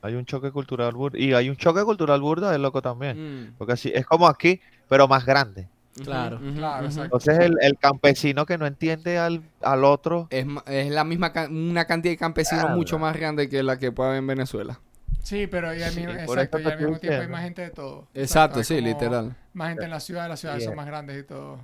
Hay 0.03 0.15
un 0.15 0.25
choque 0.25 0.51
cultural 0.51 0.93
burda. 0.95 1.19
Y 1.19 1.35
hay 1.35 1.51
un 1.51 1.57
choque 1.57 1.83
cultural 1.85 2.21
burda 2.23 2.51
de 2.51 2.59
loco 2.59 2.81
también. 2.81 3.51
Mm. 3.51 3.55
Porque 3.59 3.75
así, 3.75 3.93
es 3.95 4.07
como 4.07 4.27
aquí, 4.29 4.61
pero 4.89 5.07
más 5.07 5.27
grande. 5.27 5.69
Claro. 6.03 6.41
Claro, 6.55 6.87
exacto. 6.87 7.05
Entonces 7.19 7.39
el, 7.41 7.57
el 7.61 7.77
campesino 7.77 8.47
que 8.47 8.57
no 8.57 8.65
entiende 8.65 9.19
al, 9.19 9.43
al 9.61 9.85
otro. 9.85 10.27
Es, 10.31 10.47
es 10.67 10.91
la 10.91 11.05
misma, 11.05 11.33
ca- 11.35 11.49
una 11.51 11.85
cantidad 11.85 12.13
de 12.13 12.17
campesinos 12.17 12.63
Claro. 12.65 12.77
mucho 12.79 12.99
más 12.99 13.15
grande 13.15 13.51
que 13.51 13.63
la 13.63 13.79
que 13.79 13.93
puede 13.93 14.09
haber 14.11 14.21
en 14.21 14.27
Venezuela. 14.29 14.81
Sí, 15.23 15.47
pero 15.47 15.75
y 15.75 15.83
al 15.83 15.93
Sí, 15.93 16.01
mismo, 16.01 16.13
exacto, 16.15 16.59
y 16.59 16.65
al 16.65 16.79
mismo 16.79 16.99
tiempo 16.99 17.21
hay 17.23 17.29
más 17.29 17.43
gente 17.45 17.63
de 17.63 17.71
todo. 17.71 18.09
Exacto, 18.15 18.63
sí, 18.65 18.81
literal. 18.81 19.37
Más 19.53 19.69
gente 19.71 19.85
en 19.85 19.91
la 19.91 20.01
ciudad, 20.01 20.29
las 20.29 20.41
ciudades 20.41 20.65
son 20.65 20.73
Yeah. 20.73 20.77
más 20.77 20.87
grandes 20.87 21.21
y 21.21 21.27
todo. 21.27 21.59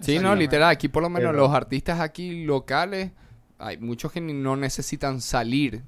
Sí, 0.00 0.18
no, 0.18 0.34
literal. 0.34 0.70
Aquí 0.70 0.88
por 0.88 1.02
lo 1.02 1.08
menos 1.08 1.30
Pero- 1.30 1.42
los 1.46 1.52
artistas 1.54 2.00
aquí 2.00 2.44
locales, 2.44 3.10
hay 3.58 3.78
muchos 3.78 4.10
que 4.12 4.20
ni- 4.20 4.32
no 4.32 4.56
necesitan 4.56 5.20
salir 5.20 5.82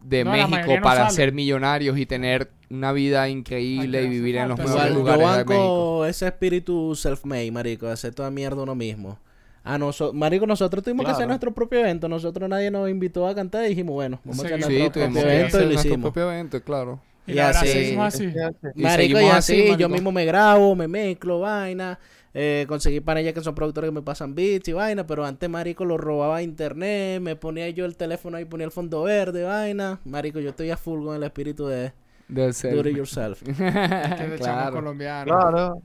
de 0.00 0.24
No, 0.24 0.30
México 0.30 0.76
no 0.76 0.82
para 0.82 1.10
ser 1.10 1.32
millonarios 1.32 1.98
y 1.98 2.06
tener 2.06 2.50
una 2.70 2.92
vida 2.92 3.28
increíble 3.28 4.02
y 4.04 4.08
vivir 4.08 4.36
en 4.36 4.48
los 4.48 4.58
mejores 4.58 4.76
Igual, 4.76 4.92
yo 4.92 4.98
lugares 4.98 5.20
de 5.38 5.44
México. 5.44 5.52
banco 5.98 6.06
ese 6.06 6.26
espíritu 6.28 6.94
self-made, 6.94 7.50
marico, 7.50 7.86
de 7.86 7.92
hacer 7.92 8.14
toda 8.14 8.30
mierda 8.30 8.62
uno 8.62 8.74
mismo. 8.76 9.18
A 9.66 9.78
nosotros, 9.78 10.14
marico, 10.14 10.46
nosotros 10.46 10.82
tuvimos 10.84 11.04
que 11.04 11.12
hacer 11.12 11.26
nuestro 11.26 11.52
propio 11.52 11.80
evento. 11.80 12.08
Nosotros 12.08 12.48
nadie 12.48 12.70
nos 12.70 12.88
invitó 12.88 13.26
a 13.26 13.34
cantar 13.34 13.64
y 13.66 13.70
dijimos, 13.70 13.94
bueno, 13.94 14.20
vamos 14.24 14.44
a 14.44 14.46
hacer. 14.46 14.62
Sí, 14.62 14.78
nuestro 14.78 14.92
tuvimos 14.92 15.12
propio 15.14 15.28
que 15.28 15.36
evento 15.36 15.60
y 15.62 15.66
lo 15.66 15.72
hicimos. 15.72 16.00
propio 16.12 16.32
evento, 16.32 16.62
claro. 16.62 17.00
Y, 17.26 17.32
Y 17.32 17.38
así- 17.40 17.66
seguimos 17.66 18.06
así. 18.14 18.32
Y 18.76 18.82
Marico, 18.82 19.20
y 19.20 19.24
así, 19.24 19.68
así, 19.68 19.76
yo 19.76 19.88
mismo 19.88 20.12
me 20.12 20.24
grabo, 20.24 20.74
me 20.76 20.86
mezclo, 20.86 21.40
vaina. 21.40 21.98
Eh, 22.38 22.66
conseguí 22.68 23.00
panellas 23.00 23.32
que 23.34 23.40
son 23.40 23.54
productores 23.54 23.88
que 23.88 23.94
me 23.94 24.02
pasan 24.02 24.34
beats 24.34 24.68
y 24.68 24.72
vaina, 24.74 25.06
pero 25.06 25.24
antes, 25.24 25.48
marico, 25.50 25.84
lo 25.86 25.96
robaba 25.96 26.36
a 26.36 26.42
internet, 26.42 27.20
me 27.20 27.34
ponía 27.34 27.68
yo 27.70 27.86
el 27.86 27.96
teléfono 27.96 28.36
ahí, 28.36 28.44
ponía 28.44 28.66
el 28.66 28.70
fondo 28.70 29.02
verde, 29.02 29.42
vaina. 29.42 29.98
Marico, 30.04 30.38
yo 30.38 30.50
estoy 30.50 30.70
a 30.70 30.76
full 30.76 31.02
con 31.04 31.16
el 31.16 31.22
espíritu 31.22 31.66
de 31.66 31.92
Del 32.28 32.52
ser. 32.54 32.74
do 32.80 32.88
it 32.88 32.94
yourself. 32.96 33.42
Es 33.48 33.56
que 33.56 34.36
claro. 34.38 34.72
colombiano. 34.76 35.24
Claro. 35.24 35.82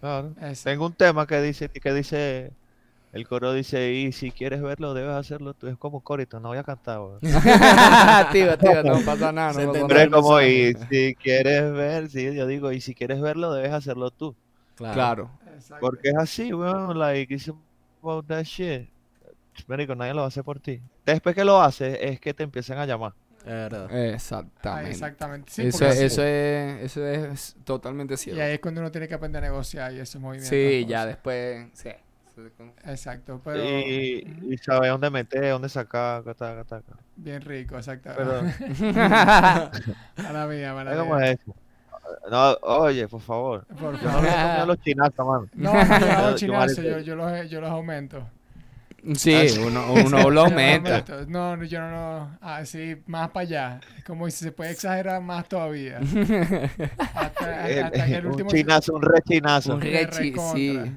Claro. 0.00 0.34
Tengo 0.62 0.86
un 0.86 0.92
tema 0.94 1.26
que 1.26 1.40
dice, 1.42 1.68
que 1.68 1.92
dice, 1.92 2.52
el 3.12 3.26
coro 3.26 3.52
dice, 3.52 3.92
y 3.92 4.12
si 4.12 4.30
quieres 4.30 4.62
verlo, 4.62 4.94
debes 4.94 5.12
hacerlo 5.14 5.54
tú. 5.54 5.66
Es 5.68 5.76
como 5.76 6.00
corito, 6.00 6.38
no 6.40 6.48
voy 6.48 6.58
a 6.58 6.62
cantar, 6.62 7.00
weón. 7.00 7.18
tío, 8.32 8.56
tío, 8.58 8.82
no 8.84 9.00
pasa 9.04 9.32
nada, 9.32 9.52
Se 9.54 9.66
no 9.66 9.72
pasa 9.72 9.86
nada. 9.88 10.10
como, 10.10 10.40
y 10.40 10.74
si 10.88 11.14
quieres 11.16 11.72
ver, 11.72 12.08
sí, 12.08 12.34
yo 12.34 12.46
digo, 12.46 12.70
y 12.72 12.80
si 12.80 12.94
quieres 12.94 13.20
verlo, 13.20 13.52
debes 13.52 13.72
hacerlo 13.72 14.10
tú. 14.10 14.34
Claro. 14.76 15.30
Exacto. 15.54 15.80
Porque 15.80 16.08
es 16.10 16.16
así, 16.16 16.52
weón, 16.52 16.98
like, 16.98 17.34
it's 17.34 17.50
about 18.02 18.26
that 18.28 18.44
shit. 18.44 18.88
Marico, 19.66 19.94
nadie 19.94 20.14
lo 20.14 20.24
hace 20.24 20.42
por 20.42 20.58
ti. 20.60 20.80
Después 21.04 21.34
que 21.34 21.44
lo 21.44 21.60
haces, 21.60 21.98
es 22.00 22.20
que 22.20 22.32
te 22.32 22.44
empiezan 22.44 22.78
a 22.78 22.86
llamar. 22.86 23.12
Verdad. 23.44 23.88
Ah, 23.90 24.06
Exactamente. 24.14 24.90
exactamente. 24.90 25.50
Sí, 25.50 25.62
eso, 25.66 25.86
es, 25.86 25.98
eso, 26.00 26.22
es, 26.24 26.82
eso 26.82 27.06
es 27.06 27.56
totalmente 27.64 28.14
Y 28.14 28.16
cierto. 28.18 28.42
ahí 28.42 28.52
es 28.52 28.60
cuando 28.60 28.80
uno 28.82 28.90
tiene 28.90 29.08
que 29.08 29.14
aprender 29.14 29.42
a 29.42 29.48
negociar 29.48 29.92
y 29.94 29.98
esos 29.98 30.20
movimientos. 30.20 30.50
Sí, 30.50 30.84
ya 30.86 30.98
cosas. 30.98 31.06
después. 31.08 31.66
Sí. 31.74 31.88
Exacto, 32.84 33.40
pero 33.44 33.62
Y, 33.62 34.26
y 34.50 34.56
sabe 34.58 34.88
dónde 34.88 35.10
meter, 35.10 35.50
dónde 35.50 35.68
sacar, 35.68 36.22
taca, 36.34 36.64
taca. 36.64 36.96
bien 37.16 37.40
rico, 37.42 37.76
exacto. 37.76 38.10
Pero, 38.16 38.42
Mala 40.16 40.46
mía, 40.48 40.74
mala 40.74 40.92
es 40.92 40.98
como 40.98 41.14
mía. 41.16 41.30
eso. 41.32 41.54
No, 42.30 42.52
oye, 42.62 43.06
por 43.08 43.20
favor. 43.20 43.66
Por 43.66 43.96
Yo 44.00 44.04
no 44.10 44.10
favor. 44.12 44.28
a 44.28 44.66
los 44.66 44.78
chinazos, 44.80 45.26
mano. 45.26 45.48
No, 45.54 45.72
no, 45.72 46.30
no 46.30 46.34
chinazo, 46.34 46.82
yo- 46.82 47.14
los, 47.16 47.48
yo 47.50 47.60
los 47.60 47.70
aumento. 47.70 48.28
Sí, 49.14 49.34
uno, 49.64 49.92
uno 49.92 50.18
Yo 50.20 50.30
lo 50.30 50.30
los 50.30 50.44
aumenta. 50.50 51.04
No, 51.28 51.56
no, 51.56 51.64
yo 51.64 51.80
no, 51.80 51.90
no. 51.90 52.38
Ah, 52.42 52.64
sí, 52.66 52.96
más 53.06 53.30
para 53.30 53.42
allá. 53.46 53.80
Como 54.06 54.28
si 54.28 54.44
se 54.44 54.52
puede 54.52 54.72
exagerar 54.72 55.22
más 55.22 55.48
todavía. 55.48 55.98
hasta, 57.14 57.68
El- 57.68 57.84
hasta 57.84 58.06
que 58.06 58.14
el 58.16 58.26
un 58.26 58.46
chinazo, 58.48 58.94
un 58.94 59.02
re 59.02 59.22
chinazo. 59.22 59.74
Un 59.74 59.80
re 59.80 60.06
rechi, 60.06 60.34
sí. 60.54 60.92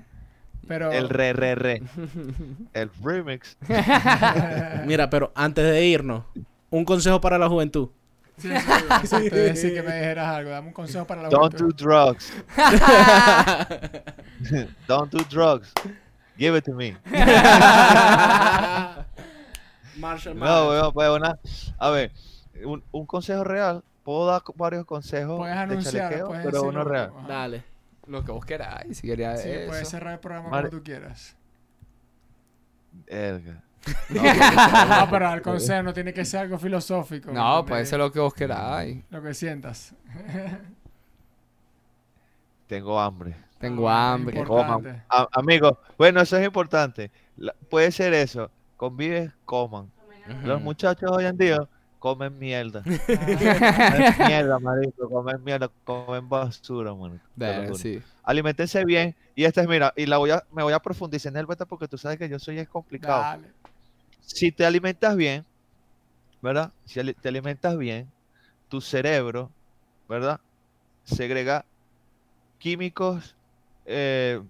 Pero. 0.67 0.91
El 0.91 1.09
re, 1.09 1.33
re, 1.33 1.55
re. 1.55 1.81
El 2.73 2.89
remix. 3.03 3.57
Mira, 4.85 5.09
pero 5.09 5.31
antes 5.35 5.63
de 5.65 5.85
irnos, 5.85 6.23
un 6.69 6.85
consejo 6.85 7.19
para 7.21 7.37
la 7.37 7.47
juventud. 7.49 7.89
Sí, 8.37 8.49
sí, 9.05 9.15
a 9.15 9.19
decir 9.19 9.73
que 9.75 9.83
me 9.83 9.93
dijeras 9.95 10.27
algo. 10.27 10.49
Dame 10.49 10.69
un 10.69 10.73
consejo 10.73 11.05
para 11.05 11.21
la 11.21 11.29
Don't 11.29 11.53
do 11.53 11.65
juventud. 11.65 11.85
drugs. 11.85 12.33
Don't 14.87 15.11
do 15.11 15.19
drugs. 15.29 15.71
Give 16.37 16.57
it 16.57 16.65
to 16.65 16.73
me. 16.73 16.97
Marshall 19.97 20.35
No, 20.35 20.69
weón, 20.69 20.93
pues 20.93 21.09
una. 21.09 21.37
A 21.77 21.89
ver, 21.91 22.11
un, 22.65 22.83
un 22.91 23.05
consejo 23.05 23.43
real. 23.43 23.83
Puedo 24.03 24.25
dar 24.25 24.41
varios 24.55 24.85
consejos 24.85 25.37
Puedes 25.37 25.55
de 25.55 25.61
anunciar, 25.61 25.93
chalequeo, 26.09 26.27
puedes 26.27 26.45
pero 26.45 26.63
uno 26.63 26.83
real. 26.83 27.11
Ajá. 27.17 27.27
Dale. 27.27 27.63
Lo 28.07 28.23
que 28.23 28.31
vos 28.31 28.45
queráis, 28.45 28.97
si 28.97 29.07
querías 29.07 29.41
Sí, 29.41 29.49
eso. 29.49 29.67
puedes 29.69 29.87
cerrar 29.89 30.13
el 30.13 30.19
programa 30.19 30.49
como 30.49 30.69
tú 30.69 30.83
quieras. 30.83 31.35
Verga. 33.07 33.63
No, 34.09 34.21
pero 35.09 35.33
el 35.33 35.41
consejo 35.41 35.83
no 35.83 35.93
tiene 35.93 36.13
que 36.13 36.23
ser 36.25 36.41
algo 36.41 36.57
filosófico. 36.57 37.31
No, 37.31 37.59
¿entendés? 37.59 37.69
puede 37.69 37.85
ser 37.85 37.99
lo 37.99 38.11
que 38.11 38.19
vos 38.19 38.33
queráis. 38.33 39.03
Lo 39.09 39.21
que 39.21 39.33
sientas. 39.33 39.93
Tengo 42.67 42.99
hambre. 42.99 43.35
Tengo 43.59 43.89
Ah, 43.89 44.13
hambre. 44.13 44.43
Coman. 44.43 45.03
A- 45.09 45.27
amigos, 45.33 45.77
bueno, 45.97 46.21
eso 46.21 46.37
es 46.37 46.45
importante. 46.45 47.11
La- 47.37 47.53
puede 47.69 47.91
ser 47.91 48.13
eso. 48.13 48.49
Convives, 48.77 49.31
coman. 49.45 49.89
Los 50.43 50.61
muchachos 50.61 51.11
hoy 51.11 51.25
en 51.25 51.37
día 51.37 51.67
comen 52.03 52.37
mierda. 52.37 52.83
comen 52.83 54.17
mierda, 54.27 54.59
marico. 54.59 55.07
Comen 55.07 55.41
mierda. 55.41 55.69
Comen 55.85 56.27
basura, 56.27 56.93
man. 56.93 57.21
Verga, 57.33 57.73
sí. 57.75 58.01
Alimentense 58.23 58.83
bien. 58.83 59.15
Y 59.35 59.45
esta 59.45 59.61
es, 59.61 59.69
mira, 59.69 59.93
y 59.95 60.05
la 60.05 60.17
voy 60.17 60.31
a, 60.31 60.43
me 60.51 60.63
voy 60.63 60.73
a 60.73 60.81
profundizar 60.81 61.31
en 61.31 61.37
el 61.37 61.45
beta 61.45 61.65
porque 61.65 61.87
tú 61.87 61.97
sabes 61.97 62.17
que 62.19 62.27
yo 62.27 62.39
soy 62.39 62.59
es 62.59 62.67
complicado. 62.67 63.21
Dale. 63.21 63.47
Si 64.19 64.51
te 64.51 64.65
alimentas 64.65 65.15
bien, 65.15 65.45
¿verdad? 66.41 66.73
Si 66.83 67.01
te 67.13 67.29
alimentas 67.29 67.77
bien, 67.77 68.11
tu 68.67 68.81
cerebro, 68.81 69.49
¿verdad? 70.09 70.41
Segrega 71.05 71.63
químicos 72.57 73.33
eh, 73.85 74.41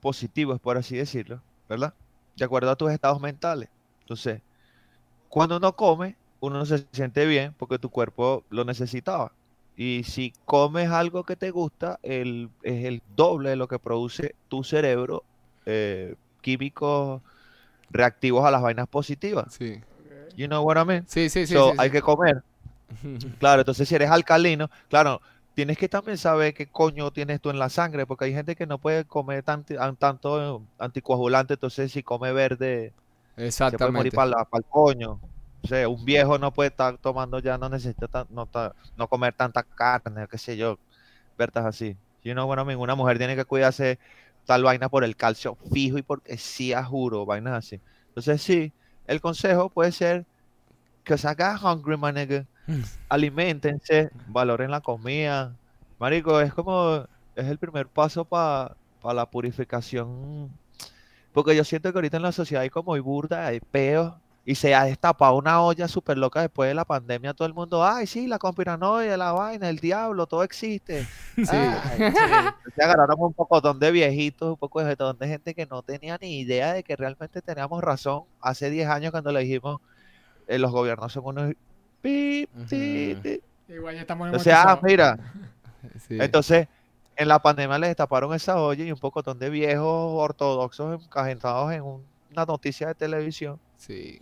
positivos, 0.00 0.58
por 0.60 0.76
así 0.76 0.96
decirlo, 0.96 1.40
¿verdad? 1.68 1.94
De 2.34 2.44
acuerdo 2.44 2.72
a 2.72 2.76
tus 2.76 2.90
estados 2.90 3.20
mentales. 3.20 3.68
Entonces, 4.00 4.42
cuando 5.28 5.56
uno 5.56 5.76
come, 5.76 6.16
uno 6.40 6.66
se 6.66 6.86
siente 6.92 7.26
bien 7.26 7.54
porque 7.58 7.78
tu 7.78 7.90
cuerpo 7.90 8.44
lo 8.50 8.64
necesitaba. 8.64 9.32
Y 9.76 10.02
si 10.04 10.32
comes 10.44 10.90
algo 10.90 11.24
que 11.24 11.36
te 11.36 11.50
gusta, 11.50 11.98
el, 12.02 12.50
es 12.62 12.84
el 12.84 13.02
doble 13.16 13.50
de 13.50 13.56
lo 13.56 13.68
que 13.68 13.78
produce 13.78 14.34
tu 14.48 14.62
cerebro, 14.64 15.24
eh, 15.64 16.16
químicos 16.42 17.22
reactivos 17.90 18.44
a 18.44 18.50
las 18.50 18.62
vainas 18.62 18.88
positivas. 18.88 19.54
Sí. 19.54 19.80
You 20.36 20.46
know 20.48 20.62
what 20.62 20.76
I 20.80 20.84
mean? 20.84 21.04
Sí, 21.08 21.28
sí, 21.28 21.46
sí. 21.46 21.54
So, 21.54 21.70
sí, 21.70 21.76
hay 21.78 21.88
sí. 21.88 21.92
que 21.92 22.02
comer. 22.02 22.42
Claro, 23.38 23.60
entonces 23.60 23.88
si 23.88 23.94
eres 23.94 24.10
alcalino, 24.10 24.68
claro, 24.88 25.20
tienes 25.54 25.78
que 25.78 25.88
también 25.88 26.18
saber 26.18 26.54
qué 26.54 26.66
coño 26.66 27.12
tienes 27.12 27.40
tú 27.40 27.50
en 27.50 27.58
la 27.58 27.68
sangre, 27.68 28.04
porque 28.04 28.24
hay 28.24 28.32
gente 28.32 28.56
que 28.56 28.66
no 28.66 28.78
puede 28.78 29.04
comer 29.04 29.44
tanto 29.44 30.62
anticoagulante, 30.78 31.54
entonces 31.54 31.92
si 31.92 32.02
come 32.02 32.32
verde, 32.32 32.92
se 33.36 33.70
puede 33.76 33.92
morir 33.92 34.08
Exactamente. 34.08 34.10
para 34.10 34.46
el 34.52 34.64
coño. 34.68 35.20
O 35.62 35.66
sea, 35.68 35.88
un 35.88 36.04
viejo 36.04 36.38
no 36.38 36.52
puede 36.52 36.70
estar 36.70 36.96
tomando 36.98 37.38
ya, 37.38 37.58
no 37.58 37.68
necesita 37.68 38.08
tan- 38.08 38.26
no, 38.30 38.46
ta- 38.46 38.74
no 38.96 39.08
comer 39.08 39.34
tanta 39.34 39.62
carne, 39.62 40.26
qué 40.30 40.38
sé 40.38 40.56
yo, 40.56 40.78
vertas 41.38 41.64
así. 41.66 41.96
You 42.24 42.32
know 42.34 42.48
what 42.48 42.58
I 42.60 42.64
mean? 42.64 42.78
Una 42.78 42.94
mujer 42.94 43.18
tiene 43.18 43.36
que 43.36 43.44
cuidarse 43.44 43.98
tal 44.46 44.62
vaina 44.64 44.88
por 44.88 45.04
el 45.04 45.16
calcio 45.16 45.56
fijo 45.72 45.98
y 45.98 46.02
porque 46.02 46.36
sí, 46.38 46.72
a 46.72 46.82
juro, 46.84 47.26
vainas 47.26 47.54
así. 47.54 47.80
Entonces 48.08 48.42
sí, 48.42 48.72
el 49.06 49.20
consejo 49.20 49.68
puede 49.70 49.92
ser 49.92 50.24
que 51.04 51.18
se 51.18 51.28
haga 51.28 51.58
hungry, 51.62 51.96
my 51.96 52.12
nigga. 52.12 52.46
Aliméntense, 53.08 54.10
valoren 54.28 54.70
la 54.70 54.80
comida. 54.80 55.54
Marico, 55.98 56.40
es 56.40 56.54
como, 56.54 57.04
es 57.36 57.46
el 57.46 57.58
primer 57.58 57.86
paso 57.88 58.24
para 58.24 58.76
la 59.02 59.26
purificación. 59.26 60.50
Porque 61.32 61.54
yo 61.56 61.64
siento 61.64 61.92
que 61.92 61.98
ahorita 61.98 62.16
en 62.16 62.22
la 62.24 62.32
sociedad 62.32 62.62
hay 62.62 62.70
como 62.70 62.92
muy 62.92 63.00
burda, 63.00 63.46
hay 63.46 63.60
peos. 63.60 64.14
Y 64.44 64.54
se 64.54 64.74
ha 64.74 64.84
destapado 64.84 65.36
una 65.36 65.60
olla 65.62 65.86
súper 65.86 66.16
loca 66.16 66.40
después 66.40 66.68
de 66.68 66.74
la 66.74 66.84
pandemia. 66.86 67.34
Todo 67.34 67.46
el 67.46 67.52
mundo, 67.54 67.84
ay, 67.84 68.06
sí, 68.06 68.26
la 68.26 68.38
conspiranoia, 68.38 69.16
la 69.16 69.32
vaina, 69.32 69.68
el 69.68 69.78
diablo, 69.78 70.26
todo 70.26 70.42
existe. 70.42 71.06
Sí. 71.36 71.44
Ay, 71.56 72.10
sí. 72.10 72.16
Se 72.74 72.82
agarraron 72.82 73.16
un 73.18 73.32
poco 73.34 73.60
de 73.60 73.90
viejitos, 73.90 74.50
un 74.50 74.56
poco 74.56 74.82
de 74.82 74.96
de 74.96 75.28
gente 75.28 75.54
que 75.54 75.66
no 75.66 75.82
tenía 75.82 76.18
ni 76.20 76.40
idea 76.40 76.72
de 76.72 76.82
que 76.82 76.96
realmente 76.96 77.42
teníamos 77.42 77.82
razón 77.82 78.24
hace 78.40 78.70
10 78.70 78.88
años 78.88 79.10
cuando 79.10 79.30
le 79.32 79.40
dijimos 79.40 79.80
eh, 80.46 80.58
los 80.58 80.72
gobiernos 80.72 81.12
son 81.12 81.24
unos 81.26 81.54
pi, 82.00 82.48
ti, 82.68 83.14
ti. 83.22 83.40
Igual 83.68 83.94
ya 83.94 84.00
estamos 84.00 84.34
O 84.34 84.38
sea, 84.38 84.62
ah, 84.62 84.80
mira, 84.82 85.18
Sí. 86.08 86.18
entonces 86.20 86.66
en 87.16 87.28
la 87.28 87.38
pandemia 87.40 87.78
les 87.78 87.90
destaparon 87.90 88.34
esa 88.34 88.60
olla 88.60 88.84
y 88.84 88.90
un 88.92 88.98
poco 88.98 89.22
de 89.22 89.50
viejos 89.50 90.12
ortodoxos 90.18 91.04
encajentados 91.04 91.72
en 91.72 91.82
un- 91.82 92.04
una 92.32 92.44
noticia 92.46 92.88
de 92.88 92.94
televisión. 92.94 93.58
Sí. 93.80 94.20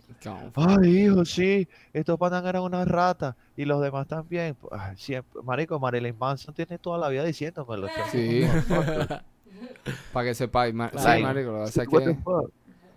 Ay, 0.55 0.99
hijo, 1.05 1.25
sí, 1.25 1.67
estos 1.91 2.17
panas 2.17 2.45
eran 2.45 2.61
unas 2.63 2.87
ratas 2.87 3.35
y 3.57 3.65
los 3.65 3.81
demás 3.81 4.07
también. 4.07 4.55
Pues, 4.55 4.71
ay, 4.81 4.95
siempre, 4.95 5.41
marico, 5.43 5.77
Marilyn 5.77 6.17
Manson 6.17 6.53
tiene 6.53 6.77
toda 6.77 6.97
la 6.97 7.09
vida 7.09 7.25
diciéndomelo. 7.25 7.87
Sí. 8.09 8.43
Para 10.13 10.25
que 10.29 10.33
sepáis. 10.33 10.73
ma- 10.73 10.89
Claro. 10.89 11.17
Sí, 11.17 11.21
marico. 11.21 11.51
Lo 11.51 11.65
que? 11.99 12.17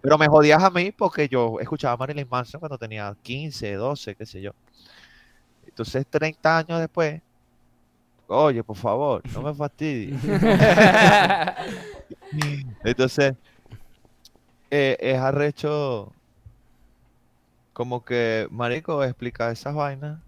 Pero 0.02 0.18
me 0.18 0.28
jodías 0.28 0.62
a 0.62 0.70
mí 0.70 0.92
porque 0.92 1.28
yo 1.28 1.58
escuchaba 1.60 1.94
a 1.94 1.96
Marilyn 1.96 2.28
Manson 2.30 2.60
cuando 2.60 2.78
tenía 2.78 3.12
15, 3.22 3.74
12, 3.74 4.14
qué 4.14 4.24
sé 4.24 4.40
yo. 4.40 4.52
Entonces, 5.66 6.06
30 6.08 6.58
años 6.58 6.78
después, 6.78 7.20
oye, 8.28 8.62
por 8.62 8.76
favor, 8.76 9.20
no 9.32 9.42
me 9.42 9.52
fastidies. 9.52 10.16
Entonces, 12.84 13.34
eh, 14.70 14.96
es 15.00 15.18
arrecho 15.18 16.12
como 17.72 18.04
que, 18.04 18.48
marico, 18.50 19.02
explica 19.04 19.50
esas 19.50 19.74
vainas. 19.74 20.18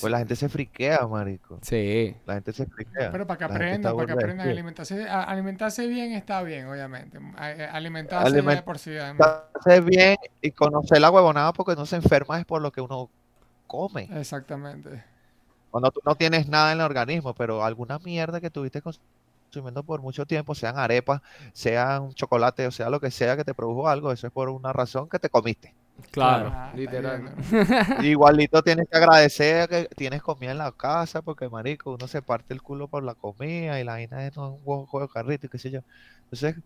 Pues 0.00 0.10
la 0.10 0.18
gente 0.18 0.36
se 0.36 0.50
friquea, 0.50 1.06
marico. 1.06 1.58
Sí. 1.62 2.14
La 2.26 2.34
gente 2.34 2.52
se 2.52 2.66
friquea. 2.66 3.10
Pero 3.10 3.26
para 3.26 3.38
que 3.38 3.44
aprendan, 3.44 3.94
para 3.96 4.06
que 4.06 4.12
aprendan 4.12 4.46
a 4.46 4.50
alimentarse. 4.50 5.08
a- 5.08 5.22
alimentarse 5.22 5.86
bien 5.86 6.12
está 6.12 6.42
bien, 6.42 6.66
obviamente. 6.66 7.18
A- 7.36 7.46
a- 7.46 7.70
Alimentarse 7.72 8.28
Aliment- 8.28 8.56
de 8.56 8.62
por 8.62 8.78
sí. 8.78 8.94
además. 8.96 9.44
Hacer 9.54 9.82
bien 9.82 10.16
y 10.42 10.50
conocer 10.50 11.00
la 11.00 11.10
huevonada 11.10 11.52
porque 11.54 11.74
no 11.74 11.86
se 11.86 11.96
enferma 11.96 12.38
es 12.38 12.44
por 12.44 12.60
lo 12.60 12.70
que 12.72 12.82
uno 12.82 13.08
come. 13.66 14.10
Exactamente. 14.12 15.02
Cuando 15.70 15.90
tú 15.90 16.00
no 16.04 16.14
tienes 16.14 16.46
nada 16.46 16.72
en 16.72 16.78
el 16.80 16.84
organismo, 16.84 17.34
pero 17.34 17.64
alguna 17.64 17.98
mierda 17.98 18.38
que 18.40 18.50
tuviste 18.50 18.82
consumiendo 18.82 19.82
por 19.82 20.02
mucho 20.02 20.26
tiempo, 20.26 20.54
sean 20.54 20.78
arepas, 20.78 21.22
sean 21.54 22.12
chocolate, 22.12 22.66
o 22.66 22.70
sea 22.70 22.90
lo 22.90 23.00
que 23.00 23.10
sea 23.10 23.34
que 23.36 23.44
te 23.44 23.54
produjo 23.54 23.88
algo, 23.88 24.12
eso 24.12 24.26
es 24.26 24.32
por 24.32 24.50
una 24.50 24.74
razón 24.74 25.08
que 25.08 25.18
te 25.18 25.30
comiste. 25.30 25.72
Claro, 26.10 26.50
Ah, 26.52 26.72
literal. 26.74 27.34
Igualito 27.98 28.62
tienes 28.62 28.88
que 28.88 28.96
agradecer 28.96 29.68
que 29.68 29.88
tienes 29.96 30.22
comida 30.22 30.52
en 30.52 30.58
la 30.58 30.72
casa, 30.72 31.22
porque 31.22 31.48
marico, 31.48 31.92
uno 31.94 32.06
se 32.08 32.22
parte 32.22 32.54
el 32.54 32.62
culo 32.62 32.88
por 32.88 33.02
la 33.02 33.14
comida 33.14 33.80
y 33.80 33.84
la 33.84 33.92
vaina 33.92 34.26
es 34.26 34.36
no, 34.36 34.54
un 34.64 34.86
juego 34.86 35.06
de 35.06 35.12
carrito 35.12 35.46
y 35.46 35.50
qué 35.50 35.58
sé 35.58 35.70
yo. 35.70 35.80
Entonces, 36.24 36.56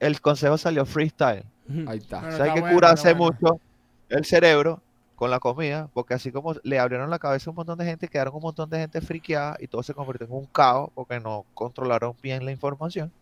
el 0.00 0.20
consejo 0.20 0.58
salió 0.58 0.86
freestyle. 0.86 1.44
Ahí 1.86 1.98
está. 1.98 2.20
Bueno, 2.20 2.28
O 2.28 2.32
sea, 2.32 2.46
hay 2.46 2.52
que 2.52 2.60
bueno, 2.60 2.74
curarse 2.76 3.14
bueno. 3.14 3.36
mucho 3.40 3.60
el 4.08 4.24
cerebro 4.24 4.82
con 5.14 5.30
la 5.30 5.40
comida, 5.40 5.88
porque 5.94 6.14
así 6.14 6.32
como 6.32 6.54
le 6.62 6.78
abrieron 6.78 7.10
la 7.10 7.18
cabeza 7.18 7.50
a 7.50 7.52
un 7.52 7.56
montón 7.56 7.78
de 7.78 7.84
gente, 7.86 8.08
quedaron 8.08 8.34
un 8.36 8.42
montón 8.42 8.70
de 8.70 8.78
gente 8.80 9.00
friqueada 9.00 9.56
y 9.60 9.68
todo 9.68 9.82
se 9.82 9.94
convirtió 9.94 10.26
en 10.26 10.32
un 10.32 10.46
caos 10.46 10.90
porque 10.94 11.20
no 11.20 11.46
controlaron 11.54 12.16
bien 12.22 12.44
la 12.44 12.52
información. 12.52 13.12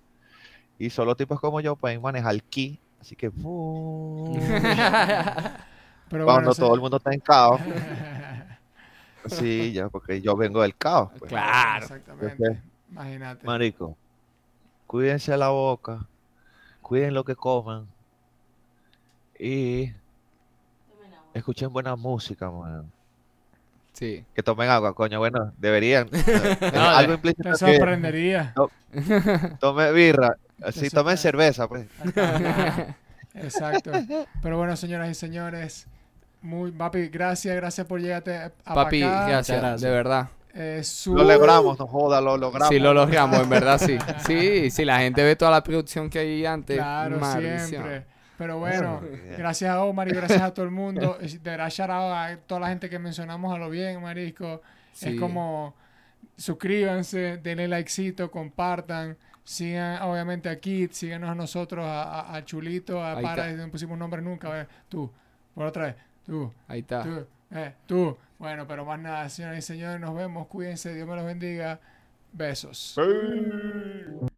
Y 0.78 0.90
solo 0.90 1.16
tipos 1.16 1.40
como 1.40 1.60
yo 1.60 1.76
pueden 1.76 2.02
manejar 2.02 2.34
el 2.34 2.44
ki. 2.44 2.80
Así 3.00 3.16
que. 3.16 3.30
Pero 6.08 6.24
cuando 6.24 6.50
bueno, 6.50 6.54
todo 6.54 6.74
el 6.74 6.80
mundo 6.80 6.96
está 6.98 7.12
en 7.12 7.20
caos. 7.20 7.60
Sí, 9.28 9.72
ya, 9.72 9.88
porque 9.88 10.20
yo 10.20 10.36
vengo 10.36 10.62
del 10.62 10.76
caos. 10.76 11.10
pues. 11.18 11.28
Claro. 11.28 11.82
Exactamente. 11.82 12.30
Entonces, 12.30 12.62
Imagínate. 12.92 13.44
Marico, 13.44 13.96
cuídense 14.86 15.36
la 15.36 15.48
boca, 15.48 16.06
cuiden 16.80 17.12
lo 17.12 17.24
que 17.24 17.34
coman 17.34 17.88
y 19.38 19.92
escuchen 21.34 21.72
buena 21.72 21.96
música, 21.96 22.50
man. 22.50 22.90
Sí. 23.92 24.24
Que 24.34 24.42
tomen 24.42 24.68
agua, 24.70 24.94
coño, 24.94 25.18
bueno, 25.18 25.52
deberían. 25.58 26.08
No, 26.74 26.80
algo 26.82 27.14
implícito 27.14 27.42
Te 27.52 27.66
que 27.66 27.76
sorprendería. 27.76 28.54
tome 29.58 29.90
birra, 29.92 30.36
así 30.62 30.90
tomen 30.90 31.16
cerveza, 31.16 31.68
pues. 31.68 31.86
Exacto. 33.34 33.92
Pero 34.42 34.58
bueno, 34.58 34.76
señoras 34.76 35.10
y 35.10 35.14
señores, 35.14 35.86
muy 36.42 36.70
papi, 36.72 37.08
gracias, 37.08 37.54
gracias 37.56 37.86
por 37.86 38.00
llegarte 38.00 38.36
a 38.36 38.50
Papi, 38.74 39.02
acá. 39.02 39.28
gracias, 39.28 39.58
gracias. 39.60 39.80
de 39.82 39.90
verdad. 39.90 40.28
Eh, 40.54 40.80
su- 40.84 41.14
Lo 41.14 41.22
logramos, 41.24 41.78
no 41.78 41.86
joda, 41.86 42.20
lo 42.22 42.36
logramos. 42.38 42.68
Sí, 42.68 42.78
lo 42.78 42.94
logramos, 42.94 43.40
en 43.40 43.48
verdad, 43.50 43.78
sí. 43.78 43.98
Sí, 44.26 44.70
sí, 44.70 44.84
la 44.86 45.00
gente 45.00 45.22
ve 45.22 45.36
toda 45.36 45.50
la 45.50 45.62
producción 45.62 46.08
que 46.08 46.20
hay 46.20 46.46
antes. 46.46 46.78
Claro, 46.78 47.18
maldición. 47.18 47.68
siempre. 47.68 48.06
Pero 48.38 48.58
bueno, 48.58 49.00
gracias 49.36 49.70
a 49.70 49.82
Omar 49.82 50.08
y 50.08 50.12
gracias 50.12 50.40
a 50.42 50.52
todo 50.54 50.64
el 50.64 50.70
mundo. 50.70 51.18
De 51.20 51.38
verdad, 51.38 51.68
shout 51.70 51.90
out 51.90 52.12
a 52.14 52.36
toda 52.46 52.60
la 52.62 52.68
gente 52.68 52.88
que 52.88 52.98
mencionamos 52.98 53.54
a 53.54 53.58
lo 53.58 53.68
bien, 53.68 54.00
marisco. 54.00 54.62
Sí. 54.92 55.10
Es 55.10 55.20
como 55.20 55.74
suscríbanse, 56.38 57.38
denle 57.38 57.68
likecito, 57.68 58.30
compartan. 58.30 59.16
Sigan 59.48 60.02
obviamente 60.02 60.48
a 60.48 60.58
Kit, 60.58 60.90
síganos 60.90 61.30
a 61.30 61.34
nosotros, 61.36 61.84
a, 61.86 62.02
a- 62.20 62.34
a 62.36 62.44
Chulito, 62.44 63.00
a 63.00 63.16
Ahí 63.16 63.22
Para, 63.22 63.48
está. 63.50 63.64
no 63.64 63.70
pusimos 63.70 63.96
nombre 63.96 64.20
nunca. 64.20 64.48
A 64.48 64.52
ver, 64.54 64.68
tú, 64.88 65.08
por 65.54 65.66
otra 65.66 65.84
vez, 65.86 65.94
tú, 66.24 66.52
Ahí 66.66 66.80
está. 66.80 67.02
tú, 67.04 67.26
eh, 67.52 67.72
tú. 67.86 68.16
Bueno, 68.40 68.66
pero 68.66 68.84
más 68.84 68.98
nada, 68.98 69.28
señoras 69.28 69.58
y 69.58 69.62
señores, 69.62 70.00
nos 70.00 70.14
vemos, 70.16 70.48
cuídense, 70.48 70.92
Dios 70.94 71.06
me 71.08 71.14
los 71.14 71.24
bendiga. 71.24 71.78
Besos. 72.32 72.94
Sí. 72.96 74.35